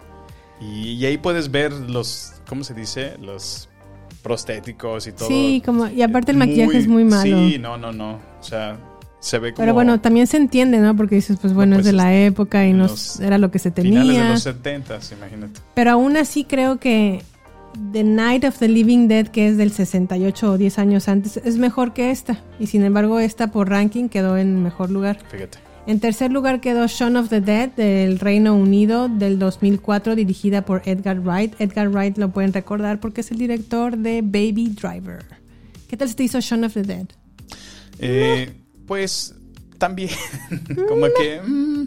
Y, 0.61 0.93
y 0.93 1.07
ahí 1.07 1.17
puedes 1.19 1.51
ver 1.51 1.73
los, 1.73 2.35
¿cómo 2.49 2.65
se 2.65 2.75
dice? 2.75 3.17
Los 3.19 3.69
prostéticos 4.23 5.07
y 5.07 5.13
todo. 5.13 5.29
Sí, 5.29 5.63
como, 5.65 5.89
y 5.89 6.03
aparte 6.03 6.33
el 6.33 6.37
maquillaje 6.39 6.79
es 6.79 6.87
muy 6.87 7.05
malo. 7.05 7.23
Sí, 7.49 7.59
no, 7.59 7.77
no, 7.79 7.93
no. 7.93 8.21
O 8.39 8.43
sea, 8.43 8.79
se 9.21 9.39
ve 9.39 9.53
como 9.53 9.63
Pero 9.63 9.75
bueno, 9.75 10.01
también 10.01 10.27
se 10.27 10.37
entiende, 10.39 10.79
¿no? 10.79 10.97
Porque 10.97 11.15
dices, 11.17 11.39
pues 11.41 11.53
bueno, 11.55 11.77
pues 11.77 11.87
es 11.87 11.93
de 11.93 11.97
la 11.97 12.15
es- 12.15 12.31
época 12.33 12.67
y 12.67 12.71
en 12.71 12.79
no 12.79 12.85
los 12.89 13.21
era 13.21 13.39
lo 13.39 13.51
que 13.51 13.59
se 13.59 13.71
tenía. 13.71 14.01
finales 14.03 14.23
de 14.23 14.29
los 14.31 14.43
70, 14.43 14.99
imagínate. 15.17 15.61
Pero 15.75 15.91
aún 15.93 16.17
así 16.17 16.45
creo 16.45 16.79
que 16.79 17.23
The 17.93 18.03
Night 18.03 18.45
of 18.45 18.59
the 18.59 18.69
Living 18.69 19.07
Dead, 19.09 19.29
que 19.29 19.47
es 19.49 19.57
del 19.57 19.71
68 19.73 20.53
o 20.53 20.59
10 20.59 20.79
años 20.79 21.09
antes, 21.09 21.37
es 21.37 21.57
mejor 21.59 21.93
que 21.93 22.11
esta. 22.11 22.41
Y 22.59 22.67
sin 22.67 22.83
embargo, 22.83 23.21
esta 23.21 23.53
por 23.53 23.69
ranking 23.69 24.09
quedó 24.09 24.37
en 24.37 24.63
mejor 24.63 24.91
lugar. 24.91 25.19
Fíjate. 25.31 25.59
En 25.87 25.99
tercer 25.99 26.31
lugar 26.31 26.61
quedó 26.61 26.87
Shaun 26.87 27.17
of 27.17 27.29
the 27.31 27.41
Dead 27.41 27.71
del 27.71 28.19
Reino 28.19 28.55
Unido 28.55 29.09
del 29.09 29.39
2004, 29.39 30.15
dirigida 30.15 30.63
por 30.63 30.83
Edgar 30.85 31.21
Wright. 31.21 31.55
Edgar 31.61 31.89
Wright 31.89 32.19
lo 32.19 32.31
pueden 32.31 32.53
recordar 32.53 33.01
porque 33.01 33.23
es 33.23 33.31
el 33.31 33.39
director 33.39 33.97
de 33.97 34.21
Baby 34.23 34.75
Driver. 34.81 35.25
¿Qué 35.89 35.97
tal 35.97 36.09
se 36.09 36.15
te 36.15 36.25
hizo 36.25 36.39
Shaun 36.41 36.65
of 36.65 36.75
the 36.75 36.83
Dead? 36.83 37.07
Eh, 37.99 38.53
pues 38.91 39.37
también, 39.79 40.11
como 40.89 41.07
que, 41.17 41.41
mm, 41.41 41.87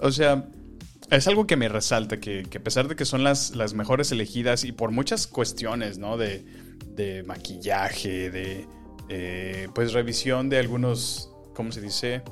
o 0.00 0.10
sea, 0.10 0.46
es 1.10 1.28
algo 1.28 1.46
que 1.46 1.58
me 1.58 1.68
resalta, 1.68 2.20
que, 2.20 2.44
que 2.48 2.56
a 2.56 2.64
pesar 2.64 2.88
de 2.88 2.96
que 2.96 3.04
son 3.04 3.22
las, 3.22 3.54
las 3.54 3.74
mejores 3.74 4.12
elegidas 4.12 4.64
y 4.64 4.72
por 4.72 4.92
muchas 4.92 5.26
cuestiones, 5.26 5.98
¿no? 5.98 6.16
De, 6.16 6.42
de 6.96 7.22
maquillaje, 7.24 8.30
de, 8.30 8.66
eh, 9.10 9.68
pues, 9.74 9.92
revisión 9.92 10.48
de 10.48 10.58
algunos, 10.58 11.30
¿cómo 11.54 11.70
se 11.70 11.82
dice? 11.82 12.22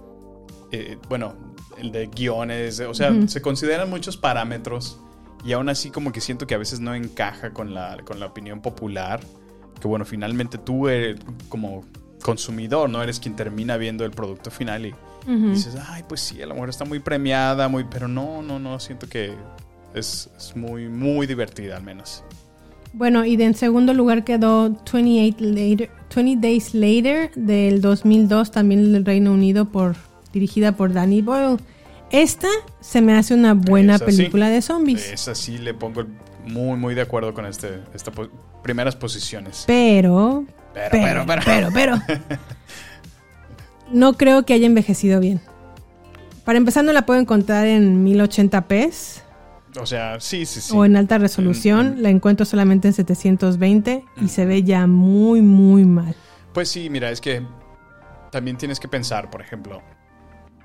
Eh, 0.72 0.96
bueno, 1.10 1.34
el 1.76 1.92
de 1.92 2.06
guiones, 2.06 2.80
o 2.80 2.94
sea, 2.94 3.12
se 3.28 3.42
consideran 3.42 3.90
muchos 3.90 4.16
parámetros 4.16 4.98
y 5.44 5.52
aún 5.52 5.68
así 5.68 5.90
como 5.90 6.10
que 6.10 6.22
siento 6.22 6.46
que 6.46 6.54
a 6.54 6.58
veces 6.58 6.80
no 6.80 6.94
encaja 6.94 7.52
con 7.52 7.74
la, 7.74 7.98
con 8.06 8.18
la 8.18 8.24
opinión 8.24 8.62
popular, 8.62 9.20
que 9.78 9.86
bueno, 9.86 10.06
finalmente 10.06 10.56
tú, 10.56 10.88
eh, 10.88 11.16
como 11.50 11.84
consumidor, 12.22 12.88
¿no? 12.88 13.02
Eres 13.02 13.20
quien 13.20 13.36
termina 13.36 13.76
viendo 13.76 14.04
el 14.04 14.10
producto 14.10 14.50
final 14.50 14.86
y 14.86 14.94
dices, 15.26 15.76
ay, 15.88 16.04
pues 16.08 16.20
sí, 16.20 16.40
a 16.42 16.46
lo 16.46 16.54
mejor 16.54 16.70
está 16.70 16.84
muy 16.84 17.00
premiada, 17.00 17.68
muy, 17.68 17.84
pero 17.84 18.08
no, 18.08 18.42
no, 18.42 18.58
no, 18.58 18.80
siento 18.80 19.08
que 19.08 19.34
es, 19.94 20.30
es 20.36 20.56
muy, 20.56 20.88
muy 20.88 21.26
divertida 21.26 21.76
al 21.76 21.82
menos. 21.82 22.24
Bueno, 22.92 23.24
y 23.24 23.36
de 23.36 23.44
en 23.44 23.54
segundo 23.54 23.94
lugar 23.94 24.24
quedó 24.24 24.70
28, 24.92 25.36
later, 25.40 25.90
20 26.14 26.46
Days 26.46 26.74
Later 26.74 27.30
del 27.34 27.80
2002, 27.80 28.50
también 28.50 28.92
del 28.92 29.04
Reino 29.04 29.32
Unido, 29.32 29.66
por, 29.66 29.94
dirigida 30.32 30.72
por 30.72 30.92
Danny 30.92 31.22
Boyle. 31.22 31.58
Esta 32.10 32.48
se 32.80 33.00
me 33.00 33.14
hace 33.14 33.34
una 33.34 33.54
buena 33.54 33.94
Esa 33.94 34.10
sí. 34.10 34.16
película 34.16 34.48
de 34.48 34.60
zombies. 34.62 35.12
Esa 35.12 35.36
sí 35.36 35.58
le 35.58 35.74
pongo 35.74 36.04
muy, 36.46 36.76
muy 36.76 36.94
de 36.94 37.02
acuerdo 37.02 37.32
con 37.32 37.46
este, 37.46 37.80
estas 37.94 38.12
primeras 38.64 38.96
posiciones. 38.96 39.64
Pero, 39.68 40.44
Pero, 40.72 40.88
pero, 40.90 41.24
pero, 41.26 41.42
pero, 41.44 41.68
pero. 41.74 42.00
pero, 42.06 42.20
no 43.90 44.14
creo 44.14 44.44
que 44.44 44.54
haya 44.54 44.66
envejecido 44.66 45.20
bien. 45.20 45.40
Para 46.44 46.58
empezar, 46.58 46.84
no 46.84 46.92
la 46.92 47.06
puedo 47.06 47.20
encontrar 47.20 47.66
en 47.66 48.04
1080p 48.04 48.92
O 49.80 49.86
sea, 49.86 50.18
sí, 50.20 50.46
sí, 50.46 50.60
sí. 50.60 50.72
o 50.74 50.84
en 50.84 50.96
alta 50.96 51.18
resolución. 51.18 52.02
La 52.02 52.10
encuentro 52.10 52.46
solamente 52.46 52.88
en 52.88 52.94
720 52.94 54.04
y 54.20 54.28
se 54.28 54.46
ve 54.46 54.62
ya 54.62 54.86
muy, 54.86 55.42
muy 55.42 55.84
mal. 55.84 56.14
Pues 56.52 56.68
sí, 56.68 56.90
mira, 56.90 57.10
es 57.10 57.20
que 57.20 57.42
también 58.30 58.56
tienes 58.56 58.80
que 58.80 58.88
pensar, 58.88 59.30
por 59.30 59.40
ejemplo, 59.40 59.82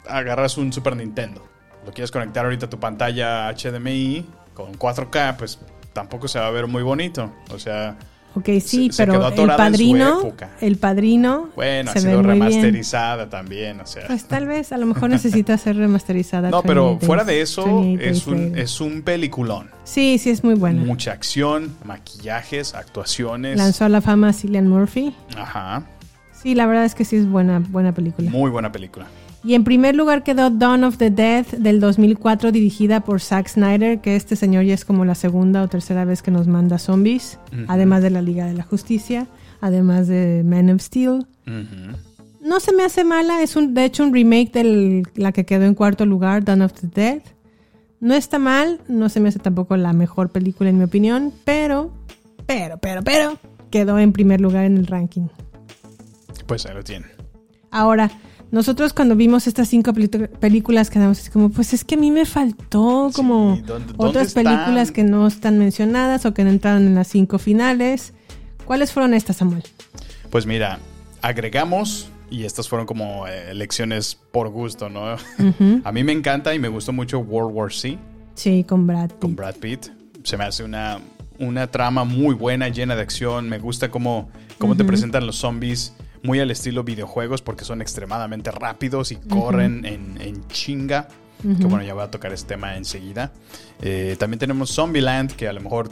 agarras 0.08 0.58
un 0.58 0.72
Super 0.72 0.96
Nintendo, 0.96 1.48
lo 1.86 1.92
quieres 1.92 2.12
conectar 2.12 2.46
ahorita 2.46 2.68
a 2.68 2.70
tu 2.70 2.80
pantalla 2.80 3.52
HDMI 3.52 4.26
con 4.54 4.74
4K, 4.74 5.36
pues 5.38 5.60
tampoco 5.94 6.28
se 6.28 6.40
va 6.40 6.48
a 6.48 6.52
ver 6.52 6.68
muy 6.68 6.84
bonito. 6.84 7.32
O 7.52 7.60
sea, 7.60 7.98
Ok, 8.36 8.46
sí, 8.62 8.88
Se- 8.92 8.94
se 8.94 9.06
quedó 9.06 9.30
pero 9.30 9.44
el 9.44 9.56
padrino, 9.58 10.34
el 10.62 10.78
padrino 10.78 11.50
bueno, 11.56 11.92
se 11.94 12.00
ha 12.00 12.02
sido 12.02 12.22
muy 12.22 12.34
bien. 12.34 12.40
remasterizada 12.50 13.30
también, 13.30 13.80
o 13.80 13.86
sea. 13.88 14.08
Pues 14.08 14.26
tal 14.26 14.46
vez, 14.46 14.72
a 14.74 14.78
lo 14.78 14.86
mejor 14.86 15.10
necesita 15.10 15.58
ser 15.58 15.78
remasterizada. 15.78 16.50
no, 16.50 16.62
pero 16.62 16.86
28 16.88 17.06
fuera 17.06 17.24
de 17.24 17.42
eso, 17.42 17.64
28 17.66 18.04
es 18.12 18.28
un, 18.28 18.58
es 18.58 18.82
un 18.82 19.02
peliculón. 19.04 19.70
Sí, 19.86 20.18
sí, 20.18 20.30
es 20.32 20.44
muy 20.44 20.56
buena. 20.56 20.84
Mucha 20.84 21.14
acción, 21.14 21.76
maquillajes, 21.86 22.74
actuaciones. 22.76 23.58
Lanzó 23.58 23.86
a 23.86 23.90
la 23.90 24.02
fama 24.02 24.30
a 24.30 24.34
Cillian 24.34 24.68
Murphy. 24.68 25.16
Ajá, 25.38 25.84
Sí, 26.44 26.54
la 26.54 26.68
verdad 26.68 26.86
es 26.86 26.94
que 26.94 27.06
sí 27.06 27.16
es 27.16 27.28
buena, 27.28 27.60
buena 27.70 27.92
película. 27.92 28.30
muy 28.30 28.52
buena 28.52 28.72
película. 28.72 29.08
Y 29.46 29.54
en 29.54 29.64
primer 29.64 29.96
lugar 29.96 30.24
quedó 30.24 30.50
Dawn 30.50 30.84
of 30.84 30.98
the 30.98 31.12
Dead 31.12 31.46
del 31.46 31.80
2004, 31.80 32.52
dirigida 32.52 33.02
por 33.02 33.22
Zack 33.22 33.48
Snyder, 33.48 34.02
que 34.02 34.16
este 34.16 34.36
señor 34.36 34.64
ya 34.64 34.74
es 34.74 34.86
como 34.86 35.06
la 35.06 35.14
segunda 35.14 35.62
o 35.62 35.68
tercera 35.68 36.04
vez 36.04 36.24
que 36.24 36.32
nos 36.32 36.48
manda 36.48 36.80
zombies, 36.80 37.38
además 37.68 38.02
de 38.02 38.10
la 38.10 38.24
Liga 38.24 38.48
de 38.48 38.56
la 38.56 38.64
Justicia, 38.64 39.28
además 39.62 40.08
de 40.08 40.42
Man 40.44 40.72
of 40.72 40.82
Steel. 40.82 41.28
No 42.42 42.60
se 42.60 42.74
me 42.74 42.84
hace 42.84 43.04
mala, 43.04 43.44
es 43.44 43.56
un, 43.56 43.76
de 43.76 43.86
hecho 43.86 44.04
un 44.04 44.16
remake 44.16 44.52
de 44.52 45.04
la 45.14 45.32
que 45.32 45.46
quedó 45.46 45.66
en 45.66 45.76
cuarto 45.76 46.08
lugar, 46.08 46.44
Dawn 46.44 46.64
of 46.64 46.74
the 46.74 46.88
Dead. 46.88 47.22
No 48.00 48.16
está 48.16 48.40
mal, 48.40 48.80
no 48.88 49.10
se 49.10 49.20
me 49.20 49.30
hace 49.30 49.38
tampoco 49.38 49.78
la 49.78 49.94
mejor 49.94 50.32
película 50.32 50.72
en 50.72 50.80
mi 50.80 50.86
opinión, 50.86 51.32
pero, 51.44 51.94
pero, 52.48 52.80
pero, 52.80 53.04
pero, 53.04 53.38
quedó 53.70 54.00
en 54.00 54.12
primer 54.12 54.42
lugar 54.42 54.66
en 54.66 54.78
el 54.78 54.88
ranking. 54.88 55.28
Pues 56.48 56.66
ahí 56.66 56.74
lo 56.74 56.84
tienen. 56.84 57.12
Ahora, 57.70 58.10
nosotros 58.56 58.94
cuando 58.94 59.16
vimos 59.16 59.46
estas 59.48 59.68
cinco 59.68 59.94
películas 59.94 60.90
quedamos 60.90 61.20
así 61.20 61.30
como, 61.30 61.50
pues 61.50 61.74
es 61.74 61.84
que 61.84 61.96
a 61.96 61.98
mí 61.98 62.10
me 62.10 62.26
faltó 62.26 63.12
como 63.14 63.58
¿dónde- 63.66 63.68
dónde 63.68 63.94
otras 63.98 64.28
están? 64.28 64.46
películas 64.46 64.92
que 64.92 65.04
no 65.04 65.28
están 65.28 65.60
mencionadas 65.60 66.26
o 66.26 66.34
que 66.34 66.44
no 66.44 66.50
entraron 66.50 66.88
en 66.88 66.96
las 66.96 67.08
cinco 67.10 67.38
finales. 67.38 68.14
¿Cuáles 68.66 68.92
fueron 68.92 69.14
estas, 69.14 69.36
Samuel? 69.38 69.64
Pues 70.32 70.46
mira, 70.46 70.80
agregamos, 71.22 72.10
y 72.32 72.44
estas 72.46 72.68
fueron 72.70 72.88
como 72.88 73.28
eh, 73.28 73.52
elecciones 73.52 74.18
por 74.32 74.50
gusto, 74.50 74.90
¿no? 74.90 75.16
A 75.84 75.92
mí 75.92 76.04
me 76.04 76.12
encanta 76.12 76.56
y 76.56 76.60
me 76.60 76.68
gustó 76.70 76.94
mucho 76.94 77.20
World 77.20 77.56
War 77.56 77.72
C 77.74 77.98
Sí, 78.34 78.64
con 78.68 78.88
Brad 78.88 79.10
Pitt. 79.10 79.20
con 79.20 79.36
Brad 79.36 79.56
Pitt. 79.56 79.88
Se 80.24 80.38
me 80.38 80.44
hace 80.46 80.64
una, 80.64 81.00
una 81.40 81.68
trama 81.68 82.04
muy 82.04 82.34
buena, 82.36 82.70
llena 82.70 82.96
de 82.96 83.02
acción. 83.04 83.48
Me 83.48 83.60
gusta 83.60 83.90
cómo, 83.92 84.30
cómo 84.58 84.76
te 84.76 84.84
presentan 84.84 85.26
los 85.28 85.36
zombies 85.38 85.94
muy 86.26 86.40
al 86.40 86.52
estilo 86.52 86.84
videojuegos 86.84 87.42
porque 87.42 87.66
son 87.66 87.82
extremadamente 87.82 88.52
rápidos 88.52 89.12
y 89.12 89.18
corren 89.18 89.86
en, 89.86 90.20
en 90.22 90.48
chinga. 90.48 91.08
Que 91.42 91.66
bueno, 91.66 91.84
ya 91.84 91.94
voy 91.94 92.04
a 92.04 92.10
tocar 92.10 92.34
este 92.34 92.56
tema 92.56 92.76
enseguida. 92.76 93.32
Eh, 93.82 94.16
también 94.18 94.40
tenemos 94.40 94.74
Zombieland, 94.74 95.32
que 95.34 95.48
a 95.48 95.54
lo 95.54 95.62
mejor 95.62 95.92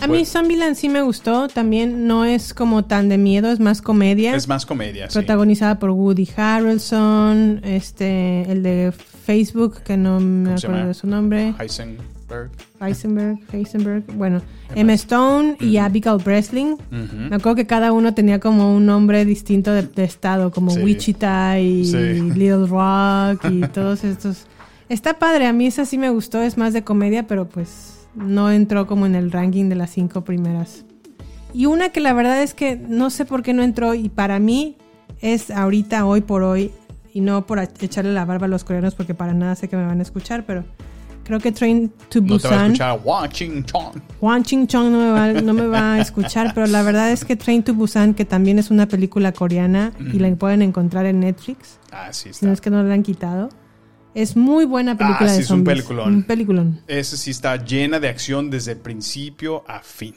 A 0.00 0.08
mí 0.08 0.24
Zombieland 0.24 0.74
sí 0.74 0.88
me 0.88 1.02
gustó, 1.02 1.46
también 1.46 2.08
no 2.08 2.24
es 2.24 2.52
como 2.52 2.84
tan 2.84 3.08
de 3.08 3.16
miedo, 3.16 3.52
es 3.52 3.60
más 3.60 3.80
comedia. 3.80 4.34
es 4.34 4.48
más 4.48 4.66
comedia. 4.66 5.08
sí. 5.08 5.14
protagonizada 5.14 5.78
por 5.78 5.90
Woody 5.90 6.28
Harrelson, 6.36 7.60
este, 7.62 8.50
el 8.50 8.64
de 8.64 8.92
Facebook, 9.24 9.82
que 9.82 9.96
no 9.96 10.18
me 10.18 10.46
¿Cómo 10.46 10.58
se 10.58 10.66
acuerdo 10.66 10.88
de 10.88 10.94
su 10.94 11.06
nombre. 11.06 11.54
Heisenberg. 12.28 12.50
Heisenberg, 12.80 13.38
Heisenberg, 13.52 14.04
bueno, 14.16 14.40
Emma 14.74 14.92
Stone 14.94 15.56
y 15.60 15.76
Abigail 15.76 16.18
Breslin. 16.22 16.76
Me 16.90 17.36
acuerdo 17.36 17.54
que 17.56 17.66
cada 17.66 17.92
uno 17.92 18.14
tenía 18.14 18.40
como 18.40 18.74
un 18.74 18.86
nombre 18.86 19.24
distinto 19.24 19.72
de, 19.72 19.82
de 19.82 20.04
estado, 20.04 20.50
como 20.50 20.70
Sí. 20.72 20.82
Wichita 20.82 21.58
y 21.60 21.84
Sí. 21.84 21.96
Little 22.34 22.66
Rock 22.66 23.44
y 23.50 23.60
todos 23.68 24.04
estos. 24.04 24.46
Está 24.88 25.18
padre, 25.18 25.46
a 25.46 25.52
mí 25.52 25.66
esa 25.66 25.84
sí 25.84 25.98
me 25.98 26.10
gustó, 26.10 26.42
es 26.42 26.56
más 26.58 26.72
de 26.72 26.82
comedia, 26.84 27.26
pero 27.26 27.46
pues 27.48 28.06
no 28.14 28.50
entró 28.50 28.86
como 28.86 29.06
en 29.06 29.14
el 29.14 29.32
ranking 29.32 29.68
de 29.68 29.74
las 29.76 29.90
cinco 29.90 30.22
primeras. 30.24 30.84
Y 31.52 31.66
una 31.66 31.88
que 31.90 32.00
la 32.00 32.12
verdad 32.12 32.42
es 32.42 32.52
que 32.54 32.76
no 32.76 33.10
sé 33.10 33.24
por 33.24 33.42
qué 33.42 33.52
no 33.54 33.62
entró 33.62 33.94
y 33.94 34.08
para 34.08 34.38
mí 34.40 34.76
es 35.20 35.50
ahorita, 35.50 36.04
hoy 36.04 36.20
por 36.20 36.42
hoy, 36.42 36.70
y 37.12 37.20
no 37.20 37.46
por 37.46 37.60
echarle 37.60 38.12
la 38.12 38.24
barba 38.24 38.46
a 38.46 38.48
los 38.48 38.64
coreanos 38.64 38.94
porque 38.96 39.14
para 39.14 39.32
nada 39.34 39.54
sé 39.54 39.68
que 39.68 39.76
me 39.76 39.86
van 39.86 40.00
a 40.00 40.02
escuchar, 40.02 40.44
pero 40.46 40.64
creo 41.24 41.40
que 41.40 41.50
Train 41.52 41.90
to 42.08 42.20
No 42.20 42.38
te 42.38 42.48
va 42.48 42.54
a 42.54 42.58
Busan... 42.58 42.64
escuchar 42.72 43.00
Watching 43.02 43.64
Chong. 43.64 44.42
Ching 44.44 44.66
Chong 44.66 44.92
no 44.92 44.98
me, 45.00 45.10
va, 45.10 45.32
no 45.40 45.54
me 45.54 45.66
va 45.66 45.94
a 45.94 46.00
escuchar, 46.00 46.52
pero 46.54 46.66
la 46.66 46.82
verdad 46.82 47.10
es 47.10 47.24
que 47.24 47.34
Train 47.36 47.62
to 47.62 47.74
Busan, 47.74 48.14
que 48.14 48.24
también 48.24 48.58
es 48.58 48.70
una 48.70 48.86
película 48.86 49.32
coreana 49.32 49.92
y 50.12 50.18
la 50.18 50.34
pueden 50.36 50.62
encontrar 50.62 51.06
en 51.06 51.20
Netflix, 51.20 51.78
Ah, 51.90 52.12
sí, 52.12 52.32
si 52.32 52.44
no 52.44 52.52
está. 52.52 52.52
es 52.52 52.60
que 52.60 52.70
no 52.70 52.82
la 52.82 52.94
han 52.94 53.02
quitado, 53.02 53.48
es 54.14 54.36
muy 54.36 54.64
buena 54.64 54.96
película 54.96 55.26
Ah, 55.28 55.32
sí, 55.32 55.38
de 55.38 55.42
es 55.42 55.50
un 55.50 55.64
peliculón. 55.64 56.14
Un 56.14 56.22
peliculón. 56.22 56.80
Ese 56.86 57.16
sí 57.16 57.30
está 57.32 57.56
llena 57.56 57.98
de 57.98 58.08
acción 58.08 58.48
desde 58.48 58.76
principio 58.76 59.64
a 59.66 59.80
fin. 59.80 60.14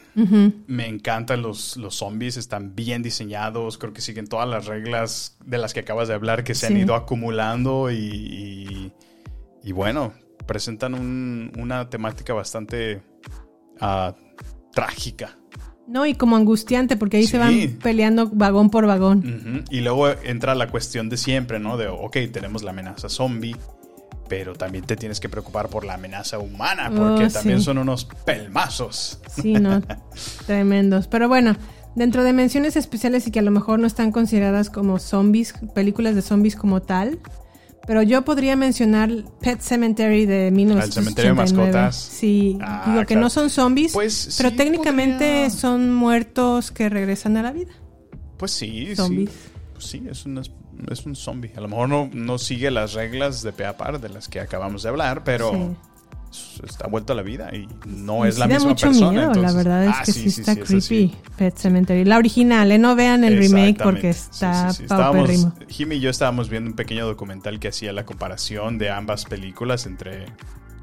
Me 0.68 0.88
encantan 0.88 1.42
los, 1.42 1.78
los 1.78 1.96
zombies, 1.96 2.38
están 2.38 2.76
bien 2.76 3.02
diseñados, 3.02 3.78
creo 3.80 3.94
que 3.94 4.02
siguen 4.02 4.28
todas 4.28 4.48
las 4.48 4.66
reglas 4.68 5.36
de 5.44 5.58
las 5.58 5.74
que 5.74 5.80
acabas 5.80 6.08
de 6.10 6.14
hablar 6.14 6.44
que 6.44 6.54
se 6.54 6.68
han 6.68 6.78
ido 6.78 6.94
acumulando 6.96 7.90
y, 7.90 7.96
y- 7.96 8.94
y 9.64 9.72
bueno, 9.72 10.14
presentan 10.48 10.94
un- 10.96 11.52
una 11.58 11.90
temática 11.90 12.34
bastante 12.34 13.04
ah, 13.80 14.16
trágica. 14.74 15.38
No, 15.88 16.06
y 16.06 16.16
como 16.16 16.36
angustiante, 16.36 16.98
porque 16.98 17.18
ahí 17.18 17.28
se 17.28 17.38
van 17.38 17.78
peleando 17.82 18.30
vagón 18.34 18.70
por 18.70 18.86
vagón. 18.88 19.64
Y 19.70 19.80
luego 19.82 20.10
entra 20.10 20.54
la 20.56 20.68
cuestión 20.70 21.08
de 21.10 21.16
siempre, 21.18 21.60
¿no? 21.60 21.78
De, 21.78 21.88
ok, 21.88 22.18
tenemos 22.34 22.62
la 22.64 22.72
amenaza 22.72 23.08
zombie, 23.08 23.56
pero 24.28 24.54
también 24.54 24.84
te 24.84 24.98
tienes 24.98 25.22
que 25.22 25.30
preocupar 25.30 25.70
por 25.70 25.86
la 25.86 25.94
amenaza 25.94 26.40
humana, 26.40 26.90
porque 26.94 27.26
Oh, 27.26 27.30
también 27.30 27.60
sí. 27.60 27.66
son 27.66 27.78
unos 27.78 28.04
pelmazos. 28.26 29.20
Sí, 29.34 29.54
no, 29.54 29.82
tremendos. 30.46 31.08
Pero 31.08 31.30
bueno, 31.30 31.56
dentro 31.96 32.24
de 32.26 32.34
menciones 32.34 32.76
especiales 32.76 33.26
y 33.28 33.32
que 33.32 33.40
a 33.40 33.44
lo 33.44 33.52
mejor 33.52 33.80
no 33.80 33.88
están 33.88 34.12
consideradas 34.12 34.70
como 34.70 35.00
zombies, 35.00 35.54
películas 35.74 36.16
de 36.16 36.22
zombies 36.22 36.58
como 36.58 36.82
tal, 36.82 37.20
pero 37.88 38.04
yo 38.04 38.24
podría 38.24 38.56
mencionar 38.56 39.10
Pet 39.40 39.62
Cemetery 39.62 40.26
de 40.28 40.52
1989. 40.52 40.92
cementerio 40.92 41.32
de 41.32 41.36
mascotas. 41.36 41.96
Sí, 41.96 42.58
Ah, 42.62 42.84
digo 42.88 43.00
que 43.00 43.06
claro. 43.08 43.22
no 43.22 43.30
son 43.30 43.50
zombies, 43.50 43.94
Pues 43.94 44.36
pero 44.38 44.50
sí 44.52 44.56
técnicamente 44.58 45.26
podría. 45.46 45.50
son 45.50 45.94
muertos 45.94 46.72
que 46.72 46.90
regresan 46.90 47.38
a 47.38 47.44
la 47.44 47.52
vida. 47.54 47.72
Pues 48.38 48.52
sí, 48.52 48.96
Zombies. 48.96 49.32
sí. 49.32 49.38
Pues 49.74 49.86
sí, 49.86 50.04
es, 50.10 50.26
una- 50.26 50.42
es 50.92 51.06
un 51.06 51.16
zombie. 51.16 51.52
A 51.56 51.62
lo 51.62 51.68
mejor 51.70 51.90
no, 51.90 52.10
no 52.14 52.38
sigue 52.38 52.70
las 52.70 52.94
reglas 52.94 53.42
de 53.42 53.52
pe 53.54 53.66
a 53.66 53.78
par 53.78 54.00
de 54.02 54.10
las 54.10 54.28
que 54.28 54.40
acabamos 54.40 54.84
de 54.84 54.90
hablar, 54.90 55.24
pero 55.24 55.52
Sí. 55.52 55.58
Está 56.64 56.88
vuelto 56.88 57.14
a 57.14 57.16
la 57.16 57.22
vida 57.22 57.50
y 57.56 57.68
no 57.86 58.26
es 58.26 58.38
la 58.38 58.48
misma 58.48 58.70
mucho 58.70 58.88
persona. 58.88 59.12
miedo, 59.12 59.34
la 59.42 59.52
verdad 59.54 59.86
es 59.86 59.92
Ah, 59.96 60.02
que 60.06 60.12
sí, 60.12 60.28
está 60.28 60.54
es 60.54 60.60
creepy. 60.60 61.16
Pet 61.38 61.58
Cemetery. 61.58 62.06
La 62.06 62.18
original, 62.18 62.72
¿eh? 62.72 62.78
No 62.78 62.96
vean 62.96 63.24
el 63.24 63.38
remake 63.38 63.82
porque 63.82 64.10
está 64.10 64.72
paupérrimo. 64.88 65.54
Jimmy 65.68 65.96
y 65.96 66.00
yo 66.00 66.10
estábamos 66.10 66.50
viendo 66.50 66.70
un 66.70 66.76
pequeño 66.76 67.06
documental 67.06 67.60
que 67.60 67.70
hacía 67.70 67.94
la 67.94 68.06
comparación 68.06 68.78
de 68.78 68.90
ambas 68.90 69.26
películas 69.26 69.86
entre 69.86 70.26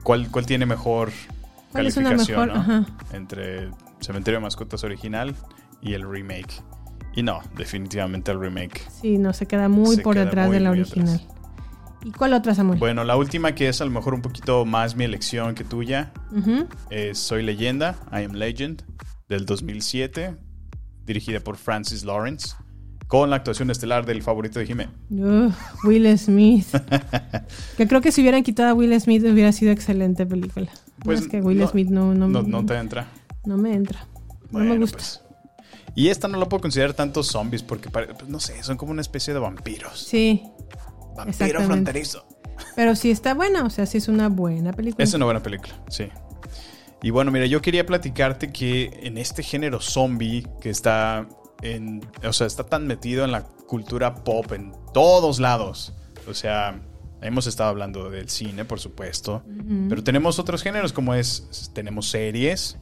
cuál, 0.03 0.31
cuál 0.31 0.47
tiene 0.47 0.67
mejor 0.67 1.11
¿Cuál 1.73 1.87
es 1.89 1.97
una 1.97 2.11
calificación, 2.11 2.49
mejor? 2.49 2.67
¿no? 2.69 2.75
Ajá. 2.75 2.87
Entre 3.13 3.71
Cementerio 4.01 4.39
de 4.39 4.43
Mascotas 4.45 4.85
original 4.85 5.35
y 5.83 5.95
el 5.95 6.09
remake. 6.09 6.63
Y 7.17 7.23
no, 7.23 7.41
definitivamente 7.57 8.31
el 8.33 8.41
remake. 8.41 8.81
Sí, 9.01 9.19
no, 9.19 9.33
se 9.33 9.47
queda 9.47 9.69
muy 9.69 9.97
Se 9.97 10.03
por 10.03 10.15
queda 10.15 10.25
detrás 10.27 10.47
muy, 10.49 10.55
de 10.57 10.61
la 10.61 10.71
original. 10.71 11.21
¿Y 12.05 12.13
cuál 12.13 12.35
otra, 12.35 12.55
Samuel? 12.55 12.79
Bueno, 12.79 13.03
la 13.05 13.17
última 13.17 13.55
que 13.55 13.69
es 13.69 13.81
a 13.81 13.85
lo 13.85 13.91
mejor 13.91 14.15
un 14.15 14.21
poquito 14.23 14.65
más 14.65 14.95
mi 14.95 15.05
elección 15.05 15.55
que 15.55 15.65
tuya 15.65 16.13
es 16.91 17.19
Soy 17.19 17.43
Leyenda, 17.43 17.97
I 18.13 18.25
Am 18.25 18.33
Legend, 18.35 18.83
del 19.29 19.47
2007, 19.47 20.37
dirigida 21.07 21.41
por 21.41 21.57
Francis 21.57 22.05
Lawrence. 22.05 22.55
con 23.09 23.31
la 23.31 23.37
actuación 23.37 23.71
estelar 23.71 24.07
del 24.07 24.23
favorito 24.23 24.59
de 24.59 24.67
Jimé. 24.67 24.89
Uh, 25.11 25.51
Will 25.85 26.19
Smith. 26.19 26.67
que 27.77 27.87
creo 27.87 28.01
que 28.01 28.11
si 28.11 28.23
hubieran 28.23 28.43
quitado 28.43 28.71
a 28.71 28.75
Will 28.75 28.99
Smith 29.01 29.23
hubiera 29.25 29.53
sido 29.53 29.73
excelente 29.73 30.27
película. 30.27 30.69
Pues 31.03 31.21
es 31.21 31.29
que 31.29 31.41
Will 31.41 31.59
no, 31.59 31.69
Smith 31.69 31.89
no, 31.89 32.15
no, 32.15 32.29
no, 32.29 32.43
no 32.43 32.67
te 32.67 32.75
entra. 32.75 33.07
No 33.45 33.57
me 33.57 33.75
entra. 33.75 34.07
Bueno, 34.51 34.69
no 34.69 34.75
me 34.75 34.81
gusta. 34.81 34.99
pues. 34.99 35.21
Y 35.95 36.09
esta 36.09 36.29
no 36.29 36.39
la 36.39 36.49
puedo 36.49 36.63
considerar 36.63 36.95
tanto 36.95 37.23
zombies 37.23 37.63
porque, 37.63 37.89
pues, 37.89 38.09
no 38.29 38.41
sé, 38.41 38.63
son 38.63 38.77
como 38.77 38.91
una 38.91 39.03
especie 39.03 39.33
de 39.33 39.39
vampiros. 39.39 40.01
Sí. 40.01 40.43
Vampiro 41.15 41.63
fronterizo. 41.63 42.27
Pero 42.77 42.95
sí 42.97 43.11
está 43.11 43.35
buena, 43.35 43.65
o 43.65 43.71
sea, 43.71 43.87
sí 43.87 43.99
es 43.99 44.09
una 44.09 44.29
buena 44.29 44.73
película. 44.73 45.03
Es 45.05 45.15
una 45.15 45.25
buena 45.25 45.43
película, 45.43 45.75
sí. 45.89 46.09
Y 47.03 47.11
bueno, 47.11 47.31
mira, 47.31 47.47
yo 47.47 47.61
quería 47.61 47.85
platicarte 47.85 48.51
que 48.51 49.01
en 49.03 49.19
este 49.19 49.43
género 49.43 49.81
zombie 49.81 50.47
que 50.61 50.71
está 50.71 51.29
en, 51.63 52.01
o 52.27 52.33
sea, 52.33 52.47
está 52.47 52.65
tan 52.65 52.87
metido 52.87 53.25
en 53.25 53.33
la 53.33 53.43
cultura 53.43 54.15
pop 54.25 54.53
en 54.53 54.73
todos 54.93 55.39
lados. 55.39 55.93
O 56.27 56.35
sea, 56.35 56.81
hemos 57.21 57.47
estado 57.47 57.71
hablando 57.71 58.09
del 58.09 58.29
cine, 58.31 58.65
por 58.65 58.81
supuesto, 58.81 59.43
pero 59.89 60.03
tenemos 60.03 60.39
otros 60.39 60.63
géneros 60.63 60.93
como 60.93 61.15
es, 61.15 61.71
tenemos 61.75 62.09
series. 62.09 62.79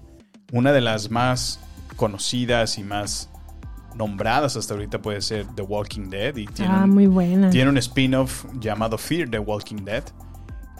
Una 0.53 0.73
de 0.73 0.83
las 0.83 1.11
más 1.11 1.59
conocidas 1.97 2.79
y 2.79 2.85
más 2.85 3.31
nombradas 3.97 4.57
hasta 4.57 4.75
ahorita 4.75 5.01
puede 5.03 5.21
ser 5.21 5.47
The 5.55 5.63
Walking 5.63 6.09
Dead 6.09 6.35
y 6.37 6.47
tiene 6.47 6.73
Ah, 6.73 6.85
un- 6.85 6.91
muy 6.91 7.07
buena. 7.07 7.51
tiene 7.51 7.71
un 7.71 7.79
spin-off 7.79 8.45
llamado 8.61 8.99
Fear 8.99 9.29
the 9.31 9.39
Walking 9.39 9.85
Dead. 9.85 10.05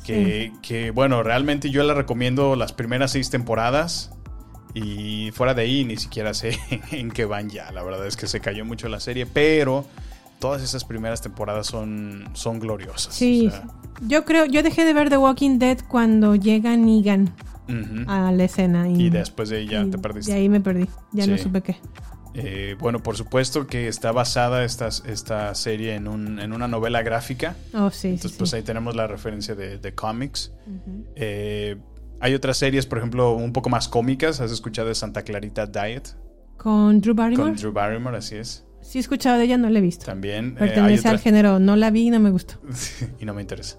Que, 0.05 0.53
que, 0.63 0.91
bueno, 0.91 1.23
realmente 1.23 1.71
yo 1.71 1.85
la 1.85 1.95
recomiendo 1.95 2.57
las 2.57 2.73
primeras 2.73 3.13
seis 3.13 3.31
temporadas. 3.31 4.11
Y 4.75 5.31
fuera 5.33 5.53
de 5.55 5.63
ahí 5.63 5.85
ni 5.85 5.97
siquiera 5.97 6.33
sé 6.35 6.59
en 6.91 7.11
qué 7.11 7.25
van 7.25 7.51
ya. 7.51 7.71
La 7.73 7.83
verdad 7.83 8.07
es 8.07 8.17
que 8.17 8.27
se 8.27 8.41
cayó 8.41 8.65
mucho 8.65 8.89
la 8.89 8.99
serie. 9.01 9.27
Pero 9.27 9.85
todas 10.41 10.63
esas 10.63 10.85
primeras 10.85 11.21
temporadas 11.23 11.67
son, 11.69 12.25
son 12.33 12.59
gloriosas. 12.59 13.15
Sí, 13.15 13.47
O 13.47 13.51
sea, 13.51 13.63
yo 14.09 14.25
creo, 14.25 14.47
yo 14.47 14.63
dejé 14.65 14.85
de 14.85 14.93
ver 14.95 15.09
The 15.09 15.19
Walking 15.19 15.59
Dead 15.59 15.79
cuando 15.87 16.35
llega 16.35 16.77
Negan 16.77 17.33
ujú. 17.69 18.11
a 18.11 18.33
la 18.33 18.43
escena. 18.45 18.89
Y, 18.89 19.03
Y 19.07 19.11
después 19.11 19.51
de 19.51 19.59
ahí 19.59 19.69
ya 19.69 19.83
y 19.83 19.91
te 19.91 19.99
perdiste. 19.99 20.33
De 20.33 20.39
ahí 20.39 20.49
me 20.49 20.61
perdí, 20.61 20.89
ya 21.13 21.27
no 21.29 21.39
supe 21.39 21.61
qué. 21.61 21.77
Eh, 22.35 22.77
bueno, 22.79 23.03
por 23.03 23.17
supuesto 23.17 23.67
que 23.67 23.89
está 23.89 24.11
basada 24.13 24.65
esta, 24.65 24.89
esta 24.89 25.55
serie 25.55 25.95
en, 25.95 26.09
un- 26.09 26.39
en 26.41 26.53
una 26.53 26.67
novela 26.69 27.03
gráfica. 27.03 27.57
Oh, 27.75 27.91
sí, 27.91 28.01
sí, 28.01 28.09
Entonces, 28.09 28.39
pues 28.39 28.51
sí. 28.51 28.57
ahí 28.57 28.63
tenemos 28.63 28.97
la 28.97 29.07
referencia 29.07 29.55
de, 29.55 29.79
de 29.79 29.95
cómics. 29.95 30.53
Eh, 31.17 31.77
hay 32.21 32.35
otras 32.35 32.57
series, 32.57 32.87
por 32.87 32.99
ejemplo, 32.99 33.33
un 33.35 33.53
poco 33.53 33.69
más 33.69 33.89
cómicas. 33.89 34.41
¿Has 34.41 34.51
escuchado 34.53 34.89
de 34.89 34.95
Santa 34.95 35.23
Clarita 35.23 35.67
Diet? 35.67 36.09
Con 36.57 37.01
Drew 37.01 37.15
Barrymore. 37.15 37.51
Con 37.51 37.57
Drew 37.61 37.73
Barrymore, 37.73 38.17
así 38.17 38.37
es. 38.37 38.65
Sí 38.83 38.99
he 38.99 39.01
escuchado 39.01 39.39
de 39.39 39.45
ella, 39.45 39.57
no 39.59 39.71
la 39.71 39.79
he 39.79 39.83
visto. 39.83 40.05
También. 40.05 40.51
eh, 40.57 40.59
Pertenece 40.59 41.09
al 41.09 41.19
género, 41.21 41.59
no 41.59 41.77
la 41.77 41.91
vi, 41.91 42.11
no 42.11 42.21
me 42.21 42.31
gustó. 42.31 42.55
y 43.21 43.25
no 43.25 43.33
me 43.33 43.41
interesa. 43.43 43.79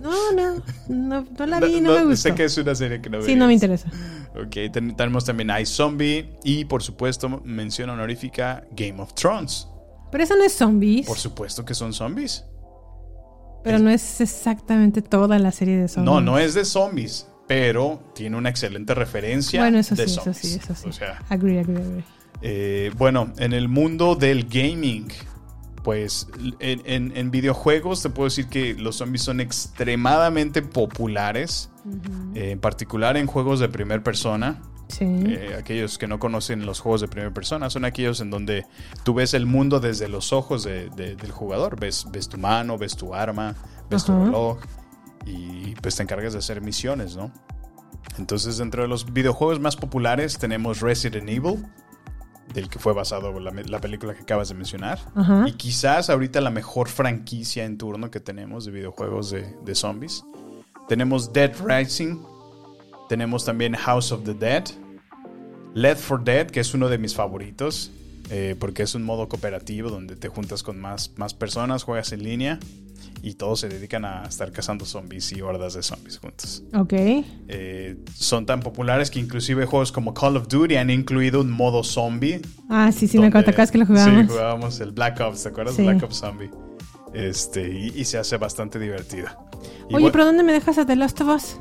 No, 0.00 0.32
no, 0.32 0.62
no, 0.88 1.26
no 1.38 1.46
la 1.46 1.58
vi, 1.60 1.80
no, 1.80 1.92
me 1.94 2.04
gustó. 2.04 2.16
Sé 2.28 2.34
que 2.34 2.44
es 2.44 2.56
una 2.58 2.74
serie 2.74 3.00
que 3.00 3.10
no 3.10 3.22
Sí, 3.22 3.34
no 3.34 3.46
me 3.46 3.54
interesa. 3.54 3.88
Ok, 4.36 4.70
ten- 4.72 4.94
tenemos 4.96 5.24
también 5.24 5.50
iZombie 5.60 6.38
y, 6.44 6.64
por 6.66 6.82
supuesto, 6.82 7.28
mención 7.44 7.90
honorífica 7.90 8.64
Game 8.72 9.00
of 9.00 9.14
Thrones. 9.14 9.68
Pero 10.12 10.22
eso 10.22 10.36
no 10.36 10.44
es 10.44 10.52
zombies, 10.52 11.06
Por 11.06 11.18
supuesto 11.18 11.64
que 11.64 11.74
son 11.74 11.92
zombies. 11.92 12.44
pero 13.64 13.78
no 13.78 13.90
es 13.90 14.20
exactamente 14.20 15.00
toda 15.02 15.38
la 15.38 15.50
serie 15.50 15.76
de 15.78 15.88
zombies. 15.88 16.12
No, 16.14 16.20
no 16.20 16.38
es 16.38 16.54
de 16.54 16.64
zombies, 16.64 17.26
pero 17.48 18.00
tiene 18.14 18.36
una 18.36 18.50
excelente 18.50 18.94
referencia 18.94 19.60
Bueno, 19.60 19.78
eso 19.78 19.94
de 19.96 20.06
sí, 20.06 20.18
eso 20.20 20.32
sí, 20.34 20.54
eso 20.62 20.74
sí. 20.74 20.88
O 20.88 20.92
sea, 20.92 21.18
Agree, 21.30 21.58
agree, 21.60 21.78
agree. 21.82 22.04
Eh, 22.46 22.90
bueno, 22.98 23.32
en 23.38 23.54
el 23.54 23.68
mundo 23.68 24.16
del 24.16 24.44
gaming, 24.48 25.08
pues 25.82 26.28
en, 26.60 26.82
en- 26.84 27.16
en 27.16 27.30
videojuegos 27.30 28.02
te 28.02 28.10
puedo 28.10 28.26
decir 28.28 28.48
que 28.48 28.74
los 28.74 28.96
zombies 28.96 29.22
son 29.22 29.40
extremadamente 29.40 30.60
populares, 30.60 31.70
eh, 32.34 32.50
en 32.50 32.60
particular 32.60 33.16
en 33.16 33.26
juegos 33.26 33.60
de 33.60 33.68
primera 33.70 34.02
persona. 34.02 34.60
Sí. 34.88 35.04
Eh, 35.06 35.56
aquellos 35.58 35.96
que 35.96 36.06
no 36.06 36.18
conocen 36.18 36.66
los 36.66 36.80
juegos 36.80 37.00
de 37.00 37.08
primera 37.08 37.32
persona 37.32 37.70
son 37.70 37.86
aquellos 37.86 38.20
en 38.20 38.28
donde 38.30 38.66
tú 39.04 39.14
ves 39.14 39.32
el 39.32 39.46
mundo 39.46 39.80
desde 39.80 40.08
los 40.08 40.32
ojos 40.34 40.64
de- 40.64 40.90
de- 40.90 41.16
del 41.16 41.30
jugador. 41.30 41.80
Ves, 41.80 42.06
ves 42.12 42.28
tu 42.28 42.36
mano, 42.36 42.76
ves 42.76 42.94
tu 42.94 43.14
arma, 43.14 43.54
ves 43.88 44.04
tu 44.04 44.12
reloj 44.26 44.58
y 45.24 45.74
pues 45.76 45.96
te 45.96 46.02
encargas 46.02 46.34
de 46.34 46.40
hacer 46.40 46.60
misiones, 46.60 47.16
¿no? 47.16 47.32
Entonces, 48.18 48.58
dentro 48.58 48.82
de 48.82 48.88
los 48.88 49.10
videojuegos 49.12 49.58
más 49.60 49.76
populares 49.76 50.38
tenemos 50.38 50.80
Resident 50.80 51.28
Evil, 51.30 51.64
del 52.54 52.68
que 52.68 52.78
fue 52.78 52.94
basado 52.94 53.38
la, 53.40 53.50
la 53.50 53.80
película 53.80 54.14
que 54.14 54.22
acabas 54.22 54.48
de 54.48 54.54
mencionar. 54.54 54.98
Y 55.46 55.52
quizás 55.52 56.08
ahorita 56.08 56.40
la 56.40 56.50
mejor 56.50 56.88
franquicia 56.88 57.64
en 57.64 57.76
turno 57.76 58.10
que 58.10 58.20
tenemos 58.20 58.64
de 58.64 58.70
videojuegos 58.70 59.30
de, 59.30 59.54
de 59.64 59.74
zombies. 59.74 60.24
Tenemos 60.88 61.32
Dead 61.32 61.52
Rising. 61.62 62.22
Tenemos 63.08 63.44
también 63.44 63.74
House 63.74 64.12
of 64.12 64.22
the 64.24 64.34
Dead. 64.34 64.64
Left 65.74 66.00
for 66.00 66.22
Dead, 66.22 66.46
que 66.46 66.60
es 66.60 66.72
uno 66.72 66.88
de 66.88 66.96
mis 66.98 67.14
favoritos. 67.14 67.90
Eh, 68.30 68.56
porque 68.58 68.82
es 68.82 68.94
un 68.94 69.02
modo 69.04 69.28
cooperativo 69.28 69.90
donde 69.90 70.16
te 70.16 70.28
juntas 70.28 70.62
con 70.62 70.80
más, 70.80 71.12
más 71.16 71.34
personas, 71.34 71.82
juegas 71.82 72.12
en 72.12 72.22
línea. 72.22 72.58
Y 73.22 73.34
todos 73.34 73.60
se 73.60 73.68
dedican 73.70 74.04
a 74.04 74.24
estar 74.24 74.52
cazando 74.52 74.84
zombies 74.84 75.32
y 75.32 75.40
hordas 75.40 75.72
de 75.72 75.82
zombies 75.82 76.18
juntos. 76.18 76.62
Ok. 76.74 76.92
Eh, 77.48 77.96
son 78.14 78.44
tan 78.44 78.60
populares 78.60 79.10
que 79.10 79.18
inclusive 79.18 79.64
juegos 79.64 79.92
como 79.92 80.12
Call 80.12 80.36
of 80.36 80.46
Duty 80.48 80.76
han 80.76 80.90
incluido 80.90 81.40
un 81.40 81.50
modo 81.50 81.82
zombie 81.84 82.42
Ah, 82.68 82.92
sí, 82.92 83.08
sí, 83.08 83.18
me 83.18 83.28
acuerdo. 83.28 83.46
¿Te 83.46 83.50
acuerdas 83.52 83.70
que 83.70 83.78
lo 83.78 83.86
Sí, 83.86 83.92
jugábamos? 83.92 84.30
jugábamos 84.30 84.80
el 84.80 84.92
Black 84.92 85.20
Ops, 85.20 85.42
¿te 85.42 85.48
acuerdas? 85.48 85.74
Sí. 85.74 85.82
Black 85.82 86.02
Ops 86.02 86.16
Zombie. 86.16 86.50
Este, 87.14 87.66
y, 87.72 87.92
y 87.98 88.04
se 88.04 88.18
hace 88.18 88.36
bastante 88.36 88.78
divertida. 88.78 89.38
Oye, 89.92 90.10
¿pero 90.10 90.26
dónde 90.26 90.42
me 90.42 90.52
dejas 90.52 90.76
a 90.78 90.84
The 90.84 90.96
Last 90.96 91.20
of 91.22 91.28
Us? 91.34 91.56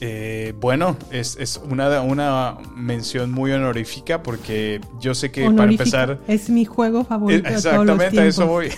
Eh, 0.00 0.54
bueno, 0.58 0.96
es, 1.10 1.36
es 1.38 1.60
una, 1.68 2.00
una 2.00 2.56
mención 2.74 3.30
muy 3.30 3.52
honorífica 3.52 4.22
porque 4.22 4.80
yo 4.98 5.14
sé 5.14 5.30
que 5.30 5.50
para 5.50 5.70
empezar... 5.70 6.18
Es 6.26 6.48
mi 6.50 6.64
juego 6.64 7.00
Eh, 7.00 7.04
favorito 7.04 7.42
de 7.50 7.62
todos 7.62 7.86
los 7.86 8.00
Exactamente, 8.00 8.20
a 8.20 8.26
eso 8.26 8.46
voy. 8.46 8.70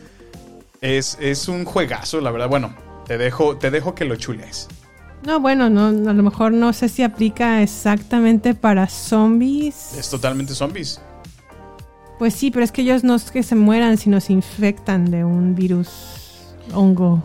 es, 0.80 1.16
es 1.20 1.48
un 1.48 1.64
juegazo, 1.64 2.20
la 2.20 2.30
verdad. 2.30 2.48
Bueno, 2.48 2.74
te 3.06 3.18
dejo, 3.18 3.56
te 3.56 3.70
dejo 3.70 3.94
que 3.94 4.04
lo 4.04 4.16
chules. 4.16 4.68
No, 5.26 5.40
bueno, 5.40 5.68
no, 5.68 5.88
a 5.88 6.12
lo 6.14 6.22
mejor 6.22 6.52
no 6.52 6.72
sé 6.72 6.88
si 6.88 7.02
aplica 7.02 7.62
exactamente 7.62 8.54
para 8.54 8.88
zombies. 8.88 9.94
Es 9.98 10.08
totalmente 10.08 10.54
zombies. 10.54 11.00
Pues 12.18 12.34
sí, 12.34 12.50
pero 12.50 12.64
es 12.64 12.72
que 12.72 12.82
ellos 12.82 13.02
no 13.04 13.14
es 13.14 13.30
que 13.30 13.42
se 13.42 13.54
mueran, 13.54 13.96
sino 13.98 14.20
se 14.20 14.32
infectan 14.34 15.10
de 15.10 15.24
un 15.24 15.54
virus 15.54 15.88
hongo. 16.74 17.22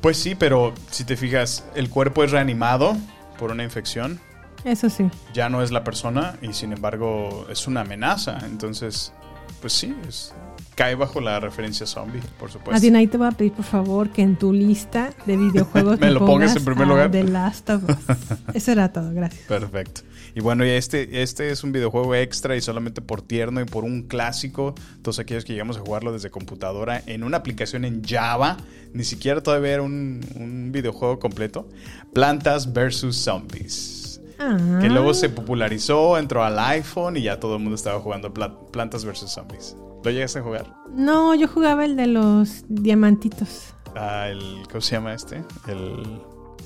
Pues 0.00 0.16
sí, 0.16 0.34
pero 0.34 0.74
si 0.90 1.04
te 1.04 1.16
fijas, 1.16 1.64
el 1.74 1.90
cuerpo 1.90 2.22
es 2.24 2.30
reanimado 2.30 2.96
por 3.38 3.50
una 3.50 3.64
infección. 3.64 4.20
Eso 4.64 4.90
sí. 4.90 5.08
ya 5.32 5.48
no 5.48 5.62
es 5.62 5.70
la 5.70 5.84
persona 5.84 6.36
y 6.42 6.52
sin 6.52 6.72
embargo 6.72 7.46
es 7.48 7.66
una 7.68 7.82
amenaza. 7.82 8.38
Entonces, 8.44 9.12
pues 9.60 9.72
sí, 9.72 9.94
es- 10.08 10.34
cae 10.74 10.94
bajo 10.94 11.20
la 11.20 11.40
referencia 11.40 11.86
zombie, 11.86 12.20
por 12.38 12.52
supuesto. 12.52 12.76
Así 12.76 12.94
ahí 12.94 13.08
te 13.08 13.18
voy 13.18 13.26
a 13.26 13.32
pedir 13.32 13.50
por 13.52 13.64
favor 13.64 14.10
que 14.10 14.22
en 14.22 14.36
tu 14.36 14.52
lista 14.52 15.12
de 15.26 15.36
videojuegos 15.36 15.98
Me 16.00 16.08
lo 16.12 16.24
pongas 16.24 16.54
en 16.54 16.64
primer 16.64 16.86
lugar. 16.86 17.10
The 17.10 17.24
Last 17.24 17.68
of 17.70 17.82
Us. 17.82 17.96
Eso 18.54 18.70
era 18.70 18.92
todo, 18.92 19.12
gracias. 19.12 19.42
Perfecto. 19.48 20.02
Y 20.36 20.40
bueno, 20.40 20.64
y 20.64 20.68
este, 20.70 21.20
este 21.22 21.50
es 21.50 21.64
un 21.64 21.72
videojuego 21.72 22.14
extra 22.14 22.54
y 22.54 22.60
solamente 22.60 23.00
por 23.00 23.22
tierno 23.22 23.60
y 23.60 23.64
por 23.64 23.82
un 23.82 24.02
clásico. 24.02 24.72
Todos 25.02 25.18
aquellos 25.18 25.44
que 25.44 25.52
llegamos 25.52 25.76
a 25.78 25.80
jugarlo 25.80 26.12
desde 26.12 26.30
computadora 26.30 27.02
en 27.06 27.24
una 27.24 27.38
aplicación 27.38 27.84
en 27.84 28.04
Java, 28.04 28.56
ni 28.92 29.02
siquiera 29.02 29.42
todavía 29.42 29.72
era 29.72 29.82
un, 29.82 30.20
un 30.36 30.70
videojuego 30.70 31.18
completo. 31.18 31.68
Plantas 32.14 32.72
vs. 32.72 33.16
Zombies. 33.16 33.97
Ah. 34.38 34.78
Que 34.80 34.88
luego 34.88 35.14
se 35.14 35.28
popularizó, 35.28 36.16
entró 36.18 36.44
al 36.44 36.58
iPhone 36.58 37.16
y 37.16 37.22
ya 37.22 37.40
todo 37.40 37.56
el 37.56 37.60
mundo 37.62 37.74
estaba 37.74 37.98
jugando 38.00 38.32
Pla- 38.32 38.54
Plantas 38.70 39.04
vs. 39.04 39.30
Zombies. 39.30 39.76
¿Lo 40.04 40.10
llegaste 40.10 40.38
a 40.38 40.42
jugar? 40.42 40.72
No, 40.92 41.34
yo 41.34 41.48
jugaba 41.48 41.84
el 41.84 41.96
de 41.96 42.06
los 42.06 42.64
diamantitos. 42.68 43.74
Ah, 43.96 44.28
el, 44.28 44.62
¿Cómo 44.70 44.80
se 44.80 44.94
llama 44.94 45.12
este? 45.14 45.42
El 45.66 46.20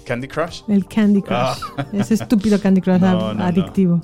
Candy 0.04 0.28
Crush. 0.28 0.62
El 0.68 0.86
Candy 0.86 1.22
Crush. 1.22 1.36
Ah. 1.78 1.86
Ese 1.92 2.14
estúpido 2.14 2.60
Candy 2.60 2.80
Crush 2.82 3.00
No, 3.00 3.32
no. 3.32 3.44
adictivo. 3.44 4.02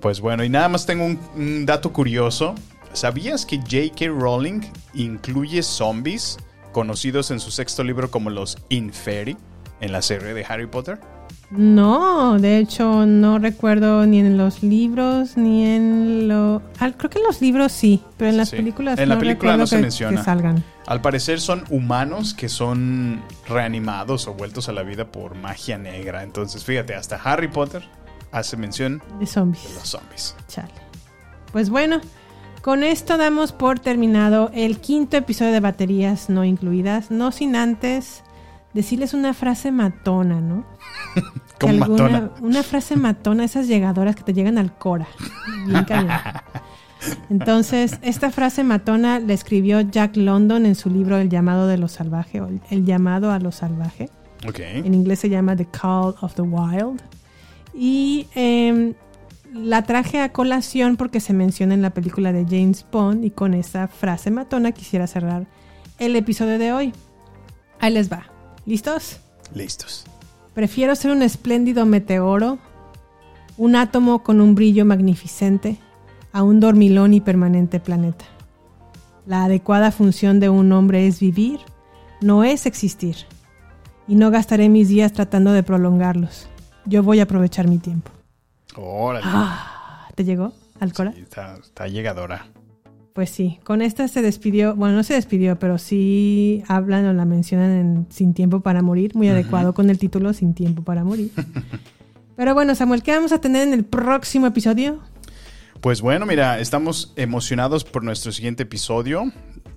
Pues 0.00 0.20
bueno, 0.20 0.42
y 0.42 0.48
nada 0.48 0.68
más 0.68 0.86
tengo 0.86 1.04
un, 1.04 1.18
un 1.36 1.66
dato 1.66 1.92
curioso. 1.92 2.54
¿Sabías 2.94 3.46
que 3.46 3.58
J.K. 3.58 4.06
Rowling 4.08 4.60
incluye 4.94 5.62
zombies 5.62 6.38
conocidos 6.72 7.30
en 7.30 7.38
su 7.40 7.50
sexto 7.50 7.84
libro 7.84 8.10
como 8.10 8.30
los 8.30 8.56
Inferi 8.70 9.36
en 9.80 9.92
la 9.92 10.02
serie 10.02 10.34
de 10.34 10.44
Harry 10.46 10.66
Potter? 10.66 10.98
No, 11.54 12.38
de 12.38 12.58
hecho 12.58 13.04
no 13.04 13.38
recuerdo 13.38 14.06
ni 14.06 14.20
en 14.20 14.38
los 14.38 14.62
libros 14.62 15.36
ni 15.36 15.66
en 15.66 16.26
lo... 16.28 16.62
ah, 16.80 16.90
creo 16.96 17.10
que 17.10 17.18
en 17.18 17.24
los 17.24 17.40
libros 17.42 17.72
sí, 17.72 18.02
pero 18.16 18.30
en 18.30 18.38
las 18.38 18.48
Sí. 18.48 18.56
películas 18.56 18.98
En 18.98 19.08
la 19.10 19.16
no 19.16 19.20
película 19.20 19.52
recuerdo 19.52 19.58
no 19.62 19.66
se 19.66 19.76
que- 19.76 19.82
menciona. 19.82 20.18
que 20.18 20.24
salgan. 20.24 20.64
Al 20.86 21.00
parecer 21.02 21.40
son 21.40 21.64
humanos 21.70 22.32
que 22.34 22.48
son 22.48 23.20
reanimados 23.48 24.26
o 24.28 24.34
vueltos 24.34 24.68
a 24.68 24.72
la 24.72 24.82
vida 24.82 25.04
por 25.12 25.34
magia 25.36 25.76
negra. 25.78 26.22
Entonces, 26.22 26.64
fíjate, 26.64 26.94
hasta 26.94 27.16
Harry 27.16 27.48
Potter 27.48 27.82
hace 28.32 28.56
mención 28.56 29.02
De 29.20 29.26
zombies. 29.26 29.68
de 29.68 29.74
los 29.74 29.88
zombies. 29.88 30.34
Chale. 30.48 30.72
Pues 31.52 31.68
bueno, 31.70 32.00
Con 32.62 32.84
esto 32.84 33.16
damos 33.16 33.50
por 33.50 33.80
terminado 33.80 34.50
el 34.54 34.78
quinto 34.78 35.16
episodio 35.16 35.50
de 35.50 35.58
baterías 35.58 36.30
no 36.30 36.44
incluidas, 36.44 37.10
no 37.10 37.32
sin 37.32 37.56
antes 37.56 38.22
decirles 38.72 39.14
una 39.14 39.34
frase 39.34 39.72
matona, 39.72 40.40
¿no? 40.40 40.64
¿Cómo 41.60 41.74
matona? 41.74 42.30
Una 42.40 42.62
frase 42.62 42.96
matona, 42.96 43.44
esas 43.44 43.68
llegadoras 43.68 44.16
que 44.16 44.22
te 44.22 44.32
llegan 44.32 44.58
al 44.58 44.76
cora. 44.76 45.06
Bien 45.66 45.86
Entonces, 47.30 47.98
esta 48.02 48.30
frase 48.30 48.64
matona 48.64 49.18
la 49.18 49.32
escribió 49.32 49.80
Jack 49.80 50.16
London 50.16 50.66
en 50.66 50.74
su 50.74 50.90
libro 50.90 51.18
El 51.18 51.28
llamado 51.28 51.66
de 51.66 51.78
lo 51.78 51.88
salvaje, 51.88 52.40
o 52.40 52.48
El 52.70 52.84
llamado 52.84 53.30
a 53.32 53.38
lo 53.38 53.52
salvaje. 53.52 54.08
Okay. 54.48 54.78
En 54.78 54.94
inglés 54.94 55.20
se 55.20 55.28
llama 55.28 55.56
The 55.56 55.66
Call 55.66 56.14
of 56.20 56.34
the 56.34 56.42
Wild. 56.42 57.00
Y 57.74 58.26
eh, 58.34 58.94
la 59.54 59.82
traje 59.82 60.20
a 60.20 60.32
colación 60.32 60.96
porque 60.96 61.20
se 61.20 61.32
menciona 61.32 61.74
en 61.74 61.82
la 61.82 61.90
película 61.90 62.32
de 62.32 62.44
James 62.44 62.84
Bond 62.90 63.24
y 63.24 63.30
con 63.30 63.54
esa 63.54 63.88
frase 63.88 64.30
matona 64.30 64.72
quisiera 64.72 65.06
cerrar 65.06 65.46
el 65.98 66.16
episodio 66.16 66.58
de 66.58 66.72
hoy. 66.72 66.92
Ahí 67.78 67.92
les 67.92 68.10
va. 68.10 68.26
¿Listos? 68.64 69.18
Listos. 69.54 70.04
Prefiero 70.54 70.94
ser 70.94 71.10
un 71.12 71.22
espléndido 71.22 71.86
meteoro, 71.86 72.58
un 73.56 73.76
átomo 73.76 74.22
con 74.22 74.40
un 74.40 74.54
brillo 74.54 74.84
magnificente, 74.84 75.78
a 76.32 76.42
un 76.42 76.60
dormilón 76.60 77.14
y 77.14 77.20
permanente 77.20 77.80
planeta. 77.80 78.24
La 79.26 79.44
adecuada 79.44 79.92
función 79.92 80.40
de 80.40 80.48
un 80.48 80.72
hombre 80.72 81.06
es 81.06 81.20
vivir, 81.20 81.60
no 82.20 82.44
es 82.44 82.66
existir. 82.66 83.16
Y 84.08 84.14
no 84.16 84.30
gastaré 84.30 84.68
mis 84.68 84.88
días 84.88 85.12
tratando 85.12 85.52
de 85.52 85.62
prolongarlos. 85.62 86.48
Yo 86.86 87.02
voy 87.02 87.20
a 87.20 87.24
aprovechar 87.24 87.68
mi 87.68 87.78
tiempo. 87.78 88.10
Órale. 88.76 89.24
Ah, 89.28 90.08
¿Te 90.14 90.24
llegó, 90.24 90.52
Alcora? 90.80 91.12
Sí, 91.12 91.20
está, 91.20 91.56
está 91.62 91.86
llegadora. 91.86 92.46
Pues 93.12 93.28
sí, 93.28 93.58
con 93.64 93.82
esta 93.82 94.08
se 94.08 94.22
despidió, 94.22 94.74
bueno, 94.74 94.96
no 94.96 95.02
se 95.02 95.12
despidió, 95.12 95.58
pero 95.58 95.76
sí 95.76 96.62
hablan 96.66 97.04
o 97.04 97.12
la 97.12 97.26
mencionan 97.26 97.70
en 97.72 98.06
Sin 98.10 98.32
Tiempo 98.32 98.60
para 98.60 98.80
Morir, 98.80 99.14
muy 99.14 99.28
adecuado 99.28 99.74
con 99.74 99.90
el 99.90 99.98
título 99.98 100.32
Sin 100.32 100.54
Tiempo 100.54 100.82
para 100.82 101.04
Morir. 101.04 101.30
pero 102.36 102.54
bueno, 102.54 102.74
Samuel, 102.74 103.02
¿qué 103.02 103.12
vamos 103.12 103.32
a 103.32 103.40
tener 103.40 103.68
en 103.68 103.74
el 103.74 103.84
próximo 103.84 104.46
episodio? 104.46 105.00
Pues 105.82 106.00
bueno, 106.00 106.24
mira, 106.24 106.58
estamos 106.58 107.12
emocionados 107.16 107.84
por 107.84 108.02
nuestro 108.02 108.32
siguiente 108.32 108.62
episodio. 108.62 109.30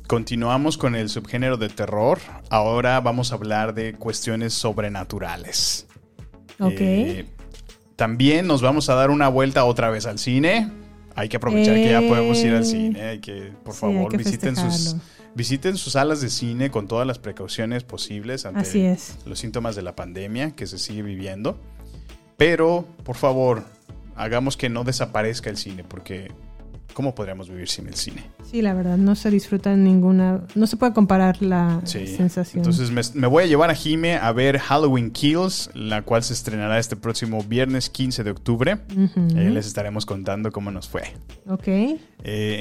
Continuamos 0.08 0.78
con 0.78 0.96
el 0.96 1.10
subgénero 1.10 1.58
de 1.58 1.68
terror. 1.68 2.20
Ahora 2.50 3.02
vamos 3.02 3.32
a 3.32 3.36
hablar 3.36 3.74
de 3.74 3.96
cuestiones 3.96 4.54
sobrenaturales. 4.54 5.88
Ok. 6.60 6.80
Eh, 6.80 7.26
también 7.96 8.48
nos 8.48 8.62
vamos 8.62 8.88
a 8.90 8.96
dar 8.96 9.10
una 9.10 9.28
vuelta 9.28 9.66
otra 9.66 9.90
vez 9.90 10.06
al 10.06 10.20
cine. 10.20 10.85
Hay 11.16 11.30
que 11.30 11.38
aprovechar 11.38 11.76
que 11.76 11.90
ya 11.90 12.02
podemos 12.02 12.38
ir 12.44 12.54
al 12.54 12.62
Eh. 12.64 12.66
cine. 12.66 13.02
Hay 13.02 13.20
que, 13.20 13.54
por 13.64 13.74
Sí, 13.74 13.80
favor, 13.80 14.12
que 14.12 14.18
visiten 14.18 14.56
sus, 14.56 14.98
visiten 15.34 15.78
sus 15.78 15.94
salas 15.94 16.20
de 16.22 16.30
cine 16.30 16.70
con 16.72 16.88
todas 16.88 17.08
las 17.08 17.20
precauciones 17.20 17.84
posibles 17.84 18.46
ante 18.46 18.60
Así 18.62 18.82
es. 18.82 19.16
los 19.26 19.40
síntomas 19.40 19.76
de 19.76 19.82
la 19.82 19.96
pandemia 19.96 20.52
que 20.52 20.68
se 20.68 20.78
sigue 20.78 21.02
viviendo. 21.04 21.58
Pero, 22.38 22.86
por 23.06 23.16
favor, 23.16 23.64
hagamos 24.16 24.58
que 24.58 24.68
no 24.70 24.84
desaparezca 24.84 25.50
el 25.50 25.56
cine, 25.58 25.84
porque 25.86 26.32
¿cómo 26.96 27.14
podríamos 27.14 27.48
vivir 27.50 27.68
sin 27.70 27.88
el 27.88 27.94
cine? 27.94 28.24
Sí, 28.50 28.64
la 28.64 28.74
verdad, 28.74 28.98
no 28.98 29.14
se 29.16 29.30
disfruta 29.30 29.76
ninguna, 29.76 30.42
no 30.56 30.66
se 30.66 30.78
puede 30.78 30.94
comparar 30.94 31.40
la 31.44 31.82
Sí. 31.84 32.08
sensación. 32.08 32.62
Entonces 32.64 32.90
me, 32.90 33.02
me 33.20 33.28
voy 33.28 33.44
a 33.44 33.46
llevar 33.46 33.70
a 33.70 33.76
Jime 33.76 34.16
a 34.16 34.32
ver 34.32 34.58
Halloween 34.58 35.12
Kills, 35.12 35.70
la 35.76 36.02
cual 36.02 36.24
se 36.24 36.34
estrenará 36.34 36.80
este 36.80 36.96
próximo 36.96 37.44
viernes 37.44 37.90
15 37.92 38.24
de 38.24 38.32
octubre. 38.32 38.78
Eh, 39.36 39.50
les 39.52 39.68
estaremos 39.68 40.08
contando 40.08 40.52
cómo 40.52 40.72
nos 40.72 40.88
fue. 40.90 41.04
Ok. 41.48 41.68
Eh, 41.68 42.00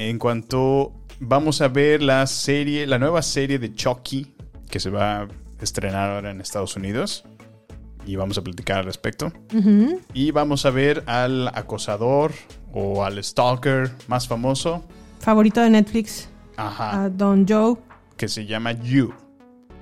en 0.09 0.19
cuanto 0.19 0.93
vamos 1.19 1.61
a 1.61 1.69
ver 1.69 2.03
la 2.03 2.27
serie, 2.27 2.85
la 2.85 2.99
nueva 2.99 3.21
serie 3.23 3.57
de 3.57 3.73
Chucky 3.73 4.33
que 4.69 4.79
se 4.79 4.89
va 4.89 5.21
a 5.21 5.27
estrenar 5.61 6.11
ahora 6.11 6.31
en 6.31 6.41
Estados 6.41 6.75
Unidos 6.75 7.23
y 8.05 8.17
vamos 8.17 8.37
a 8.37 8.43
platicar 8.43 8.79
al 8.79 8.85
respecto. 8.85 9.31
Y 10.13 10.29
vamos 10.31 10.65
a 10.65 10.69
ver 10.69 11.03
al 11.07 11.47
acosador 11.47 12.33
o 12.75 13.03
al 13.03 13.23
stalker 13.23 13.89
más 14.07 14.27
famoso, 14.27 14.83
Favorito 15.19 15.61
de 15.61 15.71
Netflix, 15.71 16.29
ajá, 16.57 17.05
a 17.05 17.09
Don 17.09 17.47
Joe, 17.47 17.77
que 18.17 18.27
se 18.27 18.45
llama 18.45 18.73
You. 18.73 19.11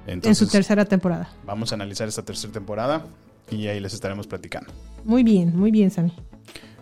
en 0.08 0.36
su 0.36 0.48
tercera 0.48 0.86
temporada. 0.86 1.30
vamos 1.46 1.72
a 1.72 1.76
analizar 1.76 2.08
esta 2.08 2.24
tercera 2.24 2.54
temporada 2.54 3.06
y 3.52 3.68
ahí 3.68 3.80
les 3.80 3.94
estaremos 3.94 4.28
platicando. 4.28 4.72
Muy 5.04 5.24
bien, 5.24 5.58
muy 5.58 5.72
bien, 5.72 5.92
Sammy. 5.92 6.14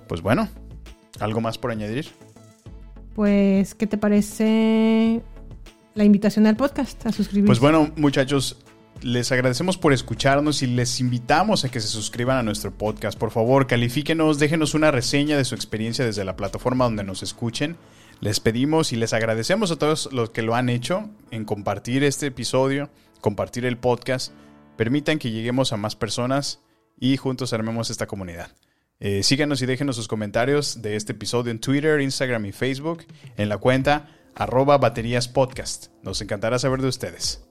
Pues 0.07 0.21
bueno, 0.21 0.47
¿algo 1.19 1.41
más 1.41 1.57
por 1.57 1.71
añadir? 1.71 2.07
Pues, 3.15 3.73
¿qué 3.73 3.87
te 3.87 3.97
parece 3.97 5.21
la 5.95 6.03
invitación 6.03 6.45
al 6.45 6.55
podcast? 6.55 7.05
A 7.05 7.11
suscribirse. 7.11 7.47
Pues 7.47 7.59
bueno, 7.59 7.91
muchachos, 7.95 8.57
les 9.01 9.31
agradecemos 9.31 9.77
por 9.77 9.93
escucharnos 9.93 10.61
y 10.61 10.67
les 10.67 10.99
invitamos 10.99 11.65
a 11.65 11.69
que 11.69 11.79
se 11.79 11.87
suscriban 11.87 12.37
a 12.37 12.43
nuestro 12.43 12.71
podcast. 12.71 13.17
Por 13.17 13.31
favor, 13.31 13.67
califíquenos, 13.67 14.39
déjenos 14.39 14.73
una 14.73 14.91
reseña 14.91 15.37
de 15.37 15.45
su 15.45 15.55
experiencia 15.55 16.05
desde 16.05 16.23
la 16.25 16.35
plataforma 16.35 16.85
donde 16.85 17.03
nos 17.03 17.23
escuchen. 17.23 17.77
Les 18.19 18.39
pedimos 18.39 18.93
y 18.93 18.95
les 18.95 19.13
agradecemos 19.13 19.71
a 19.71 19.77
todos 19.77 20.09
los 20.11 20.29
que 20.29 20.43
lo 20.43 20.55
han 20.55 20.69
hecho 20.69 21.09
en 21.31 21.45
compartir 21.45 22.03
este 22.03 22.27
episodio, 22.27 22.89
compartir 23.19 23.65
el 23.65 23.77
podcast. 23.77 24.31
Permitan 24.77 25.19
que 25.19 25.31
lleguemos 25.31 25.73
a 25.73 25.77
más 25.77 25.95
personas 25.95 26.61
y 26.99 27.17
juntos 27.17 27.53
armemos 27.53 27.89
esta 27.89 28.07
comunidad. 28.07 28.51
Eh, 28.99 29.23
síganos 29.23 29.61
y 29.63 29.65
déjenos 29.65 29.95
sus 29.95 30.07
comentarios 30.07 30.83
de 30.83 30.95
este 30.95 31.13
episodio 31.13 31.51
en 31.51 31.59
Twitter, 31.59 31.99
Instagram 31.99 32.45
y 32.45 32.51
Facebook 32.51 33.05
en 33.35 33.49
la 33.49 33.57
cuenta 33.57 34.09
arroba 34.35 34.77
baterías 34.77 35.27
podcast. 35.27 35.87
Nos 36.03 36.21
encantará 36.21 36.59
saber 36.59 36.81
de 36.81 36.87
ustedes. 36.87 37.50